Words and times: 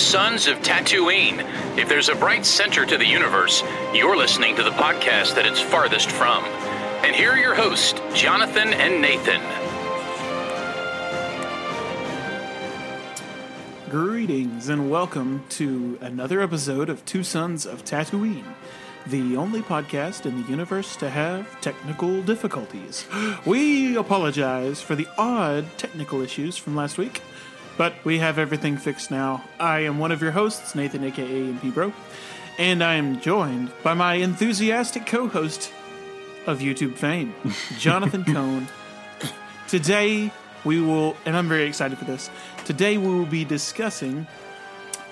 Sons 0.00 0.46
of 0.46 0.56
Tatooine. 0.62 1.46
If 1.78 1.88
there's 1.88 2.08
a 2.08 2.14
bright 2.14 2.46
center 2.46 2.86
to 2.86 2.96
the 2.96 3.06
universe, 3.06 3.62
you're 3.92 4.16
listening 4.16 4.56
to 4.56 4.62
the 4.62 4.70
podcast 4.70 5.34
that 5.34 5.44
it's 5.44 5.60
farthest 5.60 6.10
from. 6.10 6.42
And 7.04 7.14
here 7.14 7.32
are 7.32 7.36
your 7.36 7.54
hosts, 7.54 8.00
Jonathan 8.14 8.72
and 8.72 9.02
Nathan. 9.02 9.42
Greetings 13.90 14.70
and 14.70 14.90
welcome 14.90 15.44
to 15.50 15.98
another 16.00 16.40
episode 16.40 16.88
of 16.88 17.04
Two 17.04 17.22
Sons 17.22 17.66
of 17.66 17.84
Tatooine, 17.84 18.54
the 19.06 19.36
only 19.36 19.60
podcast 19.60 20.24
in 20.24 20.40
the 20.40 20.48
universe 20.48 20.96
to 20.96 21.10
have 21.10 21.60
technical 21.60 22.22
difficulties. 22.22 23.06
We 23.44 23.96
apologize 23.96 24.80
for 24.80 24.94
the 24.94 25.08
odd 25.18 25.66
technical 25.76 26.22
issues 26.22 26.56
from 26.56 26.74
last 26.74 26.96
week, 26.96 27.20
but 27.76 27.94
we 28.04 28.18
have 28.18 28.38
everything 28.38 28.76
fixed 28.76 29.10
now. 29.10 29.44
I 29.58 29.80
am 29.80 29.98
one 29.98 30.12
of 30.12 30.22
your 30.22 30.32
hosts, 30.32 30.74
Nathan, 30.74 31.04
aka 31.04 31.52
MP 31.52 31.72
Bro, 31.72 31.92
and 32.58 32.82
I 32.82 32.94
am 32.94 33.20
joined 33.20 33.72
by 33.82 33.94
my 33.94 34.14
enthusiastic 34.14 35.06
co 35.06 35.28
host 35.28 35.72
of 36.46 36.60
YouTube 36.60 36.96
fame, 36.96 37.34
Jonathan 37.78 38.24
Cohn. 38.24 38.66
Today, 39.68 40.32
we 40.64 40.80
will, 40.80 41.16
and 41.24 41.36
I'm 41.36 41.48
very 41.48 41.64
excited 41.64 41.98
for 41.98 42.04
this. 42.04 42.30
Today, 42.64 42.98
we 42.98 43.06
will 43.06 43.26
be 43.26 43.44
discussing 43.44 44.26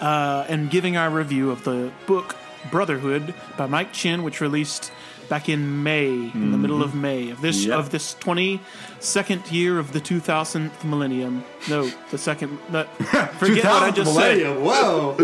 uh, 0.01 0.47
and 0.49 0.71
giving 0.71 0.97
our 0.97 1.11
review 1.11 1.51
of 1.51 1.65
the 1.65 1.93
book 2.07 2.37
Brotherhood 2.71 3.35
by 3.57 3.67
Mike 3.67 3.93
Chen, 3.93 4.23
which 4.23 4.41
released 4.41 4.93
back 5.29 5.49
in 5.49 5.83
May, 5.83 6.09
in 6.09 6.53
the 6.53 6.59
middle 6.59 6.83
of 6.83 6.95
May 6.95 7.31
of 7.31 7.41
this 7.41 7.65
Yep. 7.67 7.79
of 7.79 7.91
this 7.91 8.15
22nd 8.21 9.51
year 9.53 9.79
of 9.79 9.93
the 9.93 10.01
2000th 10.01 10.85
millennium. 10.85 11.45
No, 11.69 11.91
the 12.11 12.19
second. 12.19 12.59
No, 12.71 12.85
forget 13.39 13.65
what 13.65 13.83
I 13.83 13.91
just 13.91 14.15
said. 14.15 14.39
millennium. 14.39 14.65
Whoa, 14.65 15.15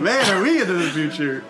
man, 0.00 0.30
are 0.36 0.42
we 0.42 0.60
into 0.60 0.74
the 0.74 0.90
future? 0.90 1.44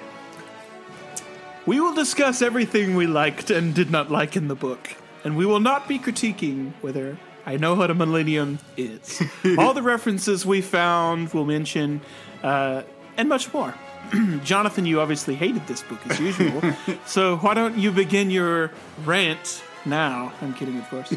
We 1.65 1.81
will 1.81 1.95
discuss 1.95 2.43
everything 2.43 2.95
we 2.95 3.07
liked 3.07 3.51
and 3.51 3.75
did 3.75 3.91
not 3.91 4.11
like 4.11 4.37
in 4.37 4.47
the 4.49 4.55
book, 4.55 4.89
and 5.25 5.37
we 5.37 5.45
will 5.47 5.59
not 5.61 5.89
be 5.89 5.99
critiquing 5.99 6.73
whether 6.81 7.19
I 7.45 7.57
know 7.57 7.75
what 7.75 7.91
a 7.91 7.95
millennium 7.95 8.59
is. 8.77 9.21
All 9.59 9.75
the 9.75 9.83
references 9.83 10.45
we 10.47 10.61
found 10.61 11.33
we'll 11.33 11.45
mention, 11.47 12.01
uh, 12.43 12.83
and 13.17 13.29
much 13.29 13.53
more. 13.53 13.75
Jonathan, 14.45 14.87
you 14.87 15.01
obviously 15.01 15.35
hated 15.35 15.67
this 15.67 15.83
book 15.83 15.99
as 16.09 16.21
usual, 16.21 16.63
so 17.07 17.37
why 17.39 17.55
don't 17.55 17.77
you 17.77 17.91
begin 17.91 18.31
your 18.31 18.71
rant 19.05 19.63
now? 19.85 20.33
I'm 20.41 20.55
kidding, 20.55 20.79
of 20.79 20.89
course. 20.89 21.13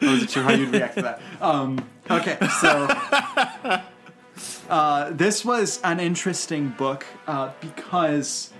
I 0.00 0.06
wasn't 0.06 0.30
sure 0.30 0.42
how 0.42 0.52
you'd 0.52 0.70
react 0.70 0.94
to 0.96 1.02
that. 1.02 1.20
Um, 1.40 1.88
okay, 2.10 2.38
so 2.60 2.88
uh, 4.68 5.10
this 5.10 5.44
was 5.44 5.80
an 5.82 6.00
interesting 6.00 6.70
book 6.70 7.06
uh, 7.26 7.52
because 7.60 8.50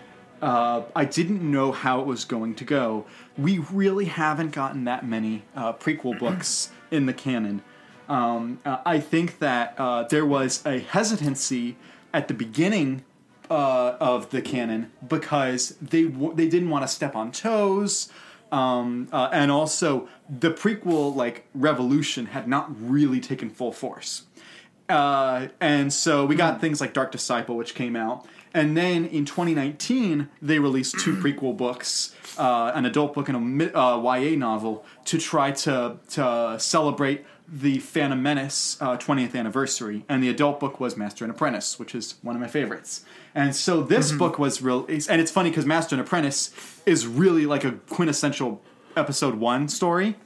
uh, 0.42 0.82
I 0.94 1.04
didn't 1.04 1.42
know 1.42 1.72
how 1.72 2.00
it 2.00 2.06
was 2.06 2.24
going 2.24 2.54
to 2.56 2.64
go. 2.64 3.06
We 3.36 3.58
really 3.58 4.06
haven't 4.06 4.52
gotten 4.52 4.84
that 4.84 5.06
many 5.06 5.44
uh, 5.54 5.72
prequel 5.74 6.18
books 6.18 6.70
in 6.90 7.06
the 7.06 7.14
canon. 7.14 7.62
Um, 8.08 8.58
uh, 8.64 8.78
I 8.84 9.00
think 9.00 9.38
that 9.38 9.74
uh, 9.78 10.04
there 10.04 10.26
was 10.26 10.64
a 10.66 10.78
hesitancy 10.80 11.76
at 12.12 12.28
the 12.28 12.34
beginning 12.34 13.04
uh, 13.50 13.96
of 14.00 14.30
the 14.30 14.42
canon 14.42 14.90
because 15.06 15.70
they 15.80 16.04
w- 16.04 16.34
they 16.34 16.48
didn't 16.48 16.70
want 16.70 16.82
to 16.82 16.88
step 16.88 17.14
on 17.14 17.32
toes, 17.32 18.10
um, 18.52 19.08
uh, 19.12 19.28
and 19.32 19.50
also 19.50 20.08
the 20.28 20.50
prequel 20.50 21.14
like 21.14 21.46
revolution 21.54 22.26
had 22.26 22.48
not 22.48 22.70
really 22.80 23.20
taken 23.20 23.50
full 23.50 23.72
force. 23.72 24.22
Uh, 24.88 25.48
and 25.60 25.92
so 25.92 26.26
we 26.26 26.34
got 26.34 26.60
things 26.60 26.80
like 26.80 26.92
Dark 26.92 27.10
Disciple, 27.10 27.56
which 27.56 27.74
came 27.74 27.96
out. 27.96 28.26
And 28.52 28.76
then 28.76 29.06
in 29.06 29.24
2019, 29.24 30.28
they 30.40 30.58
released 30.58 30.98
two 31.00 31.16
prequel 31.22 31.56
books, 31.56 32.14
uh, 32.38 32.70
an 32.74 32.86
adult 32.86 33.14
book 33.14 33.28
and 33.28 33.62
a 33.62 33.78
uh, 33.78 34.16
YA 34.16 34.36
novel, 34.36 34.84
to 35.06 35.18
try 35.18 35.50
to, 35.50 35.96
to 36.10 36.56
celebrate 36.60 37.24
the 37.60 37.78
Phantom 37.78 38.20
Menace 38.20 38.76
uh, 38.80 38.96
20th 38.96 39.36
anniversary. 39.36 40.04
And 40.08 40.22
the 40.22 40.28
adult 40.28 40.58
book 40.58 40.80
was 40.80 40.96
Master 40.96 41.24
and 41.24 41.32
Apprentice, 41.32 41.78
which 41.78 41.94
is 41.94 42.16
one 42.22 42.34
of 42.34 42.40
my 42.40 42.48
favorites. 42.48 43.04
And 43.34 43.54
so 43.54 43.82
this 43.82 44.12
book 44.12 44.38
was 44.38 44.60
real. 44.60 44.84
And 44.86 45.20
it's 45.20 45.30
funny 45.30 45.50
because 45.50 45.66
Master 45.66 45.94
and 45.94 46.04
Apprentice 46.04 46.52
is 46.84 47.06
really 47.06 47.46
like 47.46 47.64
a 47.64 47.72
quintessential 47.72 48.60
episode 48.96 49.36
one 49.36 49.68
story 49.68 50.16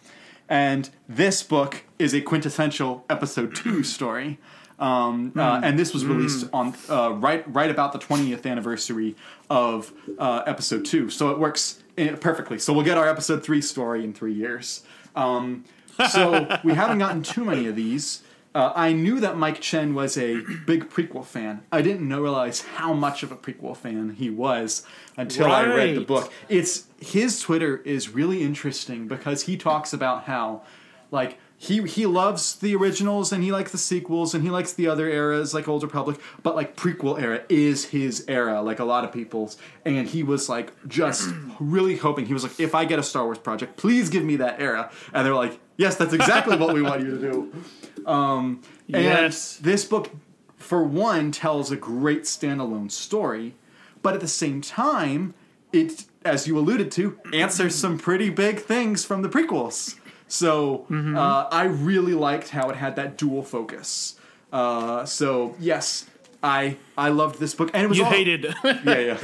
and 0.49 0.89
this 1.09 1.43
book 1.43 1.85
is 1.99 2.15
a 2.15 2.21
quintessential 2.21 3.05
episode 3.11 3.55
two 3.55 3.83
story. 3.83 4.39
Um, 4.79 5.33
uh, 5.37 5.61
and 5.63 5.77
this 5.77 5.93
was 5.93 6.07
released 6.07 6.49
on 6.53 6.75
uh, 6.89 7.11
right 7.15 7.45
right 7.53 7.71
about 7.71 7.93
the 7.93 7.99
20th 7.99 8.47
anniversary 8.47 9.17
of 9.51 9.93
uh, 10.19 10.45
episode 10.47 10.85
two, 10.85 11.11
so 11.11 11.31
it 11.31 11.39
works 11.39 11.83
in, 11.97 12.17
perfectly. 12.17 12.61
So 12.61 12.73
we'll 12.73 12.85
get 12.85 12.97
our 12.97 13.09
episode 13.09 13.43
three 13.43 13.61
story 13.61 14.05
in 14.05 14.15
three 14.15 14.33
years. 14.33 14.85
Um, 15.17 15.65
so 16.11 16.61
we 16.65 16.75
haven't 16.75 16.99
gotten 16.99 17.23
too 17.23 17.45
many 17.45 17.67
of 17.67 17.77
these. 17.77 18.23
Uh, 18.55 18.73
I 18.75 18.93
knew 18.93 19.21
that 19.21 19.37
Mike 19.37 19.61
Chen 19.61 19.95
was 19.95 20.17
a 20.17 20.41
big 20.67 20.89
prequel 20.89 21.25
fan. 21.25 21.63
I 21.71 21.83
didn't 21.83 22.09
know, 22.09 22.21
realize 22.21 22.63
how 22.63 22.93
much 22.93 23.23
of 23.23 23.31
a 23.31 23.37
prequel 23.37 23.77
fan 23.77 24.15
he 24.19 24.31
was 24.31 24.85
until 25.17 25.47
I 25.47 25.65
read 25.65 25.97
the 25.97 26.01
book 26.01 26.33
it's 26.49 26.85
his 27.01 27.41
Twitter 27.41 27.77
is 27.79 28.09
really 28.09 28.43
interesting 28.43 29.07
because 29.07 29.43
he 29.43 29.57
talks 29.57 29.93
about 29.93 30.25
how 30.25 30.63
like 31.11 31.39
he 31.61 31.83
he 31.83 32.07
loves 32.07 32.55
the 32.57 32.77
originals 32.77 33.33
and 33.33 33.43
he 33.43 33.51
likes 33.51 33.73
the 33.73 33.79
sequels 33.79 34.33
and 34.33 34.45
he 34.45 34.51
likes 34.51 34.73
the 34.73 34.87
other 34.87 35.09
eras 35.09 35.53
like 35.53 35.67
Old 35.67 35.83
Republic, 35.83 36.19
but 36.45 36.55
like 36.55 36.77
prequel 36.77 37.21
era 37.21 37.43
is 37.49 37.87
his 37.87 38.25
era, 38.29 38.63
like 38.63 38.79
a 38.79 38.85
lot 38.85 39.05
of 39.05 39.13
people's. 39.13 39.57
And 39.85 40.07
he 40.07 40.23
was 40.23 40.49
like 40.49 40.73
just 40.87 41.29
really 41.61 41.97
hoping 41.97 42.27
he 42.27 42.33
was 42.33 42.45
like, 42.45 42.61
if 42.61 42.77
I 42.77 42.85
get 42.85 43.01
a 43.01 43.03
Star 43.03 43.25
Wars 43.25 43.39
project, 43.39 43.77
please 43.77 44.09
give 44.09 44.23
me 44.23 44.37
that 44.37 44.61
era. 44.61 44.93
And 45.13 45.27
they're 45.27 45.35
like, 45.35 45.59
yes, 45.77 45.97
that's 45.97 46.13
exactly 46.13 46.57
what 46.57 46.73
we 46.75 46.81
want 46.81 47.01
you 47.03 47.11
to 47.11 47.19
do. 47.19 47.53
Um, 48.07 48.63
and 48.91 49.05
Yes. 49.05 49.57
this 49.59 49.85
book, 49.85 50.09
for 50.57 50.83
one, 50.83 51.31
tells 51.31 51.71
a 51.71 51.77
great 51.77 52.23
standalone 52.23 52.91
story, 52.91 53.55
but 54.01 54.15
at 54.15 54.21
the 54.21 54.29
same 54.29 54.63
time, 54.63 55.35
it, 55.75 56.07
as 56.25 56.47
you 56.49 56.57
alluded 56.57 56.91
to, 56.93 57.19
answers 57.35 57.75
some 57.75 57.99
pretty 57.99 58.31
big 58.31 58.61
things 58.61 59.05
from 59.05 59.21
the 59.21 59.29
prequels. 59.29 59.98
So 60.29 60.87
uh, 60.91 61.49
I 61.51 61.65
really 61.65 62.15
liked 62.15 62.51
how 62.51 62.69
it 62.71 62.77
had 62.77 62.97
that 62.97 63.17
dual 63.17 63.43
focus. 63.43 64.17
Uh, 64.53 65.05
so 65.05 65.57
yes, 65.59 66.07
I 66.43 66.77
I 66.97 67.09
loved 67.09 67.41
this 67.41 67.55
book, 67.55 67.71
and 67.75 67.83
it 67.83 67.89
was 67.89 67.99
You 67.99 68.05
all- 68.05 68.11
hated. 68.11 68.45
yeah, 68.65 68.99
yeah. 68.99 69.19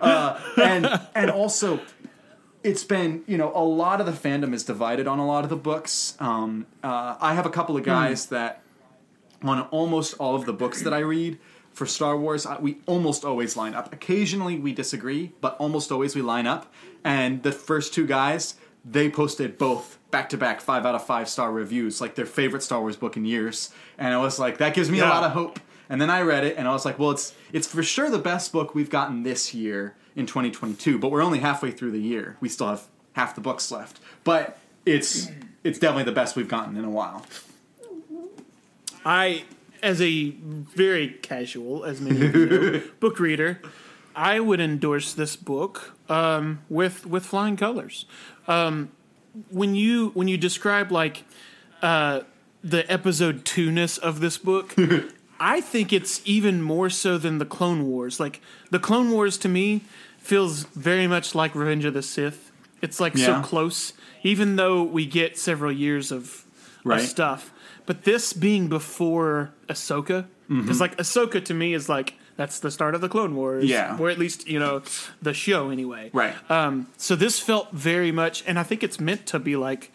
Uh, 0.00 0.40
and 0.60 1.00
and 1.14 1.30
also, 1.30 1.80
it's 2.62 2.84
been 2.84 3.22
you 3.26 3.38
know 3.38 3.52
a 3.54 3.62
lot 3.64 4.00
of 4.00 4.06
the 4.06 4.12
fandom 4.28 4.52
is 4.52 4.64
divided 4.64 5.06
on 5.06 5.18
a 5.18 5.26
lot 5.26 5.44
of 5.44 5.50
the 5.50 5.56
books. 5.56 6.16
Um, 6.20 6.66
uh, 6.82 7.16
I 7.20 7.34
have 7.34 7.46
a 7.46 7.50
couple 7.50 7.76
of 7.76 7.84
guys 7.84 8.26
that 8.26 8.62
on 9.42 9.60
almost 9.70 10.14
all 10.18 10.34
of 10.34 10.44
the 10.46 10.52
books 10.52 10.82
that 10.82 10.92
I 10.92 10.98
read 10.98 11.38
for 11.72 11.86
Star 11.86 12.16
Wars, 12.16 12.44
we 12.60 12.78
almost 12.86 13.24
always 13.24 13.56
line 13.56 13.74
up. 13.74 13.92
Occasionally 13.92 14.58
we 14.58 14.72
disagree, 14.72 15.32
but 15.40 15.56
almost 15.58 15.92
always 15.92 16.16
we 16.16 16.22
line 16.22 16.46
up. 16.46 16.72
And 17.04 17.44
the 17.44 17.52
first 17.52 17.94
two 17.94 18.04
guys, 18.04 18.56
they 18.90 19.10
posted 19.10 19.58
both 19.58 19.98
back 20.10 20.28
to 20.30 20.36
back 20.36 20.60
five 20.60 20.86
out 20.86 20.94
of 20.94 21.04
five 21.04 21.28
star 21.28 21.52
reviews, 21.52 22.00
like 22.00 22.14
their 22.14 22.26
favorite 22.26 22.62
Star 22.62 22.80
Wars 22.80 22.96
book 22.96 23.16
in 23.16 23.24
years. 23.24 23.70
And 23.98 24.14
I 24.14 24.18
was 24.18 24.38
like, 24.38 24.58
that 24.58 24.74
gives 24.74 24.90
me 24.90 25.00
a 25.00 25.06
lot 25.06 25.24
of 25.24 25.32
hope. 25.32 25.60
And 25.90 26.00
then 26.00 26.10
I 26.10 26.20
read 26.20 26.44
it, 26.44 26.58
and 26.58 26.68
I 26.68 26.72
was 26.72 26.84
like, 26.84 26.98
well, 26.98 27.10
it's 27.10 27.34
it's 27.52 27.66
for 27.66 27.82
sure 27.82 28.10
the 28.10 28.18
best 28.18 28.52
book 28.52 28.74
we've 28.74 28.90
gotten 28.90 29.22
this 29.22 29.54
year 29.54 29.94
in 30.14 30.26
2022. 30.26 30.98
But 30.98 31.10
we're 31.10 31.22
only 31.22 31.38
halfway 31.38 31.70
through 31.70 31.92
the 31.92 32.00
year. 32.00 32.36
We 32.40 32.48
still 32.48 32.68
have 32.68 32.86
half 33.14 33.34
the 33.34 33.40
books 33.40 33.70
left. 33.70 33.98
But 34.22 34.58
it's 34.84 35.30
it's 35.64 35.78
definitely 35.78 36.04
the 36.04 36.12
best 36.12 36.36
we've 36.36 36.48
gotten 36.48 36.76
in 36.76 36.84
a 36.84 36.90
while. 36.90 37.24
I, 39.04 39.44
as 39.82 40.02
a 40.02 40.30
very 40.30 41.08
casual, 41.22 41.84
as 41.84 42.00
many 42.00 42.26
of 42.26 42.34
you 42.34 42.46
know, 42.46 42.82
book 43.00 43.18
reader, 43.18 43.62
I 44.14 44.40
would 44.40 44.60
endorse 44.60 45.14
this 45.14 45.36
book 45.36 45.96
um, 46.08 46.60
with 46.68 47.06
with 47.06 47.24
flying 47.26 47.56
colors. 47.56 48.06
Um, 48.46 48.90
when 49.50 49.74
you 49.74 50.10
when 50.14 50.28
you 50.28 50.36
describe 50.38 50.90
like 50.90 51.24
uh, 51.82 52.20
the 52.62 52.90
episode 52.90 53.44
two 53.44 53.70
ness 53.70 53.98
of 53.98 54.20
this 54.20 54.38
book, 54.38 54.74
I 55.40 55.60
think 55.60 55.92
it's 55.92 56.20
even 56.24 56.62
more 56.62 56.90
so 56.90 57.18
than 57.18 57.38
the 57.38 57.46
Clone 57.46 57.86
Wars. 57.86 58.18
Like 58.18 58.40
the 58.70 58.78
Clone 58.78 59.10
Wars 59.10 59.38
to 59.38 59.48
me 59.48 59.82
feels 60.18 60.64
very 60.64 61.06
much 61.06 61.34
like 61.34 61.54
Revenge 61.54 61.84
of 61.84 61.94
the 61.94 62.02
Sith. 62.02 62.50
It's 62.82 63.00
like 63.00 63.14
Yeah. 63.16 63.26
so 63.26 63.42
close, 63.48 63.92
even 64.22 64.56
though 64.56 64.82
we 64.82 65.06
get 65.06 65.36
several 65.38 65.72
years 65.72 66.12
of, 66.12 66.44
Right. 66.84 67.00
of 67.00 67.06
stuff. 67.06 67.52
But 67.86 68.04
this 68.04 68.32
being 68.32 68.68
before 68.68 69.52
Ahsoka, 69.68 70.26
because 70.48 70.80
like 70.80 70.96
Ahsoka 70.96 71.44
to 71.44 71.54
me 71.54 71.74
is 71.74 71.88
like 71.88 72.14
that's 72.38 72.60
the 72.60 72.70
start 72.70 72.94
of 72.94 73.02
the 73.02 73.08
Clone 73.10 73.34
Wars, 73.36 73.64
Yeah. 73.66 73.98
or 73.98 74.08
at 74.08 74.18
least 74.18 74.48
you 74.48 74.58
know 74.58 74.80
the 75.20 75.34
show 75.34 75.68
anyway, 75.70 76.08
Right. 76.14 76.34
Um, 76.50 76.86
so 76.96 77.14
this 77.14 77.38
felt 77.38 77.72
very 77.72 78.12
much, 78.12 78.42
and 78.46 78.58
I 78.58 78.62
think 78.62 78.82
it's 78.82 78.98
meant 78.98 79.26
to 79.26 79.38
be 79.38 79.56
like 79.56 79.90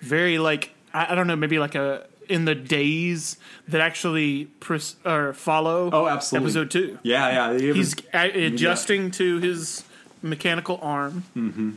very 0.00 0.38
like 0.38 0.70
I, 0.94 1.12
I 1.12 1.14
don't 1.16 1.26
know, 1.26 1.34
maybe 1.36 1.58
like 1.58 1.74
a 1.74 2.06
in 2.28 2.44
the 2.44 2.54
days 2.54 3.36
that 3.68 3.80
actually 3.80 4.46
pres- 4.60 4.96
or 5.04 5.32
follow. 5.32 5.90
Oh, 5.92 6.06
absolutely. 6.06 6.46
Episode 6.48 6.70
two. 6.70 6.98
Yeah, 7.02 7.50
yeah. 7.54 7.72
He's 7.74 7.94
adjusting 8.12 9.10
to 9.12 9.38
his 9.38 9.84
mechanical 10.22 10.78
arm. 10.82 11.22
Mm-hmm. 11.36 11.70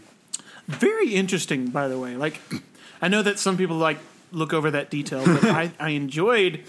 Very 0.67 1.13
interesting, 1.13 1.67
by 1.67 1.87
the 1.87 1.99
way. 1.99 2.15
Like, 2.15 2.39
I 3.01 3.07
know 3.09 3.21
that 3.21 3.37
some 3.39 3.57
people 3.57 3.77
like 3.77 3.99
look 4.31 4.51
over 4.53 4.71
that 4.71 4.89
detail, 4.89 5.23
but 5.25 5.43
I, 5.61 5.71
I 5.79 5.89
enjoyed, 5.91 6.63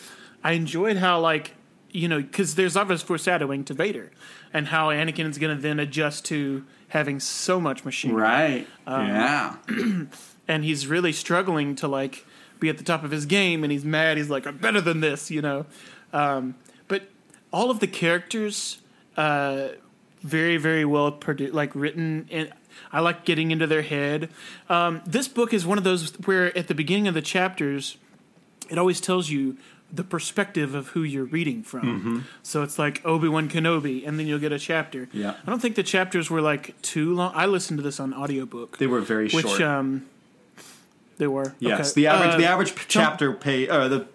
I 0.44 0.52
enjoyed 0.52 0.96
how 0.98 1.20
like 1.20 1.52
you 1.92 2.08
know 2.08 2.20
because 2.20 2.54
there's 2.54 2.76
obvious 2.76 3.02
foreshadowing 3.02 3.64
to 3.64 3.74
Vader, 3.74 4.10
and 4.52 4.68
how 4.68 4.88
Anakin 4.88 5.28
is 5.28 5.38
going 5.38 5.56
to 5.56 5.60
then 5.60 5.78
adjust 5.78 6.24
to 6.26 6.64
having 6.88 7.20
so 7.20 7.60
much 7.60 7.84
machine, 7.84 8.12
right. 8.12 8.66
Um, 8.86 9.06
yeah. 9.06 9.56
and 10.48 10.64
he's 10.64 10.86
really 10.86 11.12
struggling 11.12 11.76
to 11.76 11.88
like 11.88 12.26
be 12.58 12.68
at 12.68 12.78
the 12.78 12.84
top 12.84 13.04
of 13.04 13.10
his 13.10 13.26
game, 13.26 13.64
and 13.64 13.72
he's 13.72 13.84
mad. 13.84 14.16
He's 14.16 14.30
like, 14.30 14.46
I'm 14.46 14.58
better 14.58 14.80
than 14.80 15.00
this, 15.00 15.30
you 15.30 15.40
know. 15.40 15.66
Um, 16.12 16.56
but 16.88 17.04
all 17.52 17.70
of 17.70 17.80
the 17.80 17.86
characters, 17.86 18.78
uh, 19.16 19.68
very 20.22 20.56
very 20.56 20.84
well 20.84 21.12
produced, 21.12 21.54
like 21.54 21.74
written, 21.74 22.28
and 22.30 22.52
I 22.92 23.00
like 23.00 23.24
getting 23.24 23.50
into 23.50 23.66
their 23.66 23.82
head. 23.82 24.30
Um, 24.68 25.02
this 25.06 25.28
book 25.28 25.52
is 25.52 25.66
one 25.66 25.78
of 25.78 25.84
those 25.84 26.12
where 26.20 26.56
at 26.56 26.68
the 26.68 26.74
beginning 26.74 27.08
of 27.08 27.14
the 27.14 27.22
chapters, 27.22 27.96
it 28.68 28.78
always 28.78 29.00
tells 29.00 29.30
you 29.30 29.56
the 29.92 30.04
perspective 30.04 30.74
of 30.74 30.88
who 30.88 31.02
you're 31.02 31.24
reading 31.24 31.62
from. 31.62 31.82
Mm-hmm. 31.82 32.18
So 32.42 32.62
it's 32.62 32.78
like 32.78 33.04
Obi 33.04 33.28
Wan 33.28 33.48
Kenobi, 33.48 34.06
and 34.06 34.18
then 34.18 34.26
you'll 34.26 34.38
get 34.38 34.52
a 34.52 34.58
chapter. 34.58 35.08
Yeah. 35.12 35.34
I 35.44 35.50
don't 35.50 35.60
think 35.60 35.76
the 35.76 35.82
chapters 35.82 36.30
were 36.30 36.40
like 36.40 36.80
too 36.82 37.14
long. 37.14 37.32
I 37.34 37.46
listened 37.46 37.78
to 37.78 37.82
this 37.82 38.00
on 38.00 38.14
audiobook. 38.14 38.78
They 38.78 38.86
were 38.86 39.00
very 39.00 39.24
which 39.24 39.44
short. 39.44 39.58
Which 39.58 39.62
um, 39.62 40.06
they 41.18 41.26
were. 41.26 41.54
yes. 41.58 41.92
Okay. 41.92 42.02
The 42.02 42.06
average 42.08 42.34
Uh, 42.34 42.38
the 42.38 42.46
average 42.46 42.74
chapter 42.88 43.32
pay 43.32 43.68
uh, 43.68 43.88
the 43.88 44.06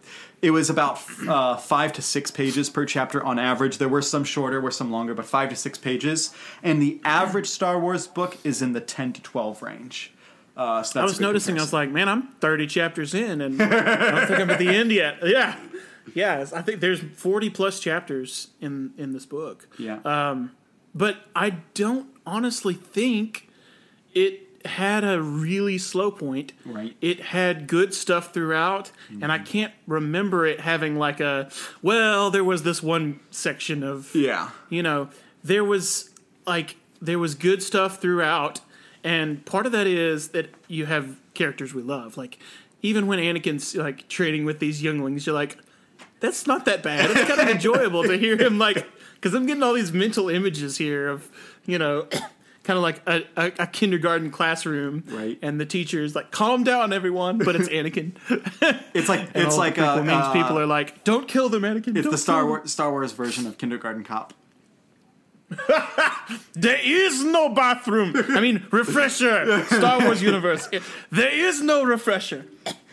it 0.41 0.51
was 0.51 0.69
about 0.69 1.01
uh, 1.27 1.57
five 1.57 1.91
to 1.93 2.01
six 2.01 2.29
pages 2.29 2.69
per 2.69 2.85
chapter 2.85 3.23
on 3.23 3.39
average. 3.39 3.79
There 3.79 3.89
were 3.89 4.01
some 4.01 4.23
shorter, 4.23 4.61
were 4.61 4.69
some 4.69 4.91
longer, 4.91 5.13
but 5.15 5.25
five 5.25 5.49
to 5.49 5.55
six 5.55 5.77
pages. 5.77 6.35
And 6.61 6.81
the 6.81 6.99
average 7.03 7.47
Star 7.47 7.79
Wars 7.79 8.05
book 8.05 8.37
is 8.43 8.61
in 8.61 8.73
the 8.73 8.81
ten 8.81 9.11
to 9.13 9.21
twelve 9.21 9.61
range. 9.61 10.11
Uh, 10.55 10.83
so 10.83 11.01
I 11.01 11.03
was 11.03 11.19
noticing. 11.19 11.57
I 11.57 11.61
was 11.61 11.73
like, 11.73 11.89
man, 11.89 12.07
I'm 12.07 12.27
30 12.39 12.67
chapters 12.67 13.13
in, 13.13 13.41
and 13.41 13.61
I 13.61 14.11
don't 14.11 14.27
think 14.27 14.39
I'm 14.39 14.49
at 14.49 14.59
the 14.59 14.69
end 14.69 14.91
yet. 14.91 15.17
Yeah, 15.25 15.57
yeah. 16.13 16.45
I 16.53 16.61
think 16.61 16.79
there's 16.79 17.01
40 17.01 17.49
plus 17.49 17.79
chapters 17.79 18.49
in 18.61 18.93
in 18.97 19.11
this 19.11 19.25
book. 19.25 19.67
yeah. 19.77 19.97
uh, 20.05 20.47
but 20.93 21.17
I 21.35 21.49
don't 21.73 22.07
honestly 22.25 22.73
think 22.73 23.49
it 24.13 24.45
had 24.65 25.03
a 25.03 25.21
really 25.21 25.77
slow 25.77 26.09
point. 26.09 26.53
Right. 26.65 26.95
It 27.01 27.19
had 27.21 27.67
good 27.67 27.93
stuff 27.93 28.33
throughout, 28.33 28.91
and 29.21 29.31
I 29.31 29.39
can't 29.39 29.73
remember 29.87 30.45
it 30.45 30.61
having 30.61 30.97
like 30.97 31.19
a 31.19 31.49
well, 31.81 32.31
there 32.31 32.43
was 32.43 32.63
this 32.63 32.81
one 32.81 33.19
section 33.29 33.83
of 33.83 34.13
yeah. 34.15 34.51
you 34.69 34.81
know, 34.81 35.09
there 35.43 35.63
was 35.63 36.09
like 36.47 36.77
there 37.01 37.19
was 37.19 37.35
good 37.35 37.61
stuff 37.61 38.01
throughout, 38.01 38.61
and 39.05 39.45
part 39.45 39.65
of 39.67 39.71
that 39.71 39.85
is 39.87 40.29
that 40.29 40.49
you 40.67 40.87
have 40.87 41.15
characters 41.35 41.73
we 41.73 41.83
love. 41.83 42.17
Like 42.17 42.39
even 42.81 43.05
when 43.05 43.19
Anakin's 43.19 43.75
like 43.75 44.07
training 44.09 44.45
with 44.45 44.59
these 44.59 44.81
younglings, 44.81 45.25
you're 45.27 45.35
like, 45.35 45.57
that's 46.19 46.47
not 46.47 46.65
that 46.65 46.81
bad. 46.81 47.11
It's 47.11 47.29
kind 47.29 47.39
of 47.39 47.47
enjoyable 47.47 48.03
to 48.03 48.17
hear 48.17 48.35
him 48.35 48.57
like 48.57 48.85
because 49.13 49.35
I'm 49.35 49.45
getting 49.45 49.61
all 49.61 49.73
these 49.73 49.93
mental 49.93 50.27
images 50.29 50.77
here 50.77 51.07
of 51.07 51.29
you 51.65 51.77
know. 51.77 52.07
Kind 52.63 52.77
of 52.77 52.81
like 52.81 53.01
a, 53.05 53.21
a, 53.37 53.51
a 53.59 53.67
kindergarten 53.67 54.31
classroom, 54.31 55.03
Right. 55.05 55.37
And 55.43 55.61
the 55.61 55.67
teacher's 55.67 56.15
like, 56.15 56.31
"Calm 56.31 56.63
down, 56.63 56.93
everyone," 56.93 57.37
but 57.37 57.55
it's 57.55 57.69
Anakin. 57.69 58.13
It's 58.95 59.07
like 59.07 59.29
it's 59.35 59.55
like 59.55 59.75
the 59.75 59.85
uh, 59.85 60.01
uh, 60.01 60.33
people 60.33 60.57
are 60.57 60.65
like, 60.65 61.03
"Don't 61.03 61.27
kill 61.27 61.47
them, 61.47 61.61
Anakin." 61.61 61.95
it's 61.95 62.09
the 62.09 62.17
Star. 62.17 62.43
Wars 62.43 62.71
Star 62.71 62.89
Wars 62.89 63.11
version 63.11 63.45
of 63.45 63.59
Kindergarten 63.59 64.03
Cop. 64.03 64.33
There 66.53 66.79
is 66.81 67.23
no 67.23 67.49
bathroom. 67.49 68.13
I 68.29 68.39
mean, 68.39 68.65
refresher. 68.71 69.63
Star 69.65 70.01
Wars 70.03 70.21
universe. 70.21 70.67
There 71.11 71.31
is 71.31 71.61
no 71.61 71.83
refresher. 71.83 72.45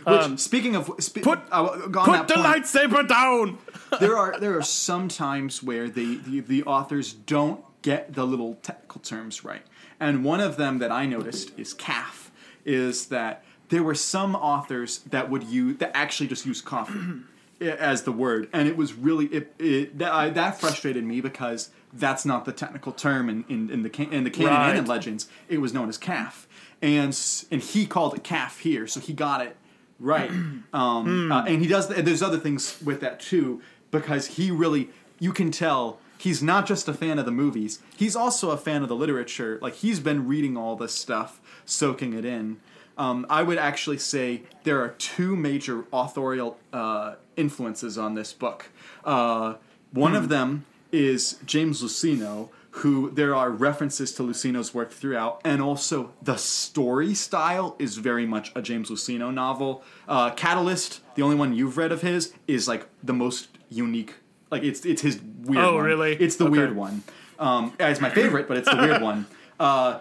Which, 0.06 0.38
speaking 0.40 0.74
of 0.74 0.90
spe- 0.98 1.22
put- 1.22 1.38
uh, 1.50 1.68
Put 1.68 1.92
the 1.92 2.34
point, 2.34 2.46
lightsaber 2.64 3.06
down. 3.08 3.58
there 4.00 4.16
are 4.16 4.38
there 4.38 4.58
are 4.58 4.62
some 4.62 5.08
times 5.08 5.62
where 5.62 5.88
the, 5.88 6.16
the 6.16 6.40
the 6.40 6.62
authors 6.64 7.12
don't 7.12 7.64
get 7.82 8.12
the 8.14 8.26
little 8.26 8.56
technical 8.62 9.00
terms 9.00 9.44
right, 9.44 9.62
and 10.00 10.24
one 10.24 10.40
of 10.40 10.56
them 10.56 10.78
that 10.78 10.90
I 10.90 11.06
noticed 11.06 11.52
is 11.56 11.72
caf. 11.72 12.32
Is 12.64 13.06
that 13.06 13.44
there 13.68 13.82
were 13.84 13.94
some 13.94 14.34
authors 14.34 14.98
that 15.10 15.30
would 15.30 15.44
use 15.44 15.78
that 15.78 15.92
actually 15.96 16.26
just 16.28 16.44
use 16.46 16.60
coffee 16.60 17.22
as 17.60 18.02
the 18.02 18.12
word, 18.12 18.48
and 18.52 18.66
it 18.68 18.76
was 18.76 18.94
really 18.94 19.26
it, 19.26 19.54
it 19.60 19.98
that, 19.98 20.12
I, 20.12 20.30
that 20.30 20.60
frustrated 20.60 21.04
me 21.04 21.20
because 21.20 21.70
that's 21.92 22.24
not 22.24 22.44
the 22.44 22.52
technical 22.52 22.92
term 22.92 23.28
in 23.28 23.44
in, 23.48 23.70
in 23.70 23.82
the 23.82 24.08
in 24.10 24.24
the 24.24 24.30
canon 24.30 24.70
and 24.70 24.78
in 24.78 24.86
Legends. 24.86 25.28
It 25.48 25.58
was 25.58 25.74
known 25.74 25.88
as 25.88 25.98
caf, 25.98 26.46
and 26.80 27.18
and 27.50 27.62
he 27.62 27.86
called 27.86 28.14
it 28.14 28.24
caf 28.24 28.60
here, 28.60 28.86
so 28.86 29.00
he 29.00 29.12
got 29.12 29.44
it 29.44 29.56
right. 29.98 30.30
Um, 30.74 31.30
uh, 31.30 31.44
and 31.44 31.60
he 31.60 31.68
does. 31.68 31.88
There's 31.88 32.22
other 32.22 32.38
things 32.38 32.80
with 32.82 33.00
that 33.00 33.20
too, 33.20 33.60
because 33.90 34.26
he 34.26 34.50
really, 34.50 34.88
you 35.18 35.30
can 35.30 35.50
tell 35.50 35.98
he's 36.16 36.42
not 36.42 36.66
just 36.66 36.88
a 36.88 36.94
fan 36.94 37.18
of 37.18 37.26
the 37.26 37.30
movies. 37.30 37.80
He's 37.94 38.16
also 38.16 38.52
a 38.52 38.56
fan 38.56 38.82
of 38.82 38.88
the 38.88 38.96
literature. 38.96 39.58
Like 39.60 39.74
he's 39.74 40.00
been 40.00 40.26
reading 40.26 40.56
all 40.56 40.74
this 40.74 40.94
stuff, 40.94 41.42
soaking 41.66 42.14
it 42.14 42.24
in. 42.24 42.58
Um, 42.96 43.26
I 43.28 43.42
would 43.42 43.58
actually 43.58 43.98
say 43.98 44.44
there 44.64 44.80
are 44.80 44.88
two 44.88 45.36
major 45.36 45.84
authorial 45.92 46.58
uh, 46.72 47.16
influences 47.36 47.98
on 47.98 48.14
this 48.14 48.32
book. 48.32 48.70
Uh, 49.04 49.56
one 49.92 50.14
of 50.14 50.30
them 50.30 50.64
is 50.92 51.38
James 51.46 51.82
Luceno, 51.82 52.50
who 52.76 53.10
there 53.10 53.34
are 53.34 53.50
references 53.50 54.12
to 54.12 54.22
Luceno's 54.22 54.72
work 54.72 54.90
throughout, 54.92 55.40
and 55.44 55.60
also 55.60 56.12
the 56.22 56.36
story 56.36 57.14
style 57.14 57.76
is 57.78 57.96
very 57.98 58.24
much 58.26 58.52
a 58.54 58.62
James 58.62 58.90
Luceno 58.90 59.32
novel. 59.32 59.82
Uh, 60.08 60.30
Catalyst, 60.30 61.00
the 61.16 61.22
only 61.22 61.36
one 61.36 61.52
you've 61.54 61.76
read 61.76 61.92
of 61.92 62.00
his, 62.02 62.32
is 62.46 62.66
like 62.68 62.86
the 63.02 63.12
most 63.12 63.48
unique. 63.68 64.14
Like 64.50 64.62
it's 64.62 64.84
it's 64.84 65.02
his 65.02 65.20
weird. 65.44 65.64
Oh, 65.64 65.74
one. 65.76 65.84
really? 65.84 66.12
It's 66.14 66.36
the 66.36 66.44
Okay. 66.44 66.52
weird 66.52 66.76
one. 66.76 67.02
Um, 67.38 67.72
it's 67.80 68.00
my 68.00 68.10
favorite, 68.10 68.46
but 68.48 68.56
it's 68.58 68.70
the 68.70 68.76
weird 68.76 69.02
one. 69.02 69.26
Uh, 69.58 69.98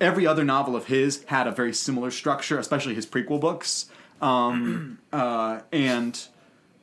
every 0.00 0.26
other 0.26 0.44
novel 0.44 0.74
of 0.76 0.86
his 0.86 1.24
had 1.24 1.46
a 1.46 1.52
very 1.52 1.72
similar 1.72 2.10
structure, 2.10 2.58
especially 2.58 2.94
his 2.94 3.06
prequel 3.06 3.40
books. 3.40 3.86
Um, 4.20 4.98
uh, 5.12 5.60
and 5.72 6.20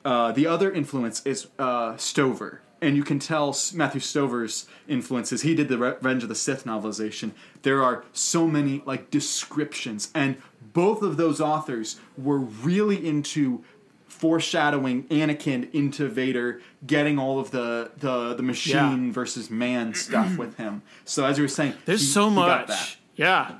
uh, 0.03 0.31
the 0.31 0.47
other 0.47 0.71
influence 0.71 1.25
is 1.25 1.47
uh, 1.59 1.95
Stover. 1.97 2.61
And 2.81 2.95
you 2.95 3.03
can 3.03 3.19
tell 3.19 3.55
Matthew 3.74 4.00
Stover's 4.00 4.65
influences. 4.88 5.41
He 5.41 5.53
did 5.53 5.67
the 5.67 5.77
Revenge 5.77 6.24
of 6.24 6.29
the 6.29 6.36
Sith 6.36 6.63
novelization. 6.65 7.31
There 7.63 7.83
are 7.83 8.05
so 8.13 8.48
many 8.48 8.81
like 8.86 9.12
descriptions, 9.12 10.09
and 10.15 10.38
both 10.74 11.01
of 11.01 11.17
those 11.17 11.41
authors 11.41 12.00
were 12.17 12.38
really 12.39 13.05
into 13.05 13.63
foreshadowing 14.07 15.03
Anakin 15.05 15.74
into 15.74 16.07
Vader, 16.09 16.62
getting 16.86 17.17
all 17.19 17.39
of 17.39 17.51
the 17.51 17.91
the, 17.98 18.33
the 18.33 18.43
machine 18.43 19.07
Yeah. 19.07 19.12
versus 19.13 19.50
man 19.50 19.93
stuff 19.93 20.38
with 20.38 20.57
him. 20.57 20.81
So 21.05 21.25
as 21.25 21.38
you 21.38 21.43
were 21.43 21.48
saying, 21.50 21.74
There's 21.86 22.01
he- 22.01 22.07
so 22.07 22.29
much. 22.29 22.67
that. 22.67 22.95
Yeah, 23.15 23.55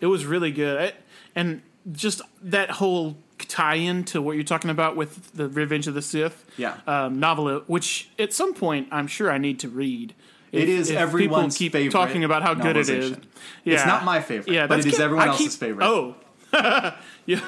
it 0.00 0.06
was 0.06 0.24
really 0.26 0.50
good, 0.50 0.80
I, 0.80 0.92
and 1.34 1.62
just 1.92 2.20
that 2.42 2.70
whole 2.72 3.16
tie-in 3.38 4.04
to 4.04 4.22
what 4.22 4.32
you're 4.36 4.44
talking 4.44 4.70
about 4.70 4.96
with 4.96 5.32
the 5.34 5.48
Revenge 5.48 5.86
of 5.86 5.94
the 5.94 6.02
Sith 6.02 6.44
Yeah. 6.56 6.76
um, 6.86 7.20
novel, 7.20 7.62
which 7.66 8.08
at 8.18 8.32
some 8.32 8.54
point 8.54 8.88
I'm 8.90 9.06
sure 9.06 9.30
I 9.30 9.38
need 9.38 9.58
to 9.60 9.68
read. 9.68 10.14
It 10.52 10.62
If- 10.62 10.68
is 10.68 10.90
if 10.90 10.96
everyone's 10.96 11.58
people 11.58 11.80
keep 11.80 11.92
talking 11.92 12.24
about 12.24 12.42
how 12.42 12.54
good 12.54 12.76
it 12.76 12.88
is. 12.88 13.16
Yeah. 13.64 13.74
It's 13.74 13.86
not 13.86 14.04
my 14.04 14.20
favorite, 14.20 14.52
Yeah, 14.52 14.66
but 14.66 14.78
it 14.80 14.86
is 14.86 14.98
everyone 15.00 15.28
I 15.28 15.32
else's 15.32 15.56
favorite. 15.56 15.84
Oh, 15.84 16.14
yeah. 17.26 17.40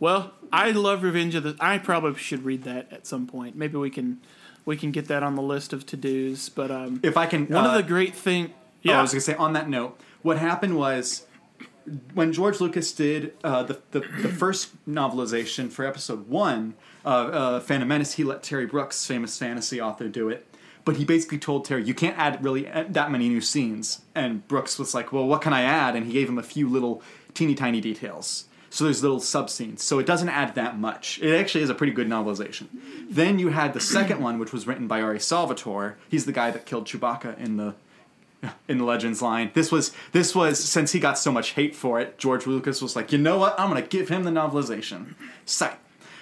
Well, 0.00 0.32
I 0.52 0.70
love 0.70 1.02
Revenge 1.02 1.34
of 1.34 1.42
the. 1.42 1.56
I 1.60 1.78
probably 1.78 2.18
should 2.20 2.44
read 2.44 2.62
that 2.64 2.92
at 2.92 3.06
some 3.06 3.26
point. 3.26 3.54
Maybe 3.56 3.76
we 3.76 3.90
can 3.90 4.18
we 4.64 4.76
can 4.76 4.90
get 4.92 5.06
that 5.08 5.22
on 5.22 5.34
the 5.34 5.42
list 5.42 5.72
of 5.72 5.84
to 5.86 5.96
dos. 5.96 6.48
But 6.48 6.70
um, 6.70 7.00
If 7.02 7.16
I 7.16 7.26
can, 7.26 7.46
one 7.46 7.64
uh, 7.64 7.68
of 7.68 7.74
the 7.74 7.82
great 7.82 8.14
thing. 8.14 8.50
Oh, 8.50 8.54
Yeah, 8.82 8.98
I 8.98 9.02
was 9.02 9.10
gonna 9.12 9.20
say 9.20 9.34
on 9.34 9.52
that 9.54 9.68
note, 9.68 9.98
what 10.22 10.38
happened 10.38 10.76
was 10.76 11.26
when 12.14 12.32
George 12.32 12.60
Lucas 12.60 12.92
did 12.92 13.34
uh, 13.44 13.62
the, 13.62 13.80
the 13.90 14.00
the 14.00 14.28
first 14.28 14.70
novelization 14.86 15.70
for 15.70 15.84
Episode 15.84 16.28
One 16.28 16.74
of 17.04 17.34
uh, 17.34 17.60
Phantom 17.60 17.88
Menace, 17.88 18.14
he 18.14 18.24
let 18.24 18.42
Terry 18.42 18.66
Brooks, 18.66 19.06
famous 19.06 19.38
fantasy 19.38 19.80
author, 19.80 20.08
do 20.08 20.28
it. 20.28 20.46
But 20.84 20.96
he 20.96 21.04
basically 21.04 21.38
told 21.38 21.64
Terry, 21.64 21.84
"You 21.84 21.94
can't 21.94 22.16
add 22.18 22.42
really 22.42 22.68
uh, 22.68 22.84
that 22.88 23.10
many 23.10 23.28
new 23.28 23.40
scenes." 23.40 24.02
And 24.14 24.46
Brooks 24.48 24.78
was 24.78 24.94
like, 24.94 25.12
"Well, 25.12 25.26
what 25.26 25.42
can 25.42 25.52
I 25.52 25.62
add?" 25.62 25.96
And 25.96 26.06
he 26.06 26.12
gave 26.12 26.28
him 26.28 26.38
a 26.38 26.42
few 26.42 26.68
little 26.68 27.02
teeny 27.34 27.54
tiny 27.54 27.80
details. 27.80 28.44
So 28.70 28.84
there's 28.84 29.02
little 29.02 29.20
sub 29.20 29.48
scenes. 29.48 29.82
So 29.82 29.98
it 29.98 30.06
doesn't 30.06 30.28
add 30.28 30.54
that 30.54 30.78
much. 30.78 31.18
It 31.22 31.34
actually 31.34 31.64
is 31.64 31.70
a 31.70 31.74
pretty 31.74 31.92
good 31.92 32.08
novelization. 32.08 32.66
Then 33.08 33.38
you 33.38 33.48
had 33.48 33.72
the 33.72 33.80
second 33.80 34.20
one, 34.20 34.38
which 34.38 34.52
was 34.52 34.66
written 34.66 34.86
by 34.86 35.00
R.A. 35.00 35.20
Salvatore. 35.20 35.96
He's 36.10 36.26
the 36.26 36.32
guy 36.32 36.50
that 36.50 36.66
killed 36.66 36.86
Chewbacca 36.86 37.38
in 37.38 37.56
the 37.56 37.74
in 38.68 38.78
the 38.78 38.84
Legends 38.84 39.22
line. 39.22 39.50
This 39.54 39.72
was 39.72 39.92
this 40.12 40.34
was 40.34 40.62
since 40.62 40.92
he 40.92 41.00
got 41.00 41.18
so 41.18 41.32
much 41.32 41.50
hate 41.50 41.74
for 41.74 42.00
it, 42.00 42.18
George 42.18 42.46
Lucas 42.46 42.80
was 42.80 42.96
like, 42.96 43.12
you 43.12 43.18
know 43.18 43.38
what? 43.38 43.58
I'm 43.58 43.68
gonna 43.68 43.82
give 43.82 44.08
him 44.08 44.24
the 44.24 44.30
novelization. 44.30 45.14
Sight. 45.44 45.78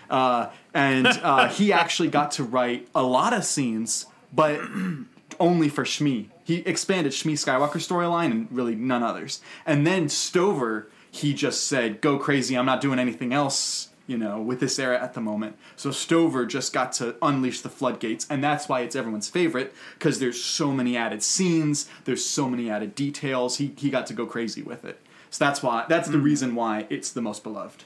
Uh, 0.09 0.51
and 0.73 1.07
uh, 1.07 1.49
he 1.49 1.73
actually 1.73 2.09
got 2.09 2.31
to 2.33 2.45
write 2.45 2.89
a 2.95 3.03
lot 3.03 3.33
of 3.33 3.45
scenes, 3.45 4.07
but 4.33 4.61
only 5.41 5.69
for 5.69 5.85
Shmi. 5.85 6.29
He 6.45 6.59
expanded 6.59 7.13
Shmi 7.13 7.33
Skywalker 7.33 7.81
storyline 7.81 8.31
and 8.31 8.49
really 8.51 8.77
none 8.77 9.03
others. 9.03 9.41
And 9.67 9.87
then 9.87 10.09
Stover, 10.09 10.89
he 11.11 11.35
just 11.35 11.67
said, 11.67 12.01
"Go 12.01 12.19
crazy! 12.19 12.57
I'm 12.57 12.67
not 12.67 12.81
doing 12.81 12.99
anything 12.99 13.33
else." 13.33 13.89
You 14.09 14.17
know, 14.17 14.41
with 14.41 14.61
this 14.61 14.79
era 14.79 15.03
at 15.03 15.15
the 15.15 15.21
moment. 15.21 15.57
So 15.75 15.91
Stover 15.91 16.47
just 16.47 16.73
got 16.73 16.93
to 16.95 17.17
unleash 17.23 17.61
the 17.63 17.69
floodgates, 17.69 18.25
and 18.31 18.43
that's 18.45 18.69
why 18.69 18.83
it's 18.83 18.95
everyone's 18.95 19.29
favorite 19.29 19.75
because 19.99 20.21
there's 20.21 20.41
so 20.41 20.71
many 20.71 20.97
added 20.97 21.25
scenes, 21.25 21.89
there's 22.05 22.25
so 22.25 22.49
many 22.49 22.71
added 22.71 22.95
details. 22.95 23.59
He 23.59 23.73
he 23.77 23.91
got 23.91 24.07
to 24.07 24.15
go 24.15 24.25
crazy 24.25 24.63
with 24.63 24.85
it. 24.85 25.01
So 25.31 25.45
that's 25.45 25.61
why 25.63 25.87
that's 25.89 26.09
the 26.09 26.19
reason 26.21 26.55
why 26.55 26.87
it's 26.89 27.11
the 27.11 27.21
most 27.21 27.43
beloved. 27.43 27.83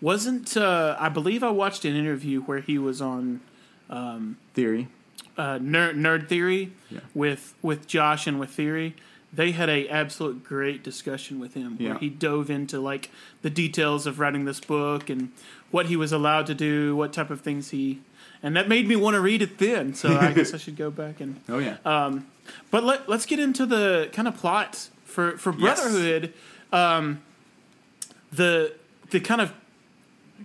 Wasn't 0.00 0.56
uh, 0.56 0.96
I 0.98 1.08
believe 1.08 1.42
I 1.42 1.50
watched 1.50 1.84
an 1.84 1.96
interview 1.96 2.40
where 2.42 2.60
he 2.60 2.78
was 2.78 3.02
on 3.02 3.40
Theory. 4.54 4.88
uh, 5.36 5.58
Nerd, 5.58 5.94
Nerd 5.96 6.28
Theory 6.28 6.72
Yeah. 6.90 7.00
with 7.14 7.54
with 7.62 7.86
Josh 7.88 8.26
and 8.26 8.38
with 8.38 8.50
Theory. 8.50 8.94
They 9.32 9.52
had 9.52 9.68
a 9.68 9.88
absolute 9.88 10.42
great 10.42 10.82
discussion 10.82 11.38
with 11.38 11.52
him 11.54 11.76
where 11.78 11.98
he 11.98 12.08
dove 12.08 12.48
into 12.50 12.80
like 12.80 13.10
the 13.42 13.50
details 13.50 14.06
of 14.06 14.18
writing 14.18 14.46
this 14.46 14.58
book 14.60 15.10
and 15.10 15.32
what 15.70 15.86
he 15.86 15.96
was 15.96 16.12
allowed 16.12 16.46
to 16.46 16.54
do, 16.54 16.96
what 16.96 17.12
type 17.12 17.28
of 17.28 17.42
things 17.42 17.70
he, 17.70 18.00
and 18.42 18.56
that 18.56 18.68
made 18.68 18.88
me 18.88 18.96
want 18.96 19.14
to 19.14 19.20
read 19.20 19.42
it 19.42 19.58
then. 19.58 19.92
So 19.94 20.16
I 20.16 20.32
guess 20.36 20.54
I 20.54 20.56
should 20.56 20.76
go 20.76 20.90
back 20.90 21.20
and. 21.20 21.40
Oh 21.48 21.58
yeah. 21.58 21.76
But 22.70 22.84
let, 22.84 23.08
let's 23.08 23.26
get 23.26 23.38
into 23.38 23.66
the 23.66 24.08
kind 24.12 24.26
of 24.26 24.36
plot 24.36 24.88
for 25.04 25.36
for 25.36 25.54
Yes. 25.58 25.80
Brotherhood. 25.82 26.32
Um, 26.72 27.20
the 28.32 28.72
the 29.10 29.20
kind 29.20 29.40
of 29.42 29.52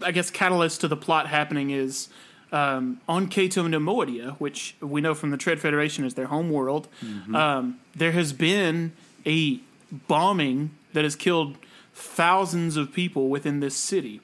I 0.02 0.12
guess 0.12 0.30
catalyst 0.30 0.82
to 0.82 0.88
the 0.90 0.98
plot 0.98 1.28
happening 1.28 1.70
is 1.70 2.10
um, 2.54 3.02
on 3.08 3.28
Cato 3.28 3.68
Nemoidia, 3.68 4.36
which 4.38 4.76
we 4.80 5.02
know 5.02 5.14
from 5.14 5.32
the 5.32 5.38
Trade 5.38 5.60
Federation 5.60 6.06
is 6.06 6.14
their 6.14 6.28
home 6.28 6.50
world. 6.52 6.88
Um, 7.36 7.80
there 7.96 8.12
has 8.12 8.32
been 8.32 8.94
a 9.26 9.60
bombing 9.92 10.72
that 10.94 11.04
has 11.04 11.16
killed 11.16 11.58
thousands 11.94 12.78
of 12.78 12.94
people 12.94 13.28
within 13.30 13.60
this 13.60 13.76
city, 13.76 14.22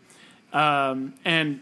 um, 0.54 1.14
and 1.26 1.62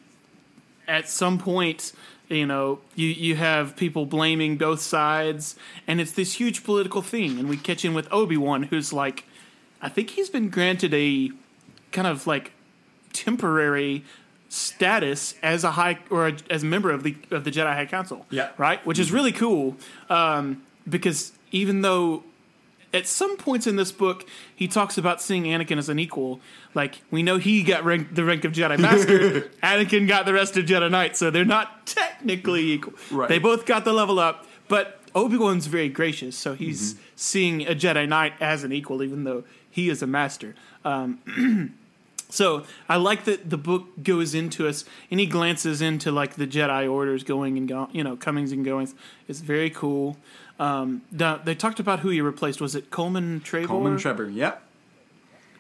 at 0.87 1.09
some 1.09 1.37
point, 1.37 1.93
you 2.29 2.45
know, 2.45 2.79
you, 2.95 3.07
you 3.07 3.35
have 3.35 3.75
people 3.75 4.05
blaming 4.05 4.57
both 4.57 4.81
sides, 4.81 5.55
and 5.87 5.99
it's 6.01 6.11
this 6.11 6.33
huge 6.33 6.63
political 6.63 7.01
thing. 7.01 7.39
And 7.39 7.49
we 7.49 7.57
catch 7.57 7.85
in 7.85 7.93
with 7.93 8.07
Obi 8.11 8.37
Wan, 8.37 8.63
who's 8.63 8.91
like, 8.91 9.23
I 9.81 9.89
think 9.89 10.11
he's 10.11 10.29
been 10.29 10.49
granted 10.49 10.93
a 10.93 11.31
kind 11.91 12.07
of 12.07 12.27
like 12.27 12.51
temporary 13.13 14.03
status 14.49 15.35
as 15.43 15.63
a 15.63 15.71
high 15.71 15.99
or 16.09 16.27
a, 16.29 16.37
as 16.49 16.63
a 16.63 16.65
member 16.65 16.91
of 16.91 17.03
the 17.03 17.15
of 17.31 17.43
the 17.43 17.51
Jedi 17.51 17.73
High 17.73 17.85
Council. 17.85 18.25
Yeah. 18.29 18.49
right, 18.57 18.85
which 18.85 18.99
is 18.99 19.11
really 19.11 19.31
cool 19.31 19.75
um, 20.09 20.63
because 20.87 21.33
even 21.51 21.81
though 21.81 22.23
at 22.93 23.05
some 23.05 23.35
points 23.37 23.67
in 23.67 23.75
this 23.75 23.91
book 23.91 24.25
he 24.55 24.67
talks 24.67 24.97
about 24.97 25.21
seeing 25.21 25.43
Anakin 25.43 25.77
as 25.77 25.89
an 25.89 25.99
equal. 25.99 26.39
Like 26.73 27.01
we 27.11 27.23
know 27.23 27.37
he 27.37 27.63
got 27.63 27.83
rank, 27.83 28.13
the 28.15 28.23
rank 28.23 28.45
of 28.45 28.51
Jedi 28.53 28.77
Master, 28.79 29.41
Anakin 29.63 30.07
got 30.07 30.25
the 30.25 30.33
rest 30.33 30.55
of 30.57 30.65
Jedi 30.65 30.89
Knight, 30.89 31.17
so 31.17 31.29
they're 31.31 31.43
not 31.45 31.85
technically 31.87 32.71
equal. 32.71 32.93
Right. 33.11 33.27
They 33.29 33.39
both 33.39 33.65
got 33.65 33.83
the 33.83 33.93
level 33.93 34.19
up, 34.19 34.45
but 34.67 35.01
Obi 35.15 35.37
Wan's 35.37 35.65
very 35.67 35.89
gracious, 35.89 36.37
so 36.37 36.53
he's 36.53 36.93
Mm-hmm. 36.93 37.01
seeing 37.15 37.61
a 37.67 37.71
Jedi 37.75 38.07
Knight 38.07 38.33
as 38.39 38.63
an 38.63 38.71
equal, 38.71 39.01
even 39.03 39.23
though 39.23 39.43
he 39.69 39.89
is 39.89 40.01
a 40.03 40.07
master. 40.07 40.53
Um, 40.85 41.73
so 42.29 42.63
I 42.89 42.97
like 42.97 43.23
that 43.25 43.49
the 43.49 43.57
book 43.57 43.85
goes 44.03 44.33
into 44.35 44.67
us, 44.67 44.83
and 45.09 45.19
he 45.19 45.25
glances 45.25 45.81
into 45.81 46.11
like 46.11 46.35
the 46.35 46.47
Jedi 46.47 46.91
orders 46.91 47.23
going 47.23 47.57
and 47.57 47.67
go, 47.67 47.89
you 47.91 48.03
know, 48.03 48.15
comings 48.15 48.51
and 48.51 48.63
goings. 48.65 48.93
It's 49.27 49.39
very 49.39 49.69
cool. 49.69 50.17
Um, 50.59 51.03
the- 51.11 51.39
they 51.43 51.55
talked 51.55 51.79
about 51.79 51.99
who 51.99 52.09
he 52.09 52.19
replaced. 52.21 52.59
Was 52.59 52.75
it 52.75 52.89
Coleman 52.89 53.41
Trebor? 53.41 53.67
Coleman 53.67 53.97
Trevor. 53.97 54.29
Yep. 54.29 54.63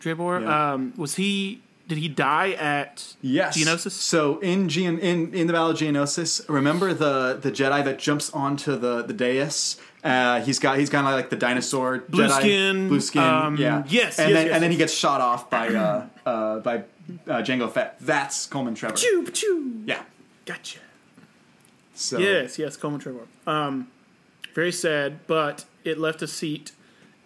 Trebor. 0.01 0.41
Yeah. 0.41 0.73
Um, 0.73 0.93
was 0.97 1.15
he? 1.15 1.61
Did 1.87 1.97
he 1.99 2.09
die 2.09 2.51
at 2.51 3.15
Yes. 3.21 3.57
Geonosis? 3.57 3.91
So 3.91 4.39
in 4.39 4.67
Geon, 4.67 4.99
in 4.99 5.33
in 5.33 5.47
the 5.47 5.53
Battle 5.53 5.69
of 5.69 5.77
Geonosis, 5.77 6.47
remember 6.49 6.93
the 6.93 7.39
the 7.41 7.51
Jedi 7.51 7.83
that 7.85 7.97
jumps 7.99 8.29
onto 8.31 8.75
the 8.77 9.03
the 9.03 9.13
dais. 9.13 9.77
Uh, 10.03 10.41
he's 10.41 10.59
got 10.59 10.77
he's 10.77 10.89
kind 10.89 11.07
of 11.07 11.13
like 11.13 11.29
the 11.29 11.35
dinosaur 11.35 11.99
Blue 12.09 12.25
Jedi, 12.25 12.39
skin, 12.39 12.87
blue 12.87 12.99
skin. 13.01 13.21
um, 13.23 13.57
yeah. 13.57 13.83
yes, 13.87 14.19
And 14.19 14.29
yes, 14.29 14.37
then 14.37 14.45
yes, 14.47 14.53
and 14.53 14.63
then 14.63 14.71
he 14.71 14.77
gets 14.77 14.93
shot 14.93 15.21
off 15.21 15.49
by 15.49 15.67
uh, 15.69 16.05
uh, 16.25 16.59
by 16.59 16.77
uh, 17.27 17.41
Jango 17.41 17.69
Fett. 17.71 17.97
That's 18.01 18.45
Coleman 18.47 18.75
Trevor. 18.75 18.95
Choo 18.95 19.25
choo. 19.31 19.81
Yeah. 19.85 20.03
Gotcha. 20.45 20.79
So 21.95 22.19
Yes, 22.19 22.59
yes, 22.59 22.77
Coleman 22.77 22.99
Trevor. 23.01 23.27
Um, 23.47 23.87
very 24.53 24.71
sad, 24.71 25.25
but 25.27 25.65
it 25.83 25.97
left 25.97 26.21
a 26.21 26.27
seat, 26.27 26.71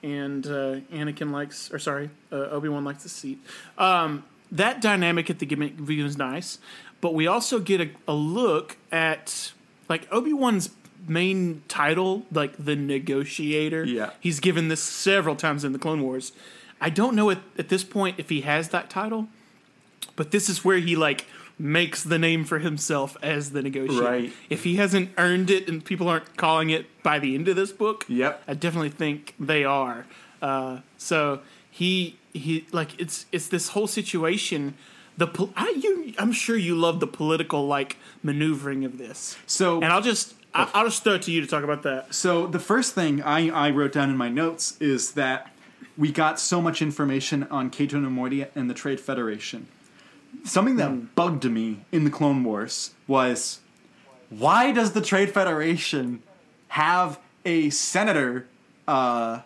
and 0.01 0.45
uh, 0.47 0.79
Anakin 0.93 1.31
likes, 1.31 1.71
or 1.73 1.77
sorry, 1.79 2.09
uh, 2.31 2.35
Obi 2.55 2.69
Wan 2.69 2.83
likes 2.85 3.03
the 3.03 3.09
seat. 3.09 3.39
Um, 3.77 4.23
that 4.51 4.81
dynamic 4.81 5.29
at 5.29 5.39
the 5.39 5.45
gimmick 5.45 5.73
review 5.77 6.05
is 6.05 6.17
nice, 6.17 6.59
but 6.99 7.13
we 7.13 7.27
also 7.27 7.59
get 7.59 7.81
a, 7.81 7.89
a 8.07 8.13
look 8.13 8.77
at 8.91 9.51
like 9.89 10.07
Obi 10.11 10.33
Wan's 10.33 10.71
main 11.07 11.63
title, 11.67 12.25
like 12.31 12.53
the 12.63 12.75
Negotiator. 12.75 13.83
Yeah. 13.85 14.11
he's 14.19 14.39
given 14.39 14.67
this 14.67 14.81
several 14.83 15.35
times 15.35 15.63
in 15.63 15.73
the 15.73 15.79
Clone 15.79 16.01
Wars. 16.01 16.31
I 16.79 16.89
don't 16.89 17.15
know 17.15 17.29
at, 17.29 17.39
at 17.57 17.69
this 17.69 17.83
point 17.83 18.15
if 18.19 18.29
he 18.29 18.41
has 18.41 18.69
that 18.69 18.89
title, 18.89 19.27
but 20.15 20.31
this 20.31 20.49
is 20.49 20.63
where 20.65 20.77
he 20.77 20.95
like 20.95 21.25
makes 21.57 22.03
the 22.03 22.17
name 22.17 22.43
for 22.43 22.59
himself 22.59 23.15
as 23.21 23.51
the 23.51 23.61
negotiator. 23.61 24.03
Right. 24.03 24.33
If 24.49 24.63
he 24.63 24.75
hasn't 24.77 25.11
earned 25.17 25.49
it 25.51 25.67
and 25.67 25.83
people 25.85 26.07
aren't 26.07 26.35
calling 26.37 26.69
it 26.71 26.87
by 27.03 27.19
the 27.19 27.35
end 27.35 27.47
of 27.47 27.55
this 27.55 27.71
book, 27.71 28.05
Yep. 28.07 28.43
I 28.47 28.53
definitely 28.55 28.89
think 28.89 29.35
they 29.39 29.63
are. 29.63 30.05
Uh, 30.41 30.79
so 30.97 31.41
he 31.81 32.15
he 32.31 32.67
like 32.71 32.99
it's 33.01 33.25
it's 33.31 33.47
this 33.47 33.69
whole 33.69 33.87
situation. 33.87 34.75
The 35.17 35.25
pol- 35.25 35.51
I, 35.57 35.69
you 35.69 36.13
I'm 36.19 36.31
sure 36.31 36.55
you 36.55 36.75
love 36.75 36.99
the 36.99 37.07
political 37.07 37.65
like 37.65 37.97
maneuvering 38.21 38.85
of 38.85 38.99
this. 38.99 39.35
So 39.47 39.81
And 39.81 39.91
I'll 39.91 40.01
just 40.01 40.35
I, 40.53 40.69
I'll 40.75 40.85
just 40.85 41.03
throw 41.03 41.15
it 41.15 41.23
to 41.23 41.31
you 41.31 41.41
to 41.41 41.47
talk 41.47 41.63
about 41.63 41.81
that. 41.81 42.13
So 42.13 42.45
the 42.45 42.59
first 42.59 42.93
thing 42.93 43.23
I, 43.23 43.49
I 43.49 43.71
wrote 43.71 43.93
down 43.93 44.11
in 44.11 44.17
my 44.17 44.29
notes 44.29 44.77
is 44.79 45.13
that 45.13 45.51
we 45.97 46.11
got 46.11 46.39
so 46.39 46.61
much 46.61 46.83
information 46.83 47.47
on 47.49 47.71
Cato 47.71 47.97
Nemoidia 47.97 48.49
and 48.53 48.69
the 48.69 48.75
Trade 48.75 48.99
Federation. 48.99 49.67
Something 50.43 50.75
that 50.75 51.15
bugged 51.15 51.45
me 51.49 51.83
in 51.91 52.03
the 52.03 52.11
Clone 52.11 52.43
Wars 52.43 52.93
was 53.07 53.59
why 54.29 54.71
does 54.71 54.91
the 54.91 55.01
Trade 55.01 55.33
Federation 55.33 56.21
have 56.67 57.19
a 57.43 57.71
senator 57.71 58.45
uh, 58.87 59.41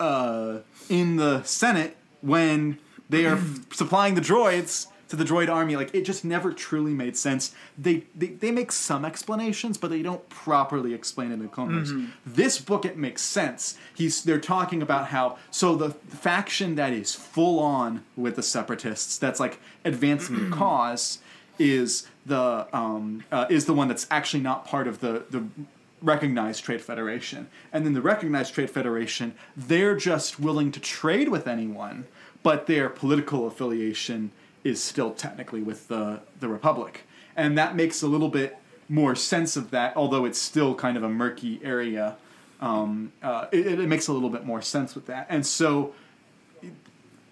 uh, 0.00 0.58
in 0.88 1.16
the 1.16 1.42
Senate 1.42 1.96
when 2.20 2.78
they 3.08 3.26
are 3.26 3.38
supplying 3.72 4.14
the 4.14 4.20
droids 4.20 4.88
to 5.08 5.16
the 5.16 5.24
droid 5.24 5.48
army? 5.48 5.76
Like 5.76 5.94
it 5.94 6.02
just 6.02 6.24
never 6.24 6.52
truly 6.52 6.92
made 6.92 7.16
sense. 7.16 7.54
They 7.76 8.04
they, 8.14 8.28
they 8.28 8.50
make 8.50 8.72
some 8.72 9.04
explanations, 9.04 9.78
but 9.78 9.90
they 9.90 10.02
don't 10.02 10.28
properly 10.28 10.94
explain 10.94 11.30
it 11.30 11.34
in 11.34 11.42
the 11.42 11.48
Clone 11.48 11.74
Wars. 11.74 11.92
This 12.26 12.58
book 12.60 12.84
it 12.84 12.96
makes 12.96 13.22
sense. 13.22 13.78
He's 13.94 14.22
they're 14.24 14.40
talking 14.40 14.82
about 14.82 15.08
how 15.08 15.38
so 15.50 15.74
the 15.76 15.90
faction 15.90 16.74
that 16.76 16.92
is 16.92 17.14
full 17.14 17.58
on 17.60 18.04
with 18.16 18.36
the 18.36 18.42
separatists, 18.42 19.18
that's 19.18 19.40
like 19.40 19.58
advancing 19.84 20.50
the 20.50 20.56
cause, 20.56 21.18
is 21.58 22.06
the 22.26 22.66
um, 22.72 23.24
uh, 23.32 23.46
is 23.48 23.64
the 23.66 23.74
one 23.74 23.88
that's 23.88 24.06
actually 24.10 24.42
not 24.42 24.64
part 24.66 24.86
of 24.86 25.00
the 25.00 25.24
the 25.30 25.44
recognized 26.02 26.64
trade 26.64 26.80
federation. 26.80 27.48
And 27.72 27.84
then 27.84 27.92
the 27.92 28.02
recognized 28.02 28.54
trade 28.54 28.70
federation 28.70 29.34
they're 29.56 29.96
just 29.96 30.38
willing 30.38 30.70
to 30.72 30.80
trade 30.80 31.28
with 31.28 31.46
anyone 31.46 32.06
but 32.42 32.66
their 32.66 32.88
political 32.88 33.46
affiliation 33.46 34.30
is 34.62 34.82
still 34.82 35.12
technically 35.12 35.62
with 35.62 35.88
the 35.88 36.20
the 36.40 36.48
republic. 36.48 37.04
And 37.36 37.56
that 37.58 37.76
makes 37.76 38.02
a 38.02 38.06
little 38.08 38.28
bit 38.28 38.56
more 38.88 39.14
sense 39.14 39.56
of 39.56 39.70
that 39.70 39.96
although 39.96 40.24
it's 40.24 40.38
still 40.38 40.74
kind 40.74 40.96
of 40.96 41.02
a 41.02 41.08
murky 41.08 41.60
area 41.62 42.16
um, 42.60 43.12
uh, 43.22 43.46
it, 43.52 43.78
it 43.80 43.88
makes 43.88 44.08
a 44.08 44.12
little 44.12 44.30
bit 44.30 44.44
more 44.44 44.62
sense 44.62 44.94
with 44.94 45.06
that. 45.06 45.26
And 45.28 45.46
so 45.46 45.94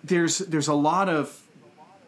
there's 0.04 0.38
there's 0.38 0.68
a 0.68 0.75
lot 0.75 1.08
of 1.08 1.42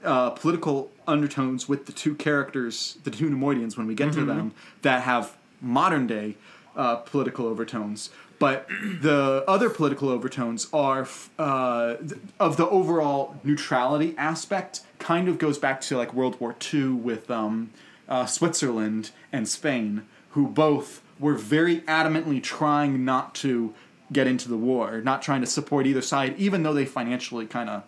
uh, 0.04 0.30
political 0.30 0.90
undertones 1.06 1.68
with 1.68 1.86
the 1.86 1.92
two 1.92 2.14
characters, 2.14 2.98
the 3.04 3.10
two 3.10 3.28
Nemoidians, 3.28 3.76
when 3.76 3.86
we 3.86 3.94
get 3.94 4.12
to 4.12 4.24
them, 4.24 4.52
that 4.82 5.02
have 5.02 5.36
modern 5.60 6.06
day 6.06 6.36
uh, 6.76 6.96
political 6.96 7.46
overtones. 7.46 8.10
But 8.38 8.68
the 9.02 9.44
other 9.46 9.68
political 9.68 10.08
overtones 10.08 10.68
are 10.72 11.06
uh, 11.38 11.96
of 12.38 12.56
the 12.56 12.68
overall 12.68 13.36
neutrality 13.44 14.14
aspect. 14.16 14.80
Kind 14.98 15.28
of 15.28 15.38
goes 15.38 15.58
back 15.58 15.80
to 15.82 15.96
like 15.96 16.14
World 16.14 16.40
War 16.40 16.54
II 16.72 16.90
with 16.90 17.30
um, 17.30 17.70
uh, 18.08 18.26
Switzerland 18.26 19.10
and 19.32 19.48
Spain, 19.48 20.06
who 20.30 20.46
both 20.46 21.02
were 21.18 21.34
very 21.34 21.80
adamantly 21.82 22.42
trying 22.42 23.04
not 23.04 23.34
to 23.34 23.74
get 24.12 24.26
into 24.26 24.48
the 24.48 24.56
war, 24.56 25.00
not 25.00 25.20
trying 25.20 25.40
to 25.40 25.46
support 25.46 25.86
either 25.86 26.00
side, 26.00 26.34
even 26.38 26.62
though 26.62 26.72
they 26.72 26.86
financially 26.86 27.44
kind 27.44 27.68
of 27.68 27.82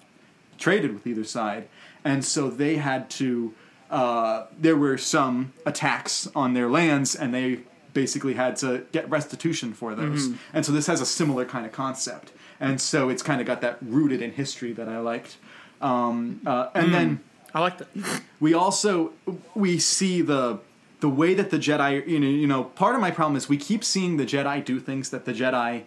traded 0.59 0.93
with 0.93 1.07
either 1.07 1.25
side. 1.25 1.69
and 2.05 2.25
so 2.25 2.50
they 2.50 2.77
had 2.77 3.09
to. 3.11 3.55
Uh, 3.91 4.47
there 4.59 4.77
were 4.77 4.97
some 4.97 5.53
attacks 5.67 6.29
on 6.35 6.55
their 6.55 6.69
lands, 6.69 7.15
and 7.17 7.35
they 7.35 7.61
basically 7.93 8.35
had 8.35 8.55
to 8.57 8.87
get 8.93 9.09
restitution 9.11 9.73
for 9.73 9.95
those. 9.97 10.27
And 10.53 10.65
so 10.65 10.71
this 10.73 10.87
has 10.87 11.01
a 11.01 11.07
similar 11.07 11.45
kind 11.45 11.67
of 11.67 11.73
concept, 11.73 12.33
and 12.61 12.81
so 12.81 13.09
it's 13.09 13.23
kind 13.23 13.41
of 13.41 13.47
got 13.47 13.61
that 13.63 13.79
rooted 13.83 14.23
in 14.23 14.33
history 14.33 14.73
that 14.75 14.89
I 14.89 14.99
liked. 14.99 15.39
Um, 15.81 16.41
uh, 16.47 16.69
and 16.75 16.95
then 16.95 17.21
I 17.55 17.61
like 17.61 17.79
that. 17.79 17.89
we 18.41 18.55
also 18.55 19.13
we 19.55 19.79
see 19.79 20.23
the 20.23 20.61
the 21.01 21.09
way 21.09 21.35
that 21.35 21.51
the 21.51 21.59
Jedi 21.59 22.07
you 22.07 22.21
know 22.21 22.29
you 22.29 22.47
know 22.47 22.65
part 22.65 22.95
of 22.95 23.01
my 23.01 23.11
problem 23.11 23.37
is 23.37 23.49
we 23.49 23.57
keep 23.57 23.83
seeing 23.83 24.19
the 24.19 24.27
Jedi 24.27 24.65
do 24.65 24.79
things 24.79 25.11
that 25.11 25.25
the 25.25 25.33
Jedi 25.33 25.85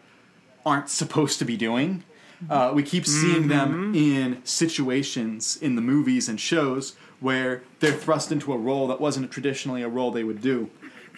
aren't 0.66 0.90
supposed 0.90 1.40
to 1.40 1.46
be 1.46 1.56
doing. 1.56 2.04
Uh, 2.50 2.74
we 2.74 2.84
keep 2.84 3.06
seeing 3.06 3.48
them 3.48 3.96
in 3.96 4.42
situations 4.44 5.56
in 5.62 5.76
the 5.78 5.82
movies 5.82 6.28
and 6.28 6.38
shows 6.38 6.94
where 7.24 7.64
they're 7.80 7.94
thrust 7.94 8.32
into 8.32 8.52
a 8.52 8.58
role 8.58 8.86
that 8.88 9.00
wasn't 9.00 9.32
traditionally 9.32 9.82
a 9.82 9.88
role 9.88 10.12
they 10.12 10.24
would 10.24 10.42
do. 10.42 10.70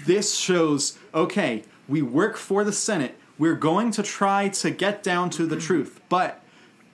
This 0.06 0.36
shows 0.36 0.98
okay, 1.14 1.64
we 1.88 2.02
work 2.02 2.38
for 2.38 2.64
the 2.64 2.72
Senate. 2.72 3.18
We're 3.38 3.56
going 3.56 3.92
to 3.92 4.04
try 4.04 4.48
to 4.50 4.70
get 4.70 5.04
down 5.04 5.30
to 5.32 5.46
the 5.46 5.58
truth, 5.58 6.00
but 6.08 6.42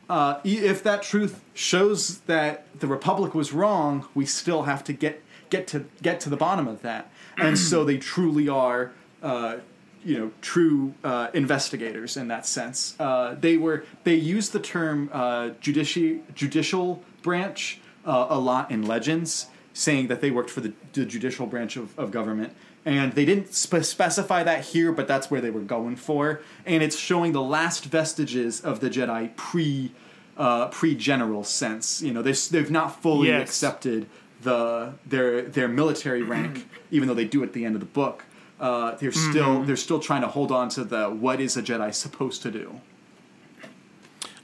uh, 0.10 0.40
if 0.44 0.82
that 0.84 1.04
truth 1.04 1.42
shows 1.54 2.20
that 2.22 2.66
the 2.80 2.88
republic 2.88 3.36
was 3.36 3.54
wrong, 3.54 4.08
we 4.14 4.26
still 4.26 4.64
have 4.64 4.84
to 4.86 4.94
get 4.94 5.22
get 5.50 5.68
to 5.68 5.86
get 6.02 6.20
to 6.22 6.30
the 6.30 6.38
bottom 6.38 6.68
of 6.68 6.82
that. 6.82 7.12
And 7.38 7.58
so 7.58 7.84
they 7.84 7.98
truly 7.98 8.48
are, 8.48 8.92
uh, 9.22 9.58
you 10.04 10.18
know, 10.18 10.32
true 10.42 10.94
uh, 11.04 11.28
investigators 11.34 12.18
in 12.18 12.30
that 12.30 12.46
sense. 12.46 12.96
Uh, 13.00 13.36
they 13.40 13.58
were 13.58 13.84
they 14.06 14.16
used 14.16 14.54
the 14.54 14.60
term 14.60 15.10
uh, 15.12 15.50
judici- 15.60 16.22
judicial 16.34 17.04
branch 17.22 17.81
uh, 18.06 18.28
a 18.30 18.40
lot 18.40 18.72
in 18.72 18.86
Legends, 18.86 19.48
saying 19.74 20.08
that 20.08 20.22
they 20.22 20.32
worked 20.32 20.50
for 20.50 20.62
the, 20.62 20.74
the 20.94 21.06
judicial 21.06 21.46
branch 21.48 21.78
of, 21.78 21.98
of 21.98 22.12
government. 22.12 22.54
And 22.84 23.14
they 23.14 23.26
didn't 23.26 23.54
spe- 23.54 23.84
specify 23.84 24.42
that 24.44 24.66
here, 24.66 24.92
but 24.92 25.08
that's 25.08 25.30
where 25.30 25.40
they 25.40 25.52
were 25.52 25.60
going 25.62 25.96
for. 25.96 26.42
And 26.66 26.82
it's 26.82 26.98
showing 26.98 27.32
the 27.32 27.42
last 27.42 27.86
vestiges 27.86 28.60
of 28.60 28.80
the 28.80 28.90
Jedi 28.90 29.36
pre 29.36 29.92
uh, 30.38 30.68
pre 30.70 30.96
general 30.96 31.44
sense. 31.44 32.02
You 32.02 32.12
know, 32.14 32.22
they 32.24 32.32
they've 32.32 32.72
not 32.72 33.02
fully 33.02 33.28
Yes. 33.28 33.42
accepted 33.48 34.08
the 34.42 34.94
their 35.06 35.44
their 35.44 35.68
military 35.68 36.24
rank, 36.24 36.68
even 36.92 37.08
though 37.08 37.14
they 37.14 37.26
do 37.26 37.44
at 37.44 37.54
the 37.54 37.66
end 37.66 37.76
of 37.76 37.82
the 37.82 37.86
book. 37.88 38.26
Uh, 38.60 38.96
they're 38.96 39.12
still 39.12 39.64
they're 39.64 39.76
still 39.76 40.00
trying 40.00 40.22
to 40.22 40.28
hold 40.28 40.52
on 40.52 40.70
to 40.70 40.84
the 40.84 41.06
what 41.10 41.40
is 41.40 41.56
a 41.58 41.62
Jedi 41.62 41.94
supposed 41.94 42.42
to 42.42 42.50
do. 42.50 42.80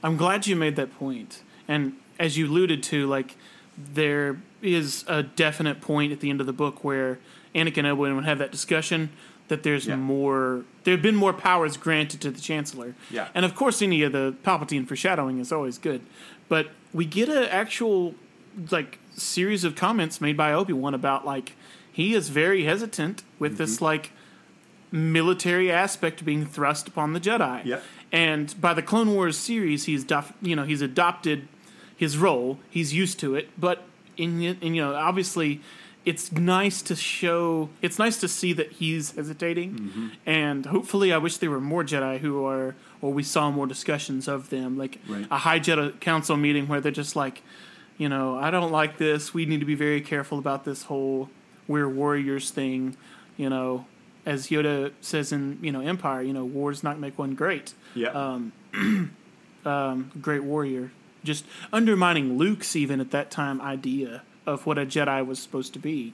I'm 0.02 0.16
glad 0.16 0.46
you 0.46 0.54
made 0.56 0.76
that 0.76 0.96
point. 0.96 1.42
And 1.66 1.94
as 2.18 2.36
you 2.36 2.46
alluded 2.46 2.82
to, 2.84 3.06
like 3.06 3.36
there 3.76 4.40
is 4.62 5.04
a 5.06 5.22
definite 5.22 5.80
point 5.80 6.12
at 6.12 6.20
the 6.20 6.30
end 6.30 6.40
of 6.40 6.46
the 6.46 6.52
book 6.52 6.82
where 6.82 7.18
Anakin 7.54 7.78
and 7.78 7.86
Obi-Wan 7.88 8.16
would 8.16 8.24
have 8.24 8.38
that 8.38 8.50
discussion 8.52 9.10
that 9.48 9.62
there's 9.62 9.86
Yeah. 9.86 9.96
more 9.96 10.64
there 10.84 10.92
have 10.94 11.02
been 11.02 11.16
more 11.16 11.32
powers 11.32 11.76
granted 11.76 12.20
to 12.22 12.30
the 12.30 12.40
Chancellor. 12.40 12.94
Yeah. 13.10 13.28
And 13.34 13.44
of 13.44 13.54
course 13.54 13.80
any 13.82 14.02
of 14.02 14.12
the 14.12 14.34
Palpatine 14.44 14.86
foreshadowing 14.86 15.38
is 15.38 15.52
always 15.52 15.78
good. 15.78 16.00
But 16.48 16.70
we 16.92 17.04
get 17.04 17.28
a 17.28 17.52
actual 17.52 18.14
like 18.70 18.98
series 19.16 19.64
of 19.64 19.74
comments 19.76 20.20
made 20.20 20.36
by 20.36 20.52
Obi-Wan 20.52 20.92
about 20.94 21.24
like 21.24 21.52
he 21.90 22.14
is 22.14 22.28
very 22.28 22.64
hesitant 22.64 23.22
with 23.38 23.52
Mm-hmm. 23.52 23.58
this 23.58 23.80
like 23.80 24.10
military 24.90 25.70
aspect 25.70 26.24
being 26.24 26.46
thrust 26.46 26.88
upon 26.88 27.12
the 27.12 27.20
Jedi. 27.20 27.64
Yep. 27.64 27.82
And 28.10 28.60
by 28.60 28.72
the 28.74 28.82
Clone 28.82 29.14
Wars 29.14 29.36
series, 29.36 29.84
he's 29.84 30.04
dof- 30.04 30.32
you 30.42 30.56
know 30.56 30.64
he's 30.64 30.80
adopted 30.82 31.46
his 31.98 32.16
role. 32.16 32.58
He's 32.70 32.94
used 32.94 33.18
to 33.20 33.34
it, 33.34 33.50
but 33.58 33.82
in 34.16 34.42
and 34.62 34.74
you 34.76 34.82
know 34.82 34.94
obviously 34.94 35.60
it's 36.04 36.32
nice 36.32 36.80
to 36.82 36.94
show 36.96 37.68
it's 37.82 37.98
nice 37.98 38.18
to 38.20 38.28
see 38.28 38.52
that 38.54 38.72
he's 38.80 39.10
hesitating 39.16 39.70
Mm-hmm. 39.74 40.06
and 40.26 40.66
hopefully 40.66 41.12
i 41.12 41.18
wish 41.18 41.36
there 41.36 41.50
were 41.50 41.60
more 41.60 41.84
jedi 41.84 42.18
who 42.18 42.44
are 42.44 42.74
or 43.02 43.12
we 43.12 43.22
saw 43.22 43.50
more 43.50 43.66
discussions 43.66 44.26
of 44.26 44.48
them 44.50 44.78
like 44.78 44.98
Right. 45.08 45.26
a 45.30 45.38
high 45.38 45.60
jedi 45.60 45.98
council 46.00 46.36
meeting 46.36 46.66
where 46.66 46.80
they're 46.80 46.90
just 47.04 47.14
like 47.14 47.42
you 47.96 48.08
know 48.08 48.36
i 48.38 48.50
don't 48.50 48.72
like 48.72 48.98
this 48.98 49.34
we 49.34 49.44
need 49.46 49.60
to 49.60 49.66
be 49.66 49.74
very 49.76 50.00
careful 50.00 50.38
about 50.38 50.64
this 50.64 50.84
whole 50.84 51.28
we're 51.68 51.88
warriors 51.88 52.50
thing 52.50 52.96
you 53.36 53.48
know 53.50 53.84
as 54.24 54.48
yoda 54.48 54.92
says 55.00 55.30
in 55.30 55.58
you 55.62 55.70
know 55.70 55.80
empire 55.80 56.22
you 56.22 56.32
know 56.32 56.44
wars 56.44 56.82
not 56.82 56.98
make 56.98 57.16
one 57.18 57.34
great 57.34 57.74
Yeah. 57.94 58.38
great 60.20 60.42
warrior, 60.44 60.90
just 61.28 61.44
undermining 61.72 62.36
Luke's 62.38 62.74
even 62.74 63.00
at 63.00 63.10
that 63.12 63.30
time 63.30 63.60
idea 63.60 64.22
of 64.46 64.66
what 64.66 64.76
a 64.78 64.84
Jedi 64.86 65.20
was 65.24 65.38
supposed 65.38 65.72
to 65.74 65.78
be. 65.78 66.12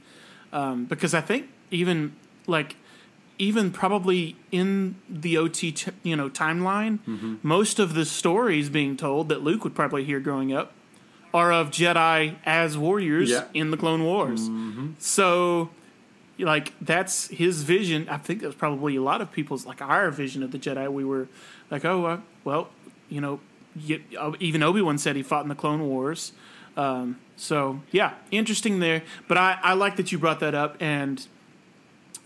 Um, 0.52 0.84
because 0.84 1.14
I 1.14 1.22
think 1.22 1.46
even 1.70 2.12
like 2.46 2.76
even 3.38 3.70
probably 3.72 4.36
in 4.52 4.94
the 5.08 5.36
OT 5.38 5.72
ch- 5.72 5.88
you 6.02 6.14
know 6.16 6.28
timeline, 6.30 6.98
most 7.42 7.78
of 7.78 7.94
the 7.94 8.04
stories 8.04 8.68
being 8.68 8.96
told 8.96 9.28
that 9.30 9.42
Luke 9.42 9.64
would 9.64 9.74
probably 9.74 10.04
hear 10.04 10.20
growing 10.20 10.52
up 10.52 10.72
are 11.32 11.50
of 11.52 11.70
Jedi 11.70 12.36
as 12.46 12.78
warriors 12.78 13.30
Yeah. 13.30 13.44
in 13.54 13.70
the 13.72 13.76
Clone 13.76 14.04
Wars. 14.04 14.48
So 14.98 15.70
like 16.38 16.72
that's 16.80 17.28
his 17.28 17.62
vision. 17.62 18.08
I 18.08 18.18
think 18.18 18.42
that's 18.42 18.54
probably 18.54 18.94
a 18.96 19.02
lot 19.02 19.20
of 19.20 19.30
people's 19.32 19.66
like 19.66 19.80
our 19.82 20.10
vision 20.10 20.42
of 20.42 20.50
the 20.52 20.58
Jedi. 20.58 20.90
We 20.92 21.04
were 21.04 21.26
like, 21.70 21.84
oh 21.84 22.04
uh, 22.06 22.18
well, 22.44 22.68
you 23.08 23.20
know, 23.20 23.40
even 24.40 24.62
Obi 24.62 24.82
Wan 24.82 24.98
said 24.98 25.16
he 25.16 25.22
fought 25.22 25.42
in 25.42 25.48
the 25.48 25.54
Clone 25.54 25.88
Wars. 25.88 26.32
Um, 26.76 27.18
so 27.36 27.80
yeah, 27.90 28.14
interesting 28.30 28.80
there. 28.80 29.02
But 29.28 29.38
I, 29.38 29.58
I 29.62 29.74
like 29.74 29.96
that 29.96 30.12
you 30.12 30.18
brought 30.18 30.40
that 30.40 30.54
up, 30.54 30.76
and 30.80 31.26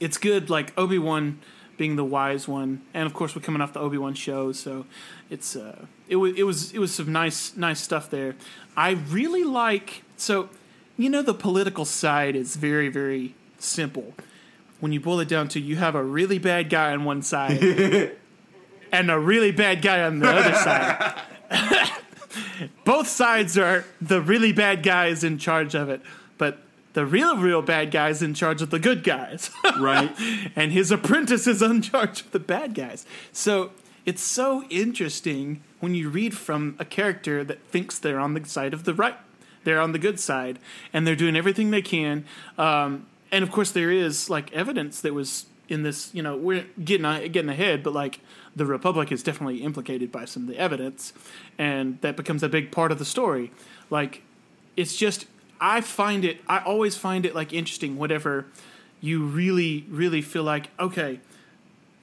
it's 0.00 0.18
good. 0.18 0.50
Like 0.50 0.76
Obi 0.78 0.98
Wan 0.98 1.40
being 1.76 1.96
the 1.96 2.04
wise 2.04 2.48
one, 2.48 2.82
and 2.92 3.06
of 3.06 3.14
course 3.14 3.34
we're 3.34 3.42
coming 3.42 3.60
off 3.60 3.72
the 3.72 3.80
Obi 3.80 3.98
Wan 3.98 4.14
show, 4.14 4.52
so 4.52 4.86
it's 5.30 5.56
uh, 5.56 5.86
it 6.08 6.16
was 6.16 6.34
it 6.36 6.42
was 6.42 6.72
it 6.72 6.78
was 6.78 6.94
some 6.94 7.12
nice 7.12 7.56
nice 7.56 7.80
stuff 7.80 8.10
there. 8.10 8.34
I 8.76 8.90
really 8.90 9.44
like 9.44 10.02
so 10.16 10.50
you 10.96 11.08
know 11.08 11.22
the 11.22 11.34
political 11.34 11.84
side 11.84 12.36
is 12.36 12.56
very 12.56 12.88
very 12.88 13.34
simple. 13.58 14.14
When 14.80 14.92
you 14.92 15.00
boil 15.00 15.18
it 15.20 15.28
down 15.28 15.48
to, 15.48 15.60
you 15.60 15.74
have 15.76 15.96
a 15.96 16.02
really 16.04 16.38
bad 16.38 16.70
guy 16.70 16.92
on 16.92 17.04
one 17.04 17.22
side 17.22 17.60
and 18.92 19.10
a 19.10 19.18
really 19.18 19.50
bad 19.50 19.82
guy 19.82 20.02
on 20.02 20.20
the 20.20 20.28
other 20.28 20.54
side. 20.54 21.20
Both 22.84 23.08
sides 23.08 23.56
are 23.56 23.84
the 24.00 24.20
really 24.20 24.52
bad 24.52 24.82
guys 24.82 25.24
in 25.24 25.38
charge 25.38 25.74
of 25.74 25.88
it, 25.88 26.00
but 26.36 26.58
the 26.92 27.06
real, 27.06 27.36
real 27.36 27.62
bad 27.62 27.90
guys 27.90 28.22
in 28.22 28.34
charge 28.34 28.62
of 28.62 28.70
the 28.70 28.78
good 28.78 29.04
guys. 29.04 29.50
right. 29.78 30.10
and 30.56 30.72
his 30.72 30.90
apprentice 30.90 31.46
is 31.46 31.62
in 31.62 31.82
charge 31.82 32.22
of 32.22 32.30
the 32.32 32.40
bad 32.40 32.74
guys. 32.74 33.06
So 33.32 33.70
it's 34.04 34.22
so 34.22 34.64
interesting 34.70 35.62
when 35.80 35.94
you 35.94 36.08
read 36.08 36.36
from 36.36 36.76
a 36.78 36.84
character 36.84 37.44
that 37.44 37.62
thinks 37.64 37.98
they're 37.98 38.18
on 38.18 38.34
the 38.34 38.44
side 38.46 38.74
of 38.74 38.84
the 38.84 38.94
right, 38.94 39.16
they're 39.64 39.80
on 39.80 39.92
the 39.92 39.98
good 39.98 40.18
side, 40.18 40.58
and 40.92 41.06
they're 41.06 41.14
doing 41.14 41.36
everything 41.36 41.70
they 41.70 41.82
can. 41.82 42.24
Um, 42.56 43.06
and 43.30 43.42
of 43.42 43.52
course, 43.52 43.70
there 43.70 43.90
is 43.90 44.30
like 44.30 44.52
evidence 44.52 45.00
that 45.02 45.14
was 45.14 45.46
in 45.68 45.82
this. 45.82 46.12
You 46.14 46.22
know, 46.22 46.36
we're 46.36 46.66
getting 46.82 47.30
getting 47.30 47.50
ahead, 47.50 47.82
but 47.82 47.92
like 47.92 48.20
the 48.56 48.66
Republic 48.66 49.12
is 49.12 49.22
definitely 49.22 49.62
implicated 49.62 50.10
by 50.10 50.24
some 50.24 50.42
of 50.42 50.48
the 50.48 50.58
evidence, 50.58 51.12
and 51.58 52.00
that 52.00 52.16
becomes 52.16 52.42
a 52.42 52.48
big 52.48 52.70
part 52.70 52.90
of 52.92 52.98
the 52.98 53.04
story. 53.04 53.50
Like 53.90 54.22
it's 54.76 54.96
just 54.96 55.26
I 55.60 55.80
find 55.80 56.24
it 56.24 56.40
I 56.48 56.58
always 56.58 56.96
find 56.96 57.26
it 57.26 57.34
like 57.34 57.52
interesting 57.52 57.96
whatever 57.96 58.46
you 59.00 59.24
really 59.24 59.84
really 59.88 60.22
feel 60.22 60.42
like 60.42 60.68
okay 60.78 61.20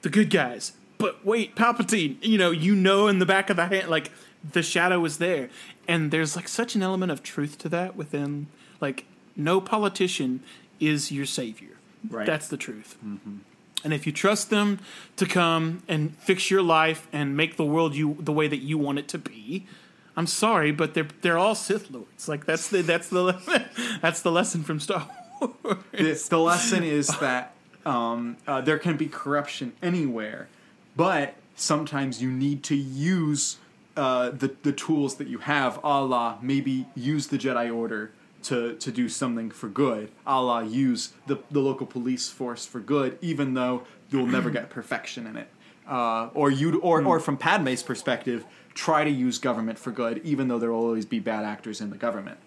the 0.02 0.08
good 0.10 0.30
guys 0.30 0.72
but 0.98 1.24
wait 1.24 1.54
Palpatine 1.56 2.16
you 2.22 2.38
know 2.38 2.50
you 2.50 2.74
know 2.74 3.06
in 3.08 3.18
the 3.18 3.26
back 3.26 3.50
of 3.50 3.56
the 3.56 3.66
hand 3.66 3.88
like 3.88 4.10
the 4.52 4.62
shadow 4.62 5.04
is 5.04 5.18
there 5.18 5.48
and 5.88 6.10
there's 6.10 6.36
like 6.36 6.48
such 6.48 6.74
an 6.74 6.82
element 6.82 7.10
of 7.12 7.22
truth 7.22 7.58
to 7.58 7.68
that 7.68 7.96
within 7.96 8.46
like 8.80 9.04
no 9.34 9.60
politician 9.60 10.42
is 10.80 11.10
your 11.12 11.26
savior 11.26 11.70
Right. 12.08 12.26
that's 12.26 12.48
the 12.48 12.56
truth 12.56 12.96
mm-hmm. 13.04 13.38
And 13.84 13.92
if 13.92 14.06
you 14.06 14.12
trust 14.12 14.50
them 14.50 14.80
to 15.16 15.26
come 15.26 15.82
and 15.88 16.16
fix 16.18 16.50
your 16.50 16.62
life 16.62 17.06
and 17.12 17.36
make 17.36 17.56
the 17.56 17.64
world 17.64 17.94
you 17.94 18.16
the 18.18 18.32
way 18.32 18.48
that 18.48 18.58
you 18.58 18.78
want 18.78 18.98
it 18.98 19.08
to 19.08 19.18
be, 19.18 19.66
I'm 20.16 20.26
sorry, 20.26 20.72
but 20.72 20.94
they're 20.94 21.08
they're 21.20 21.38
all 21.38 21.54
Sith 21.54 21.90
lords. 21.90 22.28
Like 22.28 22.46
that's 22.46 22.68
the 22.68 22.82
that's 22.82 23.08
the 23.08 23.68
that's 24.02 24.22
the 24.22 24.32
lesson 24.32 24.62
from 24.64 24.80
Star 24.80 25.08
Wars. 25.40 25.78
the, 25.92 26.26
the 26.30 26.38
lesson 26.38 26.82
is 26.82 27.08
that 27.20 27.52
um, 27.84 28.38
uh, 28.46 28.60
there 28.60 28.78
can 28.78 28.96
be 28.96 29.06
corruption 29.06 29.74
anywhere, 29.82 30.48
but 30.96 31.34
sometimes 31.54 32.22
you 32.22 32.30
need 32.30 32.62
to 32.64 32.74
use 32.74 33.58
uh, 33.96 34.30
the 34.30 34.56
the 34.62 34.72
tools 34.72 35.16
that 35.16 35.28
you 35.28 35.38
have. 35.38 35.78
A 35.84 36.02
la 36.02 36.38
maybe 36.40 36.86
use 36.94 37.26
the 37.26 37.36
Jedi 37.36 37.74
Order 37.74 38.12
to 38.44 38.74
to 38.76 38.90
do 38.92 39.08
something 39.08 39.50
for 39.50 39.68
good. 39.68 40.10
A 40.26 40.40
la 40.40 40.60
use 40.60 41.12
the 41.26 41.38
the 41.50 41.60
local 41.60 41.86
police 41.86 42.28
force 42.28 42.66
for 42.66 42.80
good, 42.80 43.18
even 43.20 43.54
though 43.54 43.82
you'll 44.10 44.26
never 44.26 44.50
get 44.50 44.70
perfection 44.70 45.26
in 45.26 45.36
it. 45.36 45.48
Uh, 45.88 46.28
or 46.34 46.50
you 46.50 46.78
or 46.80 47.02
or 47.04 47.20
from 47.20 47.36
Padme's 47.36 47.82
perspective, 47.82 48.44
try 48.74 49.04
to 49.04 49.10
use 49.10 49.38
government 49.38 49.78
for 49.78 49.90
good, 49.90 50.20
even 50.24 50.48
though 50.48 50.58
there 50.58 50.72
will 50.72 50.80
always 50.84 51.06
be 51.06 51.18
bad 51.18 51.44
actors 51.44 51.80
in 51.80 51.90
the 51.90 51.96
government. 51.96 52.38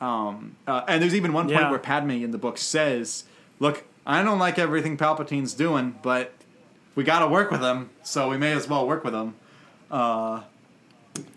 Um, 0.00 0.56
uh, 0.66 0.82
and 0.88 1.02
there's 1.02 1.14
even 1.14 1.32
one 1.32 1.46
point 1.46 1.60
Yeah. 1.60 1.70
where 1.70 1.78
Padme 1.78 2.10
in 2.10 2.32
the 2.32 2.38
book 2.38 2.58
says, 2.58 3.24
"Look, 3.60 3.84
I 4.06 4.22
don't 4.22 4.38
like 4.38 4.58
everything 4.58 4.96
Palpatine's 4.96 5.54
doing, 5.54 5.94
but 6.02 6.32
we 6.94 7.04
got 7.04 7.20
to 7.20 7.28
work 7.28 7.50
with 7.50 7.62
him, 7.62 7.90
so 8.02 8.28
we 8.28 8.36
may 8.36 8.52
as 8.52 8.68
well 8.68 8.86
work 8.86 9.04
with 9.04 9.14
him." 9.14 9.34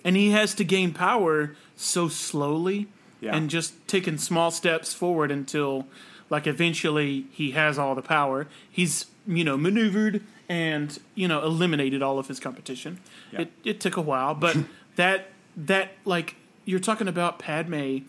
and 0.03 0.15
he 0.15 0.31
has 0.31 0.53
to 0.55 0.63
gain 0.63 0.93
power 0.93 1.55
so 1.75 2.07
slowly 2.07 2.87
Yeah. 3.21 3.35
and 3.35 3.49
just 3.49 3.73
taking 3.87 4.17
small 4.17 4.51
steps 4.51 4.93
forward 4.93 5.31
until 5.31 5.87
like 6.29 6.45
eventually 6.47 7.25
he 7.31 7.51
has 7.51 7.77
all 7.79 7.95
the 7.95 8.01
power 8.01 8.47
he's 8.69 9.05
you 9.27 9.43
know 9.43 9.57
maneuvered 9.57 10.21
and 10.49 10.99
you 11.15 11.27
know 11.27 11.41
eliminated 11.43 12.01
all 12.03 12.19
of 12.19 12.27
his 12.27 12.39
competition 12.39 12.99
Yeah. 13.31 13.41
it, 13.41 13.51
it 13.63 13.79
took 13.79 13.97
a 13.97 14.01
while 14.01 14.35
but 14.35 14.57
that 14.95 15.29
that 15.55 15.93
like 16.03 16.35
you're 16.65 16.79
talking 16.79 17.07
about 17.07 17.39
padme 17.39 17.99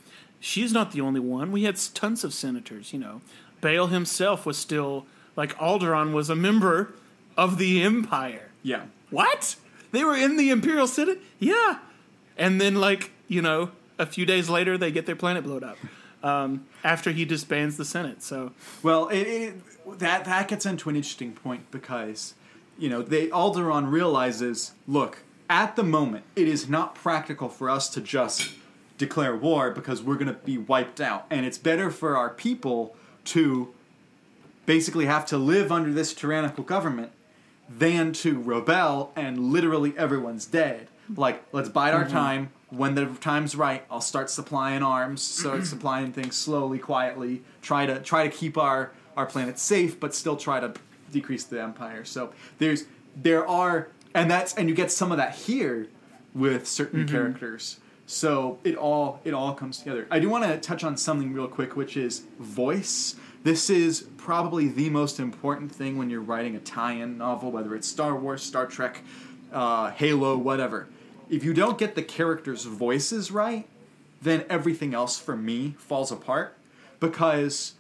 she's 0.41 0.73
not 0.73 0.93
the 0.93 1.01
only 1.01 1.21
one 1.21 1.53
we 1.53 1.63
had 1.65 1.77
tons 1.95 2.25
of 2.25 2.35
senators 2.35 2.93
you 2.93 2.99
know 2.99 3.21
Bail 3.63 3.87
himself 3.87 4.45
was 4.45 4.59
still 4.59 5.07
like 5.35 5.57
Alderaan 5.57 6.13
was 6.13 6.29
a 6.29 6.37
member 6.37 6.93
of 7.37 7.57
the 7.59 7.83
empire 7.83 8.51
Yeah. 8.63 8.83
what? 9.11 9.57
They 9.93 10.05
were 10.05 10.17
in 10.17 10.37
the 10.37 10.51
Imperial 10.51 10.87
Senate? 10.87 11.21
Yeah. 11.39 11.79
And 12.37 12.61
then, 12.61 12.75
like, 12.75 13.13
you 13.29 13.41
know, 13.41 13.71
a 13.99 14.07
few 14.07 14.27
days 14.27 14.49
later, 14.49 14.77
they 14.77 14.91
get 14.91 15.07
their 15.07 15.17
planet 15.17 15.45
blown 15.45 15.65
up 15.65 15.79
um, 16.23 16.67
after 16.85 17.13
he 17.13 17.25
disbands 17.25 17.77
the 17.77 17.85
Senate. 17.85 18.23
So, 18.23 18.53
Well, 18.83 19.09
it, 19.09 19.23
it, 19.23 19.99
that 19.99 20.25
that 20.25 20.49
gets 20.49 20.67
into 20.67 20.89
an 20.89 20.97
interesting 20.97 21.33
point 21.33 21.71
because, 21.71 22.35
you 22.79 22.89
know, 22.89 23.03
they 23.03 23.29
Alderaan 23.29 23.91
realizes, 23.91 24.73
look, 24.87 25.19
at 25.49 25.77
the 25.77 25.85
moment, 25.85 26.25
it 26.35 26.49
is 26.49 26.69
not 26.69 26.95
practical 26.95 27.49
for 27.49 27.71
us 27.71 27.89
to 27.91 28.01
just 28.01 28.53
declare 28.99 29.37
war 29.37 29.71
because 29.71 30.03
we're 30.03 30.17
going 30.17 30.27
to 30.27 30.33
be 30.33 30.59
wiped 30.59 31.01
out, 31.01 31.27
and 31.31 31.47
it's 31.47 31.59
better 31.59 31.91
for 31.91 32.17
our 32.17 32.31
people 32.31 32.97
to 33.25 33.73
basically 34.65 35.07
have 35.07 35.25
to 35.27 35.39
live 35.39 35.71
under 35.71 35.93
this 35.93 36.13
tyrannical 36.13 36.65
government 36.65 37.13
than 37.69 38.13
to 38.13 38.41
rebel 38.41 39.13
and 39.17 39.53
literally 39.53 39.97
everyone's 39.97 40.47
dead. 40.47 40.89
Like, 41.15 41.45
let's 41.53 41.69
bide 41.69 41.95
our 41.95 42.09
time. 42.09 42.51
When 42.71 42.95
the 42.97 43.07
time's 43.21 43.55
right, 43.55 43.85
I'll 43.91 44.01
start 44.01 44.29
supplying 44.29 44.83
arms, 44.83 45.23
start 45.23 45.67
supplying 45.67 46.13
things 46.13 46.35
slowly, 46.37 46.79
quietly. 46.79 47.43
Try 47.63 47.87
to 47.87 48.01
try 48.01 48.27
to 48.27 48.31
keep 48.31 48.59
our 48.59 48.93
our 49.17 49.27
planet 49.27 49.59
safe, 49.59 49.99
but 50.01 50.15
still 50.15 50.37
try 50.37 50.61
to 50.61 50.75
decrease 51.13 51.45
the 51.45 51.63
empire. 51.63 52.05
So 52.05 52.33
there's 52.59 52.85
there 53.15 53.47
are 53.47 53.89
and 54.15 54.31
that's 54.31 54.55
and 54.55 54.69
you 54.69 54.75
get 54.75 54.91
some 54.91 55.13
of 55.13 55.19
that 55.19 55.35
here 55.35 55.89
with 56.35 56.67
certain 56.67 57.07
characters. 57.07 57.81
So 58.07 58.59
it 58.63 58.77
all 58.77 59.21
it 59.25 59.35
all 59.35 59.55
comes 59.55 59.79
together. 59.79 60.07
I 60.11 60.19
do 60.19 60.29
want 60.29 60.45
to 60.45 60.59
touch 60.59 60.85
on 60.85 60.97
something 60.97 61.33
real 61.33 61.49
quick, 61.49 61.77
which 61.77 61.97
is 61.97 62.25
voice. 62.39 63.17
This 63.43 63.71
is 63.71 64.09
probably 64.17 64.69
the 64.69 64.91
most 64.91 65.21
important 65.21 65.71
thing 65.73 65.99
when 65.99 66.11
you're 66.11 66.21
writing 66.21 66.57
a 66.57 66.61
tie-in 66.61 67.17
novel, 67.17 67.53
whether 67.53 67.77
it's 67.77 67.87
Star 67.87 68.17
Wars, 68.17 68.43
Star 68.43 68.67
Trek, 68.67 69.03
uh, 69.53 69.91
Halo, 69.93 70.37
whatever. 70.37 70.89
If 71.29 71.45
you 71.45 71.53
don't 71.55 71.79
get 71.79 71.95
the 71.95 72.03
characters' 72.03 72.65
voices 72.65 73.31
right, 73.31 73.67
then 74.23 74.45
everything 74.49 74.95
else 74.95 75.19
for 75.19 75.37
me 75.37 75.75
falls 75.79 76.11
apart 76.13 76.57
because 77.01 77.75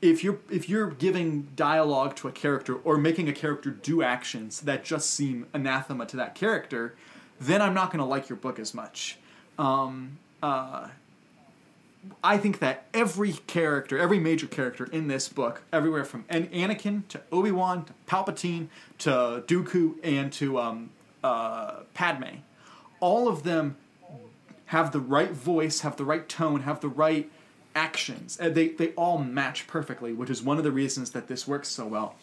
if 0.00 0.24
you're 0.24 0.40
if 0.50 0.68
you're 0.68 0.90
giving 0.90 1.48
dialogue 1.54 2.16
to 2.16 2.28
a 2.28 2.32
character 2.32 2.74
or 2.74 2.98
making 2.98 3.28
a 3.28 3.32
character 3.32 3.70
do 3.70 4.02
actions 4.02 4.60
that 4.62 4.84
just 4.84 5.10
seem 5.10 5.46
anathema 5.54 6.04
to 6.06 6.16
that 6.16 6.34
character, 6.34 6.94
then 7.40 7.62
I'm 7.62 7.72
not 7.72 7.90
going 7.90 8.00
to 8.00 8.04
like 8.04 8.28
your 8.28 8.36
book 8.36 8.58
as 8.58 8.74
much. 8.74 9.16
Um, 9.58 10.18
uh, 10.42 10.88
I 12.22 12.36
think 12.36 12.58
that 12.58 12.86
every 12.92 13.32
character, 13.32 13.96
every 13.96 14.18
major 14.18 14.48
character 14.48 14.86
in 14.86 15.06
this 15.06 15.28
book, 15.28 15.62
everywhere 15.72 16.04
from 16.04 16.24
An- 16.28 16.48
Anakin 16.48 17.06
to 17.08 17.20
Obi 17.30 17.52
Wan 17.52 17.84
to 17.84 17.92
Palpatine 18.08 18.66
to 18.98 19.44
Dooku 19.46 19.94
and 20.02 20.32
to 20.32 20.58
um, 20.58 20.90
uh, 21.22 21.80
Padme, 21.94 22.38
all 23.02 23.28
of 23.28 23.42
them 23.42 23.76
have 24.66 24.92
the 24.92 25.00
right 25.00 25.32
voice, 25.32 25.80
have 25.80 25.96
the 25.96 26.04
right 26.04 26.26
tone, 26.26 26.62
have 26.62 26.80
the 26.80 26.88
right 26.88 27.30
actions. 27.74 28.38
And 28.38 28.54
they, 28.54 28.68
they 28.68 28.90
all 28.90 29.18
match 29.18 29.66
perfectly, 29.66 30.14
which 30.14 30.30
is 30.30 30.42
one 30.42 30.56
of 30.56 30.64
the 30.64 30.72
reasons 30.72 31.10
that 31.10 31.28
this 31.28 31.46
works 31.46 31.68
so 31.68 31.86
well. 31.86 32.14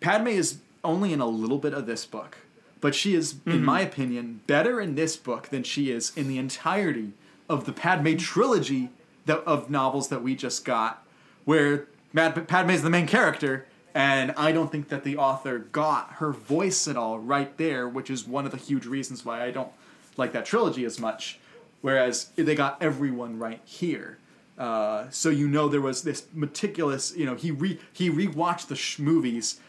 Padme 0.00 0.28
is 0.28 0.60
only 0.84 1.12
in 1.12 1.20
a 1.20 1.26
little 1.26 1.58
bit 1.58 1.74
of 1.74 1.84
this 1.84 2.06
book, 2.06 2.38
but 2.80 2.94
she 2.94 3.14
is, 3.14 3.32
in 3.44 3.54
mm-hmm. 3.54 3.64
my 3.64 3.80
opinion, 3.80 4.40
better 4.46 4.80
in 4.80 4.94
this 4.94 5.16
book 5.16 5.48
than 5.48 5.64
she 5.64 5.90
is 5.90 6.16
in 6.16 6.28
the 6.28 6.38
entirety 6.38 7.12
of 7.48 7.64
the 7.64 7.72
Padme 7.72 8.16
trilogy 8.16 8.90
that, 9.26 9.40
of 9.40 9.68
novels 9.68 10.08
that 10.08 10.22
we 10.22 10.36
just 10.36 10.64
got, 10.64 11.04
where 11.44 11.88
Mad, 12.12 12.46
Padme 12.46 12.70
is 12.70 12.82
the 12.82 12.90
main 12.90 13.06
character, 13.06 13.66
and 13.94 14.32
I 14.36 14.52
don't 14.52 14.70
think 14.70 14.88
that 14.90 15.02
the 15.02 15.16
author 15.16 15.58
got 15.58 16.12
her 16.14 16.30
voice 16.30 16.86
at 16.86 16.96
all 16.96 17.18
right 17.18 17.54
there, 17.58 17.88
which 17.88 18.10
is 18.10 18.26
one 18.26 18.46
of 18.46 18.52
the 18.52 18.58
huge 18.58 18.86
reasons 18.86 19.24
why 19.24 19.42
I 19.42 19.50
don't 19.50 19.72
like 20.18 20.32
that 20.32 20.44
trilogy 20.44 20.84
as 20.84 20.98
much. 20.98 21.38
Whereas 21.80 22.30
they 22.36 22.54
got 22.54 22.82
everyone 22.82 23.38
right 23.38 23.60
here. 23.64 24.18
Uh, 24.58 25.08
so 25.10 25.30
you 25.30 25.46
know 25.46 25.68
there 25.68 25.80
was 25.80 26.02
this 26.02 26.26
meticulous, 26.34 27.16
you 27.16 27.24
know, 27.24 27.36
he 27.36 27.52
re 27.52 27.78
he 27.92 28.10
rewatched 28.10 28.66
the 28.66 28.74
sh- 28.74 28.98
movies 28.98 29.60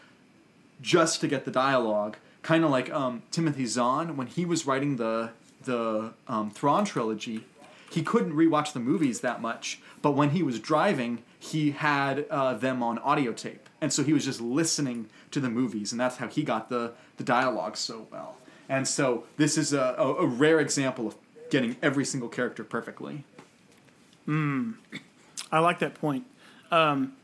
just 0.82 1.20
to 1.20 1.28
get 1.28 1.44
the 1.44 1.50
dialogue, 1.52 2.16
kind 2.42 2.64
of 2.64 2.70
like 2.70 2.90
um, 2.90 3.22
Timothy 3.30 3.66
Zahn 3.66 4.16
when 4.16 4.26
he 4.26 4.44
was 4.44 4.66
writing 4.66 4.96
the 4.96 5.30
the 5.62 6.12
um, 6.26 6.50
Thrawn 6.50 6.84
trilogy. 6.84 7.44
He 7.88 8.02
couldn't 8.02 8.32
rewatch 8.32 8.72
the 8.72 8.80
movies 8.80 9.20
that 9.20 9.40
much, 9.40 9.80
but 10.02 10.12
when 10.12 10.30
he 10.30 10.42
was 10.42 10.60
driving, 10.60 11.22
he 11.38 11.72
had 11.72 12.26
uh, 12.30 12.54
them 12.54 12.82
on 12.82 12.98
audio 12.98 13.32
tape, 13.32 13.68
and 13.80 13.92
so 13.92 14.02
he 14.02 14.12
was 14.12 14.24
just 14.24 14.40
listening 14.40 15.08
to 15.30 15.38
the 15.38 15.48
movies, 15.48 15.92
and 15.92 16.00
that's 16.00 16.16
how 16.16 16.26
he 16.26 16.42
got 16.42 16.68
the 16.68 16.92
the 17.16 17.24
dialogue 17.24 17.76
so 17.76 18.08
well. 18.10 18.36
And 18.70 18.88
so 18.88 19.24
this 19.36 19.58
is 19.58 19.72
a, 19.74 19.94
a, 19.98 20.14
a 20.14 20.26
rare 20.26 20.60
example 20.60 21.06
of 21.08 21.16
getting 21.50 21.76
every 21.82 22.04
single 22.06 22.28
character 22.30 22.64
perfectly. 22.64 23.24
I 24.28 25.58
like 25.58 25.80
that 25.80 25.94
point. 25.94 26.24
Um, 26.70 27.14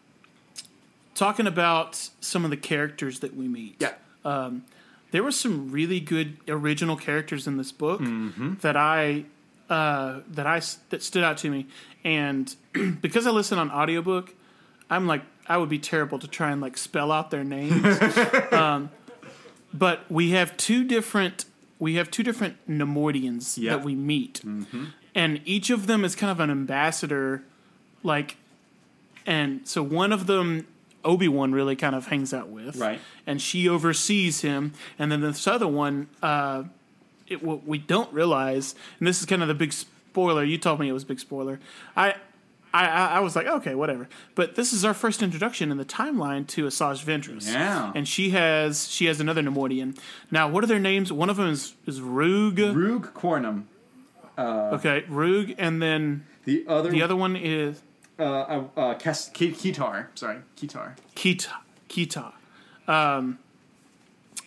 talking 1.14 1.46
about 1.46 2.10
some 2.20 2.44
of 2.44 2.50
the 2.50 2.56
characters 2.56 3.20
that 3.20 3.36
we 3.36 3.46
meet. 3.46 3.76
Yeah. 3.78 3.92
Um, 4.24 4.64
there 5.12 5.22
were 5.22 5.30
some 5.30 5.70
really 5.70 6.00
good 6.00 6.36
original 6.48 6.96
characters 6.96 7.46
in 7.46 7.56
this 7.58 7.70
book 7.70 8.00
Mm-hmm. 8.00 8.54
that 8.62 8.76
I 8.76 9.24
uh, 9.70 10.20
that 10.30 10.46
I 10.48 10.60
that 10.90 11.02
stood 11.02 11.22
out 11.22 11.38
to 11.38 11.50
me, 11.50 11.66
and 12.04 12.54
because 13.00 13.26
I 13.26 13.30
listen 13.30 13.58
on 13.58 13.70
audiobook, 13.70 14.34
I'm 14.90 15.06
like 15.06 15.22
I 15.46 15.58
would 15.58 15.68
be 15.68 15.78
terrible 15.78 16.18
to 16.18 16.26
try 16.26 16.50
and 16.50 16.60
like 16.60 16.76
spell 16.76 17.12
out 17.12 17.30
their 17.30 17.44
names. 17.44 17.84
um, 18.52 18.90
but 19.74 20.10
we 20.10 20.30
have 20.30 20.56
two 20.56 20.84
different 20.84 21.44
we 21.78 21.96
have 21.96 22.10
two 22.10 22.22
different 22.22 22.56
Nemoidians 22.66 23.58
Yeah. 23.58 23.76
that 23.76 23.84
we 23.84 23.94
meet, 23.94 24.40
Mm-hmm. 24.44 24.84
and 25.14 25.40
each 25.44 25.68
of 25.68 25.86
them 25.86 26.04
is 26.06 26.14
kind 26.14 26.30
of 26.30 26.40
an 26.40 26.50
ambassador, 26.50 27.42
like, 28.02 28.36
and 29.26 29.66
so 29.68 29.82
one 29.82 30.12
of 30.12 30.26
them. 30.26 30.66
Obi 31.04 31.28
Wan 31.28 31.52
really 31.52 31.76
kind 31.76 31.94
of 31.94 32.08
hangs 32.08 32.34
out 32.34 32.48
with, 32.48 32.74
Right. 32.76 33.00
and 33.28 33.40
she 33.40 33.68
oversees 33.68 34.40
him. 34.40 34.72
And 34.98 35.12
then 35.12 35.20
this 35.20 35.46
other 35.46 35.68
one, 35.68 36.08
uh, 36.20 36.64
it, 37.28 37.44
what 37.44 37.64
we 37.64 37.78
don't 37.78 38.12
realize, 38.12 38.74
and 38.98 39.06
this 39.06 39.20
is 39.20 39.26
kind 39.26 39.40
of 39.40 39.46
the 39.46 39.54
big 39.54 39.72
spoiler. 39.72 40.42
You 40.42 40.58
told 40.58 40.80
me 40.80 40.88
it 40.88 40.92
was 40.92 41.04
a 41.04 41.06
big 41.06 41.20
spoiler. 41.20 41.60
I, 41.96 42.16
I, 42.78 42.86
I 42.86 43.06
I 43.16 43.20
was 43.20 43.34
like, 43.36 43.46
okay, 43.46 43.74
whatever. 43.74 44.08
But 44.34 44.54
this 44.56 44.72
is 44.72 44.84
our 44.84 44.94
first 44.94 45.22
introduction 45.22 45.70
in 45.70 45.76
the 45.78 45.84
timeline 45.84 46.46
to 46.48 46.66
Asajj 46.66 47.04
Ventress. 47.04 47.46
Yeah. 47.52 47.92
and 47.94 48.06
she 48.06 48.30
has 48.30 48.88
she 48.90 49.06
has 49.06 49.20
another 49.20 49.42
Nemoidian. 49.42 49.96
Now, 50.30 50.48
what 50.48 50.62
are 50.64 50.66
their 50.66 50.78
names? 50.90 51.12
One 51.12 51.30
of 51.30 51.36
them 51.36 51.48
is 51.48 51.74
is 51.86 52.00
Rug. 52.00 52.58
Rug 52.58 53.14
Cornum. 53.14 53.64
okay, 54.38 55.04
Rug, 55.08 55.54
and 55.58 55.80
then 55.82 56.26
The 56.44 56.64
other 56.68 56.90
the 56.90 57.02
other 57.02 57.16
one 57.16 57.36
is 57.36 57.80
uh, 58.18 58.22
uh, 58.22 58.64
uh, 58.76 58.94
Kes- 58.98 59.32
Ki- 59.32 59.52
Kitar. 59.52 60.06
Sorry, 60.14 60.38
Kitar. 60.56 60.96
Kita. 61.14 61.52
Kita. 61.88 62.32
Um, 62.88 63.38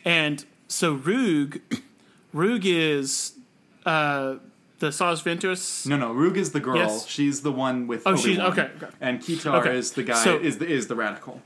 and 0.05 0.45
so 0.67 0.93
Rug, 0.93 1.59
Rug 2.33 2.65
is 2.65 3.33
uh, 3.85 4.35
the 4.79 4.87
Asajj 4.87 5.23
Ventress. 5.23 5.85
No, 5.85 5.95
no. 5.97 6.13
Rug 6.13 6.37
is 6.37 6.51
the 6.51 6.59
girl. 6.59 6.77
Yes. 6.77 7.05
She's 7.07 7.41
the 7.41 7.51
one 7.51 7.85
with. 7.87 8.03
Oh, 8.05 8.15
she's- 8.15 8.39
Obi-Wan. 8.39 8.51
okay, 8.51 8.69
okay. 8.85 8.93
And 9.01 9.19
Kitar 9.21 9.59
Okay, 9.61 9.77
is 9.77 9.91
the 9.91 10.03
guy. 10.03 10.23
so- 10.23 10.37
is 10.39 10.57
the 10.57 10.67
is 10.67 10.87
the 10.87 10.95
radical. 10.95 11.41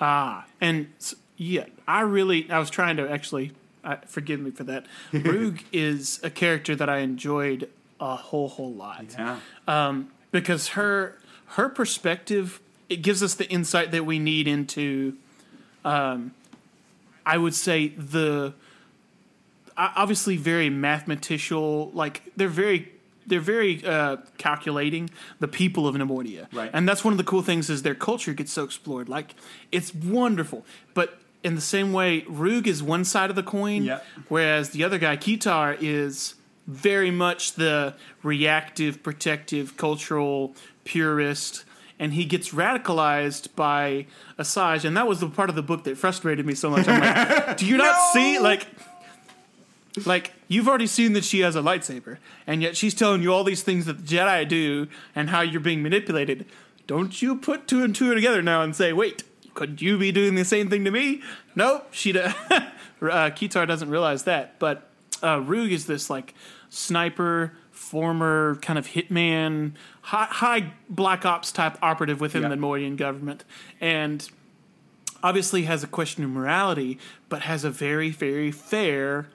Ah, 0.00 0.46
and 0.60 0.88
yeah, 1.36 1.66
I 1.86 2.00
really, 2.00 2.50
I 2.50 2.58
was 2.58 2.70
trying 2.70 2.96
to 2.96 3.08
actually, 3.08 3.52
uh, 3.84 3.96
forgive 4.06 4.40
me 4.40 4.50
for 4.50 4.64
that. 4.64 4.86
Rug 5.12 5.60
is 5.72 6.20
a 6.22 6.30
character 6.30 6.74
that 6.74 6.88
I 6.88 6.98
enjoyed 6.98 7.68
a 8.00 8.16
whole, 8.16 8.48
whole 8.48 8.72
lot. 8.72 9.04
Yeah. 9.16 9.38
Um, 9.68 10.10
because 10.32 10.68
her 10.68 11.16
her 11.48 11.68
perspective 11.68 12.60
it 12.88 12.96
gives 13.02 13.22
us 13.22 13.34
the 13.34 13.48
insight 13.50 13.90
that 13.92 14.04
we 14.06 14.18
need 14.18 14.48
into 14.48 15.14
um 15.84 16.32
i 17.26 17.36
would 17.36 17.54
say 17.54 17.88
the 17.88 18.52
obviously 19.76 20.36
very 20.36 20.70
mathematical. 20.70 21.90
like 21.94 22.22
they're 22.36 22.48
very 22.48 22.90
they're 23.26 23.40
very 23.40 23.84
uh, 23.84 24.16
calculating 24.36 25.08
the 25.38 25.46
people 25.46 25.86
of 25.86 25.94
Nemoidia, 25.94 26.52
Right. 26.52 26.70
And 26.72 26.88
that's 26.88 27.04
one 27.04 27.12
of 27.14 27.18
the 27.18 27.24
cool 27.24 27.42
things 27.42 27.70
is 27.70 27.82
their 27.82 27.94
culture 27.94 28.32
gets 28.34 28.52
so 28.52 28.64
explored. 28.64 29.08
Like 29.08 29.34
it's 29.70 29.94
wonderful, 29.94 30.66
but 30.92 31.18
in 31.44 31.54
the 31.54 31.60
same 31.60 31.92
way, 31.92 32.24
Rug 32.28 32.66
is 32.66 32.82
one 32.82 33.04
side 33.04 33.30
of 33.30 33.36
the 33.36 33.42
coin, 33.42 33.84
Yeah. 33.84 34.00
whereas 34.28 34.70
the 34.70 34.82
other 34.84 34.98
guy, 34.98 35.16
Kitar, 35.16 35.76
is 35.80 36.34
very 36.66 37.10
much 37.10 37.54
the 37.54 37.94
reactive, 38.22 39.02
protective, 39.02 39.76
cultural 39.76 40.54
purist. 40.84 41.64
And 41.98 42.14
he 42.14 42.24
gets 42.24 42.50
radicalized 42.50 43.54
by 43.54 44.06
Asajj, 44.38 44.84
and 44.84 44.96
that 44.96 45.06
was 45.06 45.20
the 45.20 45.28
part 45.28 45.48
of 45.50 45.54
the 45.54 45.62
book 45.62 45.84
that 45.84 45.96
frustrated 45.96 46.44
me 46.44 46.54
so 46.54 46.68
much. 46.70 46.88
I'm 46.88 47.00
like, 47.00 47.56
do 47.58 47.66
you 47.66 47.76
not 47.76 47.94
No! 47.94 48.10
see 48.12 48.38
like 48.40 48.66
like 50.06 50.32
you've 50.48 50.68
already 50.68 50.86
seen 50.86 51.12
that 51.12 51.24
she 51.24 51.40
has 51.40 51.54
a 51.56 51.60
lightsaber, 51.60 52.18
and 52.46 52.62
yet 52.62 52.76
she's 52.76 52.94
telling 52.94 53.22
you 53.22 53.32
all 53.32 53.44
these 53.44 53.62
things 53.62 53.86
that 53.86 54.06
the 54.06 54.16
Jedi 54.16 54.48
do 54.48 54.88
and 55.14 55.30
how 55.30 55.40
you're 55.42 55.60
being 55.60 55.82
manipulated. 55.82 56.46
Don't 56.86 57.20
you 57.22 57.36
put 57.36 57.66
two 57.68 57.82
and 57.84 57.94
two 57.94 58.14
together 58.14 58.42
now 58.42 58.62
and 58.62 58.74
say, 58.74 58.92
wait, 58.92 59.22
could 59.54 59.80
you 59.82 59.98
be 59.98 60.10
doing 60.12 60.34
the 60.34 60.44
same 60.44 60.68
thing 60.70 60.84
to 60.84 60.90
me? 60.90 61.22
Nope, 61.54 61.88
she. 61.90 62.12
Do- 62.12 62.20
uh, 62.50 62.70
Kitar 63.00 63.66
doesn't 63.66 63.90
realize 63.90 64.24
that, 64.24 64.58
but 64.58 64.88
uh, 65.22 65.40
Rug 65.40 65.70
is 65.70 65.86
this 65.86 66.08
like 66.10 66.34
sniper, 66.70 67.52
former 67.70 68.56
kind 68.62 68.78
of 68.78 68.88
hitman, 68.88 69.72
high, 70.02 70.24
high 70.30 70.72
black 70.88 71.24
ops 71.26 71.52
type 71.52 71.76
operative 71.82 72.20
within 72.20 72.42
Yeah. 72.42 72.48
the 72.48 72.56
Morian 72.56 72.96
government, 72.96 73.44
and 73.80 74.28
obviously 75.22 75.62
has 75.64 75.84
a 75.84 75.86
question 75.86 76.24
of 76.24 76.30
morality, 76.30 76.98
but 77.28 77.42
has 77.42 77.62
a 77.62 77.70
very, 77.70 78.10
very 78.10 78.50
fair 78.50 79.28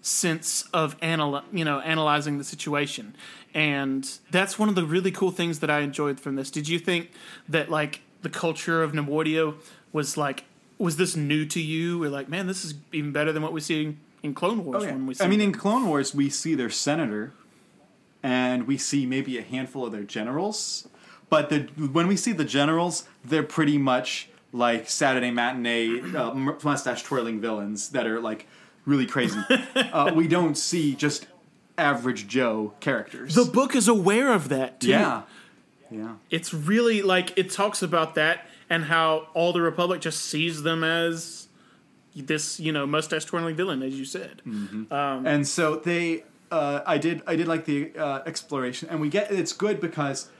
sense 0.00 0.64
of 0.72 0.96
anal- 1.02 1.42
you 1.52 1.64
know 1.64 1.80
analyzing 1.80 2.38
the 2.38 2.44
situation. 2.44 3.14
And 3.54 4.08
that's 4.30 4.58
one 4.58 4.68
of 4.68 4.74
the 4.74 4.84
really 4.84 5.10
cool 5.10 5.30
things 5.30 5.60
that 5.60 5.70
i 5.70 5.80
enjoyed 5.80 6.20
from 6.20 6.36
this. 6.36 6.50
Did 6.50 6.68
you 6.68 6.78
think 6.78 7.10
that 7.48 7.70
like 7.70 8.02
the 8.22 8.28
culture 8.28 8.82
of 8.82 8.92
Nemoidia 8.92 9.54
was 9.92 10.16
like 10.16 10.44
was 10.78 10.96
this 10.96 11.16
new 11.16 11.44
to 11.46 11.60
you? 11.60 12.02
Or 12.02 12.08
like 12.08 12.28
man 12.28 12.46
this 12.46 12.64
is 12.64 12.74
even 12.92 13.12
better 13.12 13.32
than 13.32 13.42
what 13.42 13.52
we 13.52 13.60
see 13.60 13.96
in 14.22 14.34
clone 14.34 14.64
wars 14.64 14.84
when 14.84 15.06
we 15.06 15.14
see 15.14 15.22
Oh, 15.22 15.26
I 15.26 15.30
mean, 15.30 15.40
in 15.40 15.52
Clone 15.52 15.86
Wars, 15.86 16.14
we 16.14 16.28
see 16.28 16.54
their 16.56 16.70
senator, 16.70 17.32
and 18.22 18.66
we 18.66 18.76
see 18.76 19.06
maybe 19.06 19.38
a 19.38 19.42
handful 19.42 19.86
of 19.86 19.92
their 19.92 20.02
generals. 20.02 20.88
But 21.30 21.50
the, 21.50 21.60
when 21.92 22.06
we 22.08 22.16
see 22.16 22.32
the 22.32 22.44
generals, 22.44 23.04
they're 23.24 23.42
pretty 23.42 23.78
much 23.78 24.28
like 24.52 24.88
Saturday 24.88 25.30
matinee 25.30 26.00
uh, 26.16 26.32
mustache 26.34 27.02
twirling 27.02 27.40
villains 27.40 27.90
that 27.90 28.06
are 28.06 28.18
like 28.18 28.46
really 28.88 29.06
crazy. 29.06 29.38
uh, 29.76 30.12
we 30.14 30.26
don't 30.26 30.56
see 30.56 30.94
just 30.94 31.26
average 31.76 32.26
Joe 32.26 32.72
characters. 32.80 33.34
the 33.34 33.44
book 33.44 33.76
is 33.76 33.86
aware 33.86 34.32
of 34.32 34.48
that 34.48 34.80
too. 34.80 34.88
Yeah, 34.88 35.22
yeah, 35.90 36.14
it's 36.30 36.52
really 36.52 37.02
like 37.02 37.36
it 37.36 37.50
talks 37.50 37.82
about 37.82 38.14
that 38.16 38.46
and 38.68 38.84
how 38.84 39.28
all 39.34 39.52
the 39.52 39.60
republic 39.60 40.00
just 40.00 40.22
sees 40.22 40.62
them 40.62 40.82
as 40.82 41.48
this 42.14 42.58
you 42.58 42.72
know 42.72 42.86
mustache 42.86 43.24
twirling 43.24 43.54
villain 43.54 43.82
as 43.82 43.94
you 43.94 44.04
said. 44.04 44.42
And 44.90 45.46
so 45.46 45.76
they 45.76 46.24
uh, 46.50 46.80
i 46.86 46.96
did 46.98 47.22
i 47.26 47.36
did 47.36 47.46
like 47.46 47.66
the 47.66 47.96
uh, 47.96 48.22
exploration. 48.26 48.88
And 48.90 49.00
we 49.00 49.08
get 49.08 49.30
it's 49.30 49.52
good 49.52 49.80
because 49.80 50.28
quote, 50.28 50.30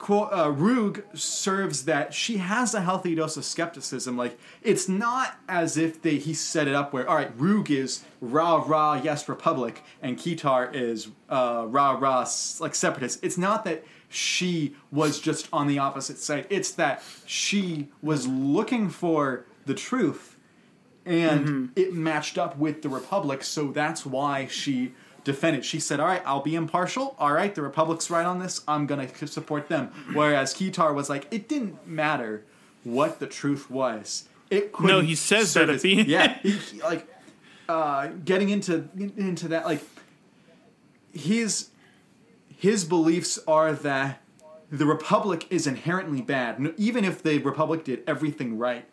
uh, 0.00 0.50
Rug 0.50 1.02
serves 1.14 1.84
that 1.84 2.12
she 2.12 2.38
has 2.38 2.74
a 2.74 2.80
healthy 2.80 3.14
dose 3.14 3.36
of 3.36 3.44
skepticism. 3.44 4.16
Like 4.16 4.38
it's 4.62 4.88
not 4.88 5.36
as 5.48 5.76
if 5.76 6.02
they 6.02 6.16
he 6.16 6.34
set 6.34 6.68
it 6.68 6.74
up 6.74 6.92
where 6.92 7.08
all 7.08 7.16
right, 7.16 7.32
Rug 7.36 7.70
is 7.70 8.04
rah 8.20 8.62
rah 8.66 9.00
yes 9.02 9.28
Republic 9.28 9.82
and 10.02 10.18
Kitar 10.18 10.74
is 10.74 11.08
uh, 11.28 11.66
rah 11.68 11.92
rah 11.92 12.26
like 12.60 12.74
separatist. 12.74 13.20
It's 13.22 13.38
not 13.38 13.64
that 13.64 13.84
she 14.08 14.74
was 14.92 15.20
just 15.20 15.48
on 15.52 15.66
the 15.66 15.78
opposite 15.78 16.18
side. 16.18 16.46
It's 16.50 16.72
that 16.72 17.02
she 17.26 17.88
was 18.02 18.26
looking 18.26 18.88
for 18.88 19.46
the 19.66 19.74
truth 19.74 20.34
and 21.06 21.70
it 21.76 21.92
matched 21.92 22.38
up 22.38 22.56
with 22.56 22.82
the 22.82 22.88
Republic, 22.88 23.44
so 23.44 23.70
that's 23.70 24.06
why 24.06 24.46
she 24.46 24.94
defended. 25.24 25.64
She 25.64 25.80
said, 25.80 25.98
"All 26.00 26.06
right, 26.06 26.22
I'll 26.24 26.42
be 26.42 26.54
impartial. 26.54 27.16
All 27.18 27.32
right, 27.32 27.54
the 27.54 27.62
Republic's 27.62 28.10
right 28.10 28.26
on 28.26 28.38
this. 28.38 28.60
I'm 28.68 28.86
gonna 28.86 29.08
support 29.26 29.68
them." 29.68 29.88
Whereas 30.12 30.54
Kitar 30.54 30.94
was 30.94 31.08
like, 31.08 31.26
"It 31.30 31.48
didn't 31.48 31.86
matter 31.86 32.44
what 32.84 33.18
the 33.18 33.26
truth 33.26 33.70
was. 33.70 34.28
It 34.50 34.72
couldn't 34.72 34.90
No, 34.90 35.00
he 35.00 35.14
says 35.14 35.54
that 35.54 35.70
at 35.70 35.80
the 35.80 35.98
end. 36.00 36.08
yeah, 36.08 36.38
he, 36.42 36.50
he- 36.52 36.82
like 36.82 37.08
uh, 37.68 38.08
getting 38.24 38.50
into 38.50 38.88
into 38.96 39.48
that 39.48 39.64
like 39.64 39.82
his 41.12 41.70
his 42.56 42.84
beliefs 42.84 43.38
are 43.46 43.72
that 43.72 44.20
the 44.70 44.86
republic 44.86 45.46
is 45.50 45.66
inherently 45.66 46.20
bad 46.20 46.72
even 46.76 47.04
if 47.04 47.22
the 47.22 47.38
republic 47.38 47.84
did 47.84 48.02
everything 48.06 48.58
right 48.58 48.86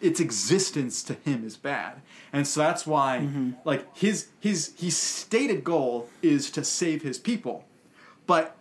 its 0.00 0.18
existence 0.20 1.02
to 1.02 1.14
him 1.24 1.44
is 1.44 1.56
bad 1.56 2.00
and 2.34 2.46
so 2.46 2.60
that's 2.60 2.84
why 2.86 3.20
Mm-hmm. 3.22 3.50
like 3.64 3.82
his 3.96 4.16
his 4.40 4.58
his 4.84 4.96
stated 4.96 5.64
goal 5.64 6.08
is 6.22 6.50
to 6.56 6.62
save 6.64 7.02
his 7.02 7.18
people 7.18 7.56
but 8.26 8.56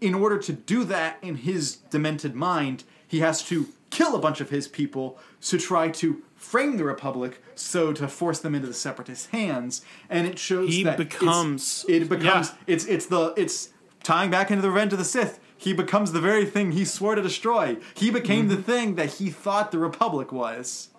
in 0.00 0.14
order 0.14 0.38
to 0.48 0.52
do 0.52 0.84
that 0.84 1.18
in 1.22 1.34
his 1.48 1.76
demented 1.94 2.34
mind 2.34 2.84
he 3.14 3.18
has 3.20 3.42
to 3.50 3.56
kill 3.90 4.14
a 4.14 4.18
bunch 4.26 4.40
of 4.40 4.50
his 4.50 4.66
people 4.68 5.06
to 5.50 5.56
try 5.58 5.88
to 6.02 6.22
frame 6.36 6.76
the 6.76 6.84
republic 6.84 7.42
so 7.54 7.92
to 7.92 8.06
force 8.06 8.38
them 8.44 8.54
into 8.54 8.68
the 8.68 8.74
separatist 8.86 9.30
hands 9.30 9.82
and 10.08 10.26
it 10.30 10.38
shows 10.38 10.68
He 10.74 10.84
that 10.84 10.96
becomes- 10.96 11.84
it 11.88 12.08
becomes 12.08 12.48
yeah. 12.50 12.72
it's 12.74 12.84
it's 12.94 13.06
the 13.06 13.22
it's 13.36 13.70
tying 14.04 14.30
back 14.30 14.50
into 14.50 14.62
the 14.62 14.70
revenge 14.70 14.92
of 14.92 14.98
the 15.00 15.04
sith 15.16 15.40
he 15.56 15.72
becomes 15.72 16.12
the 16.12 16.20
very 16.20 16.46
thing 16.46 16.70
he 16.72 16.84
swore 16.84 17.16
to 17.16 17.22
destroy 17.22 17.76
he 17.94 18.08
became 18.10 18.46
Mm-hmm. 18.46 18.56
the 18.56 18.62
thing 18.72 18.94
that 18.94 19.10
he 19.14 19.26
thought 19.30 19.72
the 19.72 19.78
republic 19.90 20.30
was 20.32 20.90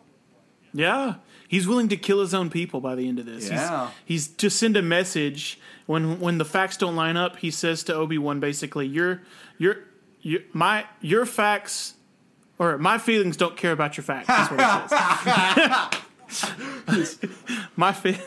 Yeah, 0.73 1.15
he's 1.49 1.67
willing 1.67 1.89
to 1.89 1.97
kill 1.97 2.21
his 2.21 2.33
own 2.33 2.49
people 2.49 2.79
by 2.79 2.95
the 2.95 3.09
end 3.09 3.19
of 3.19 3.25
this. 3.25 3.49
Yeah. 3.49 3.89
he's, 4.05 4.27
he's 4.27 4.35
to 4.37 4.49
send 4.49 4.77
a 4.77 4.81
message 4.81 5.59
when 5.87 6.19
when 6.21 6.37
the 6.37 6.45
facts 6.45 6.77
don't 6.77 6.95
line 6.95 7.17
up. 7.17 7.37
He 7.37 7.51
says 7.51 7.83
to 7.83 7.93
Obi 7.93 8.17
Wan 8.17 8.39
basically, 8.39 8.85
"Your 8.87 9.23
your 9.57 9.79
your 10.21 10.41
my 10.53 10.85
your 11.01 11.25
facts." 11.25 11.95
Or 12.61 12.77
my 12.77 12.97
feelings 12.97 13.37
don't 13.37 13.55
care 13.55 13.71
about 13.71 13.95
your 13.95 14.03
facts. 14.03 14.27
That's 14.27 14.51
what 14.51 14.59
he 16.29 16.35
says. 17.07 17.19
my 17.77 17.93
fe- 17.93 18.19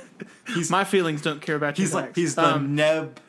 my 0.70 0.84
feelings 0.84 1.20
don't 1.20 1.42
care 1.42 1.54
about 1.56 1.78
your 1.78 1.84
he's 1.86 1.92
like 1.94 2.04
facts. 2.06 2.16
he's 2.16 2.34
the 2.34 2.54
Um, 2.54 2.74
neb 2.74 3.20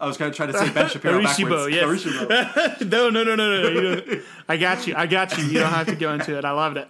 I 0.00 0.06
was 0.06 0.16
going 0.16 0.30
to 0.30 0.36
try 0.36 0.46
to 0.46 0.52
say 0.52 0.70
ben 0.70 0.88
shapiro 0.90 1.20
Orishibo, 1.20 1.70
backwards. 1.70 2.04
yes. 2.04 2.04
Orishibo. 2.04 2.90
no, 2.90 3.10
no, 3.10 3.24
no, 3.24 3.34
no, 3.34 3.94
no. 3.94 4.20
I 4.48 4.56
got 4.56 4.86
you. 4.86 4.94
I 4.96 5.06
got 5.06 5.36
you. 5.36 5.44
You 5.44 5.60
don't 5.60 5.72
have 5.72 5.86
to 5.86 5.96
go 5.96 6.12
into 6.12 6.36
it. 6.36 6.44
I 6.44 6.52
loved 6.52 6.76
it. 6.76 6.88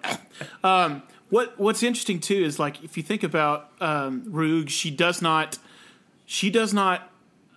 Um, 0.63 1.03
what 1.31 1.59
What's 1.59 1.83
interesting 1.83 2.21
too 2.21 2.35
is 2.45 2.59
like 2.59 2.85
if 2.85 2.97
you 2.97 3.03
think 3.03 3.23
about 3.23 3.71
um, 3.81 4.25
Rug, 4.29 4.69
she 4.69 4.91
does 4.91 5.23
not, 5.23 5.59
she 6.27 6.51
does 6.51 6.75
not 6.75 7.11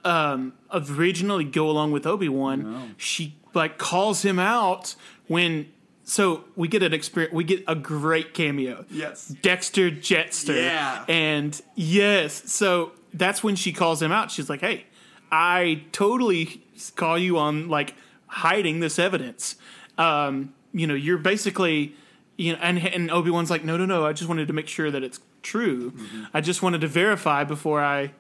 um, 0.03 0.53
originally 0.71 1.43
go 1.43 1.69
along 1.69 1.91
with 1.91 2.05
Obi 2.05 2.29
Wan. 2.29 2.95
She 2.97 3.35
like 3.53 3.77
calls 3.77 4.23
him 4.23 4.39
out 4.39 4.95
when. 5.27 5.71
So 6.03 6.45
we 6.55 6.69
get 6.69 6.83
an 6.83 6.93
experience. 6.93 7.33
We 7.33 7.43
get 7.43 7.65
a 7.67 7.75
great 7.75 8.33
cameo. 8.33 8.85
Yes. 8.89 9.27
Dexter 9.27 9.91
Jettster. 9.91 10.55
Yeah. 10.55 11.03
And 11.09 11.61
yes, 11.75 12.49
so 12.49 12.93
that's 13.13 13.43
when 13.43 13.57
she 13.57 13.73
calls 13.73 14.01
him 14.01 14.13
out. 14.13 14.31
She's 14.31 14.49
like, 14.49 14.61
"Hey, 14.61 14.85
I 15.31 15.83
totally 15.91 16.63
call 16.95 17.17
you 17.17 17.37
on 17.37 17.69
like 17.69 17.95
hiding 18.27 18.79
this 18.79 18.99
evidence. 18.99 19.55
Um, 19.97 20.53
you 20.73 20.87
know, 20.87 20.93
you're 20.93 21.17
basically, 21.17 21.95
you 22.37 22.53
know." 22.53 22.59
And 22.61 22.79
and 22.79 23.11
Obi 23.11 23.29
Wan's 23.29 23.49
like, 23.49 23.63
"No, 23.63 23.77
no, 23.77 23.85
no. 23.85 24.05
I 24.05 24.13
just 24.13 24.29
wanted 24.29 24.47
to 24.47 24.53
make 24.53 24.67
sure 24.67 24.91
that 24.91 25.03
it's 25.03 25.19
true. 25.41 25.93
I 26.33 26.41
just 26.41 26.61
wanted 26.61 26.81
to 26.81 26.87
verify 26.87 27.43
before 27.43 27.81
I 27.81 28.11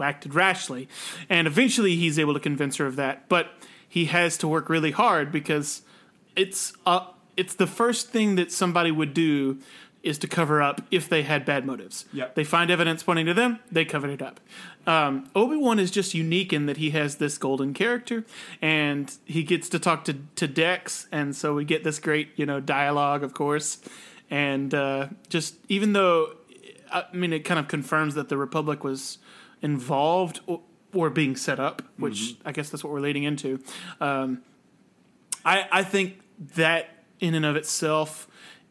acted 0.00 0.34
rashly." 0.34 0.88
And 1.28 1.46
eventually, 1.46 1.96
he's 1.96 2.18
able 2.18 2.34
to 2.34 2.40
convince 2.40 2.76
her 2.76 2.86
of 2.86 2.96
that, 2.96 3.28
but 3.28 3.52
he 3.88 4.06
has 4.06 4.36
to 4.38 4.48
work 4.48 4.68
really 4.68 4.92
hard 4.92 5.32
because 5.32 5.82
it's 6.36 6.72
uh, 6.86 7.06
it's 7.36 7.54
the 7.54 7.66
first 7.66 8.10
thing 8.10 8.36
that 8.36 8.52
somebody 8.52 8.90
would 8.90 9.14
do 9.14 9.58
is 10.02 10.18
to 10.18 10.26
cover 10.26 10.62
up 10.62 10.80
if 10.90 11.08
they 11.08 11.22
had 11.22 11.44
bad 11.44 11.66
motives. 11.66 12.06
Yep. 12.12 12.34
They 12.34 12.44
find 12.44 12.70
evidence 12.70 13.02
pointing 13.02 13.26
to 13.26 13.34
them, 13.34 13.58
they 13.70 13.84
cover 13.84 14.08
it 14.08 14.22
up. 14.22 14.40
Um, 14.86 15.30
Obi 15.34 15.56
Wan 15.56 15.78
is 15.78 15.90
just 15.90 16.14
unique 16.14 16.52
in 16.52 16.66
that 16.66 16.78
he 16.78 16.90
has 16.90 17.16
this 17.16 17.38
golden 17.38 17.74
character, 17.74 18.24
and 18.62 19.12
he 19.24 19.42
gets 19.42 19.68
to 19.70 19.78
talk 19.78 20.04
to 20.04 20.14
to 20.36 20.48
Dex, 20.48 21.06
and 21.12 21.36
so 21.36 21.54
we 21.54 21.64
get 21.64 21.84
this 21.84 21.98
great 21.98 22.30
you 22.36 22.46
know 22.46 22.60
dialogue, 22.60 23.22
of 23.22 23.34
course, 23.34 23.78
and 24.30 24.74
uh, 24.74 25.08
just 25.28 25.56
even 25.68 25.92
though 25.92 26.34
I 26.92 27.04
mean 27.12 27.32
it 27.32 27.40
kind 27.40 27.60
of 27.60 27.68
confirms 27.68 28.14
that 28.14 28.28
the 28.28 28.36
Republic 28.36 28.82
was 28.82 29.18
involved 29.62 30.40
or, 30.46 30.60
or 30.94 31.10
being 31.10 31.36
set 31.36 31.60
up, 31.60 31.82
which 31.96 32.36
I 32.44 32.52
guess 32.52 32.70
that's 32.70 32.82
what 32.82 32.92
we're 32.92 33.00
leading 33.00 33.24
into. 33.24 33.62
Um, 34.00 34.42
I, 35.44 35.66
I 35.70 35.82
think 35.82 36.20
that 36.56 36.88
in 37.20 37.34
and 37.34 37.44
of 37.44 37.56
itself 37.56 38.26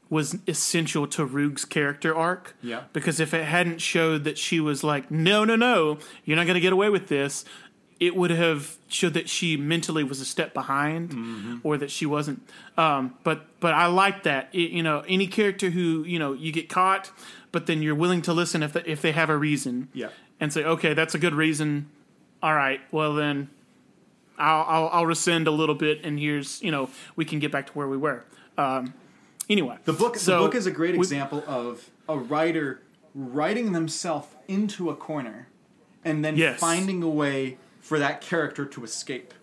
was 0.10 0.38
essential 0.48 1.06
to 1.08 1.24
Roog's 1.26 1.66
character 1.66 2.16
arc. 2.16 2.56
Yeah. 2.64 2.84
Because 2.94 3.20
if 3.20 3.34
it 3.34 3.46
hadn't 3.46 3.80
showed 3.80 4.24
that 4.24 4.38
she 4.38 4.60
was 4.60 4.84
like, 4.84 5.12
no, 5.12 5.46
no, 5.46 5.56
no, 5.56 6.00
you're 6.26 6.36
not 6.38 6.46
going 6.46 6.56
to 6.56 6.60
get 6.62 6.74
away 6.74 6.90
with 6.90 7.10
this, 7.10 7.46
it 8.00 8.16
would 8.16 8.32
have 8.32 8.78
showed 8.88 9.14
that 9.14 9.30
she 9.30 9.56
mentally 9.58 10.04
was 10.04 10.20
a 10.22 10.26
step 10.26 10.54
behind, 10.54 11.10
Mm-hmm. 11.12 11.58
or 11.64 11.78
that 11.78 11.92
she 11.92 12.06
wasn't. 12.06 12.42
Um, 12.78 13.16
but 13.24 13.46
but 13.60 13.74
I 13.74 13.88
like 13.88 14.24
that. 14.24 14.50
It, 14.54 14.72
you 14.72 14.82
know, 14.82 15.04
any 15.08 15.28
character 15.28 15.70
who 15.70 16.04
you 16.06 16.18
know 16.18 16.32
you 16.34 16.52
get 16.52 16.70
caught, 16.70 17.12
but 17.52 17.68
then 17.68 17.82
you're 17.82 17.94
willing 17.96 18.22
to 18.24 18.34
listen 18.34 18.64
if 18.64 18.72
the, 18.74 18.90
if 18.90 19.02
they 19.02 19.12
have 19.12 19.30
a 19.30 19.38
reason. 19.38 19.90
Yeah. 19.94 20.10
And 20.40 20.54
say, 20.54 20.64
okay, 20.64 20.94
that's 20.94 21.14
a 21.14 21.20
good 21.20 21.34
reason. 21.36 21.90
All 22.42 22.56
right, 22.56 22.80
well 22.92 23.14
then, 23.14 23.50
I'll, 24.38 24.64
I'll 24.66 24.90
I'll 24.94 25.06
rescind 25.06 25.48
a 25.48 25.52
little 25.52 25.76
bit, 25.76 26.00
and 26.06 26.18
here's 26.18 26.62
you 26.64 26.72
know 26.72 26.90
we 27.18 27.26
can 27.26 27.40
get 27.40 27.52
back 27.52 27.68
to 27.68 27.74
where 27.74 27.88
we 27.90 27.98
were. 27.98 28.24
Um, 28.58 28.94
anyway, 29.50 29.78
The 29.86 29.94
book, 29.94 30.18
so 30.18 30.40
the 30.40 30.46
book 30.46 30.56
is 30.56 30.66
a 30.66 30.72
great 30.72 30.94
we- 30.94 31.00
example 31.00 31.44
of 31.48 31.90
a 32.08 32.18
writer 32.18 32.82
writing 33.16 33.72
themselves 33.72 34.28
into 34.48 34.90
a 34.90 34.96
corner 34.96 35.48
and 36.06 36.24
then 36.24 36.38
Yes. 36.38 36.60
finding 36.60 37.02
a 37.04 37.10
way 37.10 37.58
for 37.82 38.00
that 38.00 38.22
character 38.22 38.66
to 38.66 38.84
escape, 38.84 39.34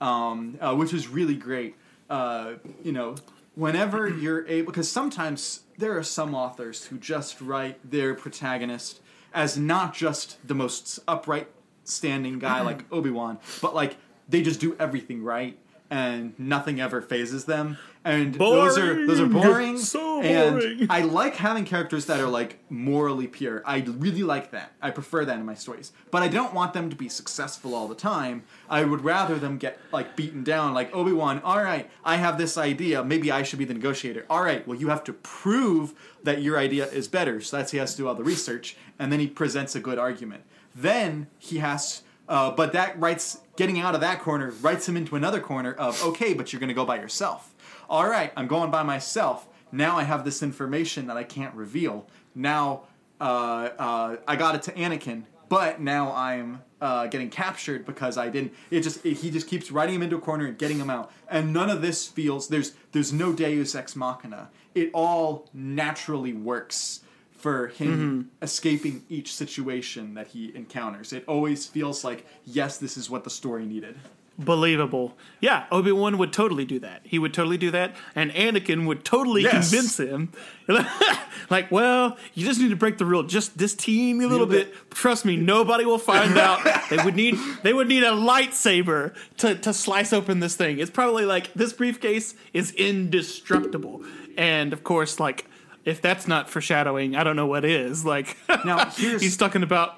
um, 0.00 0.56
uh, 0.60 0.74
which 0.74 0.92
is 0.92 1.08
really 1.08 1.36
great. 1.36 1.76
Uh, 2.10 2.54
you 2.82 2.92
know, 2.92 3.14
whenever 3.54 4.08
you're 4.08 4.46
able, 4.48 4.66
because 4.72 4.90
sometimes 4.90 5.60
there 5.78 5.96
are 5.96 6.02
some 6.02 6.34
authors 6.34 6.86
who 6.86 6.98
just 6.98 7.40
write 7.40 7.78
their 7.88 8.14
protagonist 8.14 9.00
as 9.32 9.56
not 9.56 9.94
just 9.94 10.36
the 10.46 10.54
most 10.54 10.98
upright 11.08 11.48
standing 11.84 12.38
guy 12.38 12.60
like 12.60 12.84
Obi 12.92 13.10
Wan, 13.10 13.38
but 13.62 13.74
like 13.74 13.96
they 14.28 14.42
just 14.42 14.60
do 14.60 14.76
everything 14.78 15.22
right 15.22 15.58
and 15.90 16.34
nothing 16.38 16.80
ever 16.80 17.00
phases 17.00 17.44
them. 17.46 17.78
And 18.04 18.34
those 18.34 18.76
are 18.78 19.06
those 19.06 19.20
are 19.20 19.26
Boring. 19.26 19.76
boring. 19.76 20.24
And. 20.24 20.90
I 20.90 21.02
like 21.02 21.36
having 21.36 21.64
characters 21.64 22.06
that 22.06 22.20
are 22.20 22.28
like 22.28 22.58
morally 22.68 23.26
pure. 23.28 23.62
I 23.64 23.78
really 23.78 24.22
like 24.22 24.50
that. 24.50 24.72
I 24.80 24.90
prefer 24.90 25.24
that 25.24 25.38
in 25.38 25.44
my 25.44 25.54
stories. 25.54 25.92
But 26.10 26.22
I 26.22 26.28
don't 26.28 26.52
want 26.52 26.72
them 26.72 26.90
to 26.90 26.96
be 26.96 27.08
successful 27.08 27.74
all 27.74 27.86
the 27.86 27.94
time. 27.94 28.42
I 28.68 28.84
would 28.84 29.04
rather 29.04 29.38
them 29.38 29.58
get 29.58 29.78
like 29.92 30.16
beaten 30.16 30.42
down 30.42 30.74
like 30.74 30.94
Obi-Wan, 30.94 31.40
"All 31.44 31.62
right, 31.62 31.88
I 32.04 32.16
have 32.16 32.38
this 32.38 32.58
idea. 32.58 33.04
Maybe 33.04 33.30
I 33.30 33.42
should 33.42 33.58
be 33.58 33.64
the 33.64 33.74
negotiator." 33.74 34.26
All 34.28 34.42
right, 34.42 34.66
well 34.66 34.78
you 34.78 34.88
have 34.88 35.04
to 35.04 35.12
prove 35.12 35.94
that 36.24 36.42
your 36.42 36.58
idea 36.58 36.86
is 36.86 37.08
better. 37.08 37.40
So 37.40 37.56
that's 37.56 37.70
he 37.70 37.78
has 37.78 37.92
to 37.92 37.98
do 37.98 38.08
all 38.08 38.14
the 38.14 38.24
research 38.24 38.76
and 38.98 39.12
then 39.12 39.20
he 39.20 39.26
presents 39.26 39.74
a 39.74 39.80
good 39.80 39.98
argument. 39.98 40.42
Then 40.74 41.26
he 41.38 41.58
has 41.58 42.02
uh, 42.28 42.50
but 42.50 42.72
that 42.72 42.98
writes 42.98 43.40
getting 43.56 43.78
out 43.78 43.94
of 43.94 44.00
that 44.00 44.20
corner 44.20 44.52
writes 44.62 44.88
him 44.88 44.96
into 44.96 45.16
another 45.16 45.40
corner 45.40 45.72
of 45.74 46.02
okay, 46.04 46.34
but 46.34 46.52
you're 46.52 46.60
going 46.60 46.68
to 46.68 46.74
go 46.74 46.84
by 46.84 46.96
yourself. 46.96 47.51
All 47.92 48.08
right, 48.08 48.32
I'm 48.38 48.46
going 48.46 48.70
by 48.70 48.82
myself. 48.84 49.46
Now 49.70 49.98
I 49.98 50.04
have 50.04 50.24
this 50.24 50.42
information 50.42 51.08
that 51.08 51.18
I 51.18 51.24
can't 51.24 51.54
reveal. 51.54 52.06
Now 52.34 52.84
uh, 53.20 53.68
uh, 53.78 54.16
I 54.26 54.34
got 54.36 54.54
it 54.54 54.62
to 54.62 54.72
Anakin, 54.72 55.24
but 55.50 55.78
now 55.78 56.10
I'm 56.14 56.62
uh, 56.80 57.08
getting 57.08 57.28
captured 57.28 57.84
because 57.84 58.16
I 58.16 58.30
didn't. 58.30 58.54
It 58.70 58.80
just 58.80 59.04
it, 59.04 59.18
he 59.18 59.30
just 59.30 59.46
keeps 59.46 59.70
writing 59.70 59.96
him 59.96 60.02
into 60.02 60.16
a 60.16 60.20
corner 60.22 60.46
and 60.46 60.56
getting 60.56 60.78
him 60.78 60.88
out, 60.88 61.12
and 61.28 61.52
none 61.52 61.68
of 61.68 61.82
this 61.82 62.08
feels 62.08 62.48
there's 62.48 62.72
there's 62.92 63.12
no 63.12 63.30
Deus 63.30 63.74
ex 63.74 63.94
machina. 63.94 64.48
It 64.74 64.90
all 64.94 65.50
naturally 65.52 66.32
works 66.32 67.00
for 67.30 67.68
him 67.68 68.30
escaping 68.40 69.04
each 69.10 69.34
situation 69.34 70.14
that 70.14 70.28
he 70.28 70.50
encounters. 70.56 71.12
It 71.12 71.24
always 71.28 71.66
feels 71.66 72.04
like 72.04 72.24
yes, 72.46 72.78
this 72.78 72.96
is 72.96 73.10
what 73.10 73.24
the 73.24 73.30
story 73.30 73.66
needed. 73.66 73.98
Believable. 74.38 75.16
Yeah, 75.40 75.64
Obi 75.70 75.92
Wan 75.92 76.18
would 76.18 76.32
totally 76.32 76.64
do 76.64 76.78
that. 76.80 77.02
He 77.04 77.18
would 77.18 77.34
totally 77.34 77.56
do 77.58 77.70
that, 77.72 77.94
and 78.14 78.30
Anakin 78.32 78.86
would 78.86 79.04
totally 79.04 79.42
Yes. 79.42 79.70
convince 79.70 79.98
him. 80.00 80.32
like, 81.50 81.70
well, 81.70 82.16
you 82.34 82.46
just 82.46 82.60
need 82.60 82.70
to 82.70 82.76
break 82.76 82.98
the 82.98 83.04
rule 83.04 83.22
just 83.22 83.58
this 83.58 83.74
teeny 83.74 84.14
little 84.24 84.30
Little 84.30 84.46
bit. 84.46 84.72
bit. 84.72 84.90
Trust 84.90 85.24
me, 85.24 85.36
nobody 85.36 85.84
will 85.84 85.98
find 85.98 86.36
out. 86.38 86.60
They 86.90 86.96
would 87.04 87.14
need 87.16 87.36
they 87.62 87.72
would 87.72 87.88
need 87.88 88.04
a 88.04 88.10
lightsaber 88.12 89.14
to 89.38 89.54
to 89.56 89.72
slice 89.72 90.12
open 90.12 90.40
this 90.40 90.56
thing. 90.56 90.78
It's 90.78 90.90
probably 90.90 91.24
like 91.24 91.52
this 91.54 91.72
briefcase 91.72 92.34
is 92.52 92.72
indestructible, 92.72 94.02
and 94.36 94.72
of 94.72 94.84
course, 94.84 95.18
like. 95.20 95.46
If 95.84 96.00
that's 96.00 96.28
not 96.28 96.48
foreshadowing, 96.48 97.16
I 97.16 97.24
don't 97.24 97.34
know 97.34 97.48
what 97.48 97.64
is. 97.64 98.04
Like, 98.04 98.36
Now, 98.64 98.88
here's- 98.90 99.20
he's 99.20 99.36
talking 99.36 99.64
about 99.64 99.96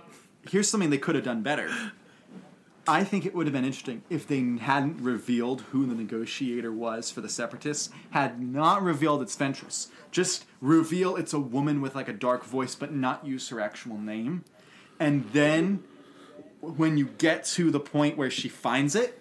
here's 0.51 0.67
something 0.67 0.89
they 0.89 0.97
could 0.97 1.15
have 1.15 1.25
done 1.27 1.43
better. 1.43 1.69
I 2.87 3.05
think 3.05 3.25
it 3.25 3.35
would 3.35 3.47
have 3.47 3.55
been 3.55 3.65
interesting 3.65 4.03
if 4.11 4.27
they 4.27 4.41
hadn't 4.61 5.01
revealed 5.01 5.63
who 5.73 5.87
the 5.87 5.95
negotiator 5.95 6.73
was 6.73 7.11
for 7.11 7.21
the 7.21 7.29
separatists, 7.29 7.91
had 8.11 8.43
not 8.43 8.83
revealed 8.83 9.23
it's 9.23 9.37
Ventress. 9.37 9.89
Just 10.11 10.45
reveal 10.61 11.17
it's 11.17 11.33
a 11.33 11.39
woman 11.39 11.81
with 11.81 11.95
like 11.95 12.09
a 12.09 12.13
dark 12.13 12.45
voice, 12.45 12.75
but 12.75 12.93
not 12.93 13.27
use 13.27 13.49
her 13.49 13.61
actual 13.61 13.99
name. 13.99 14.45
And 15.01 15.31
then 15.33 15.83
when 16.61 16.97
you 16.97 17.07
get 17.19 17.45
to 17.45 17.71
the 17.71 17.81
point 17.81 18.17
where 18.17 18.31
she 18.31 18.49
finds 18.49 18.95
it, 18.95 19.21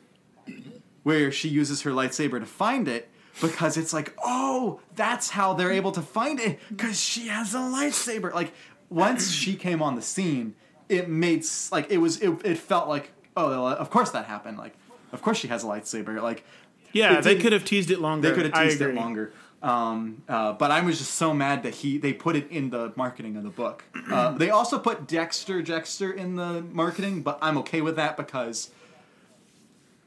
where 1.03 1.31
she 1.31 1.49
uses 1.49 1.81
her 1.81 1.91
lightsaber 1.91 2.39
to 2.39 2.45
find 2.45 2.87
it, 2.87 3.09
because 3.41 3.77
it's 3.77 3.93
like, 3.93 4.13
oh, 4.23 4.79
that's 4.95 5.31
how 5.31 5.53
they're 5.53 5.71
able 5.71 5.91
to 5.91 6.01
find 6.01 6.39
it, 6.39 6.59
because 6.69 6.99
she 6.99 7.27
has 7.27 7.53
a 7.53 7.59
lightsaber. 7.59 8.33
Like 8.33 8.53
once 8.89 9.31
she 9.31 9.55
came 9.55 9.81
on 9.81 9.95
the 9.95 10.01
scene, 10.01 10.55
it 10.89 11.09
made 11.09 11.45
like 11.71 11.89
it 11.89 11.97
was 11.97 12.19
it, 12.21 12.45
it 12.45 12.57
felt 12.57 12.87
like 12.87 13.11
oh, 13.35 13.67
of 13.67 13.89
course 13.89 14.11
that 14.11 14.25
happened. 14.25 14.57
Like 14.57 14.75
of 15.11 15.21
course 15.21 15.37
she 15.37 15.47
has 15.47 15.63
a 15.63 15.67
lightsaber. 15.67 16.21
Like 16.21 16.43
yeah. 16.91 17.21
They 17.21 17.35
could 17.37 17.53
have 17.53 17.65
teased 17.65 17.89
it 17.91 17.99
longer. 17.99 18.29
they 18.29 18.35
could 18.35 18.45
have 18.53 18.63
teased 18.69 18.81
it 18.81 18.93
longer. 18.95 19.33
Um, 19.63 20.23
uh, 20.27 20.51
but 20.53 20.71
I 20.71 20.81
was 20.81 20.97
just 20.97 21.11
so 21.15 21.33
mad 21.33 21.63
that 21.63 21.73
he 21.75 21.97
they 21.97 22.11
put 22.11 22.35
it 22.35 22.51
in 22.51 22.69
the 22.69 22.91
marketing 22.97 23.37
of 23.37 23.43
the 23.43 23.49
book. 23.49 23.85
Uh, 24.11 24.31
they 24.37 24.49
also 24.49 24.77
put 24.77 25.07
Dexter 25.07 25.61
Dexter 25.61 26.11
in 26.11 26.35
the 26.35 26.61
marketing, 26.71 27.21
but 27.23 27.39
I'm 27.41 27.57
okay 27.59 27.79
with 27.81 27.95
that 27.95 28.17
because 28.17 28.71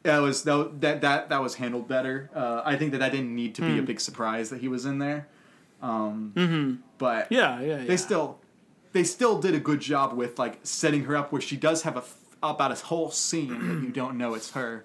that 0.03 0.19
was 0.19 0.43
that 0.45 0.81
that 0.83 1.01
that, 1.01 1.29
that 1.31 1.43
was 1.43 1.55
handled 1.57 1.89
better. 1.89 2.31
Uh, 2.35 2.63
I 2.65 2.77
think 2.77 2.93
that 2.93 2.99
that 2.99 3.13
didn't 3.13 3.35
need 3.35 3.55
to 3.57 3.63
be 3.63 3.73
a 3.79 3.81
Hmm. 3.81 3.85
big 3.87 4.01
surprise 4.01 4.51
that 4.51 4.61
he 4.61 4.69
was 4.69 4.85
in 4.87 4.99
there. 4.99 5.27
Um, 5.83 6.33
But 6.35 6.41
Mm-hmm. 7.31 7.35
Yeah, 7.35 7.61
yeah, 7.61 7.67
yeah. 7.79 7.85
they 7.85 7.97
still 7.97 8.39
they 8.93 9.05
still 9.05 9.39
did 9.41 9.55
a 9.55 9.61
good 9.61 9.81
job 9.81 10.13
with 10.13 10.39
like 10.39 10.59
setting 10.63 11.05
her 11.05 11.17
up 11.17 11.33
where 11.33 11.41
she 11.41 11.57
does 11.57 11.83
have 11.83 11.97
a 11.97 12.03
about 12.51 12.73
a 12.73 12.85
whole 12.87 13.11
scene 13.11 13.69
that 13.69 13.85
you 13.85 13.91
don't 13.91 14.17
know 14.19 14.35
it's 14.35 14.53
her, 14.53 14.85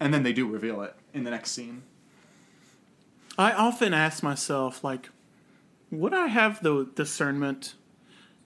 and 0.00 0.12
then 0.12 0.22
they 0.22 0.32
do 0.32 0.46
reveal 0.46 0.82
it 0.82 0.94
in 1.14 1.24
the 1.24 1.30
next 1.30 1.52
scene. 1.52 1.82
I 3.38 3.52
often 3.52 3.94
ask 3.94 4.22
myself, 4.22 4.84
like, 4.84 5.08
would 5.90 6.12
I 6.14 6.26
have 6.26 6.62
the 6.62 6.88
discernment 6.94 7.74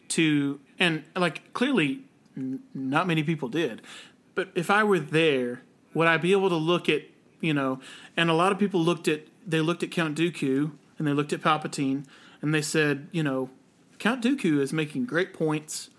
to, 0.08 0.60
and 0.78 1.04
like, 1.14 1.52
clearly, 1.52 2.02
n- 2.36 2.60
not 2.74 3.06
many 3.06 3.22
people 3.22 3.48
did, 3.48 3.82
but 4.34 4.48
if 4.54 4.70
I 4.70 4.84
were 4.84 5.00
there, 5.00 5.62
would 5.94 6.06
I 6.06 6.16
be 6.18 6.32
able 6.32 6.48
to 6.50 6.56
look 6.56 6.88
at, 6.88 7.02
you 7.40 7.54
know, 7.54 7.80
and 8.16 8.30
a 8.30 8.34
lot 8.34 8.52
of 8.52 8.58
people 8.58 8.80
looked 8.80 9.08
at, 9.08 9.22
they 9.46 9.60
looked 9.60 9.82
at 9.82 9.90
Count 9.90 10.16
Dooku 10.16 10.72
and 10.98 11.06
they 11.06 11.12
looked 11.12 11.32
at 11.32 11.40
Palpatine 11.40 12.04
and 12.42 12.54
they 12.54 12.62
said, 12.62 13.08
you 13.12 13.22
know, 13.22 13.50
Count 13.98 14.22
Dooku 14.22 14.60
is 14.60 14.72
making 14.72 15.06
great 15.06 15.32
points. 15.32 15.90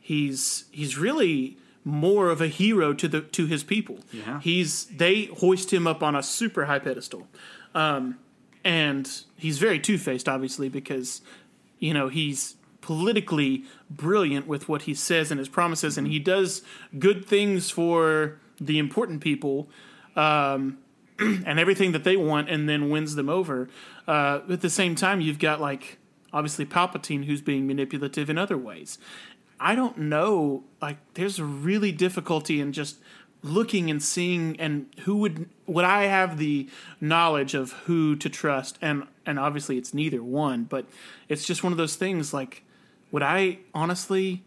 He's 0.00 0.66
he's 0.70 0.98
really 0.98 1.56
more 1.86 2.30
of 2.30 2.40
a 2.40 2.48
hero 2.48 2.92
to 2.92 3.06
the 3.06 3.20
to 3.20 3.46
his 3.46 3.62
people. 3.62 4.00
Yeah. 4.12 4.40
He's 4.40 4.86
they 4.86 5.26
hoist 5.26 5.72
him 5.72 5.86
up 5.86 6.02
on 6.02 6.16
a 6.16 6.22
super 6.22 6.64
high 6.64 6.80
pedestal. 6.80 7.28
Um, 7.74 8.18
and 8.64 9.08
he's 9.36 9.58
very 9.58 9.78
two-faced 9.78 10.28
obviously 10.28 10.68
because 10.68 11.22
you 11.78 11.94
know, 11.94 12.08
he's 12.08 12.56
politically 12.80 13.64
brilliant 13.88 14.46
with 14.46 14.68
what 14.68 14.82
he 14.82 14.94
says 14.94 15.30
and 15.30 15.38
his 15.38 15.48
promises 15.48 15.96
and 15.96 16.08
he 16.08 16.18
does 16.18 16.62
good 16.98 17.24
things 17.24 17.70
for 17.70 18.38
the 18.60 18.78
important 18.78 19.20
people 19.20 19.68
um, 20.16 20.78
and 21.18 21.58
everything 21.60 21.92
that 21.92 22.04
they 22.04 22.16
want 22.16 22.48
and 22.48 22.68
then 22.68 22.90
wins 22.90 23.14
them 23.14 23.28
over. 23.28 23.68
Uh, 24.08 24.40
at 24.50 24.60
the 24.60 24.70
same 24.70 24.94
time, 24.94 25.20
you've 25.20 25.38
got 25.38 25.60
like 25.60 25.98
obviously 26.32 26.66
Palpatine 26.66 27.26
who's 27.26 27.40
being 27.40 27.66
manipulative 27.66 28.28
in 28.28 28.38
other 28.38 28.58
ways. 28.58 28.98
I 29.58 29.74
don't 29.74 29.98
know. 29.98 30.64
Like, 30.82 30.98
there's 31.14 31.40
really 31.40 31.92
difficulty 31.92 32.60
in 32.60 32.72
just 32.72 32.96
looking 33.42 33.90
and 33.90 34.02
seeing 34.02 34.58
and 34.58 34.86
who 35.00 35.16
would 35.18 35.48
would 35.66 35.84
I 35.84 36.04
have 36.04 36.36
the 36.38 36.68
knowledge 37.00 37.54
of 37.54 37.72
who 37.84 38.16
to 38.16 38.28
trust 38.28 38.76
and 38.82 39.04
and 39.24 39.38
obviously 39.38 39.78
it's 39.78 39.94
neither 39.94 40.20
one 40.20 40.64
but 40.64 40.84
it's 41.28 41.44
just 41.46 41.62
one 41.62 41.70
of 41.72 41.76
those 41.76 41.94
things 41.94 42.34
like 42.34 42.64
would 43.12 43.22
I 43.22 43.58
honestly 43.72 44.42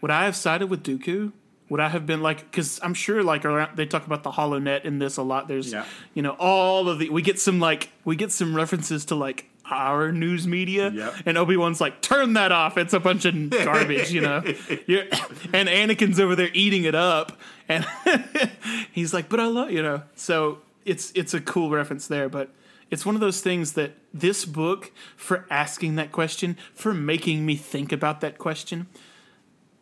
would 0.00 0.10
I 0.10 0.24
have 0.24 0.36
sided 0.36 0.68
with 0.68 0.82
Dooku 0.82 1.32
would 1.68 1.80
I 1.80 1.88
have 1.90 2.06
been 2.06 2.22
like 2.22 2.38
because 2.50 2.80
I'm 2.82 2.94
sure 2.94 3.22
like 3.22 3.44
around, 3.44 3.76
they 3.76 3.84
talk 3.84 4.06
about 4.06 4.22
the 4.22 4.30
HoloNet 4.30 4.84
in 4.86 4.98
this 4.98 5.18
a 5.18 5.22
lot 5.22 5.46
there's 5.48 5.70
Yeah. 5.70 5.84
you 6.14 6.22
know 6.22 6.36
all 6.38 6.88
of 6.88 7.00
the 7.00 7.10
we 7.10 7.20
get 7.20 7.38
some 7.38 7.60
like 7.60 7.90
we 8.04 8.16
get 8.16 8.32
some 8.32 8.54
references 8.56 9.04
to 9.06 9.14
like 9.14 9.50
our 9.70 10.10
news 10.12 10.46
media 10.46 10.90
Yep. 10.90 11.14
and 11.26 11.38
Obi-Wan's 11.38 11.80
like 11.80 12.00
turn 12.02 12.32
that 12.34 12.52
off 12.52 12.76
it's 12.76 12.92
a 12.92 13.00
bunch 13.00 13.24
of 13.24 13.50
garbage 13.50 14.10
you 14.10 14.20
know 14.20 14.42
You're, 14.86 15.04
and 15.52 15.68
Anakin's 15.68 16.18
over 16.20 16.34
there 16.36 16.50
eating 16.52 16.84
it 16.84 16.94
up 16.94 17.38
and 17.68 17.86
he's 18.92 19.14
like 19.14 19.28
but 19.28 19.40
I 19.40 19.46
love 19.46 19.70
you 19.70 19.82
know 19.82 20.02
so 20.16 20.58
it's 20.84 21.12
it's 21.14 21.32
a 21.32 21.40
cool 21.40 21.70
reference 21.70 22.06
there 22.08 22.28
but 22.28 22.50
it's 22.90 23.06
one 23.06 23.14
of 23.14 23.20
those 23.22 23.40
things 23.40 23.72
that 23.72 23.92
this 24.12 24.44
book, 24.44 24.92
for 25.16 25.46
asking 25.48 25.94
that 25.94 26.12
question, 26.12 26.58
for 26.74 26.92
making 26.92 27.46
me 27.46 27.56
think 27.56 27.90
about 27.90 28.20
that 28.20 28.36
question, 28.36 28.86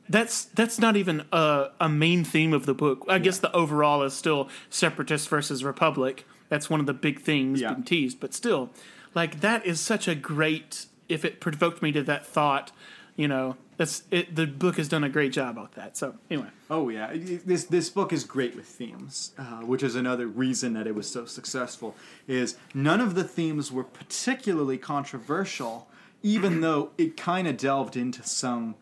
that's 0.08 0.44
that's 0.44 0.78
not 0.78 0.96
even 0.96 1.24
a, 1.32 1.70
a 1.80 1.88
main 1.88 2.22
theme 2.22 2.52
of 2.52 2.66
the 2.66 2.74
book. 2.74 3.04
I 3.08 3.18
guess 3.18 3.38
the 3.38 3.50
overall 3.52 4.02
is 4.04 4.12
still 4.14 4.48
separatist 4.68 5.28
versus 5.28 5.64
republic. 5.64 6.24
That's 6.48 6.70
one 6.70 6.78
of 6.78 6.86
the 6.86 6.94
big 6.94 7.20
things 7.20 7.60
Yeah. 7.60 7.70
being 7.74 7.82
teased, 7.84 8.20
but 8.20 8.32
still, 8.32 8.70
like 9.14 9.40
that 9.40 9.64
is 9.66 9.80
such 9.80 10.08
a 10.08 10.14
great. 10.14 10.86
If 11.08 11.24
it 11.24 11.40
provoked 11.40 11.82
me 11.82 11.90
to 11.92 12.02
that 12.04 12.24
thought, 12.24 12.70
you 13.16 13.26
know, 13.26 13.56
that's 13.76 14.04
it. 14.10 14.36
The 14.36 14.46
book 14.46 14.76
has 14.76 14.88
done 14.88 15.02
a 15.04 15.08
great 15.08 15.32
job 15.32 15.58
with 15.58 15.72
that. 15.72 15.96
So 15.96 16.14
anyway, 16.30 16.48
Oh 16.72 16.88
yeah, 16.88 17.10
this 17.12 17.64
this 17.64 17.90
book 17.90 18.12
is 18.12 18.22
great 18.22 18.54
with 18.54 18.64
themes, 18.64 19.32
uh, 19.36 19.62
which 19.62 19.82
is 19.82 19.96
another 19.96 20.28
reason 20.28 20.72
that 20.74 20.86
it 20.86 20.94
was 20.94 21.10
so 21.10 21.24
successful. 21.24 21.96
Is 22.28 22.56
none 22.72 23.00
of 23.00 23.16
the 23.16 23.24
themes 23.24 23.72
were 23.72 23.82
particularly 23.82 24.78
controversial, 24.78 25.88
even 26.22 26.60
though 26.62 26.92
it 26.96 27.16
kind 27.16 27.48
of 27.48 27.56
delved 27.56 27.96
into 27.96 28.22
some 28.22 28.76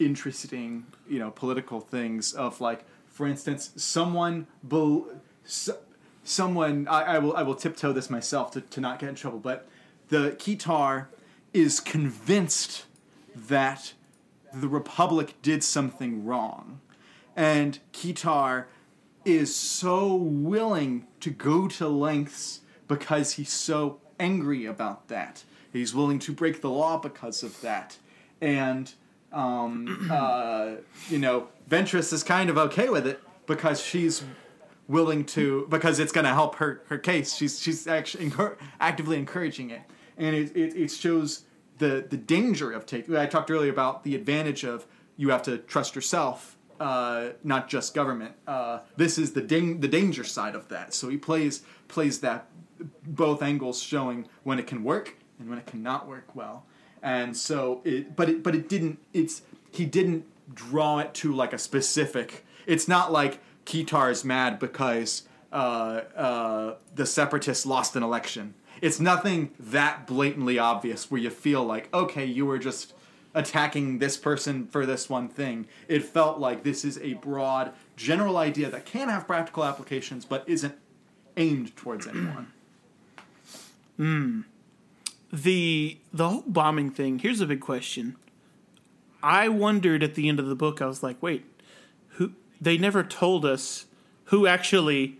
interesting, 0.00 0.86
you 1.08 1.20
know, 1.20 1.30
political 1.30 1.80
things 1.80 2.32
of 2.32 2.60
like, 2.60 2.84
for 3.06 3.28
instance, 3.28 3.70
someone 3.76 4.48
bel 4.64 5.06
so, 5.44 5.76
someone 6.28 6.86
I, 6.88 7.02
I 7.02 7.18
will 7.18 7.36
I 7.36 7.42
will 7.42 7.54
tiptoe 7.54 7.92
this 7.92 8.10
myself 8.10 8.50
to, 8.52 8.60
to 8.60 8.80
not 8.80 8.98
get 8.98 9.08
in 9.08 9.14
trouble, 9.14 9.38
but 9.38 9.68
the 10.08 10.32
Kitar 10.32 11.06
is 11.52 11.80
convinced 11.80 12.84
that 13.34 13.94
the 14.52 14.68
Republic 14.68 15.34
did 15.42 15.62
something 15.62 16.24
wrong. 16.24 16.80
And 17.36 17.78
Kitar 17.92 18.66
is 19.24 19.54
so 19.54 20.14
willing 20.14 21.06
to 21.20 21.30
go 21.30 21.68
to 21.68 21.88
lengths 21.88 22.60
because 22.88 23.32
he's 23.32 23.52
so 23.52 24.00
angry 24.18 24.64
about 24.64 25.08
that. 25.08 25.44
He's 25.72 25.94
willing 25.94 26.18
to 26.20 26.32
break 26.32 26.62
the 26.62 26.70
law 26.70 26.98
because 26.98 27.42
of 27.42 27.60
that. 27.60 27.98
And, 28.40 28.92
um, 29.32 30.08
uh, 30.10 30.76
you 31.08 31.18
know, 31.18 31.48
Ventress 31.68 32.12
is 32.12 32.22
kind 32.22 32.50
of 32.50 32.58
okay 32.58 32.88
with 32.88 33.06
it 33.06 33.22
because 33.46 33.80
she's 33.80 34.24
willing 34.88 35.24
to, 35.24 35.66
because 35.68 35.98
it's 35.98 36.12
going 36.12 36.24
to 36.24 36.32
help 36.32 36.56
her, 36.56 36.82
her 36.88 36.98
case. 36.98 37.36
She's, 37.36 37.60
she's 37.60 37.86
actually 37.86 38.32
actively 38.80 39.18
encouraging 39.18 39.70
it. 39.70 39.82
And 40.16 40.34
it, 40.34 40.56
it, 40.56 40.76
it 40.76 40.90
shows 40.90 41.44
the, 41.78 42.04
the 42.08 42.16
danger 42.16 42.72
of 42.72 42.86
taking, 42.86 43.14
I 43.16 43.26
talked 43.26 43.50
earlier 43.50 43.70
about 43.70 44.02
the 44.02 44.14
advantage 44.16 44.64
of 44.64 44.86
you 45.16 45.28
have 45.30 45.42
to 45.42 45.58
trust 45.58 45.94
yourself 45.94 46.56
uh, 46.80 47.30
not 47.42 47.68
just 47.68 47.94
government. 47.94 48.34
Uh, 48.46 48.80
this 48.96 49.18
is 49.18 49.32
the 49.32 49.40
dang- 49.40 49.80
the 49.80 49.88
danger 49.88 50.24
side 50.24 50.54
of 50.54 50.68
that. 50.68 50.94
So 50.94 51.08
he 51.08 51.16
plays 51.16 51.62
plays 51.88 52.20
that 52.20 52.46
both 53.04 53.42
angles, 53.42 53.82
showing 53.82 54.28
when 54.44 54.58
it 54.58 54.66
can 54.66 54.84
work 54.84 55.16
and 55.38 55.48
when 55.48 55.58
it 55.58 55.66
cannot 55.66 56.06
work 56.06 56.34
well. 56.34 56.64
And 57.02 57.36
so 57.36 57.80
it, 57.84 58.16
but 58.16 58.28
it 58.28 58.42
but 58.42 58.54
it 58.54 58.68
didn't. 58.68 58.98
It's 59.12 59.42
he 59.70 59.84
didn't 59.84 60.24
draw 60.52 60.98
it 60.98 61.14
to 61.14 61.32
like 61.32 61.52
a 61.52 61.58
specific. 61.58 62.44
It's 62.66 62.86
not 62.86 63.10
like 63.10 63.40
Kitar's 63.68 64.24
mad 64.24 64.58
because 64.58 65.22
uh, 65.52 66.00
uh, 66.16 66.74
the 66.94 67.04
separatists 67.04 67.66
lost 67.66 67.94
an 67.96 68.02
election. 68.02 68.54
It's 68.80 68.98
nothing 68.98 69.50
that 69.60 70.06
blatantly 70.06 70.58
obvious 70.58 71.10
where 71.10 71.20
you 71.20 71.30
feel 71.30 71.64
like 71.64 71.92
okay, 71.92 72.24
you 72.24 72.46
were 72.46 72.58
just 72.58 72.94
attacking 73.34 73.98
this 73.98 74.16
person 74.16 74.66
for 74.66 74.86
this 74.86 75.10
one 75.10 75.28
thing. 75.28 75.66
It 75.86 76.02
felt 76.02 76.38
like 76.38 76.62
this 76.64 76.84
is 76.84 76.98
a 76.98 77.14
broad, 77.14 77.72
general 77.94 78.38
idea 78.38 78.70
that 78.70 78.86
can 78.86 79.10
have 79.10 79.26
practical 79.26 79.64
applications, 79.64 80.24
but 80.24 80.48
isn't 80.48 80.74
aimed 81.36 81.76
towards 81.76 82.06
anyone. 82.06 82.52
the 85.32 85.98
the 86.12 86.28
whole 86.28 86.44
bombing 86.46 86.90
thing. 86.90 87.18
Here's 87.18 87.42
a 87.42 87.46
big 87.46 87.60
question. 87.60 88.16
I 89.22 89.48
wondered 89.48 90.02
at 90.02 90.14
the 90.14 90.28
end 90.28 90.40
of 90.40 90.46
the 90.46 90.54
book. 90.54 90.80
I 90.80 90.86
was 90.86 91.02
like, 91.02 91.22
wait? 91.22 91.44
They 92.60 92.76
never 92.78 93.02
told 93.02 93.44
us 93.44 93.86
who 94.24 94.46
actually 94.46 95.16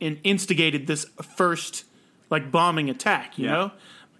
in, 0.00 0.18
instigated 0.24 0.86
this 0.86 1.04
first 1.36 1.84
like 2.30 2.50
bombing 2.50 2.88
attack. 2.90 3.38
You 3.38 3.46
Yeah. 3.46 3.52
know, 3.52 3.72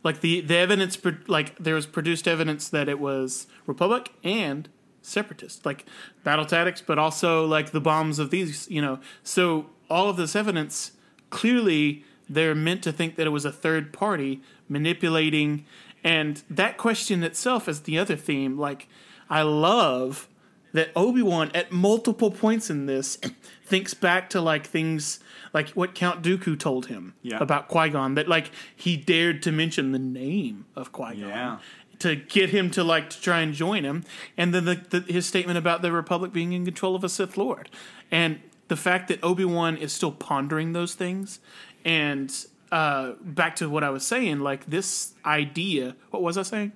like 0.04 0.20
the 0.20 0.40
the 0.40 0.56
evidence, 0.56 0.96
pro- 0.96 1.16
like 1.26 1.56
there 1.58 1.74
was 1.74 1.86
produced 1.86 2.26
evidence 2.28 2.68
that 2.68 2.88
it 2.88 2.98
was 3.00 3.46
Republic 3.66 4.12
and 4.24 4.68
separatist, 5.02 5.64
like 5.64 5.86
battle 6.24 6.44
tactics, 6.44 6.80
but 6.82 6.98
also 6.98 7.46
like 7.46 7.70
the 7.70 7.80
bombs 7.80 8.18
of 8.18 8.30
these. 8.30 8.68
You 8.70 8.82
know, 8.82 8.98
so 9.22 9.66
all 9.88 10.08
of 10.08 10.16
this 10.16 10.36
evidence 10.36 10.92
clearly 11.30 12.04
they're 12.28 12.54
meant 12.54 12.82
to 12.84 12.92
think 12.92 13.16
that 13.16 13.26
it 13.26 13.30
was 13.30 13.44
a 13.44 13.50
third 13.52 13.92
party 13.92 14.40
manipulating 14.68 15.64
and 16.04 16.42
that 16.48 16.76
question 16.78 17.22
itself 17.22 17.68
is 17.68 17.80
the 17.82 17.98
other 17.98 18.16
theme 18.16 18.56
like 18.58 18.88
i 19.28 19.42
love 19.42 20.28
that 20.72 20.90
obi-wan 20.94 21.50
at 21.54 21.72
multiple 21.72 22.30
points 22.30 22.70
in 22.70 22.86
this 22.86 23.16
thinks 23.64 23.94
back 23.94 24.30
to 24.30 24.40
like 24.40 24.66
things 24.66 25.20
like 25.52 25.70
what 25.70 25.94
count 25.94 26.22
dooku 26.22 26.58
told 26.58 26.86
him 26.86 27.14
Yeah. 27.22 27.38
about 27.40 27.68
qui-gon 27.68 28.14
that 28.14 28.28
like 28.28 28.50
he 28.74 28.96
dared 28.96 29.42
to 29.44 29.52
mention 29.52 29.92
the 29.92 29.98
name 29.98 30.66
of 30.76 30.92
qui-gon 30.92 31.28
Yeah. 31.28 31.58
to 32.00 32.16
get 32.16 32.50
him 32.50 32.70
to 32.72 32.84
like 32.84 33.10
to 33.10 33.20
try 33.20 33.40
and 33.40 33.52
join 33.54 33.84
him 33.84 34.04
and 34.36 34.54
then 34.54 34.64
the, 34.64 34.74
the, 34.90 35.00
his 35.12 35.26
statement 35.26 35.58
about 35.58 35.82
the 35.82 35.92
republic 35.92 36.32
being 36.32 36.52
in 36.52 36.64
control 36.64 36.94
of 36.94 37.04
a 37.04 37.08
sith 37.08 37.36
lord 37.36 37.68
and 38.10 38.40
the 38.68 38.76
fact 38.76 39.08
that 39.08 39.18
obi-wan 39.24 39.76
is 39.76 39.92
still 39.92 40.12
pondering 40.12 40.72
those 40.72 40.94
things 40.94 41.40
and 41.84 42.46
uh, 42.72 43.12
back 43.22 43.56
to 43.56 43.68
what 43.68 43.82
i 43.82 43.90
was 43.90 44.06
saying 44.06 44.38
like 44.38 44.66
this 44.66 45.14
idea 45.24 45.96
what 46.10 46.22
was 46.22 46.38
i 46.38 46.42
saying 46.42 46.70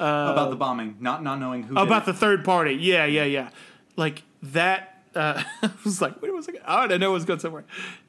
about 0.00 0.50
the 0.50 0.56
bombing, 0.56 0.96
not 1.00 1.22
not 1.22 1.38
knowing 1.38 1.62
who. 1.62 1.74
did 1.74 1.82
about 1.82 2.06
the 2.06 2.14
third 2.14 2.44
party 2.44 2.74
yeah 2.74 3.04
yeah 3.04 3.24
yeah 3.24 3.50
like 3.96 4.22
that 4.42 4.90
uh, 5.14 5.42
I 5.62 5.70
was 5.84 6.02
like, 6.02 6.20
wait 6.20 6.32
a 6.32 6.42
second. 6.42 6.62
I 6.66 6.96
know 6.96 7.10
it 7.10 7.14
was 7.14 7.24
going 7.24 7.38
somewhere. 7.38 7.64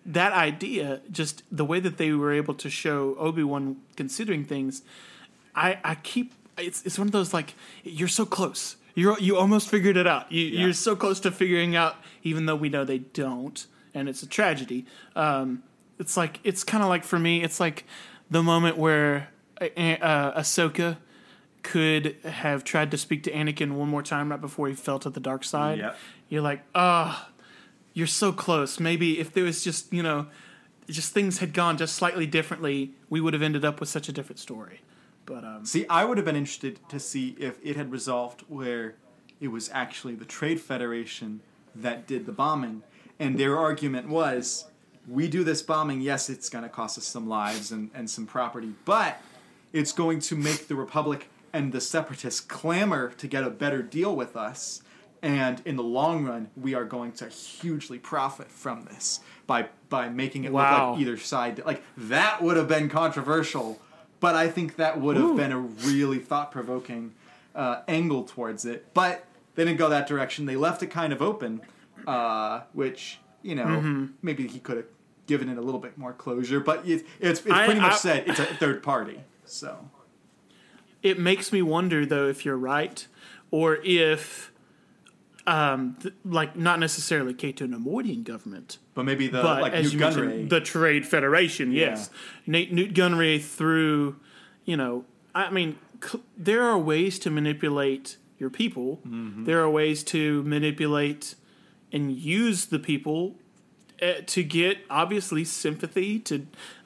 That 0.08 0.34
idea, 0.34 1.02
just 1.12 1.44
the 1.52 1.64
way 1.64 1.80
that 1.80 1.98
they 1.98 2.12
were 2.12 2.34
able 2.34 2.56
to 2.56 2.70
show 2.70 3.16
Obi 3.20 3.44
Wan 3.44 3.78
considering 3.96 4.44
things, 4.44 4.82
I, 5.56 5.78
I 5.84 5.96
keep 5.96 6.34
it's 6.58 6.86
it's 6.86 6.98
one 6.98 7.08
of 7.08 7.12
those 7.12 7.34
like 7.34 7.54
you're 7.84 8.08
so 8.08 8.26
close. 8.26 8.78
You're 8.94 9.20
you 9.20 9.38
almost 9.38 9.70
figured 9.70 9.98
it 9.98 10.08
out. 10.08 10.32
You, 10.32 10.44
You're 10.44 10.74
so 10.74 10.96
close 10.96 11.20
to 11.22 11.32
figuring 11.32 11.76
out, 11.76 11.98
even 12.24 12.46
though 12.46 12.56
we 12.56 12.70
know 12.70 12.86
they 12.86 13.00
don't, 13.00 13.66
and 13.94 14.08
it's 14.08 14.24
a 14.24 14.28
tragedy. 14.28 14.86
Um, 15.16 15.64
it's 16.00 16.16
like 16.16 16.40
it's 16.44 16.64
kind 16.64 16.82
of 16.82 16.90
like 16.90 17.04
for 17.04 17.20
me, 17.20 17.44
it's 17.44 17.60
like 17.60 17.84
the 18.30 18.42
moment 18.42 18.78
where 18.78 19.30
uh, 19.60 19.66
uh, 19.66 20.40
Ahsoka 20.40 20.98
could 21.66 22.16
have 22.24 22.64
tried 22.64 22.92
to 22.92 22.98
speak 22.98 23.24
to 23.24 23.32
Anakin 23.32 23.72
one 23.72 23.90
more 23.90 24.04
time 24.04 24.30
right 24.30 24.40
before 24.40 24.68
he 24.68 24.76
fell 24.76 25.00
to 25.00 25.10
the 25.10 25.20
dark 25.20 25.44
side. 25.44 25.80
Yep. 25.80 25.98
You're 26.30 26.42
like, 26.44 26.62
ah, 26.76 27.30
you're 27.94 28.06
so 28.06 28.32
close. 28.32 28.80
Maybe 28.80 29.20
if 29.20 29.34
there 29.34 29.44
was 29.44 29.64
just 29.64 29.92
you 29.92 30.04
know, 30.04 30.28
just 30.88 31.12
things 31.12 31.40
had 31.40 31.54
gone 31.54 31.78
just 31.78 31.96
slightly 31.96 32.28
differently, 32.28 32.94
we 33.10 33.20
would 33.20 33.34
have 33.34 33.42
ended 33.42 33.66
up 33.66 33.80
with 33.80 33.90
such 33.90 34.08
a 34.08 34.12
different 34.12 34.38
story. 34.38 34.82
But 35.26 35.44
um, 35.44 35.66
See, 35.66 35.88
I 35.90 36.06
would 36.06 36.18
have 36.18 36.26
been 36.26 36.36
interested 36.36 36.80
to 36.90 37.00
see 37.00 37.36
if 37.40 37.58
it 37.64 37.76
had 37.76 37.92
resolved 37.92 38.42
where 38.48 38.96
it 39.42 39.48
was 39.48 39.72
actually 39.74 40.14
the 40.14 40.26
Trade 40.26 40.62
Federation 40.62 41.42
that 41.74 42.06
did 42.06 42.28
the 42.28 42.32
bombing, 42.32 42.84
and 43.20 43.40
their 43.40 43.58
argument 43.58 44.08
was, 44.08 44.66
we 45.08 45.28
do 45.28 45.44
this 45.44 45.64
bombing. 45.64 46.00
Yes, 46.00 46.30
it's 46.30 46.48
going 46.48 46.64
to 46.64 46.70
cost 46.70 46.98
us 47.00 47.06
some 47.06 47.28
lives 47.28 47.72
and, 47.72 47.90
and 47.96 48.08
some 48.08 48.28
property, 48.28 48.74
but 48.86 49.20
it's 49.74 49.92
going 49.92 50.20
to 50.20 50.36
make 50.36 50.68
the 50.68 50.76
Republic 50.76 51.28
and 51.56 51.72
the 51.72 51.80
Separatists 51.82 52.42
clamor 52.42 53.12
to 53.18 53.28
get 53.28 53.44
a 53.44 53.50
better 53.50 53.82
deal 53.82 54.14
with 54.16 54.36
us. 54.36 54.82
And 55.22 55.62
in 55.66 55.76
the 55.76 55.84
long 55.84 56.26
run, 56.26 56.50
we 56.56 56.76
are 56.76 56.86
going 56.86 57.12
to 57.14 57.30
hugely 57.30 57.98
profit 57.98 58.52
from 58.52 58.84
this 58.86 59.22
by 59.48 59.70
by 59.90 60.10
making 60.10 60.44
it 60.44 60.52
look 60.54 60.62
like 60.62 61.00
either 61.00 61.18
side. 61.18 61.62
Like 61.66 61.82
that 61.98 62.44
would 62.44 62.58
have 62.58 62.68
been 62.68 62.90
controversial, 62.90 63.80
but 64.20 64.36
I 64.36 64.48
think 64.50 64.76
that 64.76 65.00
would 65.02 65.18
have 65.18 65.36
been 65.36 65.52
a 65.52 65.60
really 65.60 66.20
thought 66.20 66.52
provoking 66.52 67.14
uh, 67.56 67.82
angle 67.88 68.24
towards 68.24 68.66
it. 68.66 68.94
But 68.94 69.26
they 69.56 69.64
didn't 69.66 69.80
go 69.80 69.90
that 69.90 70.06
direction. 70.08 70.46
They 70.46 70.58
left 70.58 70.84
it 70.84 70.88
kind 70.88 71.12
of 71.14 71.22
open, 71.22 71.62
uh, 72.06 72.62
which 72.74 73.20
you 73.42 73.56
know 73.56 73.66
Mm-hmm. 73.66 74.06
maybe 74.22 74.48
he 74.48 74.60
could 74.60 74.78
have 74.78 74.86
given 75.26 75.50
it 75.50 75.58
a 75.58 75.62
little 75.62 75.80
bit 75.80 75.98
more 75.98 76.14
closure. 76.14 76.60
But 76.60 76.86
it, 76.88 77.04
it's 77.20 77.40
it's 77.42 77.50
I- 77.50 77.66
pretty 77.66 77.80
much 77.80 77.94
I- 77.94 77.98
said 77.98 78.24
it's 78.28 78.40
a 78.40 78.46
third 78.46 78.84
party. 78.84 79.22
So 79.46 79.90
it 81.06 81.18
makes 81.20 81.52
me 81.54 81.62
wonder 81.62 82.06
though 82.06 82.28
if 82.28 82.44
you're 82.46 82.58
right, 82.58 83.08
or 83.52 83.78
if, 83.84 84.52
um, 85.48 85.98
th- 86.02 86.14
like 86.26 86.56
not 86.56 86.80
necessarily 86.80 87.34
Cato 87.34 87.68
Neimoidian 87.68 88.24
government, 88.24 88.80
but 88.96 89.04
maybe 89.06 89.28
the 89.28 89.42
but 89.42 89.62
like 89.62 89.74
as 89.74 89.94
Nute 89.94 90.02
Gunray. 90.02 90.50
the 90.50 90.62
Trade 90.62 91.06
Federation, 91.08 91.72
yes, 91.72 92.10
Nate 92.48 92.74
Nute 92.74 92.94
Gunray 92.94 93.42
through, 93.42 94.16
you 94.66 94.76
know, 94.76 95.06
I 95.36 95.50
mean, 95.52 95.78
cl- 96.04 96.24
there 96.38 96.64
are 96.64 96.78
ways 96.78 97.20
to 97.20 97.30
manipulate 97.30 98.18
your 98.40 98.50
people. 98.50 99.02
Mm-hmm. 99.08 99.44
There 99.46 99.62
are 99.62 99.70
ways 99.70 100.04
to 100.06 100.44
manipulate 100.44 101.36
and 101.92 102.12
use 102.12 102.66
the 102.66 102.80
people 102.80 103.36
uh, 104.02 104.14
to 104.26 104.44
get 104.44 104.80
obviously 104.90 105.46
sympathy. 105.46 106.20
To, 106.20 106.36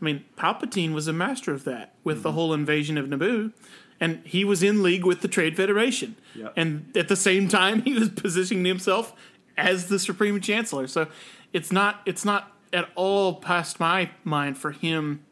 I 0.02 0.04
mean, 0.04 0.26
Palpatine 0.38 0.94
was 0.94 1.08
a 1.08 1.14
master 1.14 1.54
of 1.54 1.64
that 1.64 1.94
with 2.04 2.18
Mm-hmm. 2.18 2.24
the 2.24 2.32
whole 2.34 2.54
invasion 2.54 2.98
of 2.98 3.06
Naboo, 3.08 3.54
and 4.00 4.22
he 4.26 4.46
was 4.46 4.64
in 4.64 4.82
league 4.82 5.06
with 5.06 5.22
the 5.22 5.28
Trade 5.28 5.58
Federation. 5.58 6.16
Yep. 6.36 6.54
And 6.56 6.96
at 6.96 7.08
the 7.08 7.16
same 7.16 7.48
time, 7.48 7.82
he 7.84 7.94
was 7.94 8.10
positioning 8.10 8.66
himself 8.66 9.14
as 9.58 9.88
the 9.88 10.00
Supreme 10.00 10.40
Chancellor. 10.42 10.88
So 10.88 11.08
it's 11.54 11.72
not 11.72 12.02
it's 12.06 12.26
not 12.26 12.52
at 12.72 12.90
all 12.96 13.36
past 13.36 13.80
my 13.80 14.12
mind 14.24 14.58
for 14.58 14.72
him 14.72 15.24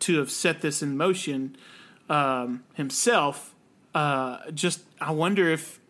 to 0.00 0.18
have 0.18 0.30
set 0.30 0.60
this 0.60 0.82
in 0.82 0.96
motion 0.96 1.56
um, 2.08 2.64
himself. 2.74 3.54
Uh, 3.94 4.50
just 4.50 4.82
I 5.00 5.10
wonder 5.12 5.48
if 5.48 5.80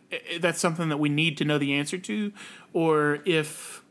that's 0.41 0.61
something 0.61 0.89
that 0.89 0.99
we 0.99 1.09
need 1.09 1.37
to 1.39 1.45
know 1.45 1.59
the 1.59 1.75
answer 1.75 1.99
to, 1.99 2.33
or 2.73 3.19
if, 3.25 3.83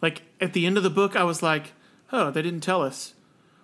like 0.00 0.22
at 0.40 0.52
the 0.52 0.66
end 0.66 0.76
of 0.76 0.82
the 0.82 0.90
book, 0.90 1.14
I 1.14 1.22
was 1.24 1.42
like, 1.42 1.72
"Oh, 2.10 2.30
they 2.30 2.42
didn't 2.42 2.62
tell 2.62 2.82
us." 2.82 3.14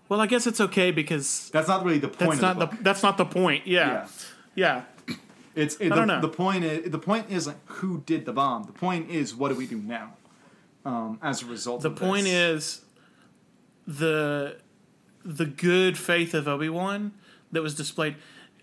Well, 0.09 0.21
I 0.21 0.27
guess 0.27 0.47
it's 0.47 0.61
okay 0.61 0.91
because 0.91 1.51
That's 1.53 1.69
not 1.69 1.85
really 1.85 1.99
the 1.99 2.09
point. 2.09 2.41
that's 2.41 2.43
of 2.43 2.59
not 2.59 2.59
the 2.71 2.77
the, 2.77 2.83
that's 2.83 3.03
not 3.03 3.19
the 3.19 3.25
point. 3.27 3.67
Yeah, 3.67 4.07
Yeah. 4.55 4.83
yeah. 5.09 5.17
It's 5.55 5.75
it, 5.77 5.87
I 5.87 5.89
the, 5.89 5.95
don't 5.97 6.07
know. 6.09 6.21
the 6.21 6.29
point. 6.29 6.65
Is, 6.65 6.91
the 6.91 6.99
point 6.99 7.27
isn't 7.31 7.57
who 7.67 8.03
did 8.07 8.25
the 8.27 8.33
bomb. 8.33 8.65
The 8.65 8.73
point 8.73 9.11
is 9.11 9.35
what 9.35 9.49
do 9.49 9.55
we 9.57 9.67
do 9.67 9.77
now? 9.79 10.15
Um, 10.85 11.19
as 11.21 11.43
a 11.43 11.47
result. 11.47 11.83
The 11.83 11.91
point 11.91 12.25
this. 12.25 12.33
is 12.33 12.81
the 13.87 14.57
the 15.25 15.47
good 15.47 15.99
faith 15.99 16.33
of 16.33 16.47
Obi 16.49 16.69
Wan 16.69 17.13
that 17.53 17.63
was 17.63 17.75
displayed, 17.75 18.17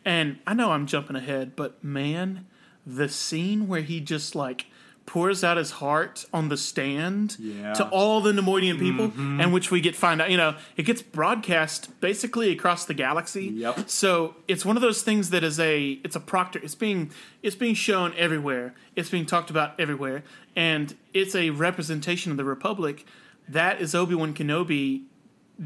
and 0.06 0.39
I 0.48 0.54
know 0.54 0.72
I'm 0.72 0.86
jumping 0.88 1.16
ahead, 1.16 1.56
but 1.56 1.84
man, 1.84 2.48
the 2.86 3.10
scene 3.10 3.68
where 3.68 3.82
he 3.82 4.00
just 4.00 4.34
like 4.36 4.68
pours 5.06 5.43
out 5.43 5.58
his 5.58 5.72
heart 5.72 6.26
on 6.34 6.49
the 6.49 6.58
stand 6.58 7.38
Yeah. 7.39 7.74
to 7.74 7.88
all 7.89 8.22
the 8.22 8.32
Neimoidian 8.32 8.80
people, 8.80 9.10
mm-hmm. 9.10 9.39
and 9.39 9.53
which 9.53 9.70
we 9.70 9.80
get 9.80 9.95
find 9.95 10.22
out. 10.22 10.32
You 10.32 10.38
know, 10.38 10.56
it 10.78 10.84
gets 10.84 11.01
broadcast 11.01 11.99
basically 12.01 12.51
across 12.51 12.86
the 12.86 12.93
galaxy. 12.93 13.45
Yep. 13.45 13.89
So 13.89 14.36
it's 14.47 14.66
one 14.66 14.76
of 14.76 14.82
those 14.82 15.03
things 15.03 15.30
that 15.30 15.43
is 15.43 15.60
a 15.60 15.99
it's 16.03 16.16
a 16.16 16.20
proctor. 16.20 16.60
It's 16.64 16.76
being 16.76 17.12
it's 17.43 17.56
being 17.56 17.76
shown 17.76 18.14
everywhere. 18.18 18.74
It's 18.95 19.10
being 19.10 19.26
talked 19.26 19.49
about 19.49 19.80
everywhere, 19.80 20.24
and 20.56 20.95
it's 21.14 21.36
a 21.36 21.51
representation 21.51 22.32
of 22.32 22.38
the 22.38 22.45
Republic. 22.45 23.06
That 23.47 23.80
is 23.80 23.93
Obi 23.93 24.16
Wan 24.16 24.34
Kenobi, 24.34 25.03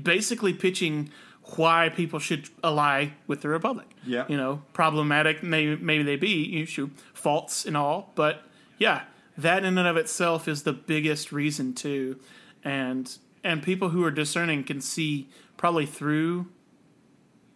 basically 0.03 0.53
pitching 0.53 1.09
why 1.55 1.89
people 1.89 2.19
should 2.19 2.49
ally 2.63 3.07
with 3.25 3.41
the 3.41 3.49
Republic. 3.49 3.87
Yeah. 4.05 4.25
You 4.27 4.37
know, 4.37 4.63
problematic 4.73 5.41
maybe 5.43 5.81
maybe 5.81 6.03
they 6.03 6.17
be 6.17 6.43
you 6.45 6.65
should 6.65 6.91
faults 7.13 7.65
and 7.65 7.77
all, 7.77 8.11
but 8.15 8.43
yeah, 8.77 9.03
that 9.41 9.63
in 9.63 9.77
and 9.77 9.87
of 9.87 9.97
itself 9.97 10.47
is 10.47 10.63
the 10.63 10.73
biggest 10.73 11.31
reason 11.31 11.73
too, 11.73 12.19
and 12.63 13.17
and 13.43 13.63
people 13.63 13.89
who 13.89 14.03
are 14.03 14.11
discerning 14.11 14.63
can 14.63 14.81
see 14.81 15.29
probably 15.57 15.85
through 15.85 16.47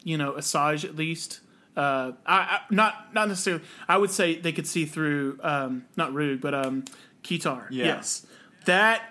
you 0.03 0.17
know 0.17 0.33
Asajj 0.33 0.85
at 0.85 0.95
least. 0.95 1.39
Uh, 1.75 2.11
I, 2.25 2.35
I 2.35 2.59
not 2.69 3.13
not 3.13 3.27
necessarily. 3.27 3.63
I 3.87 3.97
would 3.97 4.11
say 4.11 4.39
they 4.39 4.51
could 4.51 4.67
see 4.67 4.85
through 4.85 5.39
um, 5.41 5.85
not 5.95 6.13
Rude, 6.13 6.39
but 6.41 6.53
um, 6.53 6.85
Kitar. 7.23 7.67
Yeah. 7.69 7.85
Yes, 7.85 8.25
that 8.65 9.01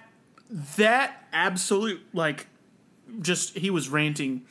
that 0.76 1.26
absolute 1.32 2.00
like 2.12 2.46
just 3.20 3.58
he 3.58 3.70
was 3.70 3.88
ranting. 3.88 4.42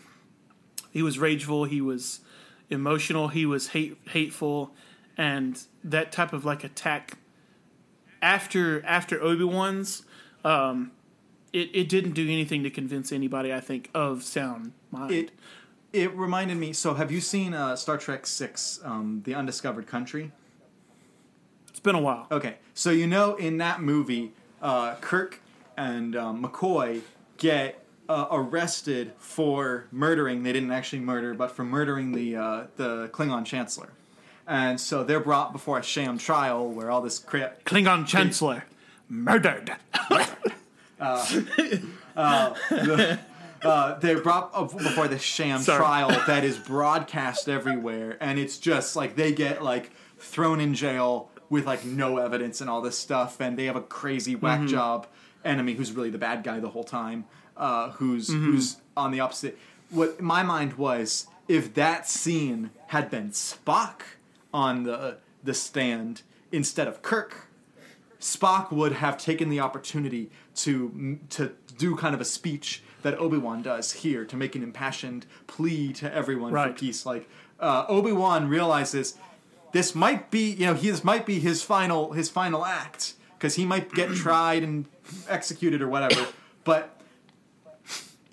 He 0.92 1.02
was 1.02 1.18
rageful. 1.18 1.64
He 1.64 1.80
was 1.82 2.20
emotional. 2.70 3.30
He 3.30 3.46
was 3.46 3.70
hate 3.70 3.98
hateful, 4.10 4.76
and 5.18 5.62
that 5.84 6.12
type 6.12 6.34
of 6.34 6.44
like 6.44 6.64
attack 6.64 7.18
after 8.22 8.84
after 8.86 9.22
Obi 9.22 9.44
Wan's. 9.44 10.04
Um, 10.44 10.92
it, 11.54 11.70
it 11.74 11.90
didn't 11.90 12.14
do 12.14 12.24
anything 12.24 12.64
to 12.64 12.70
convince 12.70 13.12
anybody. 13.12 13.54
I 13.54 13.60
think 13.60 13.90
of 13.94 14.24
sound 14.24 14.72
mind. 14.90 15.12
it. 15.12 15.32
It 15.94 16.16
reminded 16.16 16.56
me. 16.56 16.72
So, 16.72 16.94
have 16.94 17.12
you 17.12 17.20
seen 17.20 17.54
uh, 17.54 17.76
Star 17.76 17.98
Trek 17.98 18.26
Six, 18.26 18.80
um, 18.84 19.22
The 19.26 19.36
Undiscovered 19.36 19.88
Country? 19.88 20.32
It's 21.70 21.82
been 21.82 21.96
a 21.96 22.02
while. 22.02 22.28
Okay, 22.32 22.56
so 22.74 22.92
you 22.92 23.08
know 23.08 23.36
in 23.36 23.58
that 23.58 23.82
movie, 23.82 24.32
uh, 24.62 24.96
Kirk 24.96 25.42
and 25.76 26.16
um, 26.16 26.44
McCoy 26.44 27.02
get 27.38 27.84
uh, 28.08 28.28
arrested 28.32 29.14
for 29.18 29.88
murdering. 29.92 30.44
They 30.44 30.54
didn't 30.54 30.72
actually 30.72 31.00
murder, 31.00 31.34
but 31.34 31.52
for 31.52 31.64
murdering 31.64 32.14
the 32.14 32.36
uh, 32.36 32.64
the 32.78 33.10
Klingon 33.10 33.46
Chancellor, 33.46 33.92
and 34.52 34.82
so 34.82 35.06
they're 35.06 35.22
brought 35.22 35.54
before 35.54 35.80
a 35.80 35.84
sham 35.84 36.18
trial 36.18 36.70
where 36.70 36.92
all 36.92 37.02
this 37.02 37.20
crap. 37.20 37.64
Klingon 37.64 38.06
Chancellor 38.06 38.66
murdered. 39.10 39.72
Uh, 43.64 44.00
they're 44.00 44.22
brought 44.22 44.52
before 44.76 45.08
the 45.08 45.20
sham 45.20 45.60
Sorry. 45.60 45.78
trial 45.78 46.10
that 46.26 46.44
is 46.44 46.58
broadcast 46.58 47.48
everywhere, 47.48 48.18
and 48.20 48.40
it's 48.40 48.58
just 48.58 48.96
like 48.96 49.16
they 49.16 49.32
get 49.32 49.64
like 49.64 49.92
thrown 50.18 50.60
in 50.60 50.74
jail 50.74 51.30
with 51.50 51.68
like 51.68 51.86
no 51.86 52.18
evidence 52.18 52.60
and 52.60 52.72
all 52.72 52.82
this 52.82 52.98
stuff, 52.98 53.40
and 53.40 53.58
they 53.58 53.66
have 53.66 53.76
a 53.76 53.82
crazy 53.82 54.36
whack 54.36 54.68
job 54.68 55.06
enemy 55.46 55.74
who's 55.74 55.92
really 55.92 56.10
the 56.10 56.18
bad 56.18 56.44
guy 56.44 56.60
the 56.60 56.70
whole 56.70 56.84
time, 56.84 57.26
uh, 57.56 57.92
who's 57.92 58.30
who's 58.30 58.78
on 58.98 59.12
the 59.12 59.20
opposite. 59.20 59.60
What 59.92 60.20
my 60.20 60.42
mind 60.42 60.74
was, 60.74 61.28
if 61.48 61.76
that 61.76 62.10
scene 62.10 62.72
had 62.88 63.12
been 63.12 63.30
Spock 63.30 64.02
on 64.54 64.84
the 64.84 65.18
the 65.44 65.54
stand 65.54 66.22
instead 66.52 66.88
of 66.88 67.02
Kirk, 67.02 67.48
Spock 68.20 68.72
would 68.72 68.94
have 68.94 69.18
taken 69.18 69.50
the 69.50 69.60
opportunity 69.60 70.30
to 70.56 71.20
to 71.32 71.54
do 71.78 71.96
kind 71.96 72.14
of 72.14 72.22
a 72.22 72.26
speech 72.26 72.84
that 73.02 73.18
Obi 73.18 73.38
Wan 73.38 73.62
does 73.64 73.92
here 73.94 74.26
to 74.26 74.36
make 74.38 74.56
an 74.56 74.62
impassioned 74.62 75.26
plea 75.48 75.92
to 75.94 76.14
everyone 76.14 76.52
Right. 76.54 76.68
for 76.74 76.78
peace. 76.80 77.06
Like 77.06 77.28
uh, 77.60 77.86
Obi 77.88 78.12
Wan 78.12 78.48
realizes 78.48 79.18
this 79.72 79.96
might 79.96 80.30
be 80.30 80.52
you 80.52 80.66
know 80.68 80.74
he, 80.76 80.90
this 80.92 81.04
might 81.04 81.26
be 81.26 81.40
his 81.40 81.64
final 81.64 82.12
his 82.14 82.30
final 82.30 82.64
act 82.66 83.14
because 83.38 83.56
he 83.56 83.66
might 83.66 83.92
get 83.94 84.10
tried 84.16 84.62
and 84.64 84.86
executed 85.28 85.82
or 85.82 85.88
whatever, 85.88 86.28
but 86.64 86.98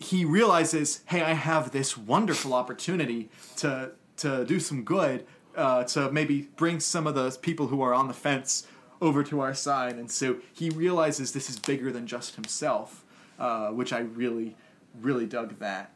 he 0.00 0.24
realizes, 0.24 1.00
hey, 1.06 1.22
I 1.22 1.32
have 1.32 1.70
this 1.72 1.96
wonderful 1.96 2.52
opportunity 2.54 3.30
to 3.56 3.92
to 4.18 4.44
do 4.44 4.58
some 4.60 4.82
good, 4.84 5.24
uh, 5.58 5.84
to 5.84 6.10
maybe 6.12 6.48
bring 6.56 6.80
some 6.80 7.06
of 7.06 7.14
those 7.14 7.36
people 7.36 7.66
who 7.66 7.82
are 7.82 7.92
on 7.92 8.08
the 8.08 8.14
fence 8.14 8.66
over 9.00 9.22
to 9.24 9.40
our 9.40 9.54
side, 9.54 9.96
and 9.96 10.10
so 10.10 10.36
he 10.52 10.70
realizes 10.70 11.32
this 11.32 11.50
is 11.50 11.58
bigger 11.58 11.92
than 11.92 12.06
just 12.06 12.34
himself, 12.36 13.04
uh, 13.38 13.68
which 13.68 13.92
I 13.92 13.98
really, 14.00 14.56
really 15.00 15.26
dug 15.26 15.58
that. 15.58 15.90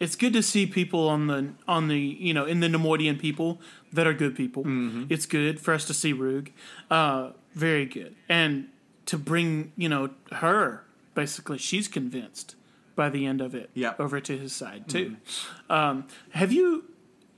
it's 0.00 0.16
good 0.16 0.32
to 0.32 0.42
see 0.42 0.66
people 0.66 1.08
on 1.08 1.26
the 1.28 1.50
on 1.68 1.88
the 1.88 1.98
you 1.98 2.34
know 2.34 2.44
in 2.44 2.60
the 2.60 2.66
Neimoidian 2.68 3.18
people 3.18 3.60
that 3.92 4.06
are 4.06 4.12
good 4.12 4.34
people. 4.36 4.64
Mm-hmm. 4.64 5.04
It's 5.08 5.26
good 5.26 5.60
for 5.60 5.72
us 5.72 5.84
to 5.86 5.94
see 5.94 6.12
Rug, 6.12 6.50
uh, 6.90 7.30
very 7.54 7.86
good, 7.86 8.14
and 8.28 8.68
to 9.06 9.16
bring 9.18 9.72
you 9.76 9.88
know 9.88 10.10
her 10.32 10.82
basically 11.14 11.58
she's 11.58 11.86
convinced 11.86 12.56
by 12.96 13.08
the 13.08 13.24
end 13.26 13.40
of 13.40 13.54
it 13.54 13.70
Yeah. 13.74 13.90
Mm-hmm. 13.92 14.02
over 14.02 14.20
to 14.20 14.36
his 14.36 14.52
side 14.52 14.88
too. 14.88 15.16
Um, 15.70 16.06
have 16.32 16.52
you 16.52 16.84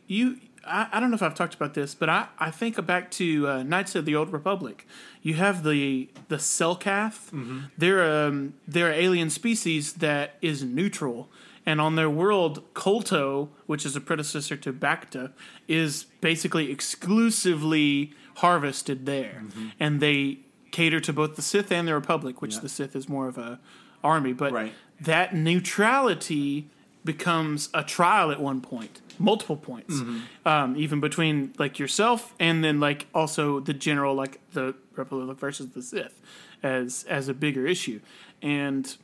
you? 0.07 0.39
I, 0.67 0.89
I 0.93 1.01
don't 1.01 1.11
know 1.11 1.15
if 1.17 1.23
I've 1.23 1.35
talked 1.35 1.55
about 1.55 1.75
this, 1.75 1.95
but 1.95 2.09
I, 2.09 2.29
I 2.39 2.51
think 2.51 2.85
back 2.87 3.11
to 3.13 3.49
uh, 3.49 3.63
Knights 3.63 3.95
of 3.95 4.05
the 4.05 4.15
Old 4.17 4.33
Republic. 4.33 4.87
You 5.23 5.35
have 5.35 5.63
the 5.65 6.09
the 6.29 6.37
Selkath. 6.37 7.31
They're 7.79 8.27
um, 8.27 8.55
they're 8.67 8.91
an 8.91 8.99
alien 8.99 9.31
species 9.31 9.95
that 9.95 10.37
is 10.43 10.63
neutral, 10.63 11.29
and 11.65 11.81
on 11.81 11.97
their 11.97 12.11
world, 12.11 12.63
Kolto, 12.75 13.49
which 13.67 13.85
is 13.87 13.97
a 13.97 14.01
predecessor 14.01 14.57
to 14.57 14.73
Bacta, 14.73 15.33
is 15.69 16.07
basically 16.21 16.71
exclusively 16.71 18.13
harvested 18.37 19.07
there, 19.07 19.45
and 19.81 20.01
they 20.01 20.39
cater 20.71 21.01
to 21.01 21.13
both 21.13 21.37
the 21.37 21.43
Sith 21.43 21.73
and 21.73 21.89
the 21.89 21.95
Republic, 21.95 22.43
which 22.43 22.55
Yeah. 22.57 22.61
the 22.61 22.69
Sith 22.69 22.95
is 22.95 23.09
more 23.09 23.29
of 23.29 23.39
a 23.39 23.59
army, 24.05 24.33
but 24.35 24.53
Right. 24.53 24.75
that 25.01 25.35
neutrality 25.35 26.69
becomes 27.05 27.69
a 27.73 27.83
trial 27.83 28.31
at 28.31 28.41
one 28.41 28.61
point 28.61 29.01
multiple 29.19 29.57
points. 29.57 30.01
Um, 30.45 30.77
even 30.77 31.01
between 31.01 31.53
like 31.59 31.79
yourself 31.79 32.35
and 32.39 32.63
then 32.63 32.81
like 32.81 33.07
also 33.15 33.61
the 33.61 33.75
general 33.75 34.15
like 34.15 34.41
the 34.53 34.75
republic 34.95 35.39
versus 35.39 35.71
the 35.71 35.83
sith 35.83 36.21
as 36.63 37.05
as 37.09 37.29
a 37.29 37.35
bigger 37.35 37.67
issue. 37.67 38.01
And 38.43 38.97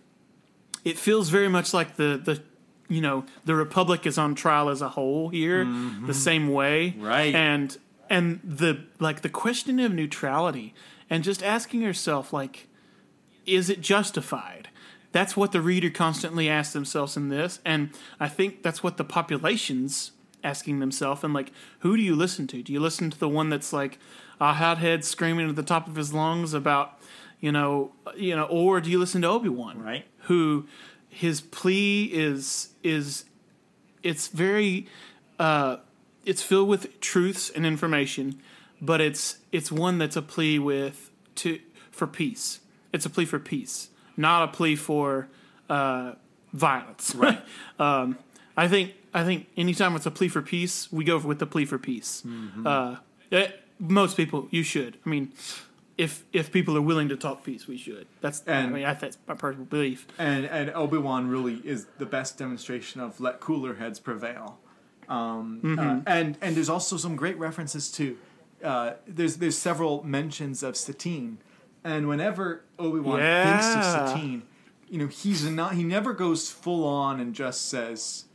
it 0.84 0.98
feels 0.98 1.28
very 1.28 1.48
much 1.48 1.72
like 1.74 1.96
the 1.96 2.20
the 2.22 2.42
you 2.88 3.00
know 3.00 3.24
the 3.44 3.54
republic 3.54 4.06
is 4.06 4.18
on 4.18 4.34
trial 4.34 4.68
as 4.68 4.82
a 4.82 4.90
whole 4.90 5.28
here 5.28 5.64
the 6.06 6.14
same 6.14 6.48
way. 6.48 6.94
Right. 6.98 7.34
and 7.34 7.76
and 8.10 8.40
the 8.44 8.84
like 8.98 9.22
the 9.22 9.28
question 9.30 9.80
of 9.80 9.92
neutrality 9.92 10.74
and 11.08 11.24
just 11.24 11.42
asking 11.42 11.80
yourself 11.82 12.32
like 12.32 12.68
is 13.46 13.68
it 13.68 13.80
justified? 13.80 14.61
That's 15.12 15.36
what 15.36 15.52
the 15.52 15.60
reader 15.60 15.90
constantly 15.90 16.48
asks 16.48 16.72
themselves 16.72 17.16
in 17.16 17.28
this, 17.28 17.60
and 17.64 17.90
I 18.18 18.28
think 18.28 18.62
that's 18.62 18.82
what 18.82 18.96
the 18.96 19.04
population's 19.04 20.12
asking 20.42 20.80
themselves. 20.80 21.22
And 21.22 21.32
like, 21.32 21.52
who 21.80 21.96
do 21.96 22.02
you 22.02 22.16
listen 22.16 22.46
to? 22.48 22.62
Do 22.62 22.72
you 22.72 22.80
listen 22.80 23.10
to 23.10 23.18
the 23.18 23.28
one 23.28 23.50
that's 23.50 23.72
like 23.72 23.98
a 24.40 24.54
hothead 24.54 25.04
screaming 25.04 25.48
at 25.48 25.56
the 25.56 25.62
top 25.62 25.86
of 25.86 25.94
his 25.94 26.12
lungs 26.12 26.54
about, 26.54 26.98
You 27.40 27.52
know, 27.52 27.92
you 28.16 28.36
know, 28.36 28.44
or 28.44 28.80
do 28.80 28.90
you 28.90 28.98
listen 28.98 29.22
to 29.22 29.28
Obi 29.28 29.48
Wan? 29.48 29.82
Right. 29.82 30.06
Who 30.22 30.66
his 31.08 31.40
plea 31.40 32.04
is 32.06 32.70
is 32.82 33.24
it's 34.02 34.28
very 34.28 34.86
uh, 35.38 35.76
it's 36.24 36.42
filled 36.42 36.68
with 36.68 37.00
truths 37.00 37.50
and 37.50 37.66
information, 37.66 38.40
but 38.80 39.00
it's 39.00 39.38
it's 39.50 39.70
one 39.70 39.98
that's 39.98 40.16
a 40.16 40.22
plea 40.22 40.58
with 40.58 41.10
to 41.36 41.60
for 41.90 42.06
peace. 42.06 42.60
It's 42.92 43.06
a 43.06 43.10
plea 43.10 43.24
for 43.24 43.38
peace, 43.38 43.88
not 44.16 44.44
a 44.44 44.48
plea 44.48 44.76
for 44.76 45.28
uh, 45.68 46.12
violence. 46.52 47.14
Right. 47.14 47.40
um, 47.78 48.18
I 48.56 48.68
think 48.68 48.94
I 49.14 49.24
think 49.24 49.48
anytime 49.56 49.96
it's 49.96 50.06
a 50.06 50.10
plea 50.10 50.28
for 50.28 50.42
peace, 50.42 50.90
we 50.92 51.04
go 51.04 51.18
with 51.18 51.38
the 51.38 51.46
plea 51.46 51.64
for 51.64 51.78
peace. 51.78 52.22
Mm-hmm. 52.26 52.66
Uh, 52.66 52.96
eh, 53.30 53.48
most 53.78 54.16
people, 54.16 54.48
you 54.50 54.62
should. 54.62 54.98
I 55.04 55.08
mean, 55.08 55.32
if 55.98 56.24
if 56.32 56.50
people 56.52 56.76
are 56.76 56.82
willing 56.82 57.08
to 57.08 57.16
talk 57.16 57.44
peace, 57.44 57.66
we 57.66 57.76
should. 57.76 58.06
That's 58.20 58.42
I 58.46 58.66
mean, 58.66 58.84
I, 58.84 58.94
that's 58.94 59.18
my 59.26 59.34
personal 59.34 59.66
belief. 59.66 60.06
and 60.18 60.44
and 60.46 60.70
Obi 60.70 60.98
Wan 60.98 61.28
really 61.28 61.60
is 61.64 61.86
the 61.98 62.06
best 62.06 62.38
demonstration 62.38 63.00
of 63.00 63.20
let 63.20 63.40
cooler 63.40 63.74
heads 63.74 64.00
prevail. 64.00 64.58
Um, 65.08 65.60
Mm-hmm. 65.62 65.78
uh, 65.78 66.00
and 66.06 66.38
and 66.40 66.56
there's 66.56 66.68
also 66.70 66.96
some 66.96 67.16
great 67.16 67.38
references 67.38 67.90
to 67.92 68.16
uh, 68.64 68.92
there's 69.06 69.36
there's 69.38 69.58
several 69.58 70.02
mentions 70.04 70.62
of 70.62 70.76
Satine, 70.76 71.38
and 71.85 72.09
whenever 72.09 72.64
Obi 72.78 73.01
Wan 73.01 73.18
thinks 73.18 73.66
of 73.66 73.76
Yeah. 73.76 74.07
Satine, 74.07 74.43
you 74.89 74.99
know 74.99 75.07
he's 75.07 75.45
not 75.49 75.74
he 75.74 75.85
never 75.85 76.12
goes 76.12 76.51
full 76.51 76.85
on 76.87 77.20
and 77.20 77.35
just 77.35 77.68
says, 77.68 78.26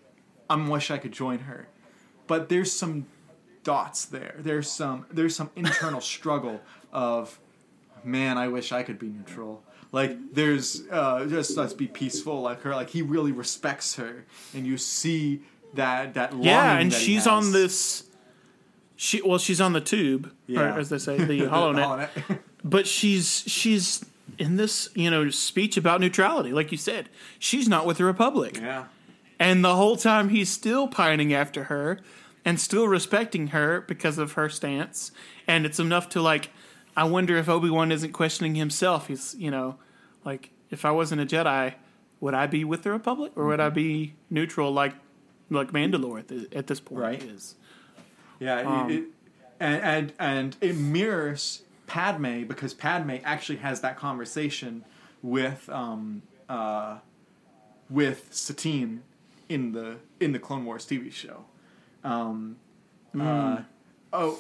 "I 0.50 0.56
wish 0.56 0.90
I 0.92 0.98
could 0.98 1.12
join 1.12 1.40
her," 1.40 1.68
but 2.28 2.50
there's 2.50 2.72
some 2.72 3.06
dots 3.64 4.06
there. 4.06 4.36
There's 4.40 4.72
some 4.72 5.06
there's 5.12 5.36
some 5.36 5.50
internal 5.56 6.02
struggle 6.16 6.62
of 6.92 7.40
man, 8.04 8.38
I 8.38 8.48
wish 8.48 8.72
I 8.72 8.84
could 8.84 8.98
be 9.00 9.08
neutral. 9.08 9.64
Like 9.92 10.18
there's 10.34 10.84
uh, 10.92 11.26
just 11.28 11.56
let's 11.58 11.74
be 11.74 11.88
peaceful 11.88 12.42
like 12.42 12.62
her. 12.62 12.76
Like 12.76 12.90
he 12.90 13.02
really 13.02 13.32
respects 13.32 13.96
her, 13.96 14.26
and 14.54 14.66
you 14.66 14.78
see 14.78 15.42
that 15.76 16.14
that 16.16 16.34
Yeah, 16.42 16.78
and 16.78 16.92
that 16.92 16.98
he 16.98 17.06
she's 17.06 17.28
on 17.28 17.52
this. 17.52 18.04
She 18.98 19.22
well, 19.22 19.38
she's 19.38 19.62
on 19.62 19.72
the 19.74 19.80
tube, 19.82 20.32
Yeah. 20.48 20.76
or 20.76 20.80
as 20.80 20.90
they 20.90 20.98
say, 20.98 21.18
the 21.24 21.46
hollow 21.50 21.72
net. 21.72 21.88
HoloNet. 22.16 22.40
But 22.64 22.86
she's 22.88 23.44
she's 23.48 24.04
in 24.38 24.58
this 24.58 24.90
you 24.96 25.10
know 25.10 25.30
speech 25.30 25.78
about 25.78 26.02
neutrality, 26.02 26.52
like 26.52 26.72
you 26.72 26.78
said. 26.78 27.08
She's 27.40 27.68
not 27.70 27.86
with 27.86 27.98
the 27.98 28.04
Republic, 28.06 28.58
yeah, 28.58 28.86
and 29.40 29.64
the 29.64 29.76
whole 29.76 29.96
time 29.96 30.30
he's 30.30 30.50
still 30.50 30.88
pining 30.88 31.34
after 31.34 31.66
her, 31.66 32.00
and 32.44 32.60
still 32.60 32.88
respecting 32.88 33.48
her 33.48 33.82
because 33.82 34.18
of 34.18 34.34
her 34.34 34.50
stance. 34.50 35.12
And 35.48 35.66
it's 35.66 35.80
enough 35.80 36.10
to 36.10 36.22
like, 36.22 36.50
I 36.98 37.04
wonder 37.06 37.38
if 37.38 37.48
Obi 37.48 37.70
Wan 37.70 37.92
isn't 37.92 38.12
questioning 38.12 38.56
himself. 38.56 39.08
He's 39.08 39.36
you 39.38 39.52
know, 39.52 39.78
like 40.26 40.50
if 40.72 40.84
I 40.84 40.92
wasn't 40.92 41.22
a 41.22 41.26
Jedi, 41.26 41.76
would 42.20 42.34
I 42.34 42.48
be 42.48 42.64
with 42.66 42.82
the 42.84 42.92
Republic 42.92 43.32
or 43.36 43.46
would 43.46 43.60
I 43.62 43.70
be 43.70 44.16
neutral 44.32 44.74
like 44.74 44.96
like 45.50 45.72
Mandalore 45.72 46.20
at, 46.20 46.28
the, 46.28 46.48
at 46.54 46.68
this 46.68 46.80
point 46.82 47.02
Right. 47.02 47.24
is? 47.24 47.56
Yeah, 48.40 48.62
Um, 48.62 48.92
it, 48.92 49.04
and 49.60 49.82
and 49.82 50.14
and 50.20 50.58
it 50.62 50.76
mirrors 50.78 51.64
Padme 51.88 52.44
because 52.44 52.74
Padme 52.74 53.16
actually 53.24 53.58
has 53.60 53.82
that 53.82 53.98
conversation 53.98 54.84
with 55.22 55.70
um 55.70 56.22
uh 56.50 56.98
with 57.90 58.28
Satine 58.32 59.02
in 59.50 59.72
the 59.72 59.98
in 60.20 60.32
the 60.32 60.40
Clone 60.40 60.66
Wars 60.66 60.86
TV 60.86 61.12
show. 61.12 61.46
Um, 62.04 62.58
uh, 63.20 63.62
oh, 64.14 64.40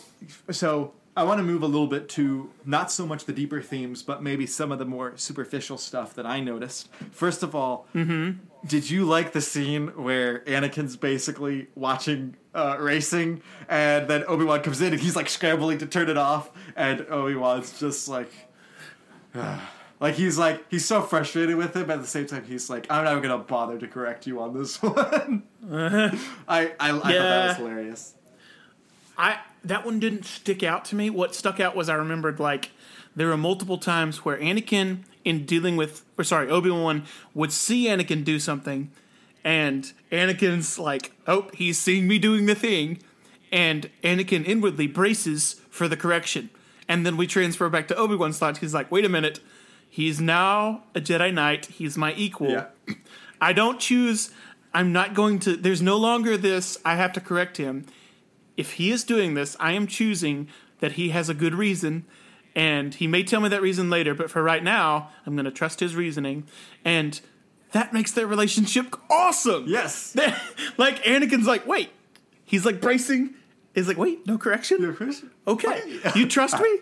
so 0.51 0.93
I 1.15 1.23
want 1.23 1.39
to 1.39 1.43
move 1.43 1.63
a 1.63 1.65
little 1.67 1.87
bit 1.87 2.09
to 2.09 2.51
not 2.65 2.91
so 2.91 3.05
much 3.07 3.25
the 3.25 3.33
deeper 3.33 3.61
themes, 3.61 4.03
but 4.03 4.21
maybe 4.21 4.45
some 4.45 4.71
of 4.71 4.79
the 4.79 4.85
more 4.85 5.13
superficial 5.17 5.77
stuff 5.77 6.13
that 6.15 6.25
I 6.25 6.39
noticed. 6.41 6.89
First 7.11 7.41
of 7.41 7.55
all, 7.55 7.87
did 8.65 8.89
you 8.89 9.05
like 9.05 9.31
the 9.31 9.41
scene 9.41 9.87
where 9.95 10.39
Anakin's 10.41 10.95
basically 10.95 11.67
watching 11.75 12.35
uh, 12.57 12.75
racing, 12.79 13.41
and 13.69 14.07
then 14.09 14.23
Obi 14.27 14.43
Wan 14.43 14.61
comes 14.61 14.81
in 14.81 14.91
and 14.91 15.01
he's 15.01 15.15
like 15.15 15.29
scrambling 15.29 15.77
to 15.77 15.85
turn 15.85 16.09
it 16.09 16.17
off, 16.17 16.49
and 16.75 17.01
Obi 17.09 17.35
Wan's 17.35 17.79
just 17.79 18.07
like. 18.09 18.31
Like 19.99 20.13
he's 20.13 20.37
like 20.37 20.63
he's 20.69 20.85
so 20.85 21.01
frustrated 21.01 21.55
with 21.55 21.75
him, 21.75 21.87
but 21.87 21.93
at 21.95 22.01
the 22.01 22.07
same 22.07 22.27
time 22.27 22.43
he's 22.45 22.69
like, 22.69 22.85
I'm 22.87 23.03
not 23.03 23.17
even 23.17 23.23
gonna 23.23 23.43
bother 23.43 23.79
to 23.79 23.87
correct 23.87 24.27
you 24.27 24.39
on 24.39 24.53
this 24.53 24.79
one. 24.83 25.41
I 25.71 26.11
I, 26.47 26.71
I 26.79 26.91
thought 26.91 27.03
that 27.03 27.47
was 27.47 27.57
hilarious. 27.57 28.13
I 29.17 29.39
that 29.63 29.85
one 29.85 29.99
didn't 29.99 30.25
stick 30.25 30.61
out 30.61 30.85
to 30.85 30.95
me. 30.95 31.09
What 31.09 31.33
stuck 31.33 31.59
out 31.59 31.75
was 31.75 31.89
I 31.89 31.95
remembered 31.95 32.39
like 32.39 32.69
there 33.15 33.27
were 33.27 33.37
multiple 33.37 33.79
times 33.79 34.23
where 34.23 34.37
Anakin 34.37 34.99
in 35.25 35.47
dealing 35.47 35.75
with 35.75 36.05
or 36.15 36.23
sorry, 36.23 36.47
Obi-Wan 36.47 37.03
would 37.33 37.51
see 37.51 37.87
Anakin 37.87 38.23
do 38.23 38.37
something 38.37 38.91
and 39.43 39.91
Anakin's 40.11 40.77
like, 40.77 41.11
"Oh, 41.27 41.49
he's 41.53 41.77
seeing 41.77 42.07
me 42.07 42.19
doing 42.19 42.45
the 42.45 42.55
thing." 42.55 42.99
And 43.51 43.89
Anakin 44.03 44.45
inwardly 44.45 44.87
braces 44.87 45.61
for 45.69 45.87
the 45.87 45.95
correction. 45.95 46.49
And 46.89 47.05
then 47.05 47.17
we 47.17 47.27
transfer 47.27 47.69
back 47.69 47.87
to 47.89 47.95
Obi-Wan's 47.95 48.37
thoughts. 48.37 48.59
He's 48.59 48.73
like, 48.73 48.91
"Wait 48.91 49.05
a 49.05 49.09
minute. 49.09 49.39
He's 49.89 50.19
now 50.19 50.83
a 50.93 50.99
Jedi 50.99 51.33
Knight. 51.33 51.67
He's 51.67 51.97
my 51.97 52.13
equal." 52.13 52.49
Yeah. 52.49 52.65
I 53.41 53.53
don't 53.53 53.79
choose. 53.79 54.31
I'm 54.73 54.91
not 54.91 55.13
going 55.13 55.39
to. 55.39 55.55
There's 55.55 55.81
no 55.81 55.97
longer 55.97 56.37
this. 56.37 56.77
I 56.83 56.95
have 56.95 57.13
to 57.13 57.21
correct 57.21 57.57
him. 57.57 57.85
If 58.55 58.73
he 58.73 58.91
is 58.91 59.03
doing 59.03 59.33
this, 59.35 59.55
I 59.59 59.73
am 59.73 59.87
choosing 59.87 60.47
that 60.79 60.93
he 60.93 61.09
has 61.09 61.29
a 61.29 61.33
good 61.33 61.53
reason, 61.53 62.05
and 62.55 62.93
he 62.93 63.07
may 63.07 63.23
tell 63.23 63.39
me 63.41 63.49
that 63.49 63.61
reason 63.61 63.89
later. 63.89 64.13
But 64.13 64.29
for 64.29 64.43
right 64.43 64.63
now, 64.63 65.09
I'm 65.25 65.35
going 65.35 65.45
to 65.45 65.51
trust 65.51 65.79
his 65.79 65.95
reasoning, 65.95 66.45
and 66.83 67.19
that 67.71 67.93
makes 67.93 68.11
their 68.11 68.27
relationship 68.27 68.95
awesome. 69.09 69.65
Yes. 69.67 70.15
like 70.77 71.03
Anakin's 71.03 71.47
like, 71.47 71.67
wait. 71.67 71.89
He's 72.45 72.65
like 72.65 72.79
bracing. 72.79 73.33
He's 73.75 73.87
like, 73.87 73.97
wait, 73.97 74.25
no 74.25 74.37
correction. 74.37 74.93
Correction. 74.93 75.31
Okay, 75.47 75.99
you 76.15 76.27
trust 76.27 76.59
me. 76.59 76.79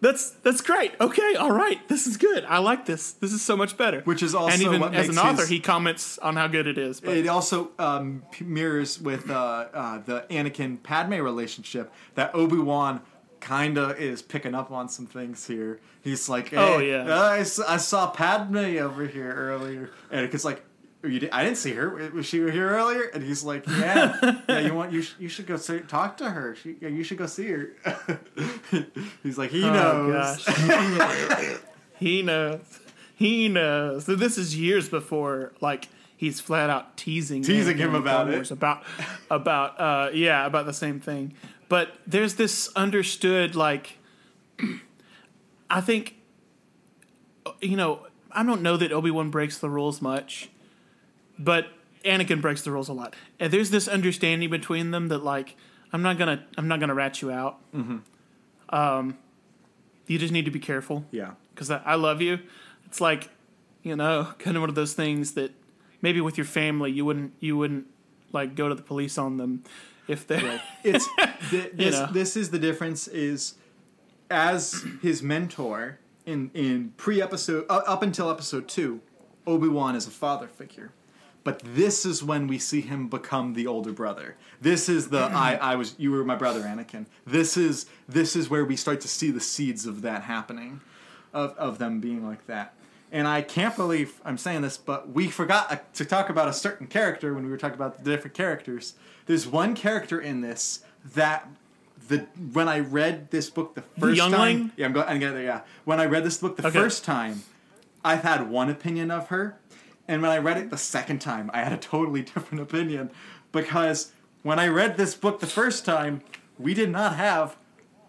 That's 0.00 0.30
that's 0.30 0.60
great. 0.60 0.92
Okay, 1.00 1.34
all 1.34 1.50
right, 1.50 1.86
this 1.88 2.06
is 2.06 2.16
good. 2.16 2.44
I 2.44 2.58
like 2.58 2.86
this. 2.86 3.12
This 3.12 3.32
is 3.32 3.42
so 3.42 3.56
much 3.56 3.76
better. 3.76 4.00
Which 4.02 4.22
is 4.22 4.34
also 4.34 4.54
and 4.54 4.62
even 4.62 4.80
what 4.80 4.94
as 4.94 5.08
an 5.08 5.18
author, 5.18 5.40
his- 5.40 5.48
he 5.48 5.60
comments 5.60 6.18
on 6.18 6.36
how 6.36 6.46
good 6.46 6.66
it 6.68 6.78
is. 6.78 7.00
But 7.00 7.16
It 7.16 7.26
also 7.28 7.70
um, 7.78 8.22
mirrors 8.40 9.00
with 9.00 9.28
uh, 9.28 9.34
uh, 9.74 9.98
the 9.98 10.24
Anakin 10.30 10.82
Padme 10.82 11.14
relationship 11.14 11.92
that 12.14 12.34
Obi 12.34 12.58
Wan 12.58 13.00
kind 13.40 13.78
of 13.78 13.98
is 13.98 14.22
picking 14.22 14.54
up 14.54 14.70
on 14.70 14.88
some 14.88 15.06
things 15.06 15.46
here. 15.46 15.80
He's 16.02 16.28
like, 16.28 16.50
hey, 16.50 16.56
Oh, 16.58 16.78
yeah. 16.78 17.04
I 17.30 17.42
saw 17.42 18.10
Padme 18.10 18.56
over 18.78 19.06
here 19.06 19.32
earlier, 19.32 19.90
and 20.10 20.24
it's 20.32 20.44
like. 20.44 20.64
Did, 21.00 21.30
I 21.30 21.44
didn't 21.44 21.58
see 21.58 21.74
her. 21.74 22.10
Was 22.12 22.26
she 22.26 22.38
here 22.38 22.70
earlier? 22.70 23.04
And 23.14 23.22
he's 23.22 23.44
like, 23.44 23.64
"Yeah, 23.68 24.40
yeah. 24.48 24.58
You 24.58 24.74
want 24.74 24.92
you? 24.92 25.02
Sh- 25.02 25.14
you 25.20 25.28
should 25.28 25.46
go 25.46 25.56
see, 25.56 25.78
talk 25.78 26.16
to 26.16 26.28
her. 26.28 26.56
She, 26.56 26.74
yeah, 26.80 26.88
you 26.88 27.04
should 27.04 27.18
go 27.18 27.26
see 27.26 27.46
her." 27.46 27.70
he's 29.22 29.38
like, 29.38 29.50
"He 29.50 29.62
Oh, 29.62 29.72
knows." 29.72 30.44
gosh. 30.44 31.56
he 32.00 32.22
knows. 32.22 32.80
He 33.14 33.48
knows. 33.48 34.06
So 34.06 34.16
this 34.16 34.38
is 34.38 34.56
years 34.58 34.88
before, 34.88 35.52
like 35.60 35.86
he's 36.16 36.40
flat 36.40 36.68
out 36.68 36.96
teasing 36.96 37.42
Teasing 37.44 37.76
Anakin 37.76 37.80
him 37.80 37.94
about 37.94 38.28
it. 38.28 38.50
About 38.50 38.82
about 39.30 39.80
uh, 39.80 40.10
yeah 40.12 40.46
about 40.46 40.66
the 40.66 40.72
same 40.74 40.98
thing. 40.98 41.32
But 41.68 41.98
there's 42.06 42.34
this 42.36 42.68
understood 42.76 43.54
like 43.54 43.98
I 45.70 45.80
think 45.80 46.16
you 47.60 47.76
know 47.76 48.06
I 48.30 48.42
don't 48.42 48.62
know 48.62 48.76
that 48.76 48.92
Obi 48.92 49.10
Wan 49.10 49.30
breaks 49.30 49.58
the 49.58 49.70
rules 49.70 50.00
much, 50.02 50.48
but 51.38 51.68
Anakin 52.04 52.40
breaks 52.40 52.62
the 52.62 52.70
rules 52.70 52.88
a 52.88 52.92
lot. 52.92 53.14
And 53.40 53.52
there's 53.52 53.70
this 53.70 53.88
understanding 53.88 54.50
between 54.50 54.90
them 54.90 55.08
that 55.08 55.18
like 55.24 55.56
I'm 55.92 56.02
not 56.02 56.18
gonna 56.18 56.44
I'm 56.56 56.68
not 56.68 56.80
gonna 56.80 56.94
rat 56.94 57.20
you 57.22 57.30
out. 57.30 57.58
Mm-hmm. 57.74 57.98
Um, 58.74 59.16
you 60.06 60.18
just 60.18 60.32
need 60.32 60.44
to 60.44 60.50
be 60.50 60.58
careful 60.60 61.04
Yeah. 61.10 61.32
because 61.54 61.70
I, 61.70 61.78
I 61.84 61.94
love 61.94 62.20
you. 62.20 62.38
It's 62.84 63.00
like, 63.00 63.30
you 63.82 63.96
know, 63.96 64.28
kind 64.38 64.56
of 64.56 64.60
one 64.62 64.68
of 64.68 64.74
those 64.74 64.92
things 64.94 65.32
that 65.32 65.52
maybe 66.02 66.20
with 66.20 66.36
your 66.38 66.44
family 66.44 66.92
you 66.92 67.04
wouldn't 67.04 67.32
you 67.40 67.56
wouldn't 67.56 67.86
like 68.32 68.54
go 68.54 68.68
to 68.68 68.74
the 68.74 68.82
police 68.82 69.16
on 69.18 69.36
them 69.38 69.64
if 70.08 70.26
they. 70.26 70.60
it's 70.82 71.08
th- 71.50 71.72
this, 71.74 71.94
know. 71.94 72.08
this 72.12 72.36
is 72.36 72.50
the 72.50 72.58
difference 72.58 73.06
is 73.08 73.54
as 74.30 74.84
his 75.00 75.22
mentor 75.22 75.98
in 76.26 76.50
in 76.54 76.92
pre 76.96 77.22
episode 77.22 77.64
uh, 77.68 77.82
up 77.86 78.02
until 78.02 78.30
episode 78.30 78.68
2 78.68 79.00
Obi-Wan 79.46 79.94
is 79.94 80.06
a 80.06 80.10
father 80.10 80.48
figure 80.48 80.90
but 81.44 81.62
this 81.64 82.04
is 82.04 82.22
when 82.22 82.46
we 82.46 82.58
see 82.58 82.82
him 82.82 83.08
become 83.08 83.54
the 83.54 83.66
older 83.66 83.92
brother 83.92 84.36
this 84.60 84.88
is 84.88 85.08
the 85.08 85.20
I 85.32 85.54
I 85.54 85.76
was 85.76 85.94
you 85.98 86.10
were 86.10 86.24
my 86.24 86.36
brother 86.36 86.62
Anakin 86.62 87.06
this 87.26 87.56
is 87.56 87.86
this 88.08 88.36
is 88.36 88.50
where 88.50 88.64
we 88.64 88.76
start 88.76 89.00
to 89.02 89.08
see 89.08 89.30
the 89.30 89.40
seeds 89.40 89.86
of 89.86 90.02
that 90.02 90.22
happening 90.22 90.80
of 91.32 91.54
of 91.56 91.78
them 91.78 92.00
being 92.00 92.26
like 92.26 92.46
that 92.46 92.74
and 93.12 93.26
I 93.26 93.42
can't 93.42 93.74
believe 93.76 94.20
I'm 94.24 94.38
saying 94.38 94.62
this, 94.62 94.76
but 94.76 95.10
we 95.10 95.28
forgot 95.28 95.72
uh, 95.72 95.76
to 95.94 96.04
talk 96.04 96.28
about 96.28 96.48
a 96.48 96.52
certain 96.52 96.86
character 96.86 97.34
when 97.34 97.44
we 97.44 97.50
were 97.50 97.56
talking 97.56 97.76
about 97.76 98.02
the 98.04 98.10
different 98.10 98.34
characters. 98.34 98.94
There's 99.26 99.46
one 99.46 99.74
character 99.74 100.20
in 100.20 100.40
this 100.40 100.80
that 101.14 101.48
the 102.08 102.26
when 102.52 102.68
I 102.68 102.80
read 102.80 103.30
this 103.30 103.50
book 103.50 103.74
the 103.74 103.82
first 103.82 104.16
youngling? 104.16 104.58
time, 104.68 104.72
yeah, 104.76 104.86
I'm 104.86 104.92
going. 104.92 105.08
I'm 105.08 105.18
getting 105.18 105.34
there. 105.36 105.44
Yeah, 105.44 105.60
when 105.84 106.00
I 106.00 106.06
read 106.06 106.24
this 106.24 106.38
book 106.38 106.56
the 106.56 106.66
Okay. 106.66 106.78
first 106.78 107.04
time, 107.04 107.42
I've 108.04 108.22
had 108.22 108.48
one 108.50 108.70
opinion 108.70 109.10
of 109.10 109.28
her, 109.28 109.58
and 110.06 110.22
when 110.22 110.30
I 110.30 110.38
read 110.38 110.56
it 110.56 110.70
the 110.70 110.78
second 110.78 111.20
time, 111.20 111.50
I 111.52 111.58
had 111.62 111.72
a 111.72 111.76
totally 111.76 112.22
different 112.34 112.60
opinion 112.62 113.10
because 113.52 114.12
when 114.42 114.58
I 114.58 114.68
read 114.68 114.96
this 114.96 115.14
book 115.14 115.40
the 115.40 115.46
first 115.46 115.84
time, 115.84 116.22
we 116.58 116.72
did 116.74 116.90
not 116.90 117.16
have 117.16 117.56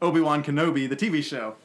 Obi 0.01 0.21
Wan 0.21 0.43
Kenobi, 0.43 0.87
the 0.87 0.95
TV 0.95 1.21
show, 1.23 1.55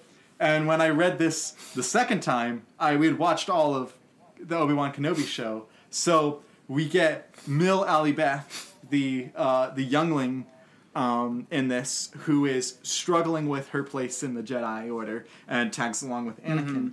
and 0.45 0.66
when 0.66 0.80
I 0.82 0.90
read 0.90 1.18
this 1.18 1.53
the 1.74 1.82
second 1.82 2.20
time, 2.20 2.66
I 2.78 2.97
we 2.97 3.07
had 3.07 3.18
watched 3.18 3.49
all 3.49 3.74
of 3.74 3.95
the 4.38 4.57
Obi 4.57 4.74
Wan 4.74 4.92
Kenobi 4.92 5.26
show, 5.26 5.66
so 5.88 6.42
we 6.68 6.86
get 6.86 7.34
Mill 7.47 7.84
Alibeth, 7.84 8.72
the 8.90 9.30
uh, 9.34 9.70
the 9.70 9.82
youngling 9.82 10.47
um, 10.95 11.47
in 11.51 11.68
this 11.68 12.11
who 12.20 12.45
is 12.45 12.78
struggling 12.82 13.49
with 13.49 13.70
her 13.70 13.82
place 13.82 14.22
in 14.22 14.34
the 14.34 14.42
Jedi 14.42 14.92
Order 14.92 15.26
and 15.49 15.72
tags 15.72 16.03
along 16.03 16.26
with 16.26 16.45
Anakin. 16.45 16.92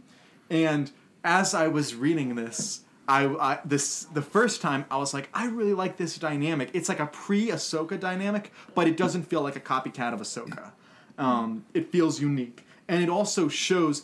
And 0.50 0.92
as 1.24 1.54
I 1.54 1.68
was 1.68 1.94
reading 1.94 2.36
this, 2.36 2.82
I, 3.08 3.26
I 3.26 3.60
this 3.66 4.06
the 4.06 4.22
first 4.22 4.62
time 4.62 4.86
I 4.90 4.98
was 4.98 5.14
like, 5.14 5.30
I 5.34 5.48
really 5.48 5.74
like 5.74 5.98
this 5.98 6.18
dynamic. 6.18 6.70
It's 6.74 6.88
like 6.88 7.00
a 7.02 7.08
pre 7.08 7.50
Ahsoka 7.50 8.00
dynamic, 8.00 8.52
but 8.76 8.88
it 8.88 8.96
doesn't 8.96 9.24
feel 9.24 9.42
like 9.42 9.58
a 9.58 9.60
copycat 9.60 10.14
of 10.14 10.22
Ahsoka. 10.22 10.72
Um, 11.18 11.66
it 11.74 11.92
feels 11.92 12.20
unique, 12.20 12.66
and 12.92 13.02
it 13.02 13.10
also 13.10 13.48
shows 13.48 14.04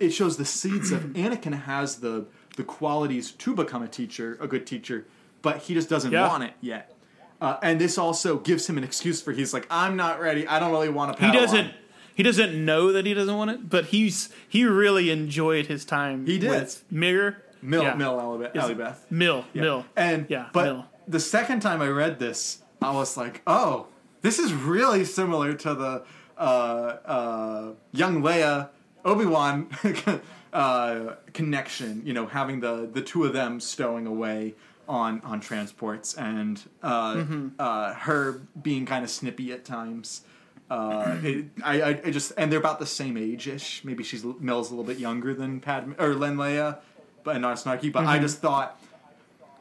it 0.00 0.10
shows 0.10 0.38
the 0.38 0.44
seeds 0.46 0.90
of 0.92 1.00
Anakin 1.24 1.62
has 1.64 1.96
the 1.96 2.26
the 2.56 2.64
qualities 2.64 3.32
to 3.32 3.54
become 3.54 3.82
a 3.82 3.88
teacher, 3.88 4.38
a 4.40 4.46
good 4.48 4.66
teacher, 4.66 5.06
but 5.42 5.58
he 5.58 5.74
just 5.74 5.90
doesn't 5.90 6.10
Yeah. 6.12 6.26
want 6.28 6.44
it 6.44 6.54
yet. 6.62 6.94
Uh, 7.38 7.58
and 7.62 7.78
this 7.78 7.98
also 7.98 8.38
gives 8.38 8.66
him 8.66 8.78
an 8.78 8.84
excuse 8.84 9.20
for 9.20 9.32
he's 9.32 9.52
like, 9.52 9.66
I'm 9.70 9.94
not 9.96 10.20
ready. 10.20 10.46
I 10.48 10.58
don't 10.58 10.70
really 10.72 10.88
want 10.88 11.18
to. 11.18 11.26
He 11.26 11.30
doesn't. 11.32 11.70
He 12.14 12.22
doesn't 12.22 12.64
know 12.64 12.92
that 12.92 13.04
he 13.04 13.12
doesn't 13.12 13.36
want 13.36 13.50
it, 13.50 13.68
but 13.68 13.86
he's 13.86 14.30
he 14.48 14.64
really 14.64 15.10
enjoyed 15.10 15.66
his 15.66 15.84
time. 15.84 16.24
He 16.24 16.38
did. 16.38 16.48
with 16.48 16.82
Mirror. 16.90 17.42
Mill 17.60 17.82
Yeah. 17.82 17.94
Mill 17.94 18.16
Alibeth. 18.18 18.54
Alibeth. 18.54 19.10
Mill. 19.10 19.44
Yeah. 19.52 19.62
Mill. 19.62 19.86
And 19.96 20.26
yeah, 20.30 20.48
but 20.54 20.64
Mill. 20.64 20.86
the 21.06 21.20
second 21.20 21.60
time 21.60 21.82
I 21.82 21.88
read 21.88 22.18
this, 22.18 22.62
I 22.80 22.92
was 22.92 23.18
like, 23.18 23.42
oh, 23.46 23.88
this 24.22 24.38
is 24.38 24.54
really 24.54 25.04
similar 25.04 25.52
to 25.52 25.74
the 25.74 26.04
uh, 26.38 26.40
uh, 27.04 27.72
young 27.92 28.22
Leia 28.22 28.68
Obi 29.04 29.26
Wan 29.26 29.68
uh, 30.52 31.14
connection. 31.32 32.02
You 32.04 32.12
know, 32.12 32.26
having 32.26 32.60
the 32.60 32.88
the 32.92 33.02
two 33.02 33.24
of 33.24 33.32
them 33.32 33.60
stowing 33.60 34.06
away 34.06 34.54
on 34.88 35.20
on 35.22 35.40
transports 35.40 36.14
and 36.14 36.62
uh, 36.82 37.14
Mm-hmm. 37.14 37.48
uh, 37.58 37.94
her 37.94 38.42
being 38.60 38.86
kind 38.86 39.04
of 39.04 39.10
snippy 39.10 39.52
at 39.52 39.64
times. 39.64 40.22
Uh, 40.68 41.16
it, 41.22 41.44
I, 41.62 41.80
I, 41.80 41.88
I 42.06 42.10
just 42.10 42.32
and 42.36 42.50
they're 42.50 42.58
about 42.58 42.80
the 42.80 42.86
same 42.86 43.16
age 43.16 43.46
ish. 43.46 43.84
Maybe 43.84 44.02
she's 44.02 44.24
Mel's 44.40 44.68
a 44.70 44.74
little 44.74 44.84
bit 44.84 44.98
younger 44.98 45.32
than 45.32 45.60
Padme 45.60 45.92
or 45.98 46.14
Len 46.14 46.36
Leia, 46.36 46.78
but 47.22 47.40
not 47.40 47.56
snarky. 47.56 47.92
But 47.92 48.00
Mm-hmm. 48.00 48.08
I 48.08 48.18
just 48.18 48.40
thought, 48.40 48.80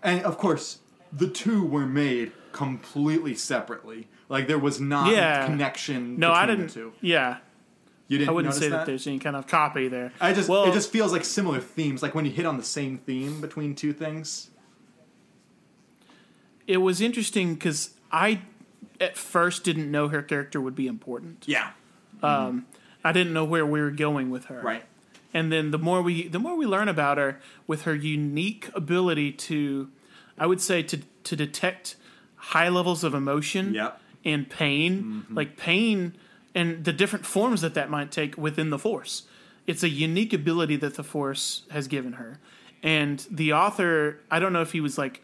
and 0.01 0.23
of 0.23 0.38
course, 0.39 0.80
the 1.13 1.28
two 1.28 1.63
were 1.63 1.86
made 1.86 2.32
completely 2.53 3.36
separately. 3.36 4.07
Like 4.30 4.47
there 4.47 4.59
was 4.59 4.80
not 4.80 5.11
Yeah. 5.11 5.45
connection. 5.45 6.17
No, 6.19 6.32
I 6.32 6.45
didn't. 6.45 6.67
The 6.67 6.73
two. 6.73 6.93
Yeah, 7.01 7.38
You 8.07 8.17
didn't. 8.17 8.30
I 8.30 8.34
wouldn't 8.34 8.53
say 8.55 8.69
that? 8.69 8.78
that 8.78 8.86
there's 8.86 9.05
any 9.07 9.19
kind 9.19 9.36
of 9.36 9.45
copy 9.47 9.88
there. 9.88 10.11
I 10.19 10.34
just 10.34 10.49
well, 10.49 10.65
it 10.65 10.73
just 10.73 10.91
feels 10.91 11.11
like 11.11 11.23
similar 11.26 11.59
themes, 11.59 12.01
like 12.01 12.15
when 12.15 12.26
you 12.26 12.32
hit 12.32 12.45
on 12.45 12.57
the 12.57 12.63
same 12.63 12.97
theme 12.97 13.39
between 13.41 13.76
two 13.76 13.93
things. 13.93 14.49
it 16.67 16.78
was 16.78 17.01
interesting 17.01 17.53
because 17.53 17.91
I 18.11 18.41
at 18.99 19.17
first 19.17 19.63
didn't 19.63 19.91
know 19.91 20.07
her 20.07 20.21
character 20.21 20.59
would 20.59 20.76
be 20.76 20.88
important. 20.88 21.43
Yeah. 21.47 21.71
Um, 22.23 22.65
I 23.03 23.11
didn't 23.11 23.34
know 23.34 23.45
where 23.45 23.65
we 23.65 23.80
were 23.82 23.91
going 23.91 24.30
with 24.32 24.45
her. 24.45 24.61
Right. 24.61 24.84
and 25.34 25.51
then 25.51 25.69
the 25.71 25.78
more 25.78 26.01
we 26.01 26.28
the 26.28 26.39
more 26.39 26.55
we 26.55 26.65
learn 26.65 26.88
about 26.88 27.17
her 27.17 27.39
with 27.67 27.82
her 27.84 27.93
unique 27.93 28.69
ability 28.73 29.32
to 29.34 29.89
i 30.38 30.45
would 30.47 30.61
say 30.61 30.82
to 30.82 30.97
to 31.23 31.36
detect 31.36 31.97
high 32.53 32.69
levels 32.69 33.03
of 33.03 33.13
emotion 33.13 33.73
Yep. 33.73 34.01
And 34.26 34.49
pain 34.49 35.26
like 35.30 35.55
pain 35.55 36.17
and 36.53 36.84
the 36.84 36.93
different 36.93 37.26
forms 37.26 37.61
that 37.61 37.73
that 37.76 37.89
might 37.89 38.11
take 38.11 38.38
within 38.38 38.69
the 38.69 38.80
force. 38.80 39.23
It's 39.67 39.84
a 39.84 39.89
unique 39.89 40.34
ability 40.34 40.78
that 40.78 40.95
the 40.95 41.03
force 41.03 41.63
has 41.71 41.88
given 41.88 42.13
her. 42.13 42.39
And 42.84 43.26
the 43.30 43.53
author 43.53 44.19
i 44.32 44.39
don't 44.39 44.51
know 44.53 44.61
if 44.61 44.71
he 44.71 44.82
was 44.82 44.97
like 44.97 45.21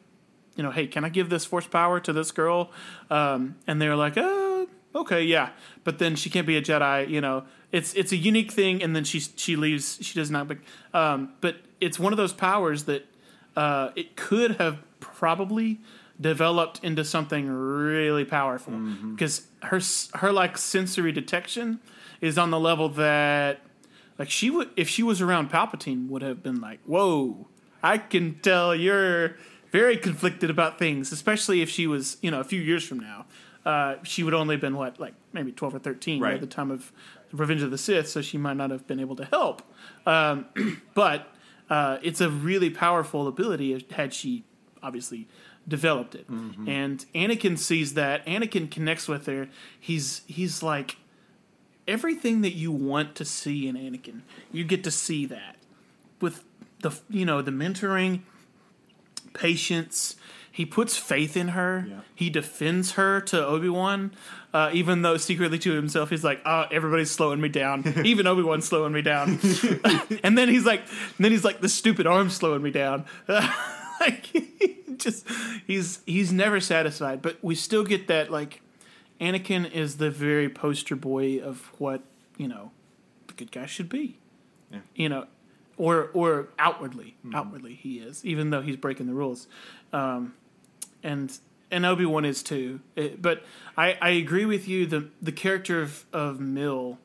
you 0.56 0.64
know 0.64 0.72
hey 0.72 0.86
can 0.88 1.06
i 1.06 1.10
give 1.10 1.30
this 1.30 1.45
force 1.45 1.68
power 1.68 1.99
to 1.99 2.14
this 2.14 2.32
girl? 2.32 2.72
Um, 3.10 3.56
and 3.68 3.82
they're 3.82 3.95
like 3.95 4.18
uh, 4.18 4.66
okay 4.95 5.24
yeah. 5.24 5.49
But 5.84 5.99
then 5.99 6.16
she 6.16 6.30
can't 6.30 6.47
be 6.47 6.58
a 6.58 6.62
jedi 6.62 7.10
you 7.10 7.22
know. 7.22 7.43
It's 7.72 7.93
it's 7.93 8.12
a 8.12 8.18
unique 8.18 8.52
thing 8.52 8.84
and 8.84 8.95
then 8.95 9.04
she 9.04 9.20
she 9.20 9.56
leaves 9.56 9.97
she 10.02 10.14
does 10.20 10.30
not 10.30 10.47
bec- 10.47 10.66
um, 10.93 11.34
but 11.41 11.56
it's 11.80 11.97
one 11.97 12.14
of 12.14 12.18
those 12.18 12.34
powers 12.34 12.84
that 12.86 13.06
uh, 13.56 13.89
it 13.95 14.16
could 14.16 14.52
have 14.58 14.80
probably 14.99 15.80
developed 16.22 16.80
into 16.84 17.03
something 17.03 17.49
really 17.49 18.24
powerful. 18.26 18.74
Because 18.74 19.47
her 19.63 19.82
her 20.19 20.32
like 20.32 20.57
sensory 20.57 21.11
detection 21.11 21.80
is 22.22 22.38
on 22.38 22.51
the 22.51 22.59
level 22.59 22.88
that 22.89 23.61
like 24.19 24.30
she 24.30 24.49
would 24.49 24.69
if 24.78 24.88
she 24.88 25.01
was 25.03 25.19
around 25.22 25.49
Palpatine 25.51 26.07
would 26.09 26.22
have 26.22 26.43
been 26.43 26.61
like 26.61 26.80
whoa 26.86 27.47
I 27.82 27.97
can 27.97 28.39
tell 28.41 28.76
you're 28.76 29.36
very 29.72 29.97
conflicted 29.97 30.49
about 30.51 30.78
things 30.78 31.11
especially 31.11 31.61
if 31.61 31.69
she 31.69 31.88
was 31.88 32.17
you 32.22 32.30
know 32.32 32.39
a 32.39 32.43
few 32.43 32.61
years 32.61 32.84
from 32.88 32.99
now. 32.99 33.26
Uh, 33.65 33.95
she 34.03 34.24
would 34.24 34.34
only 34.34 34.55
have 34.55 34.61
been 34.61 34.76
what 34.76 34.99
like 34.99 35.13
maybe 35.34 35.51
12 35.51 35.76
or 35.76 35.80
13 35.80 36.22
Right. 36.22 36.34
at 36.36 36.41
the 36.41 36.47
time 36.47 36.72
of 36.72 36.91
Revenge 37.32 37.61
of 37.61 37.72
the 37.72 37.78
Sith 37.78 38.07
so 38.09 38.22
she 38.22 38.38
might 38.38 38.57
not 38.57 38.69
have 38.72 38.86
been 38.88 38.99
able 38.99 39.15
to 39.15 39.26
help. 39.26 39.61
Um, 40.05 40.45
but 40.93 41.28
uh, 41.69 41.97
it's 42.03 42.19
a 42.22 42.30
really 42.30 42.69
powerful 42.69 43.28
ability 43.28 43.86
had 43.91 44.13
she 44.13 44.43
obviously 44.84 45.28
developed 45.68 46.16
it. 46.16 46.28
And 46.68 47.05
Anakin 47.14 47.57
sees 47.57 47.93
that. 47.93 48.26
Anakin 48.26 48.70
connects 48.70 49.07
with 49.07 49.26
her. 49.28 49.47
He's 49.80 50.22
he's 50.28 50.62
like 50.64 50.97
everything 51.88 52.41
that 52.41 52.53
you 52.53 52.72
want 52.72 53.16
to 53.16 53.26
see 53.26 53.68
in 53.68 53.76
Anakin. 53.76 54.22
You 54.51 54.64
get 54.64 54.84
to 54.84 54.91
see 54.91 55.26
that 55.28 55.57
with 56.20 56.43
the 56.82 56.97
you 57.09 57.26
know 57.26 57.41
the 57.41 57.51
mentoring, 57.51 58.22
patience. 59.34 60.16
He 60.53 60.66
puts 60.66 60.97
faith 60.97 61.38
in 61.38 61.49
her. 61.49 61.86
Yeah. 61.88 61.99
He 62.14 62.30
defends 62.30 62.93
her 62.93 63.22
to 63.22 63.45
Obi 63.45 63.70
Wan, 63.70 64.12
uh, 64.53 64.70
even 64.74 65.01
though 65.01 65.16
secretly 65.16 65.57
to 65.59 65.72
himself 65.72 66.09
he's 66.09 66.24
like, 66.24 66.41
"Oh, 66.45 66.66
everybody's 66.72 67.12
slowing 67.12 67.39
me 67.39 67.49
down. 67.49 68.01
even 68.05 68.28
Obi 68.28 68.43
Wan's 68.43 68.66
slowing 68.66 68.91
me 68.91 69.01
down." 69.01 69.39
and 70.24 70.38
then 70.38 70.49
he's 70.49 70.66
like, 70.66 70.84
then 71.20 71.32
he's 71.32 71.45
like, 71.45 71.62
"The 71.62 71.70
stupid 71.70 72.05
arm's 72.05 72.36
slowing 72.36 72.62
me 72.62 72.72
down." 72.72 73.05
Like, 74.02 74.26
he 74.26 74.78
just 74.97 75.26
he's 75.66 75.99
he's 76.06 76.32
never 76.34 76.60
satisfied. 76.60 77.22
But 77.22 77.38
we 77.41 77.56
still 77.56 77.84
get 77.84 78.08
that 78.08 78.30
like, 78.32 78.62
Anakin 79.20 79.72
is 79.72 79.97
the 79.97 80.12
very 80.12 80.49
poster 80.49 80.95
boy 80.95 81.39
of 81.39 81.72
what 81.80 82.02
you 82.38 82.47
know, 82.47 82.72
the 83.28 83.34
good 83.34 83.52
guy 83.52 83.66
should 83.66 83.89
be. 83.89 84.18
Yeah. 84.72 84.80
You 84.95 85.10
know, 85.10 85.28
or 85.78 86.10
or 86.14 86.49
outwardly, 86.60 87.16
outwardly 87.34 87.76
he 87.76 87.99
is, 87.99 88.26
even 88.26 88.49
though 88.49 88.62
he's 88.62 88.78
breaking 88.78 89.08
the 89.08 89.14
rules. 89.14 89.47
Um, 89.93 90.34
and 91.04 91.38
and 91.70 91.86
Obi 91.86 92.06
Wan 92.06 92.26
is 92.26 92.43
too. 92.43 92.80
It- 92.95 93.22
but 93.22 93.43
I, 93.78 93.97
I 94.02 94.10
agree 94.10 94.45
with 94.45 94.68
you. 94.68 94.86
The 94.86 95.10
the 95.22 95.32
character 95.32 95.82
of, 95.82 96.06
of 96.14 96.39
Mill 96.39 96.97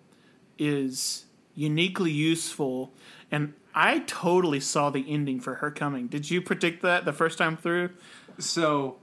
is 0.58 1.24
uniquely 1.54 2.10
useful, 2.12 2.92
and 3.30 3.54
I 3.76 3.98
totally 4.00 4.58
saw 4.58 4.88
the 4.88 5.04
ending 5.06 5.38
for 5.38 5.56
her 5.56 5.70
coming. 5.70 6.06
Did 6.06 6.30
you 6.30 6.40
predict 6.40 6.82
that 6.82 7.04
the 7.04 7.12
first 7.12 7.36
time 7.36 7.58
through? 7.58 7.90
So, 8.38 8.96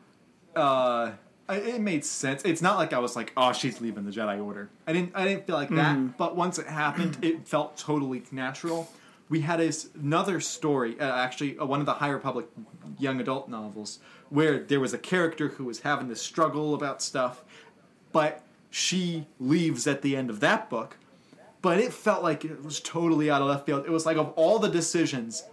uh, 0.55 1.11
it 1.47 1.79
made 1.79 2.03
sense. 2.03 2.41
It's 2.43 2.61
not 2.61 2.77
like 2.77 2.91
I 2.91 2.97
was 2.99 3.15
like, 3.15 3.31
"Oh, 3.37 3.53
she's 3.53 3.79
leaving 3.79 4.03
the 4.05 4.11
Jedi 4.11 4.43
Order." 4.43 4.69
I 4.87 4.93
didn't. 4.93 5.11
I 5.13 5.25
didn't 5.25 5.45
feel 5.45 5.55
like 5.55 5.69
that. 5.69 6.17
But 6.17 6.35
once 6.35 6.57
it 6.57 6.65
happened, 6.67 7.17
it 7.21 7.47
felt 7.47 7.77
totally 7.77 8.23
natural. 8.31 8.91
We 9.29 9.41
had 9.41 9.59
this, 9.59 9.89
another 9.95 10.39
story, 10.39 10.99
uh, 10.99 11.15
actually, 11.15 11.57
uh, 11.57 11.65
one 11.65 11.79
of 11.79 11.85
the 11.85 11.93
High 11.93 12.09
Republic 12.09 12.47
young 12.99 13.19
adult 13.21 13.49
novels, 13.49 13.99
where 14.29 14.59
there 14.59 14.79
was 14.79 14.93
a 14.93 14.97
character 14.97 15.49
who 15.49 15.63
was 15.63 15.81
having 15.81 16.07
this 16.07 16.21
struggle 16.21 16.75
about 16.75 17.01
stuff, 17.01 17.43
but 18.11 18.43
she 18.69 19.25
leaves 19.39 19.87
at 19.87 20.01
the 20.01 20.15
end 20.15 20.29
of 20.29 20.39
that 20.41 20.69
book. 20.69 20.97
But 21.63 21.79
it 21.79 21.93
felt 21.93 22.21
like 22.21 22.43
it 22.45 22.63
was 22.63 22.79
totally 22.79 23.31
out 23.31 23.41
of 23.41 23.47
left 23.47 23.65
field. 23.65 23.85
It 23.85 23.89
was 23.91 24.05
like 24.05 24.17
of 24.17 24.33
all 24.35 24.59
the 24.59 24.67
decisions, 24.69 25.43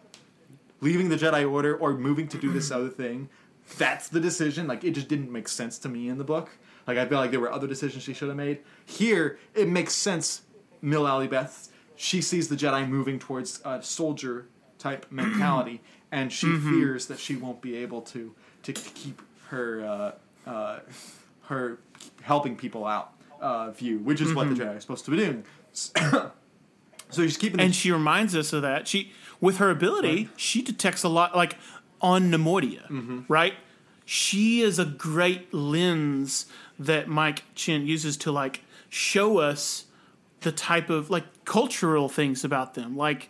leaving 0.82 1.08
the 1.08 1.16
Jedi 1.16 1.50
Order 1.50 1.74
or 1.74 1.94
moving 1.94 2.28
to 2.28 2.36
do 2.36 2.52
this 2.52 2.70
other 2.76 2.88
thing, 2.90 3.30
that's 3.78 4.08
the 4.08 4.20
decision. 4.20 4.66
Like 4.66 4.82
it 4.84 4.90
just 4.90 5.08
didn't 5.08 5.30
make 5.32 5.48
sense 5.48 5.78
to 5.78 5.88
me 5.88 6.08
in 6.08 6.18
the 6.18 6.24
book. 6.24 6.50
Like 6.86 6.98
I 6.98 7.06
feel 7.06 7.18
like 7.18 7.30
there 7.30 7.40
were 7.40 7.52
other 7.52 7.68
decisions 7.68 8.02
she 8.02 8.12
should 8.12 8.28
have 8.28 8.36
made. 8.36 8.58
Here, 8.84 9.38
it 9.54 9.68
makes 9.68 9.94
sense. 9.94 10.42
Mill 10.82 11.04
Alibeth, 11.04 11.68
she 11.94 12.20
sees 12.20 12.48
the 12.48 12.56
Jedi 12.56 12.88
moving 12.88 13.18
towards 13.18 13.60
a 13.64 13.80
soldier 13.82 14.46
type 14.78 15.06
mentality, 15.10 15.80
and 16.10 16.32
she 16.32 16.48
fears 16.58 17.06
that 17.06 17.20
she 17.20 17.36
won't 17.36 17.60
be 17.60 17.76
able 17.76 18.02
to 18.02 18.34
to, 18.64 18.72
keep 18.72 19.22
her 19.48 20.14
uh, 20.46 20.50
uh, 20.50 20.78
her 21.42 21.78
helping 22.22 22.56
people 22.56 22.84
out. 22.84 23.12
uh, 23.40 23.70
view, 23.70 23.98
which 24.00 24.20
is 24.20 24.34
what 24.34 24.48
the 24.48 24.54
Jedi 24.54 24.76
are 24.76 24.80
supposed 24.80 25.04
to 25.06 25.10
be 25.12 25.16
doing. 25.16 25.44
so 25.72 26.30
she's 27.12 27.36
keeping 27.36 27.60
and 27.60 27.74
she 27.74 27.90
reminds 27.90 28.34
us 28.36 28.52
of 28.52 28.62
that. 28.62 28.86
She, 28.88 29.12
with 29.40 29.56
her 29.58 29.70
ability, 29.70 30.28
she 30.36 30.62
detects 30.62 31.02
a 31.02 31.08
lot, 31.08 31.36
like 31.36 31.56
on 32.00 32.30
Neimoidia, 32.30 32.86
Mm-hmm. 32.88 33.20
right? 33.28 33.54
She 34.04 34.60
is 34.60 34.78
a 34.78 34.84
great 34.84 35.52
lens 35.54 36.46
that 36.78 37.06
Mike 37.08 37.44
Chen 37.54 37.86
uses 37.86 38.16
to 38.18 38.32
like 38.32 38.64
show 38.88 39.38
us 39.38 39.84
the 40.40 40.50
type 40.50 40.90
of 40.90 41.10
like 41.10 41.44
cultural 41.44 42.08
things 42.08 42.42
about 42.44 42.74
them. 42.74 42.96
Like, 42.96 43.28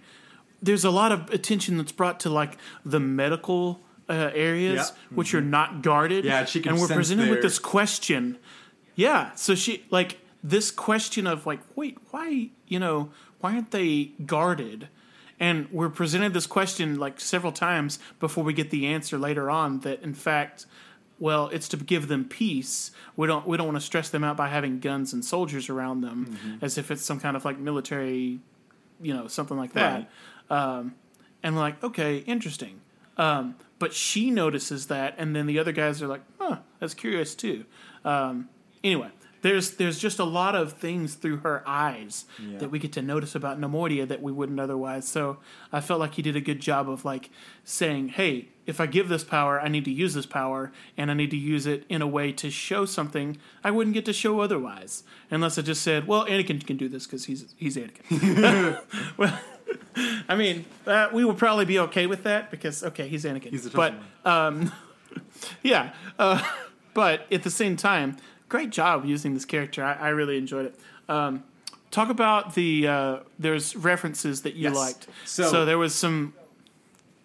there's 0.62 0.84
a 0.84 0.90
lot 0.90 1.10
of 1.12 1.28
attention 1.30 1.76
that's 1.76 1.92
brought 1.92 2.20
to 2.20 2.30
like 2.30 2.56
the 2.84 3.00
medical 3.00 3.80
uh, 4.08 4.30
areas, 4.34 4.74
Yeah. 4.74 4.82
Mm-hmm. 4.82 5.14
which 5.16 5.34
are 5.34 5.40
not 5.40 5.82
guarded. 5.82 6.24
Yeah, 6.24 6.44
she 6.44 6.60
can 6.60 6.72
and 6.72 6.80
we're 6.80 6.88
presented 6.88 7.28
with 7.30 7.42
this 7.42 7.58
question. 7.58 8.38
Yeah, 8.94 9.34
so 9.34 9.54
she 9.54 9.84
like 9.90 10.18
this 10.42 10.70
question 10.70 11.26
of 11.26 11.46
like, 11.46 11.60
wait, 11.76 11.98
why 12.10 12.50
you 12.66 12.78
know 12.78 13.10
why 13.40 13.54
aren't 13.54 13.70
they 13.70 14.12
guarded? 14.26 14.88
And 15.38 15.68
we're 15.72 15.88
presented 15.88 16.34
this 16.34 16.46
question 16.46 16.98
like 16.98 17.18
several 17.20 17.52
times 17.52 17.98
before 18.18 18.44
we 18.44 18.52
get 18.52 18.70
the 18.70 18.86
answer 18.86 19.16
later 19.18 19.50
on 19.50 19.80
that 19.80 20.02
in 20.02 20.12
fact, 20.12 20.66
well, 21.18 21.48
it's 21.48 21.68
to 21.68 21.76
give 21.78 22.08
them 22.08 22.24
peace. 22.26 22.90
We 23.16 23.26
don't 23.26 23.46
we 23.46 23.56
don't 23.56 23.66
want 23.66 23.78
to 23.78 23.84
stress 23.84 24.10
them 24.10 24.22
out 24.24 24.36
by 24.36 24.48
having 24.48 24.80
guns 24.80 25.12
and 25.12 25.24
soldiers 25.24 25.68
around 25.68 26.00
them 26.02 26.26
Mm-hmm. 26.26 26.64
as 26.64 26.76
if 26.78 26.90
it's 26.90 27.04
some 27.04 27.20
kind 27.20 27.36
of 27.36 27.44
like 27.44 27.58
military, 27.58 28.40
you 29.00 29.14
know, 29.14 29.26
something 29.28 29.56
like 29.56 29.72
that. 29.74 30.10
Um, 30.50 30.94
and 31.42 31.54
we're 31.54 31.62
like, 31.62 31.82
okay, 31.82 32.18
interesting. 32.18 32.80
Um, 33.16 33.56
but 33.78 33.94
she 33.94 34.30
notices 34.30 34.86
that, 34.88 35.14
and 35.16 35.34
then 35.34 35.46
the 35.46 35.58
other 35.58 35.72
guys 35.72 36.02
are 36.02 36.06
like, 36.06 36.22
huh, 36.38 36.56
that's 36.80 36.92
curious 36.94 37.34
too. 37.34 37.64
Um, 38.04 38.48
anyway, 38.84 39.08
there's 39.42 39.72
there's 39.72 39.98
just 39.98 40.18
a 40.18 40.24
lot 40.24 40.54
of 40.54 40.74
things 40.74 41.14
through 41.14 41.38
her 41.38 41.62
eyes 41.66 42.24
that 42.58 42.70
we 42.70 42.78
get 42.78 42.92
to 42.92 43.02
notice 43.02 43.34
about 43.34 43.60
Neimoidia 43.60 44.06
that 44.08 44.22
we 44.22 44.32
wouldn't 44.32 44.60
otherwise. 44.60 45.08
So 45.08 45.38
I 45.72 45.80
felt 45.80 46.00
like 46.00 46.14
he 46.14 46.22
did 46.22 46.36
a 46.36 46.40
good 46.40 46.60
job 46.60 46.88
of 46.88 47.04
like 47.04 47.30
saying, 47.64 48.10
hey, 48.10 48.48
if 48.66 48.80
I 48.80 48.86
give 48.86 49.08
this 49.08 49.24
power, 49.24 49.60
I 49.60 49.68
need 49.68 49.84
to 49.86 49.90
use 49.90 50.14
this 50.14 50.26
power, 50.26 50.72
and 50.96 51.10
I 51.10 51.14
need 51.14 51.30
to 51.30 51.36
use 51.36 51.66
it 51.66 51.84
in 51.88 52.02
a 52.02 52.06
way 52.06 52.32
to 52.32 52.50
show 52.50 52.84
something 52.84 53.38
I 53.64 53.70
wouldn't 53.70 53.94
get 53.94 54.04
to 54.06 54.12
show 54.12 54.40
otherwise, 54.40 55.02
unless 55.30 55.58
I 55.58 55.62
just 55.62 55.82
said, 55.82 56.06
well, 56.06 56.24
Anakin 56.26 56.64
can 56.66 56.76
do 56.76 56.88
this 56.88 57.06
because 57.06 57.24
he's 57.24 57.54
he's 57.56 57.76
Anakin. 57.76 58.80
well, 59.16 59.40
I 60.28 60.34
mean, 60.34 60.64
uh, 60.86 61.08
we 61.12 61.24
would 61.24 61.38
probably 61.38 61.64
be 61.64 61.78
okay 61.80 62.06
with 62.06 62.22
that 62.24 62.50
because 62.50 62.84
okay, 62.84 63.08
he's 63.08 63.24
Anakin. 63.24 63.50
He's 63.50 63.68
but 63.68 63.94
one. 63.94 64.72
yeah, 65.62 65.92
uh, 66.18 66.42
but 66.94 67.26
at 67.32 67.42
the 67.42 67.50
same 67.50 67.76
time, 67.76 68.16
great 68.50 68.68
job 68.70 69.06
using 69.06 69.32
this 69.32 69.46
character. 69.46 69.82
I, 69.82 69.94
I 69.94 70.08
really 70.10 70.36
enjoyed 70.36 70.66
it. 70.66 70.74
Um, 71.08 71.44
talk 71.90 72.10
about 72.10 72.54
the 72.54 72.86
uh, 72.86 73.18
there's 73.38 73.74
references 73.74 74.42
that 74.42 74.54
you 74.54 74.64
Yes. 74.64 74.76
liked. 74.76 75.06
So- 75.24 75.50
so 75.50 75.64
there 75.64 75.78
was 75.78 75.94
some. 75.94 76.34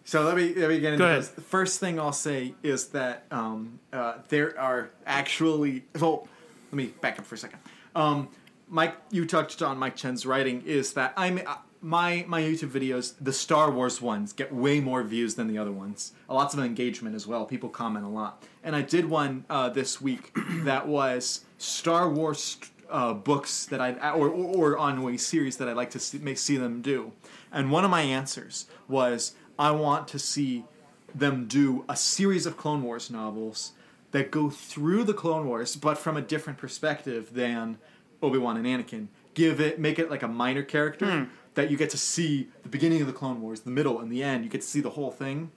So 0.08 0.22
let 0.24 0.38
me 0.38 0.54
let 0.54 0.70
me 0.70 0.80
get 0.80 0.94
into 0.94 0.98
Go 1.04 1.06
ahead. 1.10 1.22
this. 1.24 1.30
The 1.30 1.42
first 1.42 1.80
thing 1.80 2.00
I'll 2.00 2.14
say 2.14 2.54
is 2.62 2.90
that 2.90 3.26
um, 3.32 3.80
uh, 3.92 4.20
there 4.30 4.58
are 4.60 4.92
actually. 5.06 5.84
Well, 6.00 6.28
let 6.72 6.78
me 6.78 6.86
back 7.02 7.18
up 7.20 7.26
for 7.26 7.36
a 7.36 7.38
second. 7.40 7.60
Um, 7.96 8.30
Mike, 8.70 8.96
you 9.12 9.26
touched 9.26 9.62
on 9.64 9.78
Mike 9.80 9.96
Chen's 9.96 10.26
writing. 10.26 10.62
Is 10.66 10.94
that 10.94 11.14
I'm 11.18 11.40
my 11.86 12.26
my 12.28 12.42
YouTube 12.42 12.70
videos, 12.70 13.14
the 13.22 13.32
Star 13.32 13.70
Wars 13.70 14.02
ones, 14.02 14.34
get 14.34 14.52
way 14.52 14.80
more 14.80 15.04
views 15.04 15.36
than 15.36 15.48
the 15.48 15.60
other 15.60 15.72
ones. 15.72 16.14
Lots 16.28 16.56
of 16.56 16.60
engagement 16.60 17.16
as 17.16 17.28
well. 17.28 17.46
People 17.46 17.70
comment 17.70 18.04
a 18.04 18.10
lot. 18.10 18.44
And 18.64 18.76
I 18.76 18.82
did 18.82 19.06
one 19.06 19.46
uh, 19.52 19.70
this 19.70 20.02
week 20.02 20.36
that 20.64 20.88
was 20.88 21.46
Star 21.60 22.10
Wars 22.10 22.58
uh, 22.90 23.14
books 23.14 23.68
that 23.68 23.80
I 23.80 23.92
or, 24.10 24.28
or 24.30 24.74
or 24.74 24.78
ongoing 24.80 25.20
series 25.20 25.58
that 25.58 25.70
I'd 25.70 25.76
like 25.76 25.92
to 25.92 26.00
see, 26.00 26.18
may 26.18 26.34
see 26.34 26.58
them 26.58 26.82
do. 26.82 27.12
And 27.52 27.72
one 27.72 27.86
of 27.86 27.92
my 27.92 28.02
answers 28.02 28.66
was 28.88 29.36
I 29.60 29.70
want 29.70 30.08
to 30.10 30.20
see 30.20 30.66
them 31.14 31.46
do 31.46 31.86
a 31.88 31.96
series 31.96 32.48
of 32.48 32.58
Clone 32.58 32.82
Wars 32.82 33.12
novels 33.12 33.74
that 34.10 34.32
go 34.32 34.50
through 34.50 35.04
the 35.04 35.14
Clone 35.14 35.48
Wars, 35.48 35.76
but 35.76 36.00
from 36.00 36.18
a 36.18 36.22
different 36.22 36.58
perspective 36.58 37.34
than 37.34 37.78
Obi 38.24 38.40
Wan 38.40 38.58
and 38.58 38.66
Anakin. 38.66 39.08
Give 39.34 39.60
it, 39.60 39.80
make 39.80 40.00
it 40.00 40.10
like 40.10 40.24
a 40.24 40.30
minor 40.30 40.64
character 40.64 41.28
that 41.56 41.72
you 41.72 41.78
get 41.78 41.90
to 41.90 41.98
see 41.98 42.50
the 42.64 42.70
beginning 42.70 43.02
of 43.02 43.08
the 43.08 43.14
Clone 43.14 43.42
Wars, 43.42 43.62
the 43.62 43.72
middle, 43.72 44.00
and 44.00 44.12
the 44.12 44.24
end. 44.24 44.44
You 44.44 44.50
get 44.50 44.62
to 44.62 44.68
see 44.68 44.82
the 44.82 44.92
whole 44.92 45.12
thing. 45.12 45.52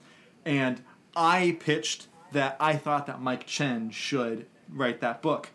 And 0.44 0.82
I 1.14 1.56
pitched 1.60 2.06
that 2.32 2.56
I 2.60 2.76
thought 2.76 3.06
that 3.06 3.20
Mike 3.20 3.46
Chen 3.46 3.90
should 3.90 4.46
write 4.70 5.00
that 5.00 5.22
book, 5.22 5.50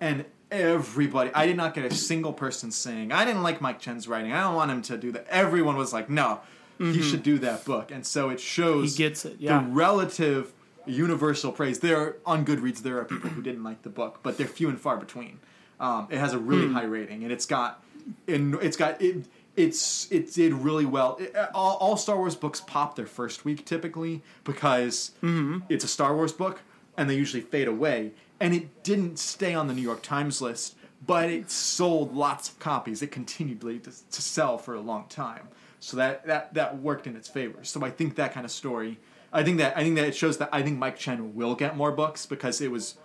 and 0.00 0.24
everybody, 0.50 1.30
I 1.34 1.46
did 1.46 1.56
not 1.56 1.74
get 1.74 1.84
a 1.84 1.94
single 1.94 2.32
person 2.32 2.70
saying 2.70 3.12
I 3.12 3.24
didn't 3.24 3.42
like 3.42 3.60
Mike 3.60 3.80
Chen's 3.80 4.06
writing. 4.08 4.32
I 4.32 4.42
don't 4.42 4.54
want 4.54 4.70
him 4.70 4.82
to 4.82 4.96
do 4.96 5.12
that. 5.12 5.26
Everyone 5.28 5.76
was 5.76 5.92
like, 5.92 6.10
no, 6.10 6.40
he 6.78 7.00
should 7.00 7.22
do 7.22 7.38
that 7.38 7.64
book, 7.64 7.90
and 7.90 8.04
so 8.04 8.28
it 8.30 8.40
shows 8.40 8.96
He 8.96 9.04
gets 9.04 9.24
it, 9.24 9.36
yeah. 9.38 9.60
the 9.60 9.68
relative 9.68 10.52
universal 10.84 11.52
praise. 11.52 11.78
There 11.78 11.98
are, 11.98 12.16
on 12.26 12.44
Goodreads, 12.44 12.82
there 12.82 12.98
are 12.98 13.04
people 13.04 13.30
who 13.30 13.40
didn't 13.42 13.64
like 13.64 13.82
the 13.82 13.88
book, 13.88 14.20
but 14.22 14.36
they're 14.36 14.46
few 14.46 14.68
and 14.68 14.80
far 14.80 14.96
between. 14.96 15.38
Um, 15.80 16.08
it 16.10 16.18
has 16.18 16.32
a 16.32 16.38
really 16.38 16.72
high 16.72 16.84
rating, 16.84 17.22
and 17.22 17.32
it's 17.32 17.46
got, 17.46 17.82
in, 18.26 18.58
it's 18.60 18.76
got 18.76 19.00
it. 19.00 19.26
It's 19.56 20.10
it 20.12 20.32
did 20.34 20.52
really 20.52 20.84
well. 20.84 21.16
It- 21.18 21.34
all, 21.54 21.76
all 21.78 21.96
Star 21.96 22.16
Wars 22.16 22.36
books 22.36 22.60
pop 22.60 22.94
their 22.96 23.06
first 23.06 23.44
week 23.44 23.64
typically 23.64 24.22
because 24.44 25.12
Mm-hmm. 25.22 25.58
it's 25.68 25.84
a 25.84 25.88
Star 25.88 26.14
Wars 26.14 26.32
book, 26.32 26.60
and 26.96 27.08
they 27.08 27.14
usually 27.16 27.42
fade 27.42 27.68
away. 27.68 28.12
And 28.38 28.54
it 28.54 28.82
didn't 28.82 29.18
stay 29.18 29.54
on 29.54 29.66
the 29.66 29.72
New 29.74 29.80
York 29.82 30.02
Times 30.02 30.42
list, 30.42 30.76
but 31.06 31.30
it 31.30 31.50
sold 31.50 32.14
lots 32.14 32.50
of 32.50 32.58
copies. 32.58 33.00
It 33.00 33.10
continued 33.10 33.60
to, 33.62 33.70
to 33.80 34.22
sell 34.22 34.58
for 34.58 34.74
a 34.74 34.80
long 34.80 35.06
time, 35.08 35.48
so 35.80 35.96
that, 35.96 36.26
that 36.26 36.52
that 36.54 36.78
worked 36.78 37.06
in 37.06 37.16
its 37.16 37.28
favor. 37.28 37.60
So 37.62 37.82
I 37.82 37.90
think 37.90 38.16
that 38.16 38.34
kind 38.34 38.44
of 38.44 38.52
story. 38.52 38.98
I 39.32 39.42
think 39.42 39.56
that 39.58 39.76
I 39.76 39.82
think 39.82 39.96
that 39.96 40.04
it 40.04 40.14
shows 40.14 40.36
that 40.38 40.50
I 40.52 40.62
think 40.62 40.78
Mike 40.78 40.96
Chen 40.98 41.34
will 41.34 41.54
get 41.54 41.76
more 41.76 41.92
books 41.92 42.26
because 42.26 42.60
it 42.60 42.70
was 42.70 42.96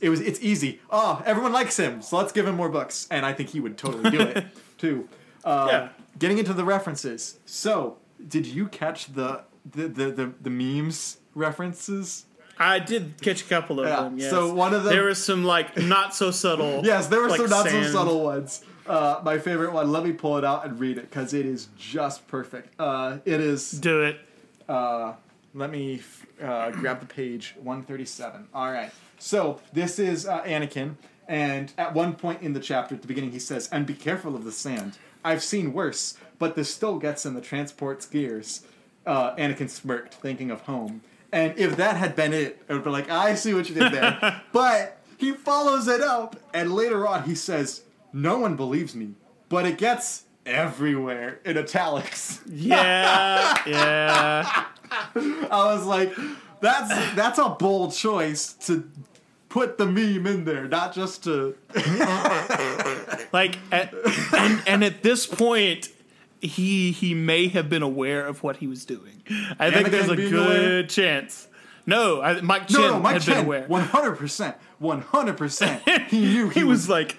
it 0.00 0.08
was 0.08 0.20
it's 0.22 0.40
easy. 0.40 0.80
Oh, 0.90 1.22
everyone 1.26 1.52
likes 1.52 1.76
him, 1.76 2.00
so 2.00 2.16
let's 2.16 2.32
give 2.32 2.46
him 2.46 2.54
more 2.56 2.68
books, 2.70 3.06
and 3.10 3.26
I 3.26 3.32
think 3.34 3.50
he 3.50 3.60
would 3.60 3.76
totally 3.76 4.10
do 4.10 4.20
it 4.20 4.46
too. 4.78 5.06
Uh, 5.44 5.66
Yeah. 5.70 5.88
Getting 6.18 6.38
into 6.38 6.52
the 6.52 6.64
references. 6.64 7.38
So, 7.46 7.96
did 8.28 8.46
you 8.46 8.68
catch 8.68 9.12
the 9.14 9.44
the 9.70 9.88
the 9.88 10.10
the, 10.10 10.32
the 10.42 10.50
memes 10.50 11.18
references? 11.34 12.26
I 12.58 12.78
did 12.78 13.20
catch 13.22 13.42
a 13.42 13.46
couple 13.46 13.80
of 13.80 13.86
Yeah, 13.88 14.02
them. 14.02 14.18
Yes. 14.18 14.30
so 14.30 14.52
one 14.54 14.74
of 14.74 14.84
them- 14.84 14.92
there 14.94 15.04
was 15.06 15.24
some 15.24 15.42
like 15.44 15.76
not 15.78 16.14
so 16.14 16.30
subtle. 16.30 16.82
Yes, 16.84 17.06
there 17.08 17.20
were 17.20 17.28
like, 17.28 17.40
some 17.40 17.50
not 17.50 17.66
sand. 17.66 17.86
so 17.86 17.92
subtle 17.92 18.22
ones. 18.24 18.62
Uh, 18.86 19.20
my 19.24 19.38
favorite 19.38 19.72
one. 19.72 19.90
Let 19.90 20.04
me 20.04 20.12
pull 20.12 20.36
it 20.38 20.44
out 20.44 20.66
and 20.66 20.78
read 20.78 20.98
it 20.98 21.08
because 21.10 21.32
it 21.34 21.46
is 21.46 21.68
just 21.78 22.26
perfect. 22.28 22.74
Uh, 22.78 23.18
it 23.24 23.40
is. 23.40 23.70
Do 23.72 24.02
it. 24.02 24.18
Uh, 24.68 25.14
let 25.54 25.70
me 25.70 26.02
uh, 26.42 26.70
grab 26.72 27.00
the 27.00 27.06
page 27.06 27.54
137. 27.62 28.48
All 28.54 28.70
right. 28.70 28.90
So 29.18 29.60
this 29.72 29.98
is 29.98 30.26
uh, 30.26 30.42
Anakin, 30.42 30.96
and 31.28 31.72
at 31.78 31.94
one 31.94 32.14
point 32.14 32.42
in 32.42 32.52
the 32.54 32.60
chapter, 32.60 32.94
at 32.96 33.02
the 33.02 33.08
beginning, 33.08 33.30
he 33.32 33.38
says, 33.38 33.68
"And 33.72 33.86
be 33.86 33.94
careful 33.94 34.34
of 34.36 34.44
the 34.44 34.52
sand. 34.52 34.98
I've 35.24 35.42
seen 35.42 35.72
worse, 35.72 36.16
but 36.38 36.54
this 36.56 36.72
still 36.72 36.98
gets 36.98 37.24
in 37.26 37.34
the 37.34 37.40
transport's 37.40 38.06
gears." 38.06 38.62
Uh, 39.06 39.34
Anakin 39.36 39.68
smirked, 39.68 40.14
thinking 40.14 40.50
of 40.50 40.62
home. 40.62 41.02
And 41.32 41.58
if 41.58 41.76
that 41.76 41.96
had 41.96 42.14
been 42.14 42.32
it, 42.32 42.62
it 42.68 42.72
would 42.72 42.84
be 42.84 42.90
like, 42.90 43.10
"I 43.10 43.34
see 43.34 43.54
what 43.54 43.68
you 43.68 43.74
did 43.74 43.92
there." 43.92 44.42
but 44.52 44.98
he 45.18 45.32
follows 45.32 45.88
it 45.88 46.00
up, 46.00 46.36
and 46.52 46.72
later 46.72 47.06
on, 47.06 47.24
he 47.24 47.34
says, 47.34 47.82
"No 48.12 48.38
one 48.38 48.56
believes 48.56 48.94
me, 48.94 49.14
but 49.48 49.66
it 49.66 49.78
gets." 49.78 50.24
Everywhere 50.44 51.38
in 51.44 51.56
italics. 51.56 52.40
Yeah, 52.50 53.62
yeah. 53.64 54.64
I 55.14 55.72
was 55.72 55.84
like, 55.86 56.12
that's 56.60 56.88
that's 57.14 57.38
a 57.38 57.50
bold 57.50 57.92
choice 57.94 58.52
to 58.66 58.90
put 59.52 59.76
the 59.76 59.84
meme 59.84 60.26
in 60.26 60.44
there, 60.46 60.66
not 60.66 60.94
just 60.94 61.24
to. 61.24 61.54
Like, 63.32 63.56
at, 63.70 63.94
and 64.36 64.62
and 64.66 64.84
at 64.84 65.02
this 65.02 65.26
point, 65.26 65.88
he 66.42 66.92
he 66.92 67.14
may 67.14 67.48
have 67.48 67.70
been 67.70 67.80
aware 67.82 68.26
of 68.26 68.42
what 68.42 68.56
he 68.56 68.66
was 68.66 68.84
doing. 68.84 69.22
I 69.58 69.70
think 69.70 69.88
there's 69.88 70.10
a 70.10 70.16
good 70.16 70.34
aware? 70.34 70.82
chance. 70.82 71.48
No, 71.86 72.20
I, 72.20 72.42
Mike 72.42 72.68
Chen 72.68 72.80
No, 72.80 72.88
no, 72.88 73.00
Mike 73.00 73.14
had 73.14 73.24
been 73.24 73.34
Chen, 73.36 73.44
aware. 73.46 73.66
one 73.68 73.82
hundred 73.84 74.16
percent, 74.18 74.56
one 74.78 75.00
hundred 75.00 75.38
percent. 75.38 75.82
He 76.08 76.20
knew 76.20 76.50
he, 76.50 76.60
he 76.60 76.64
was 76.64 76.90
like, 76.90 77.16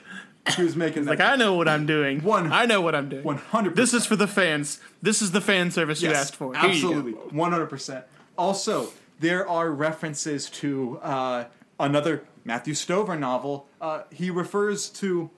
he 0.56 0.62
was 0.62 0.76
making 0.76 1.06
like. 1.06 1.20
I 1.20 1.36
know 1.36 1.56
what 1.56 1.68
I'm 1.68 1.88
doing. 1.88 2.22
One- 2.22 2.52
I 2.52 2.66
know 2.68 2.80
what 2.82 2.94
I'm 2.94 3.10
doing. 3.10 3.24
100%. 3.24 3.74
This 3.76 3.94
is 3.96 4.06
for 4.06 4.16
the 4.16 4.28
fans. 4.28 4.80
This 5.02 5.22
is 5.24 5.32
the 5.32 5.42
fan 5.42 5.72
service 5.72 6.02
you 6.04 6.12
asked 6.12 6.36
for. 6.36 6.54
Here. 6.54 6.70
Absolutely, 6.70 7.14
one 7.14 7.52
hundred 7.52 7.68
percent. 7.72 8.06
Also, 8.38 8.90
there 9.20 9.50
are 9.50 9.72
references 9.72 10.48
to 10.62 11.00
uh, 11.02 11.46
another 11.84 12.24
Matthew 12.44 12.74
Stover 12.74 13.16
novel. 13.16 13.68
Uh, 13.80 14.04
he 14.12 14.30
refers 14.30 14.90
to 14.90 15.30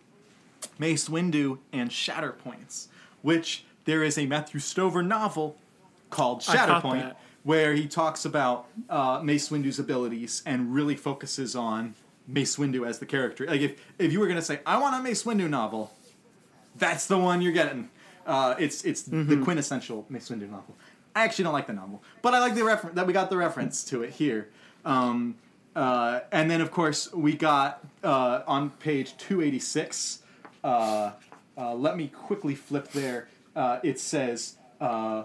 Mace 0.80 1.10
Windu 1.10 1.60
and 1.72 1.90
Shatterpoints, 1.90 2.88
which 3.22 3.66
there 3.86 4.04
is 4.04 4.18
a 4.18 4.26
Matthew 4.26 4.60
Stover 4.60 5.04
novel 5.04 5.58
called 6.10 6.42
Shatterpoint, 6.42 7.16
where 7.44 7.74
he 7.74 7.88
talks 7.88 8.26
about 8.26 8.68
uh, 8.90 9.20
Mace 9.24 9.50
Windu's 9.50 9.80
abilities 9.80 10.42
and 10.46 10.74
really 10.74 10.96
focuses 10.96 11.56
on 11.56 11.96
Mace 12.28 12.56
Windu 12.58 12.88
as 12.88 13.00
the 13.00 13.06
character. 13.06 13.46
Like 13.46 13.62
if 13.62 13.80
if 14.00 14.12
you 14.12 14.20
were 14.20 14.28
gonna 14.28 14.42
say 14.42 14.60
I 14.66 14.78
want 14.80 14.96
a 14.96 15.04
Mace 15.04 15.24
Windu 15.24 15.50
novel, 15.50 15.92
that's 16.76 17.06
the 17.08 17.18
one 17.18 17.42
you're 17.42 17.54
getting. 17.54 17.90
Uh, 18.26 18.56
it's 18.58 18.84
it's 18.84 19.04
the 19.04 19.40
quintessential 19.44 20.06
Mace 20.10 20.30
Windu 20.30 20.50
novel. 20.50 20.76
I 21.16 21.24
actually 21.24 21.44
don't 21.44 21.54
like 21.54 21.68
the 21.68 21.74
novel, 21.74 22.04
but 22.22 22.34
I 22.34 22.40
like 22.40 22.56
the 22.56 22.64
reference 22.64 22.96
that 22.96 23.08
we 23.08 23.14
got 23.14 23.30
the 23.30 23.38
reference 23.38 23.84
to 23.86 24.04
it 24.04 24.12
here. 24.12 24.50
Um, 24.84 25.36
uh, 25.76 26.22
and 26.32 26.50
then 26.50 26.62
of 26.62 26.72
course 26.72 27.12
we 27.14 27.36
got 27.36 27.84
uh, 28.04 28.42
on 28.48 28.70
page 28.72 29.18
286. 29.18 30.20
Uh, 30.64 31.12
uh, 31.58 31.74
let 31.74 31.98
me 31.98 32.08
quickly 32.08 32.56
flip 32.56 32.92
there. 32.92 33.28
Uh, 33.56 33.80
it 33.84 34.00
says. 34.00 34.58
Uh, 34.80 35.24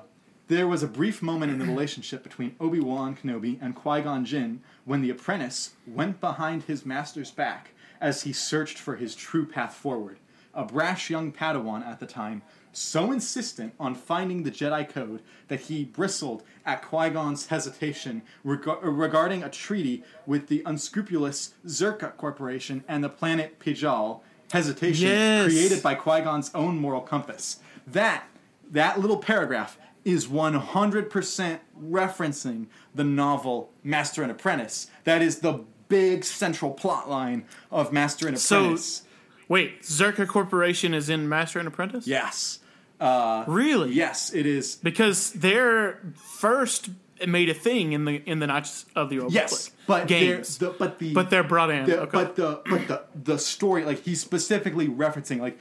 there 0.51 0.67
was 0.67 0.83
a 0.83 0.89
brief 0.89 1.23
moment 1.23 1.53
in 1.53 1.61
the 1.61 1.65
relationship 1.65 2.25
between 2.25 2.57
Obi 2.59 2.81
Wan 2.81 3.15
Kenobi 3.15 3.57
and 3.63 3.77
Qui 3.77 4.01
Gon 4.01 4.25
Jinn 4.25 4.61
when 4.85 5.01
the 5.01 5.09
apprentice 5.09 5.75
went 5.87 6.21
behind 6.21 6.65
his 6.65 6.85
master's 6.85 7.31
back 7.31 7.69
as 8.01 8.23
he 8.23 8.33
searched 8.33 8.77
for 8.77 8.97
his 8.97 9.15
true 9.15 9.47
path 9.47 9.75
forward. 9.75 10.19
A 10.53 10.65
brash 10.65 11.09
young 11.09 11.31
Padawan 11.31 11.87
at 11.87 12.01
the 12.01 12.07
time, 12.07 12.43
so 12.73 13.11
insistent 13.13 13.75
on 13.81 13.95
finding 13.95 14.43
the 14.43 14.51
Jedi 14.51 14.89
Code 14.89 15.23
that 15.49 15.61
he 15.63 15.85
bristled 15.85 16.43
at 16.65 16.83
Qui 16.83 17.11
Gon's 17.11 17.47
hesitation 17.47 18.23
reg- 18.45 18.67
regarding 18.83 19.43
a 19.43 19.49
treaty 19.51 20.05
with 20.27 20.47
the 20.49 20.63
unscrupulous 20.67 21.55
Czerka 21.67 22.17
Corporation 22.17 22.85
and 22.87 23.03
the 23.03 23.09
planet 23.09 23.59
Pijal. 23.59 24.21
Hesitation 24.53 25.07
Yes. 25.09 25.45
created 25.53 25.83
by 25.83 25.95
Qui 25.95 26.21
Gon's 26.23 26.51
own 26.55 26.79
moral 26.79 27.01
compass. 27.01 27.59
That 27.87 28.25
that 28.71 29.01
little 29.01 29.17
paragraph 29.19 29.77
is 30.05 30.27
100% 30.29 31.59
referencing 31.81 32.67
the 32.95 33.05
novel 33.05 33.71
Master 33.83 34.23
and 34.23 34.31
Apprentice. 34.31 34.87
That 35.05 35.23
is 35.23 35.41
the 35.41 35.65
big 35.89 36.25
central 36.25 36.71
plot 36.71 37.11
line 37.11 37.45
of 37.71 37.93
Master 37.93 38.29
and 38.29 38.39
So- 38.39 38.61
Apprentice. 38.61 39.03
Wait, 39.51 39.83
Czerka 39.83 40.27
Corporation 40.27 40.95
is 40.95 41.11
in 41.11 41.29
Master 41.29 41.59
and 41.59 41.69
Apprentice? 41.69 42.07
yes. 42.07 42.61
Uh, 43.01 43.45
really? 43.49 43.93
Yes, 43.93 44.33
it 44.35 44.45
is. 44.47 44.77
Because 44.77 45.33
they're 45.33 45.99
first 46.17 46.91
made 47.27 47.49
a 47.51 47.55
thing 47.55 47.93
in 47.93 48.05
the 48.05 48.17
in 48.31 48.39
the 48.41 48.47
Knights 48.47 48.85
of 48.95 49.09
the 49.11 49.21
Old 49.21 49.33
Yes, 49.33 49.71
Republic 49.71 49.73
but 49.87 50.07
games. 50.09 50.59
the 50.59 50.71
but 50.79 50.99
the 50.99 51.13
but 51.15 51.31
they're 51.31 51.43
brought 51.43 51.71
in. 51.71 51.85
the, 51.87 52.01
okay. 52.03 52.11
but 52.13 52.37
the 52.37 52.61
but 52.69 52.89
the 52.89 53.03
the 53.33 53.39
story 53.39 53.85
like 53.85 54.03
he's 54.05 54.21
specifically 54.21 54.87
referencing 54.89 55.41
like 55.41 55.59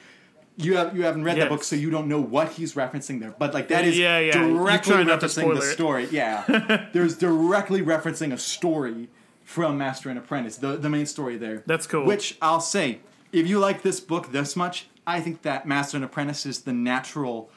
you 0.57 0.75
have 0.77 0.95
you 0.95 1.03
haven't 1.03 1.23
read 1.23 1.37
Yes. 1.37 1.45
the 1.45 1.49
book 1.49 1.63
so 1.63 1.75
you 1.77 1.89
don't 1.89 2.07
know 2.07 2.19
what 2.21 2.49
he's 2.53 2.75
referencing 2.75 3.19
there 3.21 3.33
but 3.39 3.53
like 3.53 3.69
that 3.69 3.83
is 3.85 3.97
Yeah, 3.97 4.19
yeah. 4.19 4.33
Directly 4.33 4.93
trying 4.93 5.07
not 5.07 5.19
to 5.21 5.25
referencing 5.27 5.53
the 5.53 5.61
it. 5.61 5.73
story 5.73 6.07
yeah 6.11 6.87
there's 6.93 7.17
directly 7.17 7.81
referencing 7.81 8.31
a 8.33 8.37
story 8.37 9.07
from 9.43 9.77
Master 9.77 10.09
and 10.09 10.19
Apprentice 10.19 10.57
the 10.57 10.75
the 10.77 10.89
main 10.89 11.05
story 11.05 11.37
there 11.37 11.63
That's 11.65 11.87
cool. 11.87 12.05
which 12.05 12.37
I'll 12.41 12.61
say 12.61 12.99
if 13.31 13.47
you 13.47 13.59
like 13.59 13.81
this 13.81 13.99
book 13.99 14.31
this 14.31 14.55
much 14.55 14.87
I 15.09 15.21
think 15.21 15.41
that 15.41 15.67
Master 15.67 15.97
and 15.97 16.05
Apprentice 16.05 16.45
is 16.45 16.61
the 16.61 16.73
natural 16.73 17.49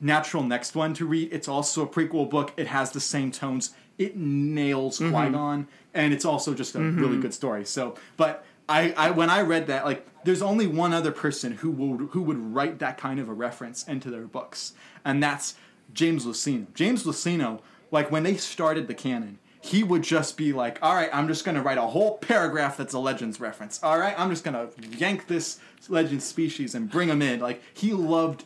natural 0.00 0.44
next 0.44 0.76
one 0.76 0.94
to 0.94 1.06
read. 1.06 1.32
It's 1.32 1.48
also 1.48 1.82
a 1.82 1.88
prequel 1.88 2.30
book. 2.30 2.52
It 2.56 2.68
has 2.68 2.92
the 2.92 3.00
same 3.00 3.32
tones. 3.32 3.74
It 3.98 4.16
nails 4.16 5.00
Mm-hmm. 5.00 5.12
Qui 5.12 5.30
Gon, 5.30 5.68
and 5.92 6.14
it's 6.14 6.24
also 6.24 6.54
just 6.54 6.76
a 6.76 6.80
really 6.80 7.18
good 7.18 7.34
story. 7.34 7.64
So, 7.64 7.96
but 8.16 8.44
I, 8.68 8.92
I 8.96 9.10
when 9.10 9.28
I 9.28 9.40
read 9.40 9.66
that, 9.66 9.84
like, 9.84 10.06
there's 10.22 10.42
only 10.42 10.68
one 10.68 10.92
other 10.92 11.10
person 11.10 11.52
who 11.52 11.70
would 11.72 12.10
who 12.10 12.22
would 12.22 12.54
write 12.54 12.78
that 12.78 12.96
kind 12.96 13.18
of 13.18 13.28
a 13.28 13.32
reference 13.32 13.82
into 13.88 14.08
their 14.08 14.26
books, 14.26 14.74
and 15.04 15.20
that's 15.20 15.56
James 15.92 16.24
Luceno. 16.24 16.72
James 16.74 17.02
Luceno, 17.02 17.60
like 17.90 18.12
when 18.12 18.22
they 18.22 18.36
started 18.36 18.86
the 18.86 18.94
canon. 18.94 19.40
He 19.60 19.82
would 19.82 20.02
just 20.02 20.36
be 20.36 20.52
like, 20.52 20.78
"All 20.82 20.94
right, 20.94 21.10
I'm 21.12 21.28
just 21.28 21.44
going 21.44 21.56
to 21.56 21.62
write 21.62 21.78
a 21.78 21.82
whole 21.82 22.18
paragraph 22.18 22.76
that's 22.76 22.94
a 22.94 22.98
Legends 22.98 23.40
reference. 23.40 23.82
All 23.82 23.98
right, 23.98 24.14
I'm 24.18 24.30
just 24.30 24.44
going 24.44 24.54
to 24.54 24.70
yank 24.96 25.26
this 25.26 25.58
Legends 25.88 26.24
species 26.24 26.74
and 26.74 26.90
bring 26.90 27.08
them 27.08 27.22
in." 27.22 27.40
Like 27.40 27.62
he 27.74 27.92
loved 27.92 28.44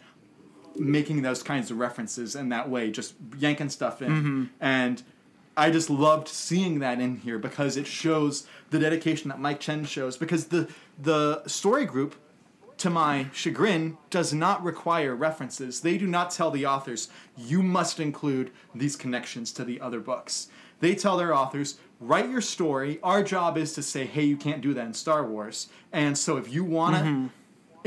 making 0.77 1.23
those 1.23 1.43
kinds 1.43 1.71
of 1.71 1.79
references 1.79 2.35
in 2.35 2.49
that 2.51 2.69
way, 2.69 2.91
just 2.91 3.15
yanking 3.39 3.69
stuff 3.69 4.03
in. 4.03 4.11
Mm-hmm. 4.11 4.45
And 4.61 5.03
I 5.57 5.71
just 5.71 5.91
loved 5.91 6.29
seeing 6.29 6.79
that 6.79 7.01
in 7.01 7.17
here 7.19 7.39
because 7.39 7.77
it 7.77 7.87
shows 7.87 8.47
the 8.71 8.79
dedication 8.79 9.29
that 9.29 9.39
Mike 9.39 9.61
Chen 9.61 9.85
shows. 9.85 10.17
Because 10.17 10.47
the 10.47 10.69
the 10.99 11.47
story 11.47 11.85
group, 11.85 12.15
to 12.79 12.91
my 12.91 13.27
chagrin, 13.33 13.99
does 14.11 14.33
not 14.33 14.63
require 14.65 15.15
references. 15.15 15.81
They 15.81 15.99
do 15.99 16.07
not 16.07 16.31
tell 16.31 16.51
the 16.51 16.67
authors 16.67 17.09
you 17.37 17.63
must 17.63 18.01
include 18.01 18.51
these 18.75 18.97
connections 18.97 19.53
to 19.53 19.65
the 19.65 19.81
other 19.81 20.01
books. 20.01 20.49
They 20.83 20.97
tell 20.97 21.17
their 21.17 21.33
authors 21.33 21.79
write 22.01 22.29
your 22.29 22.41
story. 22.41 22.99
Our 23.05 23.23
job 23.23 23.57
is 23.57 23.73
to 23.75 23.83
say, 23.85 24.05
hey, 24.05 24.25
you 24.25 24.37
can't 24.37 24.61
do 24.61 24.75
that 24.75 24.85
in 24.85 24.93
Star 24.95 25.25
Wars. 25.25 25.69
And 25.93 26.19
so 26.19 26.37
if 26.37 26.53
you 26.53 26.65
want 26.65 26.97
to 26.97 27.31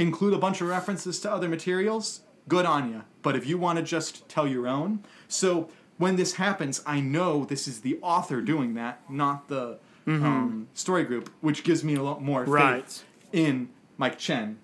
include 0.01 0.33
a 0.33 0.37
bunch 0.37 0.61
of 0.61 0.69
references 0.69 1.19
to 1.19 1.31
other 1.31 1.49
materials, 1.49 2.21
good 2.47 2.65
on 2.65 2.89
you. 2.89 3.01
But 3.21 3.35
if 3.35 3.45
you 3.45 3.57
want 3.57 3.77
to 3.79 3.83
just 3.83 4.29
tell 4.29 4.47
your 4.47 4.65
own, 4.69 5.03
so 5.27 5.69
when 5.97 6.15
this 6.15 6.35
happens, 6.35 6.81
I 6.85 7.01
know 7.01 7.43
this 7.43 7.67
is 7.67 7.81
the 7.81 7.99
author 8.01 8.39
doing 8.41 8.75
that, 8.75 9.01
not 9.09 9.49
the 9.49 9.79
um, 10.07 10.67
story 10.73 11.03
group, 11.03 11.29
which 11.41 11.65
gives 11.65 11.83
me 11.83 11.95
a 11.95 12.01
lot 12.03 12.21
more 12.23 12.45
faith 12.45 12.53
Right. 12.53 13.03
in 13.33 13.69
Mike 13.97 14.17
Chen. 14.17 14.57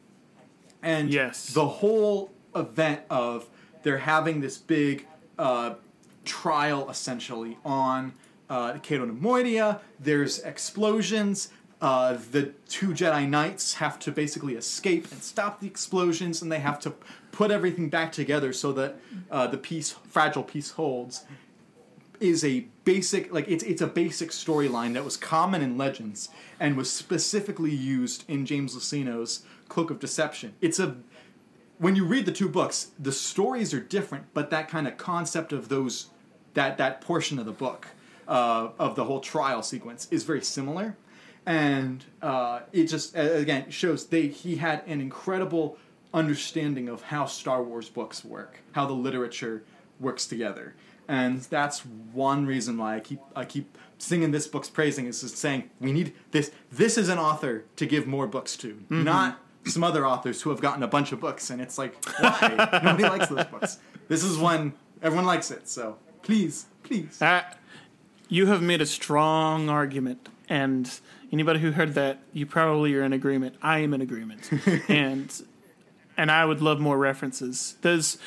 And 0.81 1.09
Yes. 1.11 1.47
the 1.53 1.67
whole 1.67 2.31
event 2.55 3.01
of 3.09 3.49
they're 3.83 3.97
having 3.97 4.39
this 4.39 4.57
big 4.57 5.07
uh, 5.37 5.73
trial 6.25 6.89
essentially 6.89 7.57
on 7.65 8.13
uh, 8.49 8.77
Cato 8.79 9.05
Neimoidia. 9.05 9.79
There's 9.99 10.39
explosions. 10.39 11.49
Uh, 11.81 12.17
the 12.31 12.53
two 12.67 12.89
Jedi 12.89 13.27
Knights 13.27 13.75
have 13.75 13.97
to 13.99 14.11
basically 14.11 14.53
escape 14.53 15.11
and 15.11 15.23
stop 15.23 15.59
the 15.61 15.67
explosions, 15.67 16.41
and 16.41 16.51
they 16.51 16.59
have 16.59 16.79
to 16.81 16.93
put 17.31 17.49
everything 17.49 17.89
back 17.89 18.11
together 18.11 18.53
so 18.53 18.71
that 18.73 18.97
uh, 19.31 19.47
the 19.47 19.57
piece, 19.57 19.91
fragile 20.07 20.43
piece, 20.43 20.71
holds. 20.71 21.25
Is 22.19 22.45
a 22.45 22.67
basic 22.85 23.33
like 23.33 23.47
it's 23.47 23.63
it's 23.63 23.81
a 23.81 23.87
basic 23.87 24.29
storyline 24.29 24.93
that 24.93 25.03
was 25.03 25.17
common 25.17 25.63
in 25.63 25.75
Legends 25.75 26.29
and 26.59 26.77
was 26.77 26.93
specifically 26.93 27.73
used 27.73 28.25
in 28.29 28.45
James 28.45 28.75
Luceno's 28.75 29.43
Cloak 29.69 29.89
of 29.89 29.99
Deception. 29.99 30.53
It's 30.61 30.77
a 30.77 30.97
when 31.81 31.95
you 31.95 32.05
read 32.05 32.27
the 32.27 32.31
two 32.31 32.47
books, 32.47 32.91
the 32.99 33.11
stories 33.11 33.73
are 33.73 33.79
different, 33.79 34.25
but 34.35 34.51
that 34.51 34.69
kind 34.69 34.87
of 34.87 34.97
concept 34.97 35.51
of 35.51 35.67
those 35.67 36.09
that 36.53 36.77
that 36.77 37.01
portion 37.01 37.39
of 37.39 37.45
the 37.45 37.51
book 37.51 37.87
uh, 38.27 38.69
of 38.77 38.95
the 38.95 39.03
whole 39.05 39.19
trial 39.19 39.63
sequence 39.63 40.07
is 40.11 40.23
very 40.23 40.43
similar, 40.43 40.95
and 41.45 42.05
uh, 42.21 42.59
it 42.71 42.85
just 42.85 43.17
again 43.17 43.71
shows 43.71 44.05
they 44.05 44.27
he 44.27 44.57
had 44.57 44.83
an 44.85 45.01
incredible 45.01 45.75
understanding 46.13 46.87
of 46.87 47.01
how 47.01 47.25
Star 47.25 47.63
Wars 47.63 47.89
books 47.89 48.23
work, 48.23 48.59
how 48.73 48.85
the 48.85 48.93
literature 48.93 49.63
works 49.99 50.27
together, 50.27 50.75
and 51.07 51.41
that's 51.41 51.79
one 52.13 52.45
reason 52.45 52.77
why 52.77 52.95
I 52.95 52.99
keep 52.99 53.21
I 53.35 53.43
keep 53.43 53.75
singing 53.97 54.29
this 54.29 54.47
book's 54.47 54.69
praising 54.69 55.07
is 55.07 55.21
just 55.21 55.37
saying 55.37 55.71
we 55.79 55.91
need 55.91 56.13
this 56.29 56.51
this 56.71 56.95
is 56.95 57.09
an 57.09 57.17
author 57.17 57.65
to 57.77 57.87
give 57.87 58.05
more 58.05 58.27
books 58.27 58.55
to, 58.57 58.83
not 58.91 59.39
some 59.65 59.83
other 59.83 60.05
authors 60.05 60.41
who 60.41 60.49
have 60.49 60.61
gotten 60.61 60.83
a 60.83 60.87
bunch 60.87 61.11
of 61.11 61.19
books 61.19 61.49
and 61.49 61.61
it's 61.61 61.77
like 61.77 62.03
why 62.19 62.79
nobody 62.83 63.03
likes 63.03 63.27
those 63.27 63.45
books. 63.45 63.77
This 64.07 64.23
is 64.23 64.37
one 64.37 64.73
everyone 65.01 65.25
likes 65.25 65.51
it, 65.51 65.67
so 65.67 65.97
please, 66.23 66.65
please. 66.83 67.21
Uh, 67.21 67.43
you 68.27 68.45
have 68.47 68.61
made 68.61 68.81
a 68.81 68.85
strong 68.85 69.67
argument, 69.69 70.29
and 70.47 70.89
anybody 71.33 71.59
who 71.59 71.71
heard 71.71 71.95
that, 71.95 72.19
you 72.33 72.45
probably 72.45 72.93
are 72.95 73.03
in 73.03 73.11
agreement. 73.13 73.55
I 73.61 73.79
am 73.79 73.93
in 73.93 74.01
agreement, 74.01 74.49
and 74.87 75.29
and 76.17 76.31
I 76.31 76.45
would 76.45 76.61
love 76.61 76.79
more 76.79 76.97
references. 76.97 77.75
Does 77.81 78.17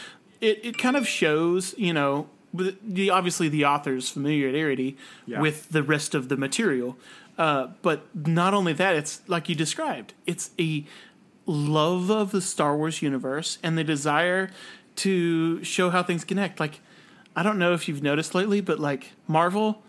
it? 0.41 0.61
It 0.64 0.78
kind 0.78 0.97
of 0.97 1.07
shows, 1.09 1.74
you 1.78 1.93
know, 1.93 2.28
the 2.53 3.11
obviously 3.11 3.49
the 3.49 3.64
author's 3.64 4.11
familiarity 4.11 4.97
Yeah. 5.26 5.41
with 5.41 5.70
the 5.70 5.82
rest 5.82 6.14
of 6.14 6.28
the 6.28 6.37
material, 6.37 6.97
uh, 7.39 7.68
but 7.82 8.07
not 8.14 8.53
only 8.55 8.72
that, 8.74 8.95
it's 8.97 9.22
like 9.26 9.49
you 9.49 9.55
described. 9.55 10.12
It's 10.26 10.51
a 10.59 10.85
love 11.47 12.11
of 12.11 12.30
the 12.30 12.40
Star 12.40 12.76
Wars 12.76 13.03
universe 13.03 13.59
and 13.62 13.76
the 13.76 13.84
desire 13.84 14.51
to 14.97 15.62
show 15.64 15.90
how 15.90 16.03
things 16.03 16.24
connect. 16.24 16.61
Like, 16.61 16.80
I 17.36 17.42
don't 17.42 17.59
know 17.59 17.72
if 17.74 17.88
you've 17.88 18.03
noticed 18.03 18.34
lately, 18.34 18.61
but 18.61 18.78
like 18.78 19.12
Marvel 19.26 19.82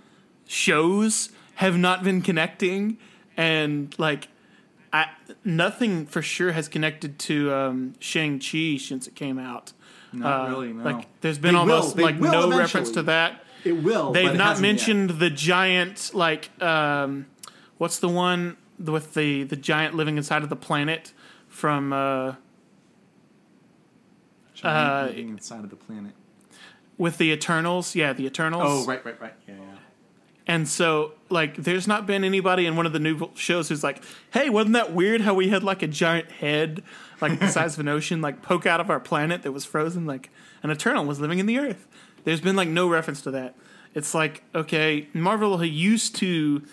shows 0.48 1.30
have 1.56 1.78
not 1.78 2.04
been 2.04 2.22
connecting, 2.22 2.98
and 3.38 3.94
like, 3.98 4.28
I 4.92 5.08
nothing 5.44 6.06
for 6.06 6.22
sure 6.22 6.52
has 6.52 6.68
connected 6.68 7.18
to 7.20 7.54
um, 7.54 7.94
Shang 8.00 8.40
Chi 8.40 8.78
since 8.78 9.08
it 9.08 9.16
came 9.16 9.40
out. 9.40 9.74
Not 10.14 10.48
Uh, 10.48 10.50
really, 10.52 10.74
no. 10.74 10.84
Like, 10.84 11.08
there's 11.22 11.38
been 11.38 11.54
They 11.54 11.60
almost 11.60 11.98
like 11.98 12.20
no 12.20 12.30
eventually. 12.30 12.58
reference 12.58 12.92
to 12.92 13.04
that. 13.04 13.44
It 13.64 13.82
will. 13.84 14.12
They've 14.12 14.26
not 14.34 14.58
hasn't 14.58 14.66
yet. 14.66 14.72
mentioned 14.74 15.10
the 15.20 15.30
giant 15.30 16.12
like 16.14 16.50
um, 16.62 17.26
what's 17.78 18.00
the 18.00 18.10
one 18.10 18.58
with 18.80 19.14
the 19.14 19.44
the 19.44 19.56
giant 19.56 19.96
living 19.96 20.18
inside 20.18 20.44
of 20.44 20.50
the 20.50 20.56
planet 20.56 21.14
from 21.56 21.94
uh, 21.94 22.36
uh, 24.62 25.10
inside 25.16 25.64
of 25.64 25.70
the 25.70 25.76
planet. 25.78 26.12
with 26.98 27.18
the 27.18 27.32
Eternals? 27.32 27.96
Yeah, 27.96 28.12
the 28.12 28.26
Eternals. 28.26 28.64
Oh, 28.66 28.86
right, 28.86 29.04
right, 29.06 29.20
right. 29.22 29.34
Yeah, 29.48 29.56
yeah. 29.56 29.78
And 30.48 30.68
so, 30.68 31.14
like, 31.30 31.56
there's 31.56 31.88
not 31.88 32.06
been 32.06 32.24
anybody 32.26 32.66
in 32.66 32.76
one 32.76 32.86
of 32.86 32.92
the 32.92 33.00
new 33.00 33.30
shows 33.36 33.70
who's 33.70 33.84
like, 33.84 34.04
"Hey, 34.32 34.50
wasn't 34.50 34.74
that 34.74 34.94
weird 34.94 35.22
how 35.22 35.34
we 35.34 35.48
had 35.48 35.64
like 35.64 35.82
a 35.82 35.88
giant 35.88 36.30
head, 36.30 36.84
like 37.22 37.40
the 37.40 37.48
size 37.48 37.76
of 37.76 37.80
an 37.80 37.88
ocean, 37.98 38.22
like 38.22 38.42
poke 38.42 38.66
out 38.66 38.82
of 38.82 38.90
our 38.90 39.00
planet 39.00 39.42
that 39.44 39.54
was 39.54 39.64
frozen, 39.64 40.06
like 40.06 40.30
an 40.62 40.72
Eternal 40.72 41.06
was 41.06 41.22
living 41.22 41.40
in 41.40 41.46
the 41.46 41.58
Earth?" 41.58 41.88
There's 42.26 42.42
been 42.42 42.58
like 42.58 42.68
no 42.68 42.90
reference 42.90 43.22
to 43.22 43.32
that. 43.32 43.56
It's 43.94 44.14
like, 44.14 44.44
okay, 44.54 45.08
Marvel 45.14 45.64
used 45.64 46.18
to 46.18 46.64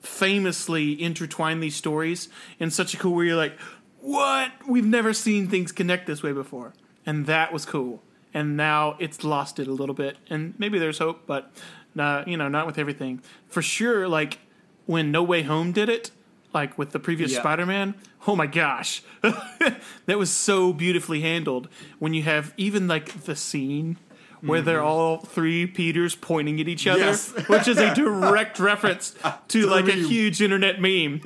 famously 0.00 1.00
intertwine 1.00 1.60
these 1.60 1.76
stories 1.76 2.28
in 2.58 2.70
such 2.70 2.92
a 2.92 2.96
cool 2.96 3.14
way. 3.14 3.26
You're 3.26 3.36
like, 3.36 3.56
what? 4.02 4.52
We've 4.68 4.84
never 4.84 5.12
seen 5.14 5.48
things 5.48 5.72
connect 5.72 6.06
this 6.06 6.22
way 6.22 6.32
before, 6.32 6.74
and 7.06 7.26
that 7.26 7.52
was 7.52 7.64
cool. 7.64 8.02
And 8.34 8.56
now 8.56 8.96
it's 8.98 9.24
lost 9.24 9.58
it 9.58 9.68
a 9.68 9.72
little 9.72 9.94
bit, 9.94 10.16
and 10.28 10.54
maybe 10.58 10.78
there's 10.78 10.98
hope, 10.98 11.22
but 11.26 11.50
uh, 11.98 12.24
you 12.26 12.36
know, 12.36 12.48
not 12.48 12.66
with 12.66 12.78
everything. 12.78 13.22
For 13.48 13.62
sure, 13.62 14.08
like 14.08 14.38
when 14.86 15.10
No 15.10 15.22
Way 15.22 15.42
Home 15.42 15.72
did 15.72 15.88
it, 15.88 16.10
like 16.54 16.76
with 16.78 16.90
the 16.92 16.98
previous 16.98 17.32
Yeah. 17.32 17.40
Spider-Man. 17.40 17.94
Oh 18.26 18.34
my 18.36 18.46
gosh, 18.46 19.02
that 19.22 20.18
was 20.18 20.30
so 20.30 20.72
beautifully 20.72 21.20
handled. 21.20 21.68
When 21.98 22.14
you 22.14 22.22
have 22.22 22.54
even 22.56 22.88
like 22.88 23.24
the 23.24 23.36
scene 23.36 23.98
where 24.40 24.60
they're 24.62 24.82
all 24.82 25.18
three 25.18 25.66
Peters 25.66 26.14
pointing 26.16 26.60
at 26.60 26.66
each 26.66 26.86
other, 26.86 27.00
Yes. 27.00 27.30
which 27.48 27.68
is 27.68 27.78
a 27.78 27.94
direct 27.94 28.58
reference 28.58 29.14
to 29.48 29.66
like 29.66 29.86
a 29.86 29.92
huge 29.92 30.40
internet 30.42 30.80
meme. 30.80 31.20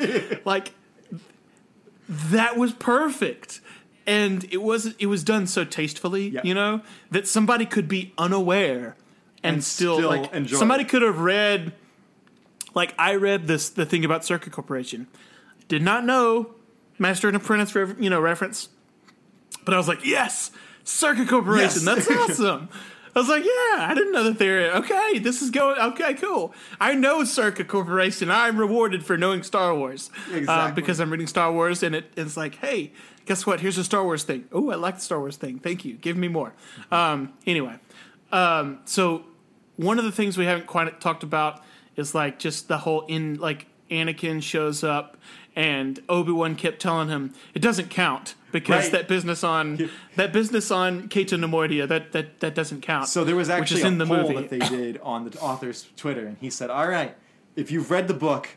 like 0.44 0.72
that 2.08 2.56
was 2.56 2.72
perfect. 2.72 3.60
And 4.06 4.44
it 4.52 4.62
was 4.62 4.94
it 4.98 5.06
was 5.06 5.24
done 5.24 5.46
so 5.46 5.64
tastefully, 5.64 6.28
Yeah. 6.28 6.40
you 6.44 6.54
know, 6.54 6.80
that 7.10 7.26
somebody 7.26 7.66
could 7.66 7.88
be 7.88 8.12
unaware 8.16 8.96
and, 9.42 9.54
And 9.56 9.64
still, 9.64 9.96
still 9.96 10.08
like 10.08 10.32
enjoy 10.32 10.56
somebody 10.58 10.84
it. 10.84 10.88
could 10.88 11.02
have 11.02 11.18
read 11.18 11.72
like 12.74 12.94
I 12.98 13.14
read 13.16 13.46
this 13.48 13.68
the 13.68 13.84
thing 13.86 14.04
about 14.04 14.22
Czerka 14.22 14.50
Corporation. 14.52 15.08
Did 15.68 15.82
not 15.82 16.04
know 16.04 16.54
Master 16.98 17.26
and 17.28 17.36
Apprentice 17.36 17.74
you 17.98 18.08
know 18.10 18.20
reference. 18.20 18.68
But 19.64 19.74
I 19.74 19.78
was 19.78 19.88
like, 19.88 20.04
yes, 20.04 20.52
Czerka 20.84 21.28
Corporation. 21.28 21.82
Yes. 21.84 22.06
That's 22.06 22.10
awesome. 22.30 22.68
I 23.16 23.18
was 23.18 23.30
like, 23.30 23.44
yeah, 23.44 23.88
I 23.88 23.94
didn't 23.94 24.12
know 24.12 24.24
that 24.24 24.38
they're 24.38 24.74
okay. 24.74 25.18
This 25.18 25.40
is 25.40 25.50
going 25.50 25.80
okay, 25.80 26.12
cool. 26.12 26.52
I 26.78 26.92
know 26.92 27.20
Czerka 27.20 27.66
Corporation. 27.66 28.30
I'm 28.30 28.58
rewarded 28.58 29.06
for 29.06 29.16
knowing 29.16 29.42
Star 29.42 29.74
Wars 29.74 30.10
uh, 30.46 30.70
because 30.72 31.00
I'm 31.00 31.10
reading 31.10 31.26
Star 31.26 31.50
Wars, 31.50 31.82
and 31.82 31.94
it, 31.94 32.12
it's 32.14 32.36
like, 32.36 32.56
hey, 32.56 32.92
guess 33.24 33.46
what? 33.46 33.60
Here's 33.60 33.78
a 33.78 33.84
Star 33.84 34.04
Wars 34.04 34.24
thing. 34.24 34.44
Oh, 34.52 34.70
I 34.70 34.74
like 34.74 34.96
the 34.96 35.00
Star 35.00 35.18
Wars 35.18 35.38
thing. 35.38 35.58
Thank 35.58 35.86
you. 35.86 35.94
Give 35.94 36.14
me 36.14 36.28
more. 36.28 36.52
Um, 36.92 37.32
anyway, 37.46 37.76
um, 38.32 38.80
so 38.84 39.24
one 39.76 39.98
of 39.98 40.04
the 40.04 40.12
things 40.12 40.36
we 40.36 40.44
haven't 40.44 40.66
quite 40.66 41.00
talked 41.00 41.22
about 41.22 41.62
is 41.96 42.14
like 42.14 42.38
just 42.38 42.68
the 42.68 42.76
whole 42.76 43.06
in 43.06 43.36
like 43.36 43.64
Anakin 43.90 44.42
shows 44.42 44.84
up 44.84 45.16
and 45.54 46.00
Obi 46.10 46.32
Wan 46.32 46.54
kept 46.54 46.82
telling 46.82 47.08
him 47.08 47.32
it 47.54 47.62
doesn't 47.62 47.88
count 47.88 48.34
because 48.60 48.84
Right. 48.84 48.92
that 48.92 49.08
business 49.08 49.44
on 49.44 49.90
that 50.16 50.32
business 50.32 50.70
on 50.70 51.08
Cato 51.08 51.36
Neimoidia 51.36 51.86
that 51.88 52.12
that 52.12 52.40
that 52.40 52.54
doesn't 52.54 52.80
count. 52.82 53.08
So 53.08 53.24
there 53.24 53.36
was 53.36 53.48
which 53.48 53.56
actually 53.58 53.78
is 53.80 53.84
a 53.84 53.88
in 53.88 53.98
the 53.98 54.06
poll 54.06 54.22
movie. 54.22 54.34
that 54.34 54.50
they 54.50 54.58
did 54.58 54.98
on 55.02 55.28
the 55.28 55.38
author's 55.40 55.86
Twitter, 55.96 56.26
and 56.26 56.36
he 56.40 56.50
said, 56.50 56.70
"All 56.70 56.88
right, 56.88 57.14
if 57.54 57.70
you've 57.70 57.90
read 57.90 58.08
the 58.08 58.14
book, 58.14 58.48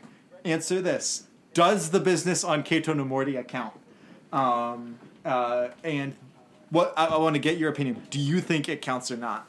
answer 0.44 0.80
this: 0.80 1.24
Does 1.54 1.90
the 1.90 2.00
business 2.00 2.42
on 2.44 2.62
Cato 2.62 2.94
Neimoidia 2.94 3.46
count?" 3.46 3.74
Um, 4.32 4.98
uh, 5.24 5.68
and 5.84 6.14
what 6.70 6.94
I, 6.96 7.06
I 7.06 7.18
want 7.18 7.34
to 7.34 7.40
get 7.40 7.58
your 7.58 7.68
opinion. 7.70 8.02
Do 8.10 8.18
you 8.18 8.40
think 8.40 8.68
it 8.68 8.80
counts 8.80 9.10
or 9.10 9.16
not? 9.16 9.46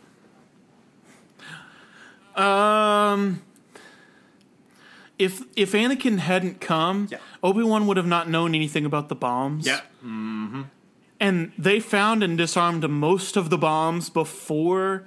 Um, 2.35 3.41
if 5.19 5.43
if 5.55 5.73
Anakin 5.73 6.19
hadn't 6.19 6.61
come, 6.61 7.07
Yeah. 7.11 7.17
Obi 7.43 7.63
Wan 7.63 7.85
would 7.87 7.97
have 7.97 8.07
not 8.07 8.29
known 8.29 8.55
anything 8.55 8.85
about 8.85 9.09
the 9.09 9.15
bombs. 9.15 9.67
Mm-hmm. 10.03 10.61
and 11.19 11.51
they 11.57 11.79
found 11.79 12.23
and 12.23 12.37
disarmed 12.37 12.87
most 12.89 13.37
of 13.37 13.49
the 13.49 13.57
bombs 13.57 14.09
before 14.09 15.03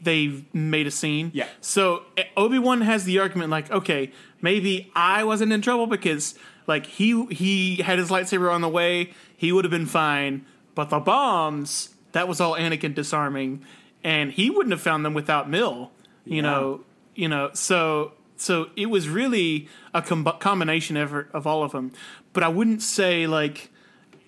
they 0.00 0.44
made 0.52 0.86
a 0.86 0.90
scene. 0.92 1.30
Yeah. 1.34 1.48
So 1.60 2.04
eh, 2.16 2.24
Obi 2.36 2.58
Wan 2.58 2.82
has 2.82 3.04
the 3.04 3.18
argument 3.18 3.50
like, 3.50 3.70
okay, 3.70 4.12
maybe 4.40 4.90
I 4.94 5.24
wasn't 5.24 5.52
in 5.52 5.60
trouble 5.60 5.86
because 5.88 6.34
like 6.68 6.86
he 6.86 7.24
he 7.26 7.76
had 7.76 7.98
his 7.98 8.08
lightsaber 8.10 8.52
on 8.52 8.60
the 8.60 8.68
way, 8.68 9.12
he 9.36 9.50
would 9.52 9.64
have 9.64 9.72
been 9.72 9.86
fine. 9.86 10.46
But 10.76 10.90
the 10.90 11.00
bombs, 11.00 11.94
that 12.12 12.28
was 12.28 12.40
all 12.40 12.54
Anakin 12.54 12.94
disarming, 12.94 13.64
and 14.04 14.30
he 14.30 14.50
wouldn't 14.50 14.70
have 14.70 14.80
found 14.80 15.04
them 15.04 15.14
without 15.14 15.50
Mill. 15.50 15.90
You 16.24 16.36
Yeah. 16.36 16.42
know, 16.42 16.80
you 17.16 17.28
know. 17.28 17.50
So 17.54 18.12
so 18.36 18.70
it 18.76 18.86
was 18.86 19.08
really 19.08 19.66
a 19.92 20.00
com- 20.02 20.24
combination 20.38 20.96
effort 20.96 21.28
of 21.34 21.44
all 21.48 21.64
of 21.64 21.72
them. 21.72 21.90
But 22.32 22.44
I 22.44 22.48
wouldn't 22.48 22.82
say 22.82 23.26
like 23.26 23.70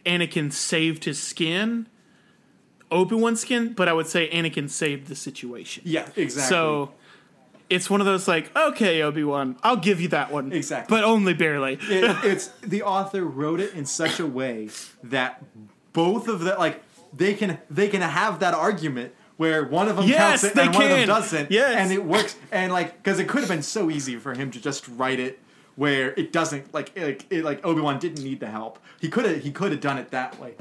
Anakin 0.04 0.52
saved 0.52 1.04
his 1.04 1.20
skin, 1.22 1.86
Obi 2.90 3.14
Wan's 3.14 3.40
skin, 3.40 3.72
but 3.72 3.88
I 3.88 3.92
would 3.92 4.06
say 4.06 4.28
Anakin 4.30 4.68
saved 4.68 5.06
the 5.08 5.14
situation. 5.14 5.82
Yeah, 5.86 6.08
exactly. 6.16 6.48
So 6.48 6.92
it's 7.68 7.88
one 7.88 8.00
of 8.00 8.06
those 8.06 8.26
like, 8.26 8.54
okay, 8.56 9.02
Obi 9.02 9.22
Wan, 9.24 9.56
I'll 9.62 9.76
give 9.76 10.00
you 10.00 10.08
that 10.08 10.32
one, 10.32 10.52
Exactly. 10.52 10.96
but 10.96 11.04
only 11.04 11.34
barely. 11.34 11.74
it, 11.82 12.16
it's 12.24 12.48
the 12.62 12.82
author 12.82 13.24
wrote 13.24 13.60
it 13.60 13.74
in 13.74 13.86
such 13.86 14.18
a 14.18 14.26
way 14.26 14.70
that 15.04 15.42
both 15.92 16.26
of 16.28 16.40
the 16.40 16.54
like 16.56 16.82
they 17.12 17.34
can 17.34 17.58
they 17.70 17.88
can 17.88 18.00
have 18.00 18.40
that 18.40 18.54
argument 18.54 19.14
where 19.36 19.64
one 19.64 19.88
of 19.88 19.96
them 19.96 20.06
Yes, 20.06 20.42
counts 20.42 20.44
it 20.44 20.58
and 20.60 20.74
one 20.74 20.82
of 20.84 20.88
them 20.90 20.98
can. 20.98 21.08
doesn't. 21.08 21.50
Yes. 21.50 21.74
and 21.76 21.92
it 21.92 22.04
works. 22.04 22.36
And 22.52 22.72
like 22.72 22.96
because 23.02 23.18
it 23.20 23.28
could 23.28 23.40
have 23.40 23.48
been 23.48 23.62
so 23.62 23.88
easy 23.90 24.16
for 24.16 24.34
him 24.34 24.50
to 24.50 24.60
just 24.60 24.86
write 24.88 25.20
it 25.20 25.38
where 25.80 26.12
it 26.18 26.30
doesn't 26.30 26.74
like 26.74 26.92
like 26.94 27.24
it, 27.30 27.42
like 27.42 27.64
Obi 27.64 27.80
Wan 27.80 27.98
didn't 27.98 28.22
need 28.22 28.38
the 28.38 28.48
help. 28.48 28.78
He 29.00 29.08
could 29.08 29.24
have 29.24 29.38
he 29.38 29.50
could 29.50 29.72
have 29.72 29.80
done 29.80 29.96
it 29.96 30.10
that 30.10 30.38
way, 30.38 30.52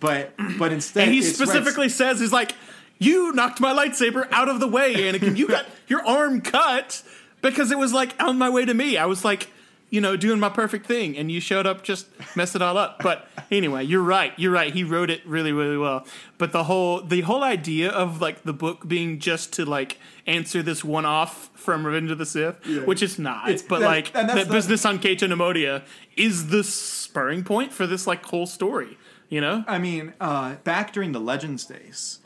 but 0.00 0.32
but 0.58 0.72
instead 0.72 1.04
and 1.04 1.14
he 1.14 1.22
specifically 1.22 1.88
says, 1.88 2.18
"He's 2.18 2.32
like, 2.32 2.56
you 2.98 3.32
knocked 3.34 3.60
my 3.60 3.72
lightsaber 3.72 4.26
out 4.32 4.48
of 4.48 4.58
the 4.58 4.66
way, 4.66 4.92
Anakin. 4.94 5.36
You 5.36 5.46
got 5.46 5.66
your 5.86 6.04
arm 6.04 6.40
cut 6.40 7.04
because 7.40 7.70
it 7.70 7.78
was 7.78 7.92
like 7.92 8.20
on 8.20 8.36
my 8.36 8.50
way 8.50 8.64
to 8.64 8.74
me. 8.74 8.98
I 8.98 9.06
was 9.06 9.24
like." 9.24 9.48
You 9.94 10.00
know, 10.00 10.16
doing 10.16 10.40
my 10.40 10.48
perfect 10.48 10.86
thing, 10.86 11.16
and 11.16 11.30
you 11.30 11.38
showed 11.40 11.66
up, 11.68 11.84
just 11.84 12.08
messed 12.34 12.56
it 12.56 12.62
all 12.62 12.76
up. 12.76 13.00
But 13.00 13.28
anyway, 13.52 13.84
you're 13.84 14.02
right. 14.02 14.32
You're 14.36 14.50
right. 14.50 14.72
He 14.72 14.82
wrote 14.82 15.08
it 15.08 15.24
really, 15.24 15.52
really 15.52 15.76
well. 15.78 16.04
But 16.36 16.50
the 16.50 16.64
whole 16.64 17.00
the 17.00 17.20
whole 17.20 17.44
idea 17.44 17.90
of 17.90 18.20
like 18.20 18.42
the 18.42 18.52
book 18.52 18.88
being 18.88 19.20
just 19.20 19.52
to 19.52 19.64
like 19.64 19.98
answer 20.26 20.64
this 20.64 20.82
one 20.82 21.04
off 21.04 21.48
from 21.54 21.86
Revenge 21.86 22.10
of 22.10 22.18
the 22.18 22.26
Sith, 22.26 22.56
which 22.86 23.04
it's 23.04 23.20
not. 23.20 23.48
It's- 23.48 23.62
but 23.62 23.78
that- 23.78 23.86
like 23.86 24.12
that 24.14 24.34
the- 24.48 24.52
business 24.52 24.84
on 24.84 24.98
Cato 24.98 25.28
Neimoidia 25.28 25.84
is 26.16 26.48
the 26.48 26.64
spurring 26.64 27.44
point 27.44 27.72
for 27.72 27.86
this 27.86 28.04
like 28.04 28.24
whole 28.26 28.46
story. 28.46 28.98
You 29.28 29.40
know, 29.40 29.62
I 29.68 29.78
mean, 29.78 30.12
uh, 30.20 30.56
back 30.64 30.92
during 30.92 31.12
the 31.12 31.20
Legends 31.20 31.64
days, 31.66 32.18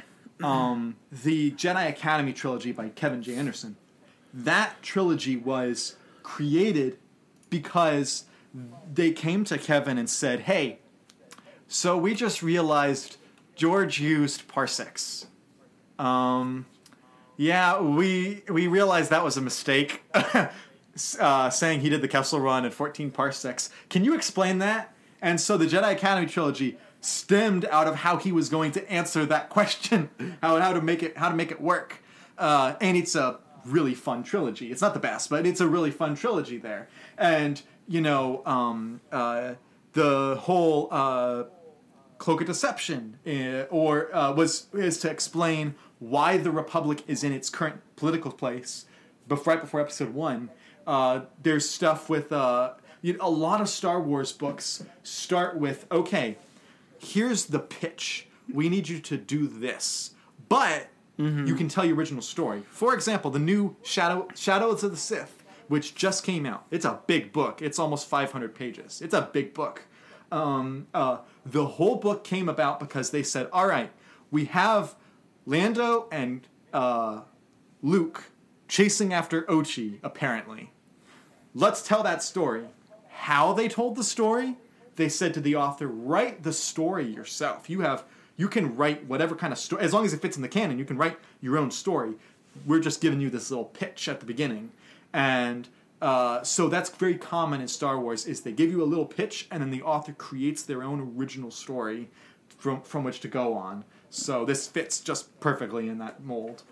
um, 0.43 0.97
the 1.13 1.51
Jedi 1.51 1.87
Academy 1.87 2.33
trilogy 2.33 2.73
by 2.73 2.89
Kevin 2.89 3.23
J. 3.23 3.35
Anderson, 3.35 3.77
that 4.33 4.81
trilogy 4.83 5.37
was 5.37 5.97
created 6.23 6.97
because 7.51 8.25
they 8.93 9.11
came 9.11 9.45
to 9.45 9.59
Kevin 9.59 9.99
and 9.99 10.09
said, 10.09 10.41
"Hey, 10.41 10.79
so 11.67 11.97
we 11.97 12.15
just 12.15 12.43
realized 12.43 13.17
George 13.55 14.01
used 14.01 14.49
parsecs. 14.49 15.27
Um, 15.99 16.67
yeah, 17.37 17.81
we 17.81 18.43
we 18.49 18.67
realized 18.67 19.11
that 19.11 19.25
was 19.25 19.37
a 19.37 19.43
mistake." 19.43 20.03
uh, 21.21 21.51
saying 21.51 21.81
he 21.81 21.89
did 21.89 22.03
the 22.03 22.09
Kessel 22.09 22.41
Run 22.41 22.65
at 22.65 22.73
14 22.73 23.11
parsecs. 23.11 23.71
Can 23.89 24.05
you 24.05 24.15
explain 24.15 24.59
that? 24.59 24.93
And 25.21 25.41
so 25.41 25.57
the 25.57 25.67
Jedi 25.67 25.93
Academy 25.93 26.27
trilogy 26.27 26.79
stemmed 27.01 27.65
out 27.67 27.87
of 27.87 27.97
how 27.97 28.17
he 28.17 28.33
was 28.33 28.49
going 28.49 28.73
to 28.73 28.91
answer 28.91 29.25
that 29.27 29.49
question, 29.51 30.11
how 30.43 30.59
how 30.61 30.73
to 30.73 30.81
make 30.81 31.03
it 31.03 31.17
how 31.17 31.29
to 31.29 31.37
make 31.37 31.51
it 31.51 31.61
work. 31.61 32.03
Uh, 32.37 32.75
and 32.81 32.97
it's 32.97 33.15
a 33.15 33.41
really 33.65 33.95
fun 33.95 34.23
trilogy. 34.23 34.71
It's 34.71 34.81
not 34.81 34.95
the 34.95 35.01
best, 35.01 35.29
but 35.29 35.47
it's 35.47 35.61
a 35.61 35.69
really 35.69 35.91
fun 35.91 36.15
trilogy 36.15 36.57
there. 36.57 36.89
And 37.19 37.61
you 37.87 38.01
know, 38.01 38.43
um, 38.47 39.01
uh, 39.11 39.55
the 39.93 40.37
whole 40.41 40.89
uh, 40.91 41.45
cloak 42.19 42.41
of 42.41 42.47
deception, 42.47 43.19
uh, 43.27 43.63
or 43.71 44.15
uh, 44.15 44.33
was 44.33 44.67
is 44.73 44.99
to 44.99 45.11
explain 45.11 45.75
why 45.99 46.37
the 46.37 46.51
Republic 46.51 47.03
is 47.07 47.25
in 47.25 47.33
its 47.33 47.51
current 47.51 47.81
political 47.97 48.31
place. 48.31 48.87
Before, 49.27 49.55
right 49.55 49.61
before 49.61 49.81
Episode 49.81 50.15
One, 50.15 50.51
uh, 50.87 51.21
there's 51.43 51.69
stuff 51.69 52.09
with 52.09 52.33
uh, 52.33 52.73
you 53.03 53.15
know, 53.15 53.27
a 53.27 53.31
lot 53.31 53.61
of 53.61 53.69
Star 53.69 54.01
Wars 54.01 54.33
books 54.33 54.85
start 55.03 55.57
with 55.57 55.87
okay, 55.91 56.37
here's 56.99 57.47
the 57.47 57.59
pitch. 57.59 58.27
We 58.53 58.69
need 58.69 58.89
you 58.89 58.99
to 59.01 59.17
do 59.17 59.47
this, 59.47 60.13
but 60.49 60.89
you 61.19 61.57
can 61.57 61.69
tell 61.69 61.85
your 61.85 61.97
original 61.97 62.23
story. 62.23 62.63
For 62.71 62.95
example, 62.95 63.31
the 63.31 63.41
new 63.41 63.77
Shadow 63.83 64.29
Shadows 64.37 64.85
of 64.85 64.93
the 64.93 64.97
Sith, 64.97 65.38
which 65.69 65.95
just 65.95 66.25
came 66.25 66.45
out. 66.45 66.67
It's 66.71 66.85
a 66.85 67.01
big 67.07 67.33
book. 67.33 67.63
It's 67.63 67.79
almost 67.79 68.09
500 68.09 68.55
pages. 68.55 69.01
It's 69.01 69.15
a 69.15 69.23
big 69.33 69.55
book. 69.55 69.83
Um, 70.33 70.89
uh, 70.93 71.19
the 71.47 71.67
whole 71.67 71.97
book 71.97 72.25
came 72.25 72.49
about 72.49 72.81
because 72.81 73.11
they 73.11 73.23
said, 73.23 73.49
"All 73.53 73.67
right, 73.67 73.91
we 74.31 74.47
have 74.47 74.95
Lando 75.47 76.09
and 76.13 76.47
uh, 76.75 77.23
Luke 77.83 78.25
chasing 78.69 79.13
after 79.13 79.43
Ochi, 79.45 79.99
apparently. 80.03 80.71
Let's 81.55 81.83
tell 81.83 82.03
that 82.03 82.23
story. 82.23 82.67
How 83.09 83.53
they 83.53 83.69
told 83.69 83.97
the 83.97 84.05
story, 84.05 84.57
they 84.97 85.09
said 85.09 85.35
to 85.35 85.41
the 85.41 85.57
author, 85.57 85.87
write 85.89 86.43
the 86.43 86.53
story 86.53 87.07
yourself. 87.07 87.69
You 87.69 87.81
have 87.81 88.05
you 88.37 88.47
can 88.47 88.77
write 88.77 89.07
whatever 89.07 89.35
kind 89.35 89.53
of 89.53 89.59
story 89.59 89.83
as 89.83 89.93
long 89.93 90.05
as 90.05 90.13
it 90.13 90.23
fits 90.23 90.37
in 90.37 90.43
the 90.43 90.49
canon, 90.49 90.79
you 90.79 90.85
can 90.85 90.97
write 90.97 91.19
your 91.41 91.59
own 91.59 91.71
story. 91.71 92.15
We're 92.67 92.81
just 92.81 93.01
giving 93.01 93.21
you 93.21 93.31
this 93.31 93.51
little 93.51 93.65
pitch 93.65 94.09
at 94.09 94.21
the 94.21 94.27
beginning. 94.27 94.71
And 95.13 95.69
uh, 96.01 96.43
so 96.43 96.69
that's 96.69 96.91
very 96.91 97.17
common 97.17 97.61
in 97.61 97.69
Star 97.69 97.99
Wars 97.99 98.27
is 98.27 98.43
they 98.43 98.53
give 98.53 98.71
you 98.71 98.83
a 98.83 98.87
little 98.87 99.07
pitch 99.07 99.49
and 99.51 99.63
then 99.63 99.71
the 99.71 99.83
author 99.83 100.13
creates 100.13 100.63
their 100.63 100.83
own 100.83 101.15
original 101.17 101.51
story 101.51 102.09
from 102.59 102.83
from 102.83 103.05
which 103.05 103.21
to 103.21 103.29
go 103.29 103.55
on. 103.55 103.85
So 104.11 104.45
this 104.45 104.67
fits 104.67 105.01
just 105.01 105.39
perfectly 105.41 105.89
in 105.89 105.99
that 105.99 106.23
mold. 106.23 106.63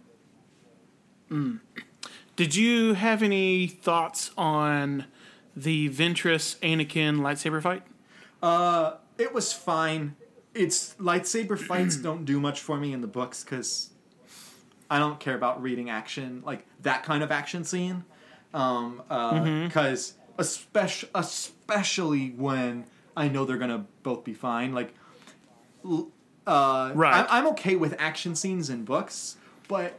Did 2.37 2.55
you 2.55 2.95
have 2.95 3.23
any 3.23 3.67
thoughts 3.67 4.31
on 4.37 5.07
the 5.57 5.89
Ventress 5.89 6.57
Anakin 6.59 7.21
lightsaber 7.21 7.63
fight? 7.63 7.83
Uh, 8.43 8.97
it 9.19 9.35
was 9.35 9.53
fine. 9.53 10.15
It's 10.55 10.95
lightsaber 10.95 11.59
fights 11.59 11.97
don't 11.97 12.25
do 12.25 12.41
much 12.41 12.61
for 12.61 12.77
me 12.79 12.93
in 12.93 13.01
the 13.01 13.07
books 13.07 13.43
because 13.43 13.91
I 14.91 14.99
don't 14.99 15.19
care 15.19 15.35
about 15.35 15.61
reading 15.61 15.91
action 15.91 16.43
like 16.45 16.67
that 16.83 17.03
kind 17.03 17.23
of 17.23 17.33
action 17.33 17.65
scene. 17.65 18.05
Um, 18.57 19.03
because 19.67 20.15
especially 20.39 21.11
especially 21.15 22.31
when 22.31 22.85
I 23.17 23.29
know 23.29 23.45
they're 23.45 23.59
gonna 23.59 23.87
both 24.03 24.25
be 24.25 24.35
fine. 24.35 24.73
Like, 24.73 24.95
uh, 26.47 26.93
Right. 26.95 27.27
I, 27.29 27.39
I'm 27.39 27.47
okay 27.49 27.77
with 27.77 27.95
action 27.99 28.35
scenes 28.35 28.71
in 28.71 28.85
books, 28.85 29.37
but 29.69 29.99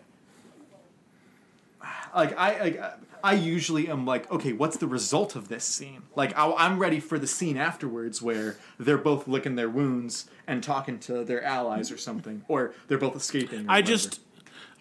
like 2.16 2.38
I 2.38 2.60
like 2.60 2.82
I 3.24 3.34
usually 3.34 3.90
am 3.90 4.06
like, 4.06 4.32
okay, 4.32 4.54
what's 4.54 4.78
the 4.78 4.88
result 4.88 5.36
of 5.36 5.50
this 5.50 5.64
scene? 5.64 6.04
Like 6.16 6.38
I, 6.38 6.52
I'm 6.54 6.80
ready 6.80 7.00
for 7.00 7.20
the 7.20 7.28
scene 7.28 7.58
afterwards 7.58 8.22
where 8.22 8.58
they're 8.80 8.98
both 8.98 9.28
licking 9.28 9.56
their 9.56 9.70
wounds 9.70 10.30
and 10.46 10.64
talking 10.64 11.00
to 11.00 11.24
their 11.24 11.44
allies 11.44 11.92
or 11.92 11.98
something, 11.98 12.44
or 12.48 12.74
they're 12.88 12.98
both 12.98 13.16
escaping. 13.16 13.68
I 13.68 13.78
whatever. 13.80 13.88
just 13.88 14.22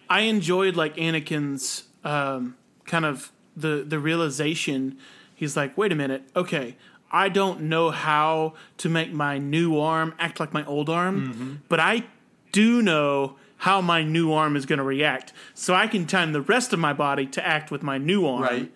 I 0.09 0.21
enjoyed 0.21 0.75
like 0.75 0.95
Anakin's 0.95 1.83
um, 2.03 2.55
kind 2.85 3.05
of 3.05 3.31
the 3.57 3.83
the 3.87 3.99
realization. 3.99 4.97
He's 5.35 5.55
like, 5.55 5.77
wait 5.77 5.91
a 5.91 5.95
minute, 5.95 6.23
okay, 6.35 6.77
I 7.11 7.29
don't 7.29 7.61
know 7.63 7.91
how 7.91 8.53
to 8.77 8.89
make 8.89 9.11
my 9.13 9.37
new 9.37 9.77
arm 9.79 10.13
act 10.19 10.39
like 10.39 10.51
my 10.53 10.65
old 10.65 10.89
arm, 10.89 11.15
Mm-hmm. 11.33 11.53
but 11.69 11.79
I 11.79 12.05
do 12.51 12.81
know 12.81 13.35
how 13.57 13.81
my 13.81 14.03
new 14.03 14.31
arm 14.33 14.55
is 14.55 14.65
going 14.65 14.77
to 14.77 14.83
react, 14.85 15.33
so 15.53 15.73
I 15.75 15.87
can 15.87 16.05
time 16.07 16.31
the 16.33 16.41
rest 16.41 16.73
of 16.73 16.79
my 16.79 16.93
body 16.93 17.25
to 17.27 17.45
act 17.45 17.71
with 17.71 17.81
my 17.83 17.97
new 17.97 18.25
arm. 18.25 18.41
right. 18.43 18.71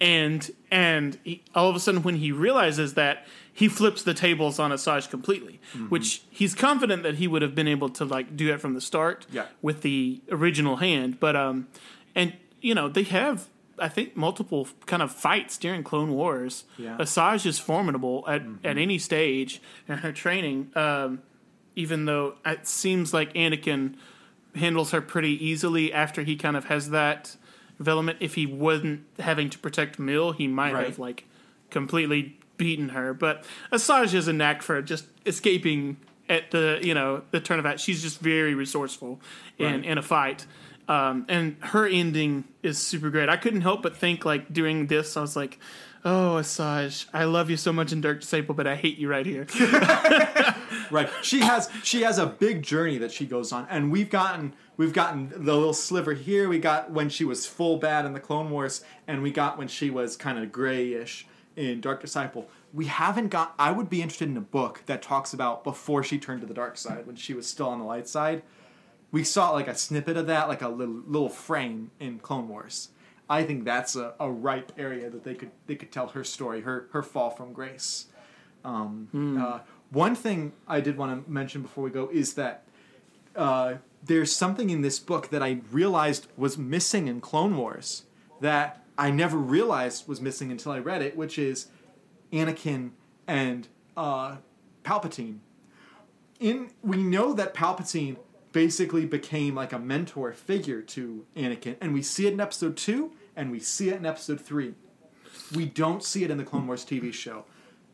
and 0.00 0.50
and 0.70 1.18
he, 1.24 1.42
all 1.54 1.68
of 1.70 1.76
a 1.76 1.80
sudden 1.80 2.02
when 2.02 2.16
he 2.16 2.32
realizes 2.32 2.94
that 2.94 3.26
he 3.52 3.68
flips 3.68 4.02
the 4.02 4.12
tables 4.14 4.58
on 4.58 4.70
Asajj 4.72 5.08
completely 5.10 5.60
Mm-hmm. 5.72 5.86
which 5.88 6.22
he's 6.30 6.54
confident 6.54 7.02
that 7.02 7.14
he 7.16 7.26
would 7.28 7.42
have 7.42 7.54
been 7.54 7.68
able 7.68 7.88
to 7.90 8.04
like 8.04 8.36
do 8.36 8.52
it 8.52 8.60
from 8.60 8.74
the 8.74 8.80
start 8.80 9.26
Yeah. 9.32 9.46
with 9.62 9.82
the 9.82 10.20
original 10.30 10.76
hand 10.76 11.20
but 11.20 11.34
um 11.36 11.68
and 12.14 12.32
you 12.60 12.74
know 12.74 12.88
they 12.88 13.04
have 13.04 13.46
I 13.78 13.88
think 13.88 14.16
multiple 14.16 14.68
kind 14.86 15.02
of 15.02 15.10
fights 15.12 15.58
during 15.58 15.82
Clone 15.82 16.12
Wars 16.12 16.64
Yeah. 16.78 16.92
Mm-hmm. 16.92 17.02
Asajj 17.02 17.46
is 17.46 17.58
formidable 17.58 18.24
at 18.28 18.42
at 18.62 18.78
any 18.78 18.98
stage 18.98 19.60
in 19.88 19.98
her 19.98 20.12
training 20.12 20.70
um 20.76 21.22
even 21.76 22.04
though 22.04 22.36
it 22.46 22.66
seems 22.66 23.12
like 23.12 23.32
Anakin 23.34 23.94
handles 24.54 24.92
her 24.92 25.00
pretty 25.00 25.44
easily 25.44 25.92
after 25.92 26.22
he 26.22 26.36
kind 26.36 26.56
of 26.56 26.66
has 26.66 26.90
that 26.90 27.36
development. 27.78 28.18
If 28.20 28.36
he 28.36 28.46
wasn't 28.46 29.00
having 29.18 29.50
to 29.50 29.58
protect 29.58 29.98
Mill, 29.98 30.30
he 30.32 30.46
might 30.46 30.72
Right. 30.72 30.86
have 30.86 30.98
like 31.00 31.24
completely 31.70 32.38
beaten 32.56 32.90
her. 32.90 33.12
But 33.12 33.44
Asajj 33.72 34.12
has 34.12 34.28
a 34.28 34.32
knack 34.32 34.62
for 34.62 34.80
just 34.82 35.06
escaping 35.26 35.96
at 36.28 36.52
the 36.52 36.78
you 36.82 36.94
know 36.94 37.22
the 37.32 37.40
turn 37.40 37.58
of 37.58 37.64
that. 37.64 37.80
She's 37.80 38.00
just 38.02 38.20
very 38.20 38.54
resourceful 38.54 39.20
in 39.58 39.66
Right. 39.66 39.84
in 39.84 39.98
a 39.98 40.02
fight. 40.02 40.46
Um, 40.88 41.24
and 41.28 41.56
her 41.60 41.86
ending 41.86 42.44
is 42.62 42.78
super 42.78 43.10
great. 43.10 43.28
I 43.28 43.36
couldn't 43.36 43.62
help 43.62 43.82
but 43.82 43.96
think 43.96 44.24
like 44.24 44.52
doing 44.52 44.86
this, 44.86 45.16
I 45.16 45.20
was 45.22 45.34
like, 45.34 45.58
"Oh, 46.04 46.36
Asajj, 46.38 47.06
I 47.12 47.24
love 47.24 47.48
you 47.48 47.56
so 47.56 47.72
much 47.72 47.92
in 47.92 48.00
Dark 48.00 48.20
Disciple, 48.20 48.54
but 48.54 48.66
I 48.66 48.76
hate 48.76 48.98
you 48.98 49.08
right 49.08 49.24
here." 49.24 49.46
right 50.90 51.10
she 51.22 51.40
has 51.40 51.70
she 51.82 52.02
has 52.02 52.18
a 52.18 52.26
big 52.26 52.62
journey 52.62 52.98
that 52.98 53.12
she 53.12 53.26
goes 53.26 53.52
on 53.52 53.66
and 53.70 53.90
we've 53.90 54.10
gotten 54.10 54.52
we've 54.76 54.92
gotten 54.92 55.28
the 55.30 55.54
little 55.54 55.72
sliver 55.72 56.14
here 56.14 56.48
we 56.48 56.58
got 56.58 56.90
when 56.90 57.08
she 57.08 57.24
was 57.24 57.46
full 57.46 57.76
bad 57.76 58.04
in 58.04 58.12
the 58.12 58.20
clone 58.20 58.50
wars 58.50 58.82
and 59.06 59.22
we 59.22 59.30
got 59.30 59.58
when 59.58 59.68
she 59.68 59.90
was 59.90 60.16
kind 60.16 60.38
of 60.38 60.52
grayish 60.52 61.26
in 61.56 61.80
dark 61.80 62.00
disciple 62.00 62.48
we 62.72 62.86
haven't 62.86 63.28
got 63.28 63.54
i 63.58 63.70
would 63.70 63.88
be 63.88 64.02
interested 64.02 64.28
in 64.28 64.36
a 64.36 64.42
book 64.42 64.82
that 64.86 65.02
talks 65.02 65.32
about 65.32 65.64
before 65.64 66.02
she 66.02 66.18
turned 66.18 66.40
to 66.40 66.46
the 66.46 66.54
dark 66.54 66.76
side 66.76 67.06
when 67.06 67.16
she 67.16 67.34
was 67.34 67.46
still 67.46 67.68
on 67.68 67.78
the 67.78 67.84
light 67.84 68.08
side 68.08 68.42
we 69.14 69.22
saw 69.22 69.52
like 69.52 69.68
a 69.68 69.76
snippet 69.76 70.16
of 70.16 70.26
that 70.26 70.48
like 70.48 70.60
a 70.60 70.68
little, 70.68 71.00
little 71.06 71.28
frame 71.28 71.92
in 72.00 72.18
clone 72.18 72.48
wars. 72.48 72.88
I 73.30 73.44
think 73.44 73.64
that's 73.64 73.94
a, 73.94 74.14
a 74.18 74.28
ripe 74.28 74.72
area 74.76 75.08
that 75.08 75.22
they 75.22 75.34
could 75.34 75.52
they 75.68 75.76
could 75.76 75.92
tell 75.92 76.08
her 76.08 76.24
story 76.24 76.62
her 76.62 76.88
her 76.90 77.02
fall 77.02 77.30
from 77.30 77.52
grace. 77.52 78.06
Um, 78.64 79.08
uh, 79.40 79.60
one 79.90 80.16
thing 80.16 80.52
I 80.66 80.80
did 80.80 80.96
want 80.96 81.24
to 81.24 81.30
mention 81.30 81.62
before 81.62 81.84
we 81.84 81.90
go 81.90 82.08
is 82.12 82.34
that 82.34 82.64
uh, 83.36 83.74
there's 84.02 84.34
something 84.34 84.68
in 84.68 84.80
this 84.80 84.98
book 84.98 85.28
that 85.28 85.44
I 85.44 85.60
realized 85.70 86.26
was 86.36 86.58
missing 86.58 87.06
in 87.06 87.20
Clone 87.20 87.56
Wars 87.56 88.02
that 88.40 88.82
I 88.98 89.12
never 89.12 89.36
realized 89.36 90.08
was 90.08 90.20
missing 90.20 90.50
until 90.50 90.72
I 90.72 90.80
read 90.80 91.02
it, 91.02 91.16
which 91.16 91.38
is 91.38 91.68
Anakin 92.32 92.90
and 93.28 93.68
uh, 93.96 94.38
Palpatine. 94.82 95.38
In 96.40 96.70
we 96.82 96.96
know 96.96 97.32
that 97.32 97.54
Palpatine 97.54 98.16
basically 98.54 99.04
became 99.04 99.56
like 99.56 99.72
a 99.72 99.78
mentor 99.78 100.32
figure 100.32 100.80
to 100.80 101.26
Anakin, 101.36 101.76
and 101.80 101.92
we 101.92 102.00
see 102.00 102.26
it 102.26 102.32
in 102.32 102.40
Episode 102.40 102.76
two, 102.76 103.12
and 103.36 103.50
we 103.50 103.60
see 103.60 103.90
it 103.90 103.96
in 103.96 104.06
Episode 104.06 104.40
three. 104.40 104.74
We 105.54 105.66
don't 105.66 106.02
see 106.02 106.24
it 106.24 106.30
in 106.30 106.38
the 106.38 106.44
Clone 106.44 106.66
Wars 106.66 106.86
TV 106.86 107.12
show. 107.12 107.44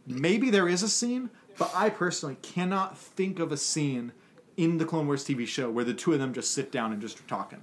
Maybe 0.07 0.51
there 0.51 0.69
is 0.69 0.83
a 0.83 0.89
scene, 0.89 1.31
but 1.59 1.73
I 1.75 1.89
personally 1.89 2.37
cannot 2.43 2.97
think 2.97 3.39
of 3.39 3.51
a 3.51 3.57
scene 3.57 4.13
in 4.57 4.77
the 4.77 4.85
Clone 4.85 5.07
Wars 5.07 5.25
TV 5.25 5.47
show 5.47 5.71
where 5.71 5.85
the 5.85 5.95
two 5.95 6.13
of 6.13 6.19
them 6.19 6.35
just 6.35 6.53
sit 6.53 6.71
down 6.71 6.93
and 6.93 7.01
just 7.01 7.19
are 7.19 7.27
talking. 7.27 7.63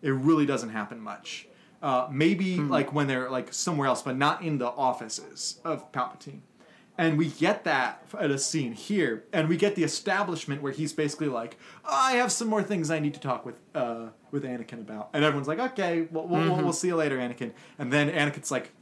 It 0.00 0.10
really 0.10 0.46
doesn't 0.46 0.70
happen 0.70 1.00
much. 1.00 1.48
Uh, 1.82 2.06
maybe 2.10 2.58
like 2.58 2.92
when 2.92 3.08
they're 3.08 3.30
like 3.30 3.52
somewhere 3.52 3.88
else, 3.88 4.02
but 4.02 4.16
not 4.16 4.42
in 4.42 4.58
the 4.58 4.66
offices 4.68 5.60
of 5.64 5.90
Palpatine. 5.90 6.40
And 6.98 7.16
we 7.16 7.28
get 7.28 7.62
that 7.62 8.02
at 8.18 8.32
a 8.32 8.38
scene 8.38 8.72
here, 8.72 9.22
and 9.32 9.48
we 9.48 9.56
get 9.56 9.76
the 9.76 9.84
establishment 9.84 10.62
where 10.62 10.72
he's 10.72 10.92
basically 10.92 11.28
like, 11.28 11.56
"I 11.84 12.14
have 12.14 12.32
some 12.32 12.48
more 12.48 12.60
things 12.62 12.90
I 12.90 12.98
need 12.98 13.14
to 13.14 13.20
talk 13.20 13.46
with 13.46 13.54
uh, 13.72 14.08
with 14.32 14.42
Anakin 14.42 14.80
about," 14.80 15.10
and 15.12 15.22
everyone's 15.24 15.46
like, 15.46 15.60
"Okay, 15.60 16.08
we'll, 16.10 16.26
we'll, 16.26 16.56
we'll 16.56 16.72
see 16.72 16.88
you 16.88 16.96
later, 16.96 17.16
Anakin." 17.16 17.52
And 17.78 17.92
then 17.92 18.10
Anakin's 18.10 18.50
like, 18.50 18.72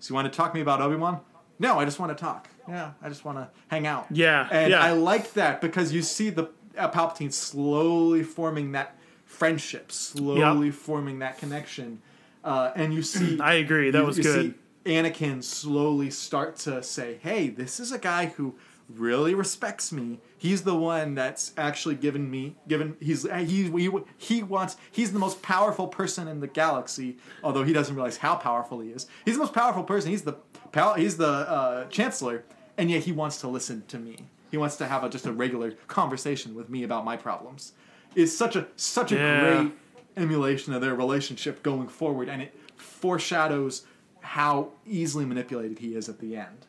"So 0.00 0.10
you 0.10 0.16
want 0.16 0.30
to 0.32 0.36
talk 0.36 0.50
to 0.50 0.56
me 0.56 0.62
about 0.62 0.80
Obi 0.82 0.96
Wan?" 0.96 1.20
No, 1.60 1.78
I 1.78 1.84
just 1.84 2.00
want 2.00 2.10
to 2.16 2.20
talk. 2.20 2.48
Yeah, 2.68 2.90
I 3.00 3.08
just 3.08 3.24
want 3.24 3.38
to 3.38 3.48
hang 3.68 3.86
out. 3.86 4.06
Yeah, 4.10 4.48
and 4.50 4.72
yeah. 4.72 4.80
I 4.82 4.90
like 4.90 5.34
that 5.34 5.60
because 5.60 5.92
you 5.92 6.02
see 6.02 6.30
the 6.30 6.50
uh, 6.76 6.90
Palpatine 6.90 7.32
slowly 7.32 8.24
forming 8.24 8.72
that 8.72 8.98
friendship, 9.26 9.92
slowly 9.92 10.72
forming 10.72 11.20
that 11.20 11.38
connection, 11.38 12.02
uh, 12.42 12.72
and 12.74 12.92
you 12.92 13.02
see. 13.02 13.38
I 13.40 13.54
agree. 13.54 13.92
That 13.92 14.00
you- 14.00 14.06
was 14.06 14.18
you 14.18 14.24
good. 14.24 14.52
see 14.54 14.58
Anakin 14.84 15.42
slowly 15.44 16.10
start 16.10 16.56
to 16.56 16.82
say, 16.82 17.18
"Hey, 17.22 17.48
this 17.48 17.78
is 17.80 17.92
a 17.92 17.98
guy 17.98 18.26
who 18.26 18.54
really 18.88 19.34
respects 19.34 19.92
me. 19.92 20.18
He's 20.36 20.62
the 20.62 20.74
one 20.74 21.14
that's 21.14 21.52
actually 21.56 21.94
given 21.94 22.28
me 22.28 22.56
given 22.66 22.96
he's 23.00 23.22
he 23.22 23.70
he, 23.70 23.90
he 24.18 24.42
wants 24.42 24.76
he's 24.90 25.12
the 25.12 25.18
most 25.18 25.42
powerful 25.42 25.86
person 25.86 26.26
in 26.26 26.40
the 26.40 26.48
galaxy, 26.48 27.18
although 27.44 27.62
he 27.62 27.72
doesn't 27.72 27.94
realize 27.94 28.16
how 28.16 28.34
powerful 28.36 28.80
he 28.80 28.88
is. 28.90 29.06
He's 29.24 29.34
the 29.34 29.40
most 29.40 29.52
powerful 29.52 29.84
person. 29.84 30.10
He's 30.10 30.22
the 30.22 30.32
pal- 30.72 30.94
he's 30.94 31.16
the 31.18 31.28
uh, 31.28 31.84
chancellor, 31.86 32.44
and 32.78 32.90
yet 32.90 33.04
he 33.04 33.12
wants 33.12 33.36
to 33.42 33.48
listen 33.48 33.84
to 33.88 33.98
me. 33.98 34.24
He 34.50 34.56
wants 34.56 34.74
to 34.78 34.86
have 34.86 35.04
a, 35.04 35.08
just 35.08 35.26
a 35.26 35.32
regular 35.32 35.72
conversation 35.86 36.54
with 36.56 36.68
me 36.68 36.82
about 36.82 37.04
my 37.04 37.16
problems. 37.16 37.72
It's 38.16 38.36
such 38.36 38.56
a 38.56 38.66
such 38.76 39.12
a 39.12 39.16
Yeah. 39.16 39.40
great 39.62 39.72
emulation 40.16 40.72
of 40.72 40.80
their 40.80 40.94
relationship 40.96 41.62
going 41.62 41.86
forward, 41.86 42.28
and 42.28 42.42
it 42.42 42.58
foreshadows 42.76 43.84
how 44.22 44.70
easily 44.86 45.24
manipulated 45.24 45.78
he 45.78 45.94
is 45.94 46.08
at 46.08 46.18
the 46.20 46.36
end. 46.36 46.66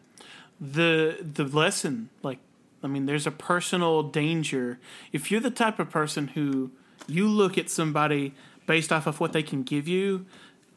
the 0.59 1.17
the 1.21 1.43
lesson 1.43 2.09
like 2.21 2.37
i 2.83 2.87
mean 2.87 3.05
there's 3.05 3.27
a 3.27 3.31
personal 3.31 4.03
danger. 4.03 4.79
If 5.11 5.31
you're 5.31 5.41
the 5.41 5.51
type 5.51 5.79
of 5.79 5.89
person 5.89 6.29
who 6.29 6.71
you 7.07 7.27
look 7.27 7.57
at 7.57 7.69
somebody 7.69 8.33
based 8.67 8.91
off 8.91 9.07
of 9.07 9.19
what 9.19 9.33
they 9.33 9.43
can 9.43 9.63
give 9.63 9.87
you 9.87 10.25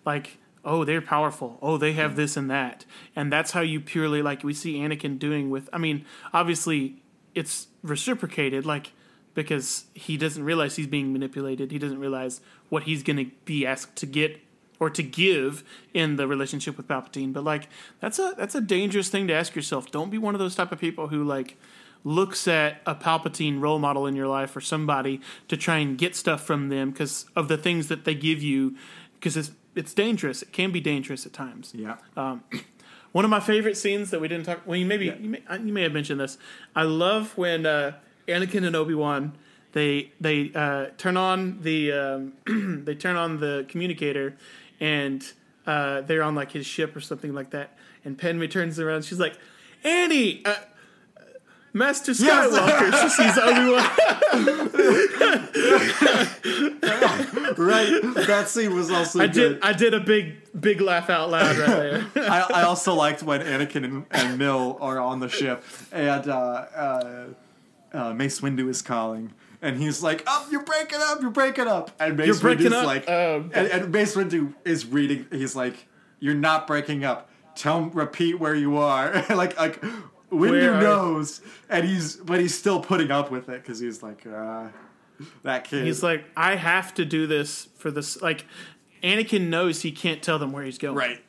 like 0.04 0.38
oh 0.64 0.84
they're 0.84 1.02
powerful. 1.02 1.58
Oh 1.60 1.76
they 1.76 1.92
have 1.92 2.16
this 2.16 2.36
and 2.36 2.50
that. 2.50 2.86
And 3.14 3.30
that's 3.30 3.50
how 3.52 3.60
you 3.60 3.80
purely 3.80 4.22
like 4.22 4.42
we 4.42 4.54
see 4.54 4.74
anakin 4.76 5.18
doing 5.18 5.50
with 5.50 5.68
i 5.72 5.78
mean 5.78 6.04
obviously 6.32 6.96
it's 7.34 7.66
reciprocated 7.82 8.64
like 8.64 8.92
because 9.34 9.86
he 9.94 10.16
doesn't 10.16 10.44
realize 10.44 10.76
he's 10.76 10.86
being 10.86 11.12
manipulated. 11.12 11.70
He 11.72 11.78
doesn't 11.78 11.98
realize 11.98 12.40
what 12.68 12.84
he's 12.84 13.02
going 13.02 13.16
to 13.16 13.30
be 13.44 13.66
asked 13.66 13.96
to 13.96 14.06
get 14.06 14.40
or 14.80 14.90
to 14.90 15.02
give 15.02 15.64
in 15.92 16.16
the 16.16 16.26
relationship 16.26 16.76
with 16.76 16.88
Palpatine. 16.88 17.32
But 17.32 17.44
like 17.44 17.68
that's 18.00 18.18
a 18.18 18.34
that's 18.36 18.54
a 18.54 18.60
dangerous 18.60 19.08
thing 19.08 19.26
to 19.28 19.34
ask 19.34 19.54
yourself. 19.54 19.90
Don't 19.90 20.10
be 20.10 20.18
one 20.18 20.34
of 20.34 20.38
those 20.38 20.54
type 20.54 20.72
of 20.72 20.78
people 20.78 21.08
who 21.08 21.24
like 21.24 21.56
looks 22.02 22.46
at 22.46 22.82
a 22.86 22.94
Palpatine 22.94 23.60
role 23.60 23.78
model 23.78 24.06
in 24.06 24.14
your 24.14 24.28
life 24.28 24.54
or 24.54 24.60
somebody 24.60 25.20
to 25.48 25.56
try 25.56 25.78
and 25.78 25.96
get 25.96 26.14
stuff 26.14 26.42
from 26.44 26.68
them 26.68 26.90
because 26.90 27.26
of 27.34 27.48
the 27.48 27.56
things 27.56 27.88
that 27.88 28.04
they 28.04 28.14
give 28.14 28.42
you 28.42 28.76
because 29.14 29.36
it's 29.36 29.52
it's 29.74 29.94
dangerous. 29.94 30.42
It 30.42 30.52
can 30.52 30.70
be 30.70 30.80
dangerous 30.80 31.26
at 31.26 31.32
times. 31.32 31.72
Yeah. 31.74 31.96
One 33.12 33.24
of 33.24 33.30
my 33.30 33.40
favorite 33.40 33.76
scenes 33.76 34.10
that 34.10 34.20
we 34.20 34.26
didn't 34.26 34.46
talk. 34.46 34.66
Well, 34.66 34.76
you 34.76 34.86
maybe 34.86 35.06
you, 35.06 35.30
may, 35.30 35.42
you 35.62 35.72
may 35.72 35.82
have 35.82 35.92
mentioned 35.92 36.20
this. 36.20 36.36
I 36.74 36.82
love 36.82 37.36
when 37.38 37.64
uh, 37.64 37.92
Anakin 38.26 38.66
and 38.66 38.74
Obi 38.74 38.94
Wan 38.94 39.36
they 39.74 40.12
they 40.20 40.50
uh, 40.54 40.86
turn 40.96 41.16
on 41.16 41.60
the 41.62 41.92
um, 41.92 42.32
they 42.84 42.94
turn 42.94 43.16
on 43.16 43.40
the 43.40 43.66
communicator, 43.68 44.36
and 44.84 45.32
uh, 45.66 46.02
they're 46.02 46.22
on 46.22 46.34
like 46.34 46.52
his 46.52 46.66
ship 46.66 46.94
or 46.94 47.00
something 47.00 47.32
like 47.34 47.50
that. 47.50 47.70
And 48.04 48.18
Padme 48.18 48.44
turns 48.44 48.78
around. 48.78 49.06
She's 49.06 49.18
like, 49.18 49.38
"Annie, 49.82 50.44
uh, 50.44 50.56
Master 51.72 52.12
Skywalker." 52.12 52.92
she 53.02 53.08
sees 53.08 53.38
Obi 53.38 53.70
Wan. 53.70 53.90
right. 57.56 58.26
That 58.26 58.44
scene 58.48 58.74
was 58.74 58.90
also 58.90 59.20
I 59.20 59.26
good. 59.28 59.32
did 59.32 59.62
I 59.62 59.72
did 59.72 59.94
a 59.94 60.00
big 60.00 60.60
big 60.60 60.82
laugh 60.82 61.08
out 61.08 61.30
loud 61.30 61.56
right 61.56 61.66
there. 61.66 62.06
I, 62.30 62.46
I 62.56 62.62
also 62.64 62.92
liked 62.92 63.22
when 63.22 63.40
Anakin 63.40 63.84
and, 63.84 64.04
and 64.10 64.38
Mill 64.38 64.76
are 64.82 65.00
on 65.00 65.20
the 65.20 65.30
ship 65.30 65.64
and 65.92 66.28
uh, 66.28 66.34
uh, 66.34 67.24
uh, 67.94 68.12
Mace 68.12 68.40
Windu 68.40 68.68
is 68.68 68.82
calling. 68.82 69.32
And 69.62 69.78
he's 69.80 70.02
like, 70.02 70.22
"Up! 70.26 70.46
you're 70.50 70.62
breaking 70.64 70.98
up! 71.00 71.20
You're 71.22 71.30
breaking 71.30 71.66
up!" 71.66 71.90
And 72.00 72.16
Mace 72.16 72.26
You're 72.26 72.36
Windu's 72.54 72.72
up? 72.72 72.86
like, 72.86 73.08
Oh. 73.08 73.48
and, 73.54 73.66
and 73.68 73.92
Mace 73.92 74.14
Windu 74.14 74.54
is 74.64 74.86
reading. 74.86 75.26
He's 75.32 75.56
like, 75.56 75.86
"You're 76.20 76.34
not 76.34 76.66
breaking 76.66 77.04
up. 77.04 77.30
Tell, 77.54 77.82
repeat 77.90 78.38
where 78.40 78.54
you 78.54 78.76
are." 78.78 79.12
like, 79.30 79.58
like 79.58 79.80
Windu 80.30 80.80
knows, 80.80 81.40
and 81.68 81.86
he's 81.86 82.16
but 82.16 82.40
he's 82.40 82.56
still 82.56 82.80
putting 82.80 83.10
up 83.10 83.30
with 83.30 83.48
it 83.48 83.62
because 83.62 83.78
he's 83.80 84.02
like, 84.02 84.26
uh, 84.26 84.68
"That 85.44 85.64
kid." 85.64 85.84
He's 85.86 86.02
like, 86.02 86.24
I 86.36 86.56
have 86.56 86.92
to 86.94 87.04
do 87.04 87.26
this 87.26 87.68
for 87.76 87.90
this. 87.90 88.20
Like, 88.20 88.46
Anakin 89.02 89.48
knows 89.48 89.82
he 89.82 89.92
can't 89.92 90.22
tell 90.22 90.38
them 90.38 90.52
where 90.52 90.64
he's 90.64 90.78
going. 90.78 90.96
right. 90.96 91.22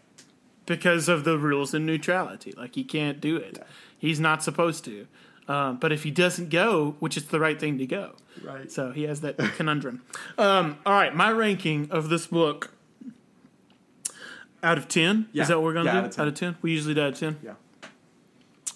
Because 0.66 1.08
of 1.08 1.26
the 1.26 1.38
rules 1.38 1.76
and 1.76 1.86
neutrality. 1.86 2.52
Like, 2.58 2.74
he 2.74 2.84
can't 2.84 3.22
do 3.22 3.38
it. 3.38 3.60
He's 4.00 4.20
not 4.20 4.42
supposed 4.42 4.84
to. 4.86 5.06
Um, 5.48 5.78
but 5.78 5.92
if 5.92 6.04
he 6.04 6.12
doesn't 6.12 6.50
go, 6.50 6.96
which 7.00 7.18
is 7.18 7.26
the 7.28 7.40
right 7.40 7.60
thing 7.60 7.78
to 7.78 7.86
go. 7.86 8.14
Right. 8.44 8.72
So 8.72 8.92
he 8.92 9.04
has 9.04 9.22
that 9.22 9.38
conundrum. 9.56 10.02
Um, 10.38 10.78
all 10.86 10.94
right, 10.94 11.16
my 11.16 11.32
ranking 11.32 11.90
of 11.92 12.10
this 12.10 12.26
book 12.28 12.72
out 14.64 14.78
of 14.78 14.88
10. 14.88 15.30
Yeah. 15.32 15.44
Is 15.44 15.50
that 15.50 15.56
what 15.58 15.64
we're 15.66 15.74
going 15.74 15.86
to 15.86 15.92
Yeah, 15.92 16.00
do? 16.02 16.06
out 16.06 16.06
of 16.08 16.16
10. 16.16 16.22
Out 16.24 16.28
of 16.30 16.34
10? 16.36 16.58
We 16.62 16.72
usually 16.72 16.94
do 16.96 17.02
out 17.02 17.14
of 17.14 17.20
10. 17.20 17.38
Yeah. 17.44 17.54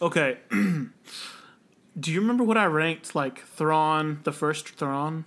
Okay. 0.01 0.37
do 0.51 2.11
you 2.11 2.21
remember 2.21 2.43
what 2.43 2.57
I 2.57 2.65
ranked, 2.65 3.15
like, 3.15 3.43
Thrawn, 3.45 4.19
the 4.23 4.31
first 4.31 4.69
Thrawn? 4.69 5.25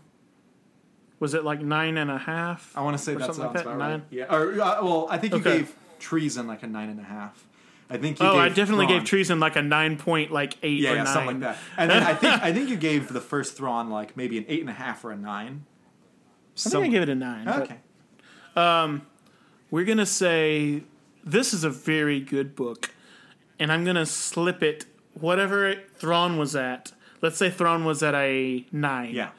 Was 1.19 1.35
it 1.35 1.45
like 1.45 1.61
nine 1.61 1.99
and 1.99 2.11
a 2.11 2.19
half? 2.19 2.73
I 2.77 2.83
want 2.83 2.97
to 2.97 3.03
say 3.03 3.15
that 3.15 3.25
sounds 3.27 3.39
like 3.39 3.53
that, 3.53 3.63
about 3.63 3.79
nine? 3.79 3.91
right. 4.01 4.03
Yeah. 4.11 4.35
Or 4.35 4.53
uh, 4.61 4.83
well, 4.83 5.07
I 5.11 5.19
think 5.19 5.33
you 5.35 5.39
Okay. 5.41 5.59
gave 5.59 5.75
treason 6.01 6.47
like 6.49 6.63
a 6.65 6.67
nine 6.67 6.89
and 6.89 6.99
a 6.99 7.05
half. 7.05 7.45
I 7.91 7.99
think 7.99 8.19
you 8.21 8.27
Oh, 8.27 8.33
gave 8.33 8.41
I 8.41 8.49
definitely 8.49 8.87
Thrawn- 8.87 8.99
gave 9.01 9.07
treason 9.09 9.41
like 9.41 9.57
a 9.57 9.63
nine 9.63 9.97
point 9.99 10.31
like 10.31 10.57
eight 10.63 10.81
Yeah, 10.81 10.93
or 10.93 10.95
yeah, 10.97 11.03
nine. 11.05 11.13
something 11.13 11.41
like 11.41 11.57
that. 11.57 11.59
And 11.77 11.91
then 11.91 12.03
I 12.03 12.15
think 12.15 12.43
I 12.43 12.53
think 12.53 12.69
you 12.71 12.77
gave 12.77 13.09
the 13.13 13.21
first 13.21 13.57
Thrawn 13.57 13.91
like 13.91 14.17
maybe 14.17 14.39
an 14.39 14.45
eight 14.49 14.61
and 14.61 14.71
a 14.71 14.75
half 14.75 15.05
or 15.05 15.11
a 15.13 15.17
nine. 15.17 15.65
I 16.57 16.69
think 16.71 16.85
I 16.85 16.89
give 16.89 17.03
it 17.03 17.09
a 17.09 17.15
nine. 17.15 17.45
but 17.47 17.63
Okay. 17.63 17.77
Um, 18.57 19.03
we're 19.71 19.85
gonna 19.85 20.07
say 20.07 20.83
this 21.25 21.55
is 21.55 21.65
a 21.65 21.71
very 21.71 22.21
good 22.21 22.55
book, 22.55 22.91
and 23.59 23.73
I'm 23.73 23.85
gonna 23.85 24.07
slip 24.07 24.63
it 24.63 24.85
whatever 25.15 25.75
Thrawn 25.97 26.37
was 26.39 26.55
at. 26.57 26.93
Let's 27.23 27.37
say 27.37 27.51
Thrawn 27.51 27.85
was 27.85 28.03
at 28.03 28.15
a 28.15 28.65
nine. 28.73 29.15
Yeah. 29.15 29.31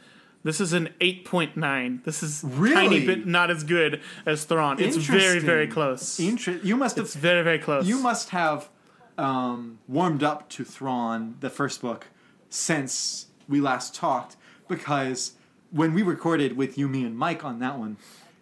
This 0.44 0.60
is 0.60 0.74
an 0.74 0.90
eight 0.99 1.24
point 1.26 1.56
nine. 1.56 2.02
This 2.03 2.22
is 2.22 2.44
Really? 2.45 2.74
tiny 2.76 3.06
bit 3.06 3.26
not 3.26 3.49
as 3.49 3.64
good 3.64 4.02
as 4.26 4.44
Thrawn. 4.44 4.80
It's 4.80 4.98
very 4.98 5.40
very 5.40 5.68
close. 5.68 6.20
Inter- 6.20 6.60
you 6.64 6.76
must 6.76 6.98
have 6.98 7.06
It's 7.06 7.15
very 7.15 7.44
very 7.44 7.60
close. 7.60 7.86
you 7.88 7.99
must 7.99 8.30
have 8.30 8.70
um, 9.18 9.80
warmed 9.88 10.24
up 10.24 10.49
to 10.49 10.64
Thrawn, 10.64 11.36
the 11.40 11.49
first 11.49 11.82
book, 11.82 12.07
since 12.49 13.28
we 13.48 13.61
last 13.61 13.94
talked, 13.95 14.36
because 14.68 15.34
when 15.72 15.94
we 15.94 16.02
recorded 16.02 16.57
with 16.57 16.78
you, 16.78 16.88
me, 16.88 17.03
and 17.06 17.15
Mike 17.18 17.44
on 17.45 17.60
that 17.60 17.78
one, 17.78 17.98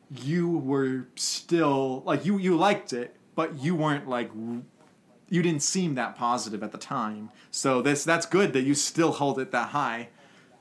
you 0.09 0.49
were 0.49 1.07
still 1.15 2.01
like 2.05 2.25
you 2.25 2.37
you 2.37 2.55
liked 2.57 2.93
it, 2.93 3.15
but 3.35 3.59
you 3.59 3.75
weren't 3.75 4.07
like 4.09 4.31
you 5.29 5.41
didn't 5.41 5.61
seem 5.63 5.95
that 5.95 6.15
positive 6.17 6.63
at 6.63 6.71
the 6.71 6.77
time. 6.77 7.29
So 7.51 7.81
this 7.81 8.03
that's 8.03 8.25
good 8.25 8.53
that 8.53 8.61
you 8.63 8.73
still 8.75 9.11
hold 9.13 9.39
it 9.39 9.51
that 9.51 9.69
high. 9.69 10.09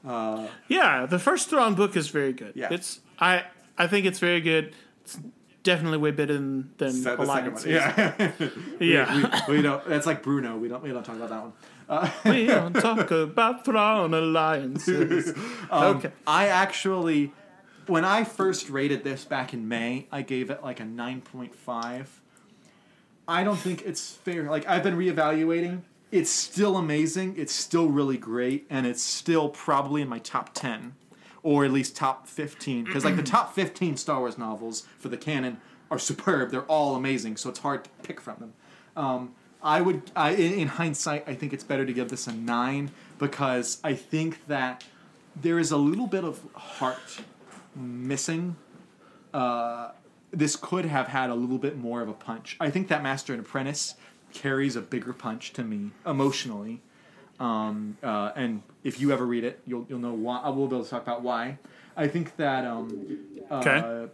Yeah, 0.05 1.07
the 1.07 1.19
first 1.19 1.51
Thrawn 1.51 1.75
book 1.75 1.97
is 1.97 2.09
very 2.09 2.33
good. 2.33 2.53
Yeah. 2.55 2.69
It's 2.71 3.01
I 3.19 3.45
I 3.77 3.87
think 3.87 4.07
it's 4.07 4.19
very 4.19 4.41
good. 4.41 4.75
It's 5.03 5.19
definitely 5.63 5.99
way 5.99 6.11
better 6.11 6.35
than 6.35 6.71
than 6.79 7.03
the 7.03 7.21
Alliance. 7.21 7.67
Yeah. 7.67 8.31
yeah. 8.81 9.45
we, 9.49 9.57
we 9.57 9.63
don't. 9.63 9.85
That's 9.87 10.07
like 10.07 10.23
Bruno. 10.23 10.57
We 10.57 10.69
don't. 10.69 10.83
We 10.83 10.91
don't 10.91 11.05
talk 11.05 11.17
about 11.17 11.31
that 11.31 11.43
one. 11.43 11.53
we 12.25 12.47
don't 12.47 12.73
talk 12.73 13.11
about 13.11 13.65
Thrawn 13.65 14.15
alliances. 14.15 15.35
Um, 15.71 15.99
okay. 15.99 16.11
I 16.27 16.49
actually, 16.49 17.33
when 17.87 18.05
I 18.05 18.25
first 18.25 18.71
rated 18.71 19.05
this 19.05 19.25
back 19.25 19.55
in 19.55 19.69
May, 19.69 20.09
I 20.11 20.23
gave 20.23 20.51
it 20.51 20.65
like 20.65 20.81
a 20.81 20.83
9.5. 20.83 22.07
I 23.29 23.45
don't 23.45 23.57
think 23.57 23.83
it's 23.83 24.11
fair. 24.11 24.51
Like, 24.51 24.69
I've 24.69 24.83
been 24.83 24.97
reevaluating. 24.97 25.83
It's 26.11 26.31
still 26.31 26.77
amazing. 26.77 27.35
It's 27.37 27.53
still 27.53 27.89
really 27.89 28.19
great. 28.19 28.67
And 28.69 28.87
it's 28.87 29.03
still 29.03 29.49
probably 29.49 30.03
in 30.03 30.09
my 30.09 30.19
top 30.19 30.51
10, 30.55 30.95
or 31.43 31.65
at 31.65 31.73
least 31.73 31.97
top 31.97 32.27
15. 32.27 32.85
Because, 32.85 33.05
like, 33.05 33.17
the 33.17 33.23
top 33.23 33.55
15 33.55 33.97
Star 33.97 34.21
Wars 34.21 34.37
novels 34.37 34.87
for 34.99 35.09
the 35.09 35.17
canon 35.17 35.61
are 35.91 35.99
superb. 35.99 36.51
They're 36.51 36.63
all 36.63 36.97
amazing. 36.97 37.37
So 37.37 37.49
it's 37.49 37.61
hard 37.61 37.85
to 37.85 37.91
pick 38.03 38.21
from 38.21 38.37
them. 38.39 38.53
Um, 38.97 39.35
I 39.63 39.81
would, 39.81 40.11
I, 40.17 40.31
in, 40.31 40.55
in 40.55 40.69
hindsight, 40.69 41.25
I 41.29 41.35
think 41.35 41.53
it's 41.53 41.65
better 41.65 41.85
to 41.85 41.93
give 41.93 42.09
this 42.09 42.27
a 42.27 42.33
9 42.33 42.91
because 43.19 43.79
I 43.85 43.95
think 43.95 44.47
that 44.47 44.85
there 45.37 45.59
is 45.59 45.71
a 45.71 45.77
little 45.77 46.07
bit 46.07 46.25
of 46.25 46.41
heart 46.55 47.21
missing. 47.77 48.57
Uh, 49.33 49.91
this 50.33 50.57
could 50.57 50.85
have 50.85 51.09
had 51.09 51.31
a 51.31 51.35
little 51.35 51.59
bit 51.59 51.77
more 51.77 52.03
of 52.03 52.09
a 52.09 52.13
punch. 52.13 52.57
I 52.61 52.71
think 52.71 52.89
that 52.89 53.03
Master 53.03 53.33
and 53.33 53.41
Apprentice 53.41 53.95
carries 54.33 54.77
a 54.77 54.81
bigger 54.81 55.13
punch 55.13 55.53
to 55.55 55.63
me 55.63 55.91
emotionally. 56.07 56.81
Um, 57.39 57.97
uh, 58.03 58.33
and 58.37 58.63
if 58.85 59.01
you 59.01 59.13
ever 59.13 59.25
read 59.25 59.45
it, 59.45 59.61
you'll 59.67 59.87
you'll 59.89 59.99
know 59.99 60.13
why. 60.13 60.41
I 60.41 60.51
will 60.51 60.67
be 60.67 60.77
able 60.77 60.85
to 60.85 60.91
talk 60.91 61.03
about 61.03 61.23
why. 61.23 61.59
I 61.97 62.09
think 62.09 62.37
that 62.37 62.65
um, 62.65 63.19
uh. 63.51 64.07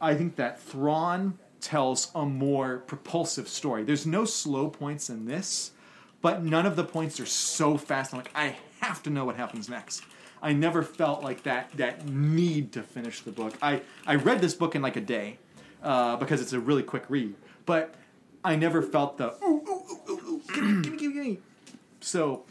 I 0.00 0.14
think 0.14 0.36
that 0.36 0.60
Thrawn 0.60 1.38
tells 1.60 2.10
a 2.14 2.26
more 2.26 2.78
propulsive 2.78 3.48
story. 3.48 3.84
There's 3.84 4.04
no 4.04 4.24
slow 4.24 4.68
points 4.68 5.08
in 5.08 5.26
this, 5.26 5.70
but 6.20 6.42
none 6.42 6.66
of 6.66 6.74
the 6.76 6.84
points 6.84 7.20
are 7.20 7.26
so 7.26 7.78
fast. 7.78 8.12
I'm 8.12 8.18
like, 8.18 8.32
I 8.34 8.56
have 8.80 9.02
to 9.04 9.10
know 9.10 9.24
what 9.24 9.36
happens 9.36 9.68
next. 9.68 10.02
I 10.42 10.52
never 10.52 10.82
felt 10.82 11.22
like 11.22 11.44
that 11.44 11.70
that 11.76 12.08
need 12.08 12.72
to 12.72 12.82
finish 12.82 13.20
the 13.20 13.30
book. 13.30 13.54
I, 13.62 13.82
I 14.06 14.16
read 14.16 14.40
this 14.40 14.54
book 14.54 14.74
in 14.74 14.82
like 14.82 14.96
a 14.96 15.00
day 15.00 15.38
uh, 15.82 16.16
because 16.16 16.40
it's 16.40 16.52
a 16.52 16.60
really 16.60 16.82
quick 16.82 17.04
read, 17.08 17.34
but 17.64 17.94
I 18.44 18.56
never 18.56 18.82
felt 18.82 19.18
the 19.18 19.34
ooh 19.44 19.62
ooh 19.68 19.82
ooh 19.90 20.10
ooh, 20.10 20.20
ooh 20.28 20.42
gimme, 20.52 20.82
gimme, 20.82 20.96
gimme, 20.96 21.14
gimme. 21.14 21.38
So 22.00 22.44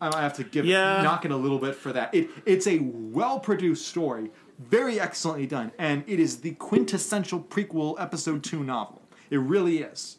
I 0.00 0.20
have 0.20 0.34
to 0.34 0.44
give 0.44 0.64
Yeah. 0.66 1.02
knock 1.02 1.24
it 1.24 1.30
a 1.30 1.36
little 1.36 1.58
bit 1.58 1.74
for 1.74 1.92
that. 1.92 2.14
It 2.14 2.30
it's 2.46 2.66
a 2.66 2.78
well 2.80 3.40
produced 3.40 3.86
story, 3.88 4.30
very 4.58 5.00
excellently 5.00 5.46
done, 5.46 5.72
and 5.78 6.04
it 6.06 6.20
is 6.20 6.38
the 6.40 6.52
quintessential 6.52 7.40
prequel 7.40 8.00
episode 8.00 8.42
two 8.44 8.62
novel. 8.62 9.02
It 9.30 9.38
really 9.38 9.78
is. 9.78 10.16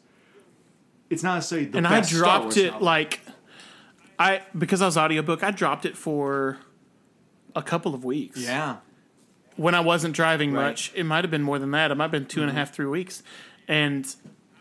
It's 1.10 1.22
not 1.22 1.36
necessarily 1.36 1.66
the 1.68 1.78
and 1.78 1.86
I 1.86 2.00
dropped 2.00 2.56
it 2.56 2.72
novel. 2.72 2.86
like 2.86 3.20
I 4.18 4.42
because 4.56 4.82
I 4.82 4.86
was 4.86 4.96
audiobook, 4.96 5.42
I 5.42 5.50
dropped 5.50 5.84
it 5.86 5.96
for 5.96 6.58
a 7.56 7.62
couple 7.62 7.94
of 7.94 8.04
weeks. 8.04 8.40
yeah, 8.40 8.76
When 9.56 9.74
I 9.74 9.80
wasn't 9.80 10.14
driving 10.14 10.52
Right. 10.52 10.60
Mm-hmm. 10.62 10.68
much. 10.70 10.92
It 10.94 11.04
might 11.04 11.24
have 11.24 11.30
been 11.30 11.42
more 11.42 11.58
than 11.58 11.70
that. 11.70 11.90
It 11.90 11.94
might 11.94 12.04
have 12.04 12.10
been 12.10 12.26
two 12.26 12.40
and 12.42 12.50
a 12.50 12.52
half, 12.54 12.74
three 12.74 12.86
weeks. 12.86 13.22
And 13.68 14.12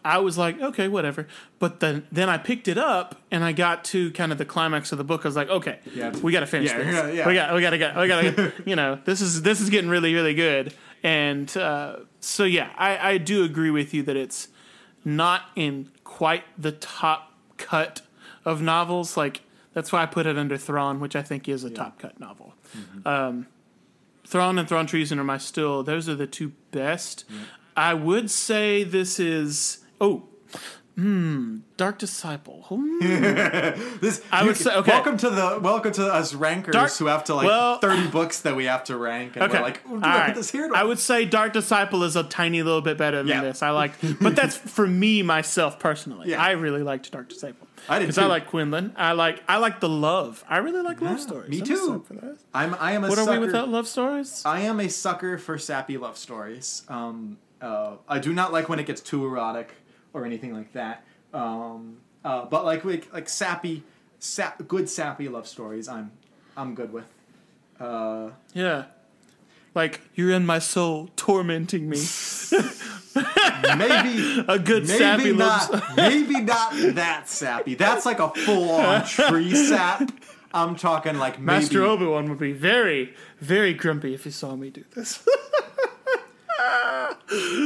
I 0.06 0.18
was 0.20 0.38
like, 0.38 0.60
okay, 0.62 0.88
whatever. 0.88 1.28
But 1.60 1.80
then 1.80 2.06
then 2.12 2.30
I 2.30 2.38
picked 2.38 2.68
it 2.68 2.78
up 2.78 3.22
and 3.32 3.44
I 3.44 3.52
got 3.54 3.84
to 3.86 4.12
kind 4.12 4.32
of 4.32 4.38
the 4.38 4.46
climax 4.46 4.92
of 4.92 4.98
the 4.98 5.04
book. 5.04 5.22
I 5.24 5.28
was 5.30 5.36
like, 5.36 5.50
okay, 5.50 5.80
Yeah. 5.96 6.12
we 6.22 6.32
got 6.32 6.42
to 6.42 6.46
finish 6.48 6.72
Yeah, 6.72 6.78
this. 6.80 6.94
yeah, 6.94 7.12
yeah. 7.12 7.28
We 7.28 7.34
got 7.34 7.54
we 7.56 7.62
got 7.62 7.70
to 7.72 7.78
get 7.78 7.96
we 7.96 8.08
got 8.08 8.22
to 8.22 8.54
you 8.66 8.76
know 8.76 9.00
this 9.06 9.22
is 9.22 9.42
this 9.44 9.62
is 9.62 9.70
getting 9.70 9.90
really 9.90 10.14
really 10.14 10.34
good. 10.34 10.74
And 11.04 11.56
uh, 11.58 11.98
so 12.20 12.44
yeah, 12.44 12.70
I, 12.78 13.12
I 13.14 13.18
do 13.18 13.44
agree 13.44 13.70
with 13.72 13.94
you 13.94 14.04
that 14.04 14.16
it's 14.16 14.48
not 15.06 15.44
in 15.56 15.90
quite 16.04 16.44
the 16.58 16.72
top 16.72 17.34
cut 17.58 18.02
of 18.46 18.62
novels. 18.62 19.16
Like 19.18 19.42
that's 19.74 19.92
why 19.92 20.04
I 20.04 20.06
put 20.06 20.26
it 20.26 20.38
under 20.38 20.58
Thrawn, 20.58 21.00
which 21.00 21.16
I 21.16 21.22
think 21.22 21.50
is 21.50 21.64
a 21.64 21.70
top 21.70 22.00
cut 22.00 22.20
novel. 22.20 22.54
Um, 23.06 23.48
Thrawn 24.26 24.58
and 24.58 24.68
Thrawn 24.68 24.86
Treason 24.88 25.20
are 25.20 25.24
my 25.24 25.38
still. 25.38 25.84
Those 25.84 26.08
are 26.08 26.16
the 26.16 26.28
two 26.28 26.54
best. 26.72 27.26
I 27.76 27.94
would 27.94 28.30
say 28.32 28.84
this 28.84 29.20
is 29.20 29.80
oh, 30.04 30.24
hmm, 30.96 31.58
Dark 31.78 31.98
Disciple. 31.98 32.64
Hmm. 32.68 33.00
This 34.00 34.22
I 34.32 34.44
would 34.44 34.56
can- 34.56 34.64
say- 34.66 34.76
okay. 34.76 34.92
Welcome 34.92 35.18
to 35.18 35.30
the 35.30 35.60
welcome 35.62 35.92
to 35.94 36.06
us 36.14 36.34
rankers 36.34 36.74
Dark- 36.74 36.92
who 36.98 37.06
have 37.08 37.24
to 37.26 37.36
like 37.36 37.46
well- 37.48 37.80
thirty 37.80 38.08
books 38.08 38.42
that 38.42 38.56
we 38.56 38.66
have 38.66 38.84
to 38.86 38.98
rank, 38.98 39.36
and 39.36 39.44
Okay, 39.46 39.58
we're 39.58 39.64
like, 39.64 39.82
"Ooh, 39.90 40.00
do 40.00 40.06
I 40.06 40.18
right. 40.18 40.26
put 40.28 40.36
this 40.36 40.52
here? 40.52 40.70
I 40.76 40.84
would 40.84 41.00
say 41.00 41.26
Dark 41.26 41.54
Disciple 41.54 42.04
is 42.04 42.16
a 42.16 42.24
tiny 42.24 42.62
little 42.64 42.82
bit 42.82 42.98
better 42.98 43.18
than 43.18 43.28
Yeah. 43.28 43.42
this. 43.42 43.64
I 43.64 43.70
like, 43.82 43.94
but 44.22 44.36
that's 44.36 44.56
for 44.58 44.86
me 44.86 45.24
myself 45.24 45.80
personally. 45.80 46.30
Yeah. 46.32 46.42
I 46.44 46.52
really 46.52 46.84
liked 46.84 47.10
Dark 47.12 47.30
Disciple. 47.30 47.68
I 47.90 48.00
did 48.00 48.06
because 48.06 48.18
I 48.18 48.28
like 48.28 48.48
Quinlan. 48.48 48.94
I 48.96 49.14
like 49.14 49.44
I 49.48 49.58
like 49.58 49.80
the 49.80 49.90
love. 49.90 50.44
I 50.48 50.58
really 50.58 50.82
like 50.82 51.02
love 51.02 51.20
stories. 51.20 51.50
me 51.50 51.60
I'm 51.60 51.66
too. 51.66 52.06
I'm 52.54 52.76
I 52.80 52.92
am 52.94 53.04
a 53.04 53.10
What 53.10 53.18
sucker. 53.18 53.32
are 53.32 53.40
we 53.40 53.46
without 53.48 53.70
love 53.70 53.88
stories? 53.88 54.42
I 54.46 54.60
am 54.62 54.80
a 54.80 54.90
sucker 54.90 55.38
for 55.38 55.58
sappy 55.58 55.98
love 55.98 56.18
stories. 56.18 56.84
Um, 56.88 57.38
uh, 57.62 57.96
I 58.08 58.20
do 58.20 58.34
not 58.34 58.52
like 58.54 58.68
when 58.70 58.78
it 58.80 58.86
gets 58.86 59.02
too 59.02 59.26
erotic 59.26 59.74
or 60.14 60.26
anything 60.26 60.54
like 60.54 60.72
that. 60.74 61.04
Um, 61.34 61.98
uh, 62.24 62.46
but 62.46 62.64
like 62.66 62.86
like, 62.86 63.12
like 63.14 63.28
sappy, 63.30 63.84
sap, 64.20 64.66
good 64.68 64.90
sappy 64.90 65.28
love 65.28 65.48
stories, 65.48 65.88
I'm 65.88 66.12
I'm 66.56 66.76
good 66.76 66.94
with. 66.94 67.06
Uh, 67.80 68.30
Yeah. 68.54 68.86
Like 69.76 70.02
you're 70.14 70.30
in 70.32 70.46
my 70.46 70.60
soul, 70.60 71.10
tormenting 71.16 71.90
me. 71.90 71.98
maybe 73.78 74.44
A 74.48 74.60
good 74.60 74.88
sappy 74.88 75.24
maybe 75.26 75.34
love. 75.34 75.72
not 75.72 75.96
maybe 75.98 76.42
not 76.42 76.74
that 76.96 77.28
sappy. 77.28 77.76
That's 77.76 78.06
like 78.06 78.20
a 78.20 78.30
full 78.30 78.70
on 78.72 79.04
tree 79.06 79.54
sap. 79.56 80.12
I'm 80.54 80.76
talking 80.76 81.18
like 81.18 81.40
maybe, 81.40 81.46
Master 81.46 81.84
Obi 81.84 82.06
Wan 82.06 82.30
would 82.30 82.38
be 82.40 82.54
very, 82.54 83.16
very 83.40 83.74
grumpy 83.74 84.14
if 84.14 84.24
he 84.26 84.30
saw 84.32 84.56
me 84.56 84.70
do 84.70 84.84
this. 84.96 85.26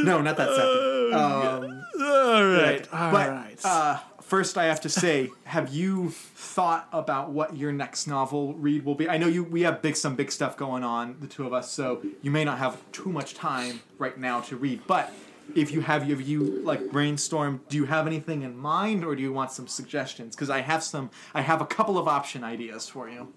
no, 0.04 0.22
not 0.22 0.38
that 0.38 0.50
sappy. 0.50 1.14
Um, 1.14 1.84
all 2.00 2.46
right, 2.46 2.88
all 2.94 3.12
but 3.12 3.30
right. 3.30 3.60
uh, 3.64 4.00
first, 4.22 4.58
I 4.58 4.66
have 4.66 4.82
to 4.82 4.90
say, 4.90 5.32
have 5.46 5.74
you 5.74 6.10
thought 6.10 6.88
about 6.92 7.30
what 7.30 7.56
your 7.56 7.72
next 7.72 8.08
novel 8.08 8.54
read 8.56 8.86
will 8.86 8.96
be? 8.96 9.10
I 9.10 9.18
know 9.18 9.28
you. 9.28 9.44
We 9.44 9.62
have 9.62 9.82
big 9.82 9.96
some 9.96 10.16
big 10.16 10.32
stuff 10.32 10.58
going 10.58 10.84
on, 10.84 11.18
the 11.20 11.28
two 11.28 11.46
of 11.46 11.54
us, 11.54 11.72
so 11.72 12.04
you 12.22 12.32
may 12.32 12.44
not 12.44 12.60
have 12.60 12.80
too 12.92 13.10
much 13.10 13.34
time 13.34 13.82
right 13.98 14.18
now 14.18 14.42
to 14.42 14.56
read. 14.56 14.82
But 14.88 15.14
if 15.56 15.72
you 15.72 15.82
have, 15.82 16.04
have 16.04 16.22
you 16.22 16.62
like 16.64 16.92
brainstorm? 16.92 17.62
Do 17.70 17.78
you 17.78 17.86
have 17.86 18.08
anything 18.08 18.44
in 18.44 18.58
mind, 18.58 19.04
or 19.04 19.16
do 19.16 19.22
you 19.22 19.32
want 19.32 19.52
some 19.52 19.68
suggestions? 19.68 20.36
Because 20.36 20.50
I 20.50 20.62
have 20.62 20.84
some. 20.84 21.10
I 21.34 21.42
have 21.42 21.62
a 21.62 21.66
couple 21.66 21.98
of 21.98 22.08
option 22.08 22.44
ideas 22.44 22.88
for 22.88 23.10
you. 23.10 23.34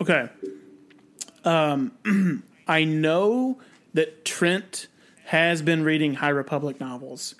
Okay. 0.00 0.28
Um, 1.44 1.92
I 2.66 2.84
know 2.84 3.58
that 3.94 4.24
Trent 4.24 4.88
has 5.26 5.62
been 5.62 5.84
reading 5.84 6.14
High 6.14 6.28
Republic 6.30 6.80
novels, 6.80 7.34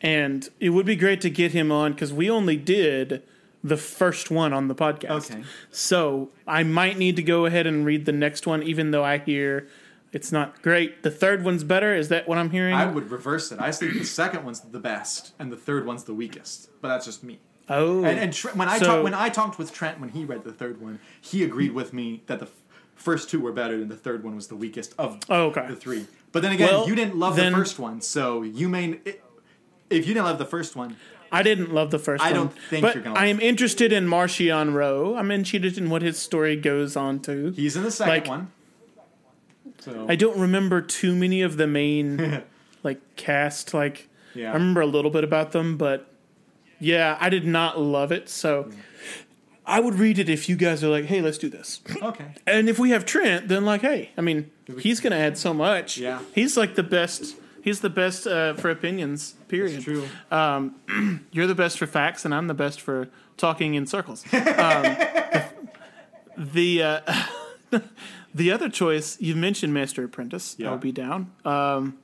and 0.00 0.48
it 0.58 0.70
would 0.70 0.86
be 0.86 0.96
great 0.96 1.20
to 1.22 1.30
get 1.30 1.52
him 1.52 1.70
on 1.70 1.92
because 1.92 2.12
we 2.12 2.30
only 2.30 2.56
did 2.56 3.22
the 3.62 3.76
first 3.76 4.30
one 4.30 4.52
on 4.52 4.68
the 4.68 4.74
podcast. 4.74 5.30
Okay. 5.30 5.42
So 5.70 6.30
I 6.46 6.62
might 6.62 6.96
need 6.96 7.16
to 7.16 7.22
go 7.22 7.44
ahead 7.46 7.66
and 7.66 7.84
read 7.84 8.06
the 8.06 8.12
next 8.12 8.46
one, 8.46 8.62
even 8.62 8.90
though 8.90 9.04
I 9.04 9.18
hear 9.18 9.68
it's 10.12 10.32
not 10.32 10.62
great. 10.62 11.02
The 11.02 11.10
third 11.10 11.44
one's 11.44 11.62
better. 11.62 11.94
Is 11.94 12.08
that 12.08 12.26
what 12.26 12.38
I'm 12.38 12.50
hearing? 12.50 12.74
I 12.74 12.86
would 12.86 13.10
reverse 13.10 13.52
it. 13.52 13.60
I 13.60 13.70
think 13.70 13.92
the 13.94 14.04
second 14.04 14.44
one's 14.44 14.60
the 14.60 14.80
best, 14.80 15.34
and 15.38 15.52
the 15.52 15.56
third 15.56 15.84
one's 15.86 16.04
the 16.04 16.14
weakest. 16.14 16.70
But 16.80 16.88
that's 16.88 17.04
just 17.04 17.22
me. 17.22 17.38
oh, 17.68 18.02
And, 18.02 18.18
and 18.18 18.32
Trent, 18.32 18.56
when 18.56 18.68
I 18.68 18.78
So- 18.78 18.86
talk, 18.86 19.04
when 19.04 19.14
I 19.14 19.28
talked 19.28 19.58
with 19.58 19.72
Trent 19.72 20.00
when 20.00 20.08
he 20.08 20.24
read 20.24 20.42
the 20.44 20.52
third 20.52 20.80
one, 20.80 20.98
he 21.20 21.44
agreed 21.44 21.72
with 21.72 21.92
me 21.92 22.22
that 22.26 22.40
the 22.40 22.46
f- 22.46 22.52
first 22.96 23.30
two 23.30 23.38
were 23.40 23.52
better 23.52 23.74
and 23.74 23.88
the 23.90 23.96
third 23.96 24.24
one 24.24 24.34
was 24.34 24.48
the 24.48 24.56
weakest 24.56 24.94
of 24.98 25.18
Oh, 25.28 25.44
okay. 25.48 25.66
the 25.68 25.76
three. 25.76 26.06
But 26.32 26.42
then 26.42 26.52
again, 26.52 26.68
Well, 26.70 26.88
you 26.88 26.94
didn't 26.94 27.16
love 27.16 27.36
then- 27.36 27.52
the 27.52 27.58
first 27.58 27.78
one, 27.78 28.00
so 28.00 28.42
you 28.42 28.68
may. 28.68 29.00
If 29.88 30.06
you 30.06 30.14
didn't 30.14 30.24
love 30.26 30.38
the 30.38 30.44
first 30.46 30.76
one, 30.76 30.96
I 31.32 31.42
didn't 31.42 31.72
love 31.74 31.90
the 31.90 31.98
first 31.98 32.22
I 32.22 32.26
one. 32.26 32.34
don't 32.34 32.58
think 32.70 32.82
but 32.82 32.94
you're 32.94 33.02
gonna 33.04 33.18
I 33.18 33.26
am 33.26 33.40
interested 33.40 33.92
in 33.92 34.06
Marchion 34.06 34.72
Ro. 34.72 35.16
I'm 35.16 35.30
interested 35.32 35.76
in 35.78 35.90
what 35.90 36.02
his 36.02 36.18
story 36.18 36.54
goes 36.56 36.96
on 36.96 37.18
to. 37.20 37.50
he's 37.50 37.76
in 37.76 37.82
the 37.82 37.90
second 37.90 38.12
Like- 38.12 38.28
one. 38.28 38.52
So 39.80 40.06
I 40.08 40.14
don't 40.14 40.38
remember 40.38 40.80
too 40.80 41.14
many 41.16 41.42
of 41.42 41.56
the 41.56 41.66
main 41.66 42.42
like 42.84 43.00
cast. 43.16 43.72
Like 43.74 44.08
Yeah. 44.34 44.50
I 44.50 44.54
remember 44.54 44.80
a 44.82 44.86
little 44.86 45.10
bit 45.10 45.24
about 45.24 45.52
them, 45.52 45.76
but 45.76 46.06
yeah, 46.78 47.16
I 47.20 47.28
did 47.30 47.46
not 47.46 47.80
love 47.80 48.12
it. 48.12 48.28
So 48.28 48.64
mm. 48.64 48.74
I 49.70 49.78
would 49.78 49.94
read 49.94 50.18
it 50.18 50.28
if 50.28 50.48
you 50.48 50.56
guys 50.56 50.82
are 50.82 50.88
like, 50.88 51.04
"Hey, 51.04 51.22
let's 51.22 51.38
do 51.38 51.48
this." 51.48 51.80
okay, 52.02 52.34
And 52.46 52.68
if 52.68 52.78
we 52.78 52.90
have 52.90 53.04
Trent, 53.04 53.46
then 53.48 53.64
like, 53.64 53.82
hey, 53.82 54.10
I 54.18 54.20
mean, 54.20 54.50
he's 54.80 54.98
gonna 55.00 55.16
add 55.16 55.38
so 55.38 55.54
much. 55.54 55.96
Yeah. 55.96 56.18
he's 56.34 56.56
like 56.56 56.74
the 56.74 56.82
best. 56.82 57.36
He's 57.62 57.80
the 57.80 57.90
best 57.90 58.26
uh, 58.26 58.54
for 58.54 58.70
opinions. 58.70 59.34
Period. 59.48 59.76
it's 59.76 59.84
true. 59.84 60.08
You're 61.30 61.46
the 61.46 61.54
best 61.54 61.78
for 61.78 61.86
facts, 61.86 62.24
and 62.24 62.34
I'm 62.34 62.48
the 62.48 62.54
best 62.54 62.80
for 62.80 63.08
talking 63.36 63.74
in 63.74 63.86
circles. 63.86 64.24
Um, 64.32 64.96
the 66.36 66.82
uh, 66.82 67.24
the 68.34 68.50
other 68.50 68.68
choice 68.68 69.20
you 69.20 69.36
mentioned, 69.36 69.72
Master 69.72 70.02
Apprentice. 70.04 70.56
Yeah. 70.58 70.68
I 70.68 70.70
would 70.72 70.80
be 70.80 70.92
down. 70.92 71.30
Um, 71.44 71.98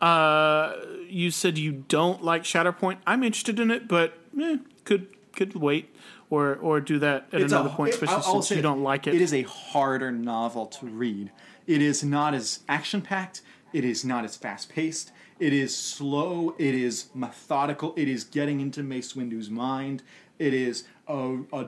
uh, 0.00 0.74
you 1.08 1.30
said 1.30 1.56
you 1.58 1.84
don't 1.88 2.22
like 2.22 2.42
Shatterpoint. 2.42 2.98
I'm 3.06 3.22
interested 3.22 3.60
in 3.60 3.70
it, 3.70 3.88
but 3.88 4.18
eh, 4.38 4.58
could 4.84 5.06
could 5.32 5.54
wait 5.54 5.94
or 6.32 6.56
or 6.62 6.80
do 6.80 6.98
that 6.98 7.26
at 7.32 7.42
It's 7.42 7.52
another 7.52 7.68
a- 7.68 7.72
point, 7.72 7.92
especially 7.92 8.14
I'll- 8.16 8.22
I'll 8.24 8.32
since 8.42 8.48
say 8.48 8.56
you 8.56 8.62
don't 8.62 8.82
like 8.82 9.06
it. 9.06 9.14
It 9.14 9.20
is 9.20 9.34
a 9.34 9.42
harder 9.42 10.10
novel 10.10 10.64
to 10.66 10.86
read. 10.86 11.30
It 11.66 11.82
is 11.82 12.02
not 12.02 12.32
as 12.34 12.60
action 12.68 13.02
packed. 13.02 13.42
It 13.74 13.84
is 13.84 14.02
not 14.04 14.24
as 14.24 14.36
fast 14.36 14.70
paced. 14.70 15.12
It 15.38 15.52
is 15.52 15.76
slow. 15.76 16.54
It 16.58 16.74
is 16.74 17.06
methodical. 17.14 17.92
It 17.96 18.08
is 18.08 18.24
getting 18.24 18.60
into 18.60 18.82
Mace 18.82 19.14
Windu's 19.14 19.50
mind. 19.50 20.02
It 20.38 20.54
is 20.54 20.84
a 21.06 21.38
a 21.52 21.66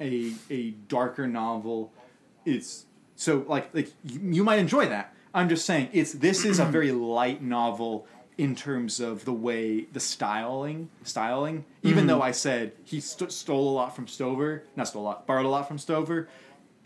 a, 0.00 0.32
a 0.48 0.70
darker 0.88 1.26
novel. 1.26 1.92
It's 2.44 2.86
so 3.16 3.44
like 3.48 3.74
like 3.74 3.90
you, 4.04 4.20
you 4.36 4.44
might 4.44 4.60
enjoy 4.60 4.86
that. 4.88 5.12
I'm 5.34 5.48
just 5.48 5.66
saying 5.66 5.88
it's 5.92 6.12
this 6.12 6.44
is 6.44 6.60
a 6.60 6.64
very 6.64 6.92
light 6.92 7.42
novel 7.42 8.06
in 8.36 8.56
terms 8.56 8.98
of 9.00 9.24
the 9.24 9.32
way 9.32 9.82
the 9.92 10.00
styling 10.00 10.88
styling. 11.04 11.64
Even 11.82 12.06
though 12.06 12.20
I 12.22 12.32
said 12.32 12.72
he 12.84 13.00
st- 13.00 13.30
stole 13.32 13.68
a 13.68 13.74
lot 13.74 13.94
from 13.94 14.08
Stover, 14.08 14.64
not 14.76 14.88
stole 14.88 15.02
a 15.02 15.04
lot, 15.04 15.26
borrowed 15.26 15.46
a 15.46 15.48
lot 15.48 15.68
from 15.68 15.78
Stover. 15.78 16.28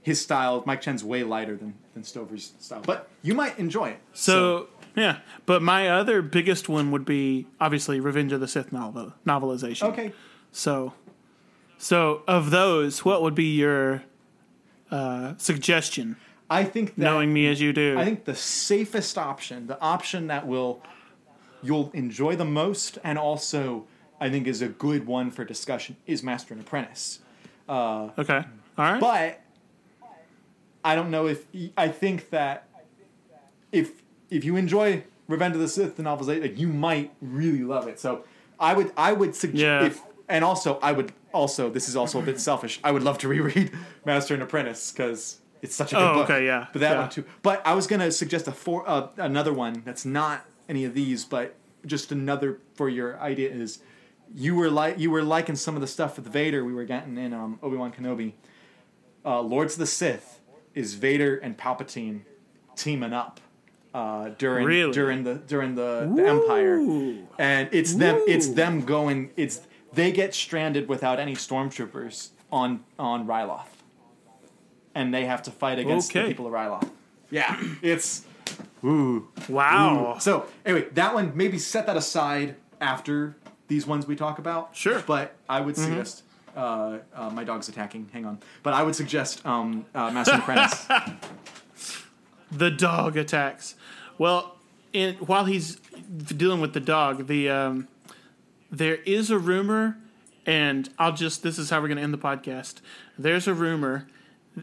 His 0.02 0.20
style, 0.20 0.62
Mike 0.66 0.80
Chen's 0.80 1.02
way 1.04 1.22
lighter 1.24 1.56
than 1.56 1.74
than 1.94 2.04
Stover's 2.04 2.52
style, 2.58 2.82
but 2.84 3.08
you 3.22 3.34
might 3.34 3.58
enjoy 3.58 3.90
it. 3.90 4.00
So, 4.12 4.68
yeah, 4.94 5.18
but 5.46 5.60
my 5.62 5.88
other 5.88 6.22
biggest 6.22 6.68
one 6.68 6.90
would 6.92 7.04
be 7.04 7.46
obviously 7.60 8.00
Revenge 8.00 8.32
of 8.32 8.40
the 8.40 8.48
Sith 8.48 8.72
novel 8.72 9.12
novelization. 9.26 9.88
okay, 9.88 10.12
So, 10.52 10.94
so 11.78 12.22
of 12.26 12.50
those, 12.50 13.04
what 13.04 13.22
would 13.22 13.34
be 13.34 13.56
your 13.56 14.02
uh, 14.90 15.34
suggestion? 15.36 16.16
I 16.50 16.64
think 16.64 16.94
that 16.96 17.02
Knowing 17.04 17.32
me 17.32 17.46
as 17.48 17.60
you 17.60 17.72
do, 17.72 17.98
I 17.98 18.04
think 18.04 18.24
the 18.24 18.34
safest 18.36 19.18
option, 19.18 19.66
the 19.66 19.78
option 19.80 20.28
that 20.28 20.46
will 20.46 20.82
you'll 21.62 21.90
enjoy 21.94 22.36
the 22.36 22.44
most, 22.44 22.98
and 23.04 23.18
also 23.18 23.84
I 24.20 24.30
think 24.30 24.46
is 24.46 24.62
a 24.62 24.68
good 24.68 25.06
one 25.06 25.30
for 25.30 25.44
discussion, 25.44 25.96
is 26.06 26.22
Master 26.22 26.54
and 26.54 26.62
Apprentice. 26.62 27.20
okay, 27.68 28.44
all 28.78 28.84
right. 28.84 29.00
But 29.00 29.40
I 30.84 30.94
don't 30.94 31.10
know 31.10 31.26
if 31.26 31.44
I 31.76 31.88
think 31.88 32.30
that 32.30 32.68
if 33.72 34.02
if 34.30 34.44
you 34.44 34.56
enjoy 34.56 35.04
Revenge 35.26 35.54
of 35.54 35.60
the 35.60 35.68
Sith, 35.68 35.96
the 35.96 36.02
novels, 36.02 36.28
like 36.28 36.58
you 36.58 36.68
might 36.68 37.12
really 37.20 37.62
love 37.62 37.86
it. 37.88 38.00
So 38.00 38.24
I 38.58 38.74
would 38.74 38.92
I 38.96 39.12
would 39.12 39.34
suggest 39.34 39.60
Yeah. 39.60 39.84
if 39.84 40.00
and 40.28 40.44
also 40.44 40.78
I 40.82 40.92
would 40.92 41.12
also 41.34 41.68
this 41.70 41.88
is 41.88 41.96
also 41.96 42.18
a 42.18 42.22
bit 42.22 42.40
selfish. 42.40 42.80
I 42.82 42.92
would 42.92 43.02
love 43.02 43.18
to 43.18 43.28
reread 43.28 43.72
Master 44.06 44.34
and 44.34 44.42
Apprentice 44.42 44.92
because 44.92 45.40
it's 45.60 45.74
such 45.74 45.92
a 45.92 45.96
good 45.96 46.02
Oh, 46.10 46.14
book. 46.14 46.30
okay, 46.30 46.46
yeah, 46.46 46.68
But 46.72 46.80
that 46.80 46.92
yeah. 46.92 47.00
one 47.00 47.10
too. 47.10 47.24
But 47.42 47.66
I 47.66 47.74
was 47.74 47.86
gonna 47.86 48.10
suggest 48.12 48.46
a 48.48 48.52
four 48.52 48.88
uh, 48.88 49.08
another 49.16 49.52
one 49.52 49.82
that's 49.84 50.04
not 50.04 50.44
any 50.68 50.84
of 50.84 50.94
these, 50.94 51.24
but 51.24 51.54
just 51.86 52.12
another 52.12 52.58
for 52.74 52.88
your 52.88 53.18
idea 53.20 53.50
is 53.50 53.80
you 54.34 54.54
were 54.54 54.70
like 54.70 54.98
you 54.98 55.10
were 55.10 55.22
liking 55.22 55.56
some 55.56 55.74
of 55.74 55.80
the 55.80 55.86
stuff 55.86 56.16
with 56.16 56.26
Vader 56.26 56.64
we 56.64 56.72
were 56.74 56.84
getting 56.84 57.16
in 57.16 57.32
um, 57.32 57.58
Obi 57.62 57.76
Wan 57.76 57.92
Kenobi. 57.92 58.32
Uh, 59.24 59.40
Lords 59.40 59.74
of 59.74 59.80
the 59.80 59.86
Sith 59.86 60.40
is 60.74 60.94
Vader 60.94 61.36
and 61.36 61.56
Palpatine 61.56 62.20
teaming 62.76 63.12
up 63.12 63.40
uh, 63.94 64.30
during 64.38 64.64
Really? 64.66 64.92
during 64.92 65.24
the 65.24 65.34
during 65.34 65.74
the, 65.74 66.10
the 66.14 66.26
Empire, 66.26 66.76
and 67.38 67.68
it's 67.72 67.94
them 67.94 68.22
it's 68.28 68.48
them 68.48 68.82
going 68.82 69.30
it's 69.36 69.60
they 69.92 70.12
get 70.12 70.34
stranded 70.34 70.88
without 70.88 71.18
any 71.18 71.34
stormtroopers 71.34 72.28
on 72.52 72.84
on 72.98 73.26
Ryloth, 73.26 73.66
and 74.94 75.12
they 75.14 75.24
have 75.24 75.42
to 75.44 75.50
fight 75.50 75.78
against 75.78 76.12
the 76.12 76.24
people 76.26 76.46
of 76.46 76.52
Ryloth. 76.52 76.90
Yeah, 77.30 77.58
it's 77.82 78.24
ooh. 78.84 79.28
wow. 79.48 80.16
So 80.18 80.46
anyway, 80.64 80.88
that 80.92 81.14
one 81.14 81.32
maybe 81.34 81.58
set 81.58 81.86
that 81.86 81.96
aside 81.96 82.56
after 82.80 83.36
these 83.68 83.86
ones 83.86 84.06
we 84.06 84.16
talk 84.16 84.38
about. 84.38 84.74
Sure. 84.74 85.02
But 85.06 85.34
I 85.48 85.60
would 85.60 85.76
suggest 85.76 86.22
uh, 86.56 86.98
uh, 87.14 87.30
my 87.30 87.44
dog's 87.44 87.68
attacking. 87.68 88.08
Hang 88.12 88.26
on. 88.26 88.38
But 88.62 88.74
I 88.74 88.82
would 88.82 88.94
suggest 88.96 89.44
um, 89.46 89.86
uh, 89.94 90.10
Master 90.10 90.34
and 90.34 90.42
Apprentice. 90.42 90.88
The 92.50 92.70
dog 92.70 93.16
attacks. 93.18 93.74
Well, 94.16 94.56
in, 94.94 95.16
while 95.16 95.44
he's 95.44 95.76
dealing 95.76 96.60
with 96.62 96.72
the 96.72 96.80
dog, 96.80 97.26
the 97.26 97.50
um, 97.50 97.88
there 98.70 98.96
is 98.96 99.30
a 99.30 99.38
rumor, 99.38 99.98
and 100.46 100.88
I'll 100.98 101.12
just 101.12 101.42
this 101.42 101.58
is 101.58 101.68
how 101.68 101.80
we're 101.80 101.88
going 101.88 101.98
to 101.98 102.02
end 102.02 102.14
the 102.14 102.18
podcast. 102.18 102.76
There's 103.18 103.46
a 103.46 103.52
rumor 103.52 104.08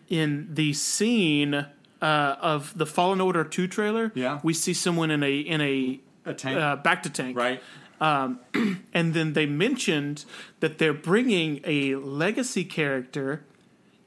in 0.09 0.47
the 0.51 0.73
scene 0.73 1.67
uh, 2.05 2.37
of 2.39 2.77
the 2.77 2.85
Fallen 2.85 3.19
Order 3.19 3.43
two 3.43 3.67
trailer. 3.67 4.11
Yeah. 4.13 4.39
we 4.43 4.53
see 4.53 4.75
someone 4.75 5.09
in 5.09 5.23
a 5.23 5.39
in 5.39 5.59
a 5.59 5.99
A 6.25 6.33
tank, 6.35 6.59
uh, 6.59 6.75
back 6.75 7.01
to 7.03 7.09
tank, 7.09 7.35
right? 7.35 7.61
and 8.93 9.13
then 9.15 9.33
they 9.33 9.47
mentioned 9.47 10.25
that 10.59 10.77
they're 10.77 10.93
bringing 10.93 11.61
a 11.63 11.95
legacy 11.95 12.63
character 12.63 13.43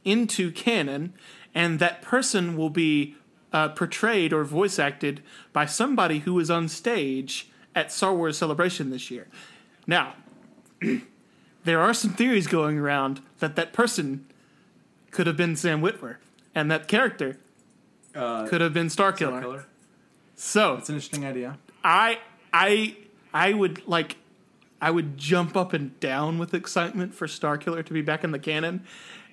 into 0.05 0.53
canon, 0.53 1.12
and 1.55 1.81
that 1.81 2.01
person 2.01 2.57
will 2.57 2.70
be 2.70 3.16
uh, 3.53 3.70
portrayed 3.70 4.33
or 4.33 4.45
voice 4.45 4.79
acted 4.79 5.20
by 5.53 5.66
somebody 5.66 6.20
who 6.20 6.35
was 6.35 6.51
on 6.51 6.69
stage 6.69 7.51
at 7.75 7.91
Star 7.91 8.15
Wars 8.15 8.39
Celebration 8.39 8.91
this 8.91 9.11
year. 9.11 9.27
Now, 9.89 10.15
there 11.65 11.81
are 11.81 11.95
some 11.95 12.12
theories 12.12 12.47
going 12.47 12.79
around 12.79 13.23
that 13.41 13.57
that 13.57 13.73
person 13.73 14.27
could 15.11 15.27
have 15.27 15.37
been 15.37 15.57
Sam 15.57 15.83
Witwer, 15.83 16.16
and 16.55 16.70
that 16.70 16.87
character 16.87 17.39
Uh, 18.15 18.47
could 18.47 18.61
have 18.61 18.73
been 18.73 18.89
Starkiller. 18.89 19.41
Killer. 19.41 19.67
So 20.35 20.75
It's 20.75 20.89
an 20.89 20.95
interesting 20.97 21.25
idea. 21.27 21.59
I 21.85 22.19
I 22.53 22.97
I 23.35 23.53
would 23.53 23.87
like 23.87 24.17
I 24.81 24.91
would 24.91 25.17
jump 25.19 25.57
up 25.57 25.73
and 25.73 25.99
down 26.01 26.39
with 26.39 26.55
excitement 26.55 27.15
for 27.15 27.27
Starkiller 27.27 27.85
to 27.85 27.93
be 27.93 28.03
back 28.03 28.23
in 28.25 28.31
the 28.31 28.39
canon 28.39 28.85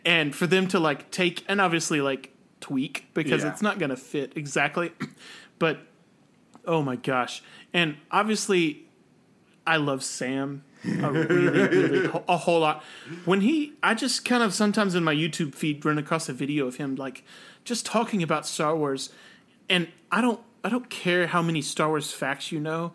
and 0.03 0.35
for 0.35 0.47
them 0.47 0.67
to 0.69 0.79
like 0.79 1.11
take 1.11 1.43
and 1.47 1.61
obviously 1.61 2.01
like 2.01 2.31
tweak 2.59 3.07
because 3.13 3.43
Yeah. 3.43 3.51
it's 3.51 3.61
not 3.61 3.77
going 3.79 3.91
to 3.91 3.95
fit 3.97 4.33
exactly 4.35 4.91
but 5.59 5.79
oh 6.65 6.81
my 6.81 6.95
gosh 6.95 7.43
and 7.73 7.97
obviously 8.11 8.85
I 9.67 9.77
love 9.77 10.03
Sam 10.03 10.63
a 10.83 11.11
really 11.11 11.47
really 11.67 12.09
a 12.27 12.37
whole 12.37 12.59
lot 12.59 12.83
when 13.25 13.41
he 13.41 13.73
I 13.83 13.93
just 13.93 14.25
kind 14.25 14.41
of 14.43 14.53
sometimes 14.53 14.95
in 14.95 15.03
my 15.03 15.13
YouTube 15.15 15.53
feed 15.55 15.83
run 15.85 15.97
across 15.99 16.27
a 16.29 16.33
video 16.33 16.65
of 16.67 16.75
him 16.77 16.95
like 16.95 17.23
just 17.65 17.85
talking 17.85 18.23
about 18.23 18.47
Star 18.47 18.75
Wars 18.75 19.09
and 19.69 19.89
I 20.11 20.21
don't 20.21 20.39
I 20.63 20.69
don't 20.69 20.89
care 20.89 21.27
how 21.27 21.41
many 21.41 21.61
Star 21.61 21.89
Wars 21.89 22.11
facts 22.11 22.51
you 22.51 22.59
know. 22.59 22.93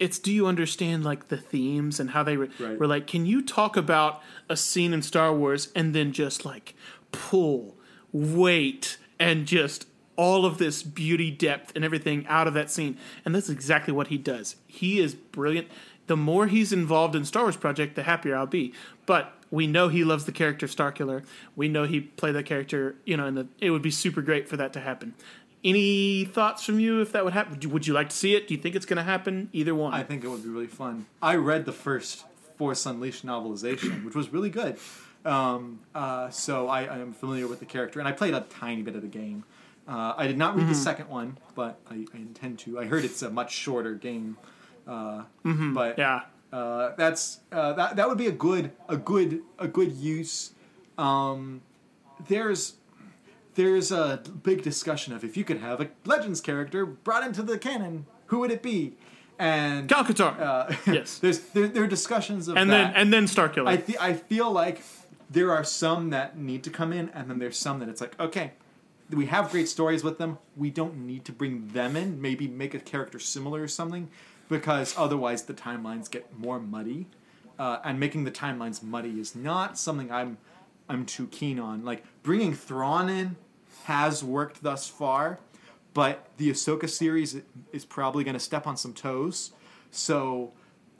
It's 0.00 0.18
do 0.18 0.32
you 0.32 0.46
understand 0.46 1.04
like 1.04 1.28
the 1.28 1.36
themes 1.36 2.00
and 2.00 2.10
how 2.10 2.22
they 2.22 2.36
re- 2.36 2.48
Right. 2.58 2.78
relate? 2.80 3.06
Can 3.06 3.26
you 3.26 3.42
talk 3.42 3.76
about 3.76 4.22
a 4.48 4.56
scene 4.56 4.92
in 4.92 5.02
Star 5.02 5.32
Wars 5.34 5.70
and 5.76 5.94
then 5.94 6.12
just 6.12 6.44
like 6.44 6.74
pull, 7.12 7.76
weight, 8.12 8.96
and 9.20 9.46
just 9.46 9.86
all 10.16 10.44
of 10.44 10.58
this 10.58 10.82
beauty, 10.82 11.30
depth, 11.30 11.72
and 11.76 11.84
everything 11.84 12.26
out 12.26 12.48
of 12.48 12.54
that 12.54 12.70
scene? 12.70 12.96
And 13.24 13.34
that's 13.34 13.48
exactly 13.48 13.92
what 13.94 14.08
he 14.08 14.18
does. 14.18 14.56
He 14.66 14.98
is 14.98 15.14
brilliant. 15.14 15.68
The 16.08 16.16
more 16.16 16.48
he's 16.48 16.72
involved 16.72 17.14
in 17.14 17.24
Star 17.24 17.44
Wars 17.44 17.56
project, 17.56 17.94
the 17.94 18.02
happier 18.02 18.36
I'll 18.36 18.46
be. 18.46 18.74
But 19.06 19.32
we 19.54 19.66
know 19.68 19.88
he 19.88 20.04
loves 20.04 20.24
the 20.24 20.32
character 20.32 20.66
Starkiller. 20.66 21.24
We 21.54 21.68
know 21.68 21.84
he 21.84 22.00
played 22.00 22.34
that 22.34 22.44
character, 22.44 22.96
you 23.04 23.16
know, 23.16 23.26
and 23.26 23.36
the, 23.36 23.46
it 23.60 23.70
would 23.70 23.82
be 23.82 23.90
super 23.90 24.20
great 24.20 24.48
for 24.48 24.56
that 24.56 24.72
to 24.72 24.80
happen. 24.80 25.14
Any 25.62 26.24
thoughts 26.24 26.64
from 26.64 26.80
you 26.80 27.00
if 27.00 27.12
that 27.12 27.24
would 27.24 27.32
happen? 27.32 27.58
Would 27.70 27.86
you, 27.86 27.94
like 27.94 28.10
to 28.10 28.16
see 28.16 28.34
it? 28.34 28.48
Do 28.48 28.54
you 28.54 28.60
think 28.60 28.74
it's 28.74 28.84
going 28.84 28.98
to 28.98 29.04
happen? 29.04 29.48
Either 29.52 29.74
one. 29.74 29.94
I 29.94 30.02
think 30.02 30.24
it 30.24 30.28
would 30.28 30.42
be 30.42 30.48
really 30.48 30.66
fun. 30.66 31.06
I 31.22 31.36
read 31.36 31.64
the 31.64 31.72
first 31.72 32.24
Force 32.58 32.84
Unleashed 32.84 33.24
novelization, 33.24 34.04
which 34.04 34.14
was 34.14 34.30
really 34.30 34.50
good. 34.50 34.76
Um, 35.24 35.80
uh, 35.94 36.28
so 36.30 36.68
I, 36.68 36.84
I 36.84 36.98
am 36.98 37.12
familiar 37.14 37.46
with 37.46 37.60
the 37.60 37.66
character, 37.66 37.98
and 37.98 38.06
I 38.06 38.12
played 38.12 38.34
a 38.34 38.40
tiny 38.40 38.82
bit 38.82 38.94
of 38.94 39.02
the 39.02 39.08
game. 39.08 39.44
Uh, 39.88 40.14
I 40.16 40.26
did 40.26 40.36
not 40.36 40.56
read 40.56 40.68
the 40.68 40.74
second 40.74 41.08
one, 41.08 41.38
but 41.54 41.78
I, 41.90 42.06
I 42.12 42.16
intend 42.16 42.58
to. 42.60 42.78
I 42.78 42.86
heard 42.86 43.04
it's 43.04 43.22
a 43.22 43.30
much 43.30 43.52
shorter 43.52 43.94
game, 43.94 44.36
uh, 44.86 45.22
but 45.42 45.98
yeah. 45.98 46.22
Uh, 46.54 46.94
that's 46.96 47.40
uh, 47.50 47.72
that 47.72 47.96
that 47.96 48.08
would 48.08 48.18
be 48.18 48.28
a 48.28 48.32
good 48.32 48.70
a 48.88 48.96
good 48.96 49.42
a 49.58 49.66
good 49.66 49.90
use. 49.92 50.52
Um, 50.96 51.62
there's 52.28 52.74
there's 53.56 53.90
a 53.90 54.22
big 54.42 54.62
discussion 54.62 55.12
of 55.14 55.24
if 55.24 55.36
you 55.36 55.42
could 55.44 55.58
have 55.58 55.80
a 55.80 55.88
Legends 56.04 56.40
character 56.40 56.86
brought 56.86 57.24
into 57.24 57.42
the 57.42 57.58
canon, 57.58 58.06
who 58.26 58.38
would 58.38 58.52
it 58.52 58.62
be? 58.62 58.94
And 59.36 59.88
Kyle 59.88 60.04
Katarn. 60.04 60.38
uh, 60.40 60.72
Yes. 60.92 61.18
there's 61.18 61.40
there, 61.40 61.66
there 61.66 61.82
are 61.82 61.88
discussions 61.88 62.46
of 62.46 62.56
and 62.56 62.70
that. 62.70 62.92
then 62.92 63.02
and 63.02 63.12
then 63.12 63.24
Starkiller. 63.24 63.66
I 63.68 63.76
th- 63.78 63.98
I 64.00 64.12
feel 64.12 64.50
like 64.52 64.80
there 65.28 65.50
are 65.50 65.64
some 65.64 66.10
that 66.10 66.38
need 66.38 66.62
to 66.64 66.70
come 66.70 66.92
in, 66.92 67.08
and 67.10 67.28
then 67.28 67.40
there's 67.40 67.58
some 67.58 67.80
that 67.80 67.88
it's 67.88 68.00
like 68.00 68.18
okay. 68.20 68.52
We 69.10 69.26
have 69.26 69.50
great 69.50 69.68
stories 69.68 70.02
with 70.04 70.18
them. 70.18 70.38
We 70.56 70.70
don't 70.70 71.04
need 71.04 71.24
to 71.26 71.32
bring 71.32 71.68
them 71.68 71.96
in. 71.96 72.20
Maybe 72.22 72.46
make 72.48 72.74
a 72.74 72.78
character 72.78 73.18
similar 73.18 73.60
or 73.62 73.68
something, 73.68 74.08
because 74.48 74.94
otherwise 74.96 75.42
the 75.44 75.54
timelines 75.54 76.10
get 76.10 76.36
more 76.38 76.58
muddy. 76.60 77.06
Uh, 77.58 77.78
and 77.84 78.00
making 78.00 78.24
the 78.24 78.30
timelines 78.32 78.82
muddy 78.82 79.20
is 79.20 79.34
not 79.36 79.78
something 79.78 80.10
I'm 80.10 80.38
I'm 80.88 81.06
too 81.06 81.28
keen 81.28 81.58
on. 81.58 81.84
Like 81.84 82.04
bringing 82.22 82.52
Thrawn 82.52 83.08
in 83.08 83.36
has 83.84 84.24
worked 84.24 84.62
thus 84.62 84.88
far, 84.88 85.38
but 85.94 86.26
the 86.36 86.50
Ahsoka 86.50 86.88
series 86.90 87.36
is 87.72 87.84
probably 87.84 88.24
going 88.24 88.34
to 88.34 88.40
step 88.40 88.66
on 88.66 88.76
some 88.76 88.92
toes. 88.92 89.52
So 89.90 90.52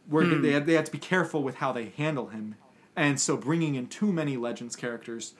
we're 0.09 0.25
Hmm. 0.27 0.43
they 0.43 0.59
they 0.61 0.75
have 0.75 0.85
to 0.85 0.93
be 0.93 0.99
careful 0.99 1.43
with 1.43 1.57
how 1.57 1.73
they 1.73 1.93
handle 1.97 2.29
him, 2.29 2.55
and 2.95 3.21
so 3.21 3.37
bringing 3.37 3.75
in 3.75 3.89
too 3.89 4.13
many 4.13 4.37
Legends 4.37 4.77
characters 4.77 5.35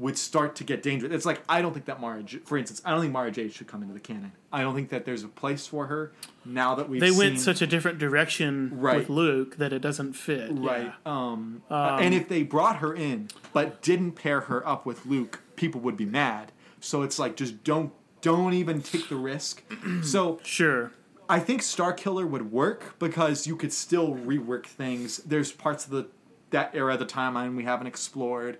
would 0.00 0.16
start 0.18 0.56
to 0.56 0.64
get 0.64 0.82
dangerous. 0.82 1.12
It's 1.12 1.26
like 1.26 1.42
I 1.48 1.60
don't 1.62 1.72
think 1.72 1.84
that 1.84 2.00
Mara, 2.00 2.22
J- 2.22 2.38
for 2.38 2.56
instance, 2.58 2.80
I 2.84 2.90
don't 2.90 3.00
think 3.02 3.12
Mara 3.12 3.30
Jade 3.30 3.52
should 3.52 3.66
come 3.68 3.82
into 3.82 3.94
the 3.94 4.00
canon. 4.00 4.32
I 4.52 4.62
don't 4.62 4.74
think 4.74 4.88
that 4.88 5.04
there's 5.04 5.22
a 5.22 5.28
place 5.28 5.66
for 5.66 5.86
her 5.86 6.12
now 6.44 6.74
that 6.74 6.88
we've 6.88 7.00
they 7.00 7.10
went 7.10 7.36
seen, 7.36 7.38
such 7.38 7.60
a 7.62 7.66
different 7.66 7.98
direction 7.98 8.70
Right. 8.80 8.96
with 8.96 9.08
Luke 9.10 9.58
that 9.58 9.72
it 9.72 9.80
doesn't 9.80 10.14
fit. 10.14 10.50
right. 10.52 10.86
Yeah. 10.86 10.92
Um, 11.06 11.62
uh, 11.70 11.98
and 12.00 12.14
if 12.14 12.28
they 12.28 12.42
brought 12.42 12.76
her 12.78 12.94
in 12.94 13.28
but 13.52 13.82
didn't 13.82 14.12
pair 14.12 14.40
her 14.42 14.66
up 14.66 14.86
with 14.86 15.06
Luke, 15.06 15.40
people 15.54 15.80
would 15.82 15.96
be 15.96 16.06
mad. 16.06 16.50
So 16.80 17.02
it's 17.02 17.18
like 17.18 17.36
just 17.36 17.62
don't 17.62 17.92
don't 18.22 18.54
even 18.54 18.82
take 18.82 19.08
the 19.08 19.16
risk. 19.16 19.62
so 20.02 20.40
Sure. 20.44 20.92
I 21.28 21.38
think 21.38 21.62
Star 21.62 21.92
Killer 21.92 22.26
would 22.26 22.50
work 22.50 22.98
because 22.98 23.46
you 23.46 23.54
could 23.54 23.72
still 23.72 24.14
rework 24.14 24.66
things. 24.66 25.18
There's 25.18 25.52
parts 25.52 25.84
of 25.84 25.90
the 25.92 26.08
that 26.50 26.74
era 26.74 26.94
of 26.94 26.98
the 26.98 27.06
timeline 27.06 27.54
we 27.54 27.62
haven't 27.64 27.86
explored. 27.86 28.58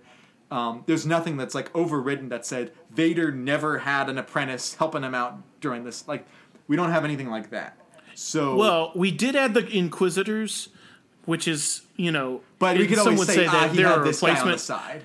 Um, 0.50 0.82
there's 0.86 1.06
nothing 1.06 1.36
that's 1.36 1.54
like 1.54 1.74
overridden 1.76 2.28
that 2.30 2.44
said 2.44 2.72
Vader 2.90 3.30
never 3.30 3.78
had 3.78 4.08
an 4.08 4.18
apprentice 4.18 4.74
helping 4.74 5.02
him 5.02 5.14
out 5.14 5.38
during 5.60 5.84
this. 5.84 6.08
Like 6.08 6.26
we 6.66 6.76
don't 6.76 6.90
have 6.90 7.04
anything 7.04 7.30
like 7.30 7.50
that. 7.50 7.76
So 8.14 8.56
Well, 8.56 8.92
we 8.94 9.10
did 9.10 9.36
add 9.36 9.54
the 9.54 9.66
Inquisitors, 9.66 10.68
which 11.24 11.46
is 11.46 11.82
you 11.96 12.10
know, 12.10 12.40
but 12.58 12.76
we 12.76 12.86
could 12.86 12.98
some 12.98 13.14
always 13.14 13.20
would 13.20 13.28
say, 13.28 13.46
ah, 13.46 13.52
that 13.52 13.70
he 13.70 13.76
they're 13.78 14.00
a 14.00 14.04
this 14.04 14.20
guy 14.20 14.30
on 14.30 14.34
the 14.34 14.40
replacement. 14.40 14.60
side. 14.60 15.04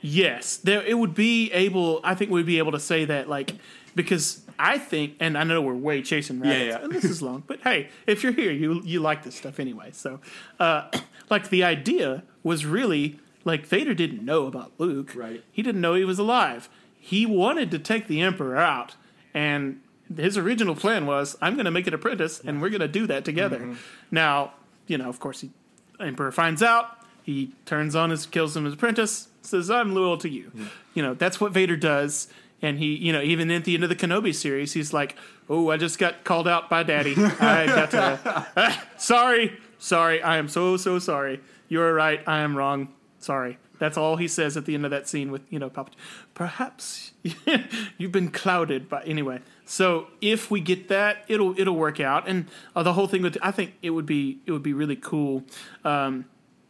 Yes, 0.00 0.56
there 0.56 0.82
it 0.82 0.96
would 0.96 1.14
be 1.14 1.52
able. 1.52 2.00
I 2.02 2.14
think 2.14 2.30
we'd 2.30 2.46
be 2.46 2.58
able 2.58 2.72
to 2.72 2.80
say 2.80 3.04
that, 3.04 3.28
like, 3.28 3.52
because 3.94 4.42
I 4.58 4.78
think, 4.78 5.16
and 5.20 5.36
I 5.36 5.44
know 5.44 5.60
we're 5.60 5.74
way 5.74 6.00
chasing 6.02 6.40
rabbits, 6.40 6.64
yeah. 6.66 6.82
and 6.82 6.92
this 6.92 7.04
is 7.04 7.20
long, 7.20 7.42
but 7.46 7.60
hey, 7.60 7.88
if 8.06 8.22
you're 8.22 8.32
here, 8.32 8.50
you 8.50 8.80
you 8.84 9.00
like 9.00 9.24
this 9.24 9.34
stuff 9.34 9.60
anyway. 9.60 9.90
So, 9.92 10.20
uh, 10.58 10.90
like, 11.30 11.50
the 11.50 11.64
idea 11.64 12.22
was 12.42 12.64
really 12.64 13.18
like 13.50 13.66
Vader 13.66 13.94
didn't 13.94 14.24
know 14.24 14.46
about 14.46 14.72
Luke. 14.78 15.12
Right. 15.14 15.42
He 15.50 15.62
didn't 15.62 15.80
know 15.80 15.94
he 15.94 16.04
was 16.04 16.20
alive. 16.20 16.68
He 16.96 17.26
wanted 17.26 17.70
to 17.72 17.78
take 17.78 18.06
the 18.06 18.20
Emperor 18.20 18.56
out, 18.56 18.94
and 19.34 19.80
his 20.16 20.38
original 20.38 20.76
plan 20.76 21.04
was, 21.04 21.36
I'm 21.42 21.54
going 21.54 21.64
to 21.64 21.70
make 21.72 21.86
an 21.88 21.94
apprentice, 21.94 22.40
and 22.40 22.62
we're 22.62 22.68
going 22.68 22.80
to 22.80 22.88
do 22.88 23.06
that 23.08 23.24
together. 23.24 23.58
Mm-hmm. 23.58 23.74
Now, 24.10 24.52
you 24.86 24.98
know, 24.98 25.08
of 25.08 25.18
course, 25.18 25.40
he 25.40 25.50
Emperor 25.98 26.30
finds 26.30 26.62
out. 26.62 26.96
He 27.22 27.52
turns 27.66 27.96
on 27.96 28.10
his, 28.10 28.24
kills 28.26 28.56
him 28.56 28.66
as 28.66 28.74
apprentice. 28.74 29.28
Says, 29.42 29.70
"I'm 29.70 29.94
loyal 29.94 30.16
to 30.18 30.28
you." 30.28 30.52
You 30.94 31.02
know, 31.02 31.14
that's 31.14 31.40
what 31.40 31.52
Vader 31.52 31.76
does. 31.76 32.28
And 32.62 32.78
he, 32.78 32.94
you 32.94 33.12
know, 33.12 33.22
even 33.22 33.50
at 33.50 33.64
the 33.64 33.74
end 33.74 33.82
of 33.82 33.90
the 33.90 33.96
Kenobi 33.96 34.34
series, 34.34 34.74
he's 34.74 34.92
like, 34.92 35.16
"Oh, 35.48 35.70
I 35.70 35.76
just 35.76 35.98
got 35.98 36.24
called 36.24 36.46
out 36.46 36.70
by 36.70 36.82
Daddy. 36.82 37.14
I 37.16 37.66
got 37.66 37.90
to. 37.90 38.76
sorry, 38.96 39.58
sorry. 39.78 40.22
I 40.22 40.36
am 40.36 40.48
so 40.48 40.76
so 40.76 40.98
sorry. 40.98 41.40
You're 41.68 41.94
right. 41.94 42.22
I 42.26 42.40
am 42.40 42.56
wrong. 42.56 42.88
Sorry." 43.20 43.58
That's 43.80 43.96
all 43.96 44.16
he 44.16 44.28
says 44.28 44.58
at 44.58 44.66
the 44.66 44.74
end 44.74 44.84
of 44.84 44.90
that 44.90 45.08
scene 45.08 45.30
with 45.30 45.42
you 45.50 45.58
know 45.58 45.70
Palpatine. 45.70 45.94
Perhaps 46.34 47.12
you've 47.98 48.12
been 48.12 48.30
clouded 48.30 48.88
but 48.88 49.08
anyway. 49.08 49.40
So 49.64 50.08
if 50.20 50.50
we 50.50 50.60
get 50.60 50.88
that, 50.88 51.24
it'll 51.28 51.58
it'll 51.58 51.76
work 51.76 51.98
out. 51.98 52.28
And 52.28 52.48
uh, 52.76 52.82
the 52.82 52.92
whole 52.92 53.06
thing 53.06 53.22
with 53.22 53.38
I 53.42 53.50
think 53.50 53.74
it 53.82 53.90
would 53.90 54.06
be 54.06 54.40
it 54.46 54.52
would 54.52 54.62
be 54.62 54.74
really 54.74 54.96
cool. 54.96 55.44
Um, 55.84 56.26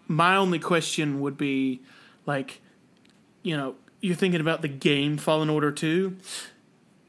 my 0.06 0.36
only 0.36 0.58
question 0.58 1.20
would 1.20 1.36
be 1.36 1.82
like, 2.26 2.60
you 3.42 3.56
know, 3.56 3.74
you're 4.00 4.16
thinking 4.16 4.40
about 4.40 4.62
the 4.62 4.68
game 4.68 5.18
Fallen 5.18 5.50
Order 5.50 5.72
2. 5.72 6.16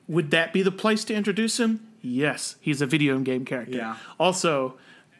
Would 0.08 0.32
that 0.32 0.52
be 0.52 0.62
the 0.62 0.72
place 0.72 1.06
to 1.06 1.14
introduce 1.14 1.60
him? 1.60 1.88
Yes, 2.02 2.56
he's 2.60 2.82
a 2.82 2.86
video 2.86 3.18
game 3.20 3.46
character. 3.46 3.78
Yeah. 3.78 3.98
Also, 4.20 4.78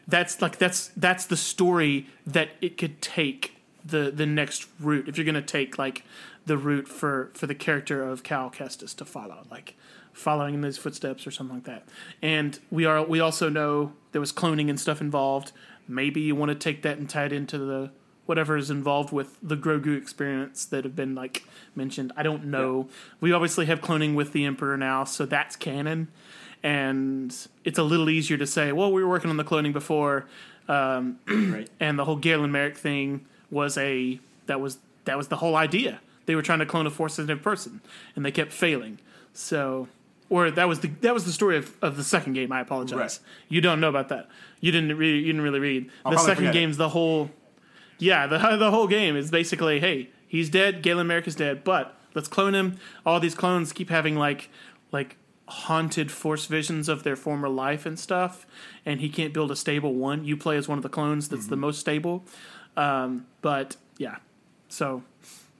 that's 0.08 0.42
like 0.42 0.58
that's 0.58 0.88
that's 0.96 1.26
the 1.26 1.36
story 1.36 2.08
that 2.26 2.50
it 2.60 2.76
could 2.76 3.00
take 3.00 3.51
the 3.84 4.10
the 4.10 4.26
next 4.26 4.66
route. 4.80 5.08
If 5.08 5.16
you're 5.16 5.24
going 5.24 5.34
to 5.34 5.42
take 5.42 5.78
like 5.78 6.04
the 6.46 6.56
route 6.56 6.88
for 6.88 7.30
for 7.34 7.46
the 7.46 7.54
character 7.54 8.02
of 8.02 8.22
Cal 8.22 8.50
Kestis 8.50 8.94
to 8.96 9.04
follow, 9.04 9.46
like 9.50 9.74
following 10.12 10.54
in 10.54 10.62
his 10.62 10.78
footsteps 10.78 11.26
or 11.26 11.30
something 11.30 11.56
like 11.56 11.64
that. 11.64 11.84
And 12.20 12.58
we 12.70 12.84
are 12.84 13.02
we 13.02 13.20
also 13.20 13.48
know 13.48 13.92
there 14.12 14.20
was 14.20 14.32
cloning 14.32 14.68
and 14.68 14.78
stuff 14.78 15.00
involved. 15.00 15.52
Maybe 15.88 16.20
you 16.20 16.36
want 16.36 16.50
to 16.50 16.54
take 16.54 16.82
that 16.82 16.98
and 16.98 17.08
tie 17.08 17.26
it 17.26 17.32
into 17.32 17.58
the 17.58 17.90
whatever 18.26 18.56
is 18.56 18.70
involved 18.70 19.12
with 19.12 19.36
the 19.42 19.56
Grogu 19.56 19.96
experience 19.96 20.64
that 20.66 20.84
have 20.84 20.94
been 20.94 21.14
like 21.14 21.44
mentioned. 21.74 22.12
I 22.16 22.22
don't 22.22 22.46
know. 22.46 22.88
We 23.20 23.32
obviously 23.32 23.66
have 23.66 23.80
cloning 23.80 24.14
with 24.14 24.32
the 24.32 24.44
Emperor 24.44 24.76
now, 24.76 25.04
so 25.04 25.26
that's 25.26 25.56
canon. 25.56 26.08
And 26.62 27.36
it's 27.64 27.78
a 27.78 27.82
little 27.82 28.08
easier 28.08 28.36
to 28.36 28.46
say, 28.46 28.70
well, 28.70 28.92
we 28.92 29.02
were 29.02 29.08
working 29.08 29.30
on 29.30 29.36
the 29.36 29.44
cloning 29.44 29.72
before, 29.72 30.26
um, 30.68 31.18
right. 31.26 31.68
and 31.80 31.98
the 31.98 32.04
whole 32.04 32.14
Galen 32.16 32.52
Marek 32.52 32.76
thing 32.76 33.26
was 33.52 33.78
a 33.78 34.18
that 34.46 34.60
was 34.60 34.78
that 35.04 35.16
was 35.16 35.28
the 35.28 35.36
whole 35.36 35.54
idea. 35.54 36.00
They 36.26 36.34
were 36.34 36.42
trying 36.42 36.58
to 36.60 36.66
clone 36.66 36.86
a 36.86 36.90
force 36.90 37.14
sensitive 37.14 37.42
person, 37.42 37.80
and 38.16 38.24
they 38.24 38.30
kept 38.32 38.52
failing. 38.52 38.98
So, 39.32 39.88
or 40.28 40.50
that 40.50 40.66
was 40.68 40.80
the 40.80 40.88
that 41.02 41.14
was 41.14 41.24
the 41.24 41.32
story 41.32 41.56
of, 41.56 41.76
of 41.82 41.96
the 41.96 42.04
second 42.04 42.32
game. 42.32 42.50
I 42.50 42.60
apologize. 42.60 42.98
Right. 42.98 43.18
You 43.48 43.60
don't 43.60 43.78
know 43.80 43.88
about 43.88 44.08
that. 44.08 44.28
You 44.60 44.72
didn't 44.72 44.96
read. 44.96 45.16
You 45.20 45.26
didn't 45.26 45.42
really 45.42 45.60
read. 45.60 45.90
the 46.04 46.16
second 46.18 46.36
forget 46.36 46.50
it. 46.56 46.58
game's 46.58 46.76
the 46.78 46.88
whole. 46.88 47.30
Yeah, 47.98 48.26
the 48.26 48.38
the 48.56 48.70
whole 48.70 48.86
game 48.88 49.16
is 49.16 49.30
basically, 49.30 49.80
hey, 49.80 50.10
he's 50.26 50.48
dead. 50.50 50.82
Galen 50.82 51.06
Marek 51.06 51.26
is 51.28 51.34
dead, 51.36 51.62
but 51.64 51.98
let's 52.14 52.28
clone 52.28 52.54
him. 52.54 52.76
All 53.04 53.20
these 53.20 53.34
clones 53.34 53.72
keep 53.72 53.90
having 53.90 54.16
like 54.16 54.48
like 54.92 55.16
haunted 55.48 56.10
force 56.10 56.46
visions 56.46 56.88
of 56.88 57.02
their 57.02 57.16
former 57.16 57.48
life 57.48 57.84
and 57.84 57.98
stuff, 57.98 58.46
and 58.86 59.00
he 59.00 59.08
can't 59.08 59.34
build 59.34 59.50
a 59.50 59.56
stable 59.56 59.94
one. 59.94 60.24
You 60.24 60.36
play 60.36 60.56
as 60.56 60.68
one 60.68 60.78
of 60.78 60.82
the 60.82 60.88
clones 60.88 61.28
that's 61.28 61.42
Mm-hmm. 61.42 61.50
the 61.50 61.56
most 61.56 61.80
stable. 61.80 62.24
Um, 62.76 63.26
but 63.40 63.76
yeah, 63.98 64.16
so 64.68 65.02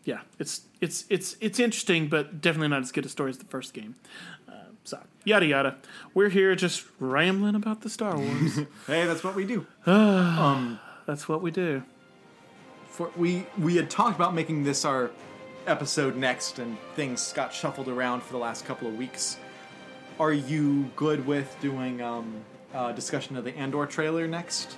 yeah, 0.05 0.20
it's 0.39 0.62
it's 0.80 1.05
it's 1.09 1.36
it's 1.40 1.60
interesting, 1.60 2.09
but 2.09 2.40
definitely 2.40 2.68
not 2.68 2.82
as 2.82 2.93
good 2.93 3.06
a 3.06 3.09
story 3.09 3.30
as 3.30 3.39
the 3.39 3.44
first 3.44 3.74
game. 3.74 3.94
Uh, 4.48 4.55
so 4.84 5.01
yada 5.24 5.47
yada. 5.47 5.76
We're 6.14 6.28
here 6.28 6.55
just 6.55 6.84
rambling 6.98 7.55
about 7.55 7.82
the 7.82 7.90
Star 7.90 8.16
Wars. 8.16 8.60
Hey, 8.86 9.06
that's 9.06 9.22
what 9.22 9.34
we 9.34 9.44
do. 9.44 9.66
Um, 9.86 10.78
that's 11.06 11.28
what 11.28 11.43
we 11.43 11.51
do. 11.51 11.82
For, 12.86 13.10
we 13.16 13.47
we 13.59 13.76
had 13.76 13.90
talked 13.90 14.16
about 14.16 14.34
making 14.34 14.64
this 14.64 14.84
our 14.84 15.10
episode 15.66 16.16
next, 16.16 16.59
and 16.59 16.76
things 16.94 17.32
got 17.32 17.52
shuffled 17.52 17.89
around 17.89 18.22
for 18.22 18.32
the 18.32 18.39
last 18.39 18.64
couple 18.64 18.89
of 18.89 18.97
weeks. 18.97 19.36
Are 20.18 20.32
you 20.32 20.90
good 20.97 21.26
with 21.26 21.56
doing 21.60 22.01
um, 22.02 22.44
uh, 22.74 22.93
discussion 22.93 23.36
of 23.36 23.44
the 23.44 23.56
Andor 23.56 23.86
trailer 23.86 24.26
next? 24.28 24.76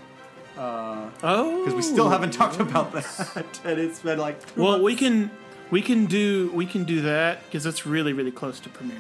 Oh, 0.57 1.63
Because 1.65 1.75
we 1.75 1.83
still 1.83 2.09
haven't 2.09 2.33
talked 2.33 2.61
about 2.61 2.93
that, 2.93 3.61
and 3.65 3.79
it's 3.81 4.01
been 4.01 4.19
like 4.19 4.39
Well, 4.57 4.73
months. 4.73 4.85
we 4.85 4.95
can 4.97 5.31
we 5.71 5.83
can 5.83 6.07
do 6.07 6.51
we 6.55 6.67
can 6.67 6.85
do 6.85 7.03
that 7.03 7.45
because 7.47 7.67
it's 7.67 7.87
really 7.87 8.13
really 8.13 8.31
close 8.33 8.61
to 8.61 8.69
premiere. 8.69 8.99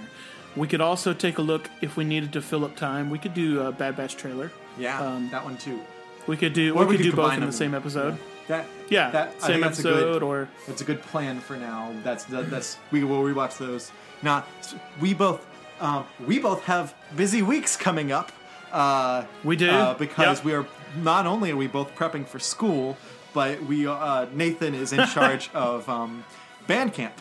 We 0.57 0.69
could 0.69 0.81
also 0.81 1.13
take 1.13 1.39
a 1.39 1.43
look 1.43 1.69
if 1.81 1.97
we 1.97 2.05
needed 2.05 2.33
to 2.35 2.41
fill 2.43 2.65
up 2.65 2.77
time. 2.77 3.11
We 3.11 3.19
could 3.19 3.35
do 3.35 3.63
a 3.63 3.73
Bad 3.73 3.97
Batch 3.97 4.17
trailer. 4.17 4.51
yeah, 4.79 5.01
um, 5.01 5.29
that 5.31 5.45
one 5.45 5.57
too. 5.57 5.81
We 6.27 6.37
could 6.37 6.53
do 6.53 6.75
Or 6.75 6.81
we, 6.81 6.87
we 6.87 6.97
could 6.97 7.05
could 7.07 7.11
do 7.11 7.17
both 7.17 7.35
in 7.35 7.41
the 7.47 7.53
same 7.53 7.75
episode. 7.75 8.17
That 8.49 8.67
Yeah, 8.89 9.11
that, 9.11 9.41
same 9.43 9.57
a 9.57 9.59
good- 9.59 9.65
episode 9.67 10.23
or 10.23 10.49
That's 10.67 10.81
a 10.81 10.85
good 10.85 11.03
plan 11.03 11.41
for 11.41 11.57
now. 11.57 11.93
That's 12.03 12.25
that, 12.25 12.51
that's 12.51 12.79
we 12.91 13.03
will 13.05 13.23
rewatch 13.23 13.59
those. 13.59 13.91
Now 14.23 14.45
we 15.01 15.13
both 15.15 15.45
um, 15.81 16.05
we 16.27 16.39
both 16.39 16.63
have 16.65 16.95
busy 17.17 17.43
weeks 17.43 17.77
coming 17.77 18.13
up. 18.13 18.31
Uh, 18.73 19.25
We 19.45 19.57
do? 19.57 19.71
uh, 19.71 19.95
because 19.95 20.39
Yep. 20.39 20.45
we 20.45 20.53
are 20.53 20.67
not 20.97 21.27
only 21.27 21.51
are 21.51 21.57
we 21.57 21.67
both 21.67 21.95
prepping 21.95 22.27
for 22.27 22.39
school, 22.39 22.97
but 23.33 23.63
we 23.65 23.87
uh, 23.87 24.27
Nathan 24.33 24.75
is 24.75 24.93
in 24.93 25.07
charge 25.15 25.51
of 25.55 25.89
um, 25.89 26.25
band 26.67 26.93
camp, 26.95 27.15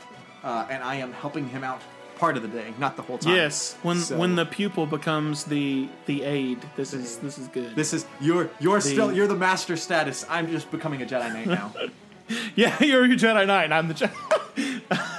uh, 0.44 0.68
and 0.70 0.84
I 0.84 0.96
am 0.96 1.14
helping 1.14 1.48
him 1.50 1.64
out 1.64 1.82
part 2.18 2.38
of 2.38 2.44
the 2.44 2.48
day, 2.50 2.74
not 2.80 2.96
the 2.96 3.02
whole 3.02 3.18
time. 3.18 3.36
yes, 3.36 3.76
when 3.82 3.98
So- 3.98 4.18
when 4.18 4.36
the 4.36 4.46
pupil 4.46 4.86
becomes 4.86 5.46
the 5.46 5.90
the 6.06 6.24
aide, 6.24 6.60
this 6.76 6.94
is 6.94 7.18
this 7.18 7.38
is 7.38 7.48
good. 7.50 7.76
This 7.76 7.94
is 7.94 8.06
you're 8.22 8.50
you're 8.60 8.80
still 8.82 9.12
you're 9.12 9.28
the 9.28 9.36
master 9.36 9.76
status. 9.76 10.26
I'm 10.30 10.50
just 10.50 10.70
becoming 10.72 11.02
a 11.02 11.06
Jedi 11.06 11.34
Knight 11.34 11.48
now. 11.48 11.74
yeah, 12.56 12.82
you're 12.82 13.06
your 13.06 13.18
Jedi 13.18 13.46
Knight, 13.48 13.72
I'm 13.72 13.88
the 13.88 13.94
Jedi. 13.96 15.10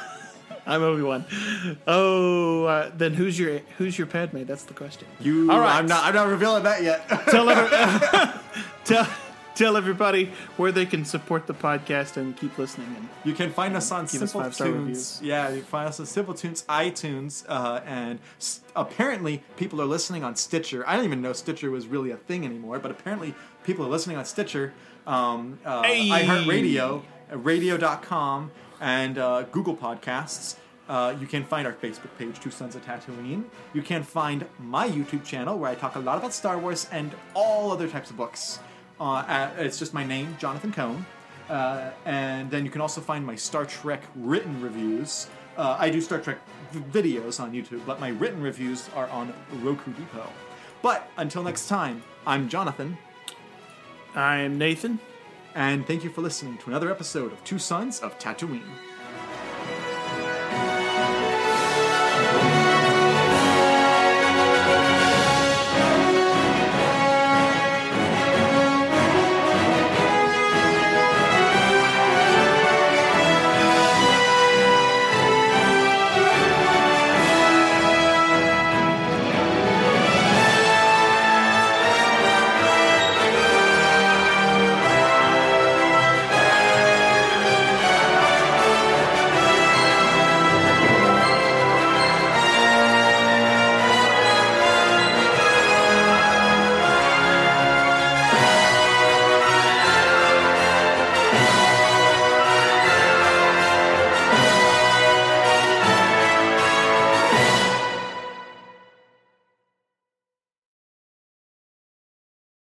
I'm 0.67 0.83
Obi 0.83 1.03
Wan. 1.03 1.25
Oh, 1.87 2.65
uh, 2.65 2.91
then 2.97 3.13
who's 3.15 3.39
your 3.39 3.59
who's 3.79 3.99
your 3.99 4.07
Padme? 4.07 4.45
That's 4.45 4.65
the 4.65 4.75
question. 4.75 5.07
You, 5.21 5.51
All 5.51 5.61
right. 5.61 5.77
I'm 5.77 5.87
not. 5.87 6.05
I'm 6.05 6.15
not 6.15 6.29
revealing 6.29 6.63
that 6.65 6.83
yet. 6.83 7.07
tell, 7.29 7.49
every, 7.51 8.31
tell, 8.85 9.07
tell 9.55 9.77
everybody 9.77 10.31
where 10.57 10.73
they 10.73 10.87
can 10.87 11.05
support 11.05 11.47
the 11.47 11.53
podcast 11.55 12.17
and 12.17 12.35
keep 12.37 12.57
listening. 12.57 12.89
And 12.97 13.09
You 13.25 13.35
can 13.35 13.51
find 13.53 13.77
us 13.77 13.93
on 13.93 14.07
Give 14.07 14.23
us 14.23 14.33
Tunes. 14.33 14.61
reviews. 14.61 15.21
Yeah, 15.23 15.51
you 15.51 15.57
can 15.57 15.65
find 15.67 15.89
us 15.89 16.01
on 16.01 16.07
Simple 16.07 16.33
Tunes, 16.35 16.65
iTunes, 16.69 17.45
uh, 17.49 17.81
and 17.85 18.19
s- 18.39 18.61
apparently 18.75 19.43
people 19.57 19.83
are 19.83 19.87
listening 19.87 20.25
on 20.25 20.35
Stitcher. 20.35 20.83
I 20.89 20.93
didn't 20.93 21.07
even 21.07 21.21
know 21.23 21.35
Stitcher 21.35 21.71
was 21.71 21.87
really 21.87 22.11
a 22.11 22.17
thing 22.17 22.45
anymore, 22.47 22.79
but 22.79 22.91
apparently 22.91 23.35
people 23.65 23.85
are 23.85 23.91
listening 23.91 24.17
on 24.17 24.25
Stitcher, 24.25 24.73
um, 25.07 25.59
uh, 25.65 25.83
Hey! 25.83 26.09
iHeartRadio, 26.09 27.03
uh, 27.33 27.37
radio.com, 27.39 28.51
and 28.85 29.17
uh, 29.17 29.45
Google 29.45 29.75
Podcasts. 29.75 30.57
Uh, 30.91 31.17
you 31.19 31.27
can 31.27 31.43
find 31.43 31.67
our 31.67 31.73
Facebook 31.73 32.11
page, 32.19 32.39
Two 32.39 32.51
Sons 32.51 32.77
of 32.77 32.85
Tatooine. 32.85 33.45
You 33.73 33.81
can 33.81 34.03
find 34.03 34.45
my 34.59 34.87
YouTube 34.87 35.25
channel 35.25 35.59
where 35.59 35.71
I 35.71 35.75
talk 35.75 35.97
a 35.97 35.99
lot 35.99 36.19
about 36.19 36.35
Star 36.35 36.59
Wars 36.59 36.87
and 36.93 37.15
all 37.33 37.73
other 37.73 37.89
types 37.89 38.11
of 38.11 38.19
books. 38.19 38.61
Uh, 39.01 39.25
at, 39.27 39.59
it's 39.59 39.79
just 39.79 39.95
my 39.95 40.05
name, 40.05 40.37
Jonathan 40.39 40.71
Cohn. 40.71 41.07
Uh, 41.49 41.93
and 42.05 42.51
then 42.51 42.67
you 42.67 42.71
can 42.71 42.83
also 42.83 43.01
find 43.01 43.25
my 43.25 43.35
Star 43.35 43.65
Trek 43.65 44.03
written 44.17 44.61
reviews. 44.61 45.29
Uh, 45.57 45.77
I 45.79 45.89
do 45.89 46.03
Star 46.03 46.21
Trek 46.21 46.39
v- 46.71 46.81
videos 46.81 47.41
on 47.41 47.53
YouTube, 47.53 47.81
but 47.87 48.01
my 48.01 48.09
written 48.09 48.43
reviews 48.43 48.91
are 48.95 49.09
on 49.09 49.33
Roku 49.63 49.93
Depot. 49.93 50.29
But 50.83 51.09
until 51.17 51.43
next 51.43 51.69
time, 51.69 52.03
I'm 52.27 52.51
Jonathan, 52.51 52.99
I'm 54.15 54.59
Nathan. 54.59 55.01
And 55.55 55.87
thank 55.87 56.05
you 56.05 56.11
for 56.11 56.21
listening 56.21 56.59
to 56.59 56.71
another 56.71 56.91
episode 56.91 57.33
of 57.33 57.43
Two 57.45 57.59
Sons 57.59 58.01
of 58.01 58.19
Tatooine. 58.19 58.63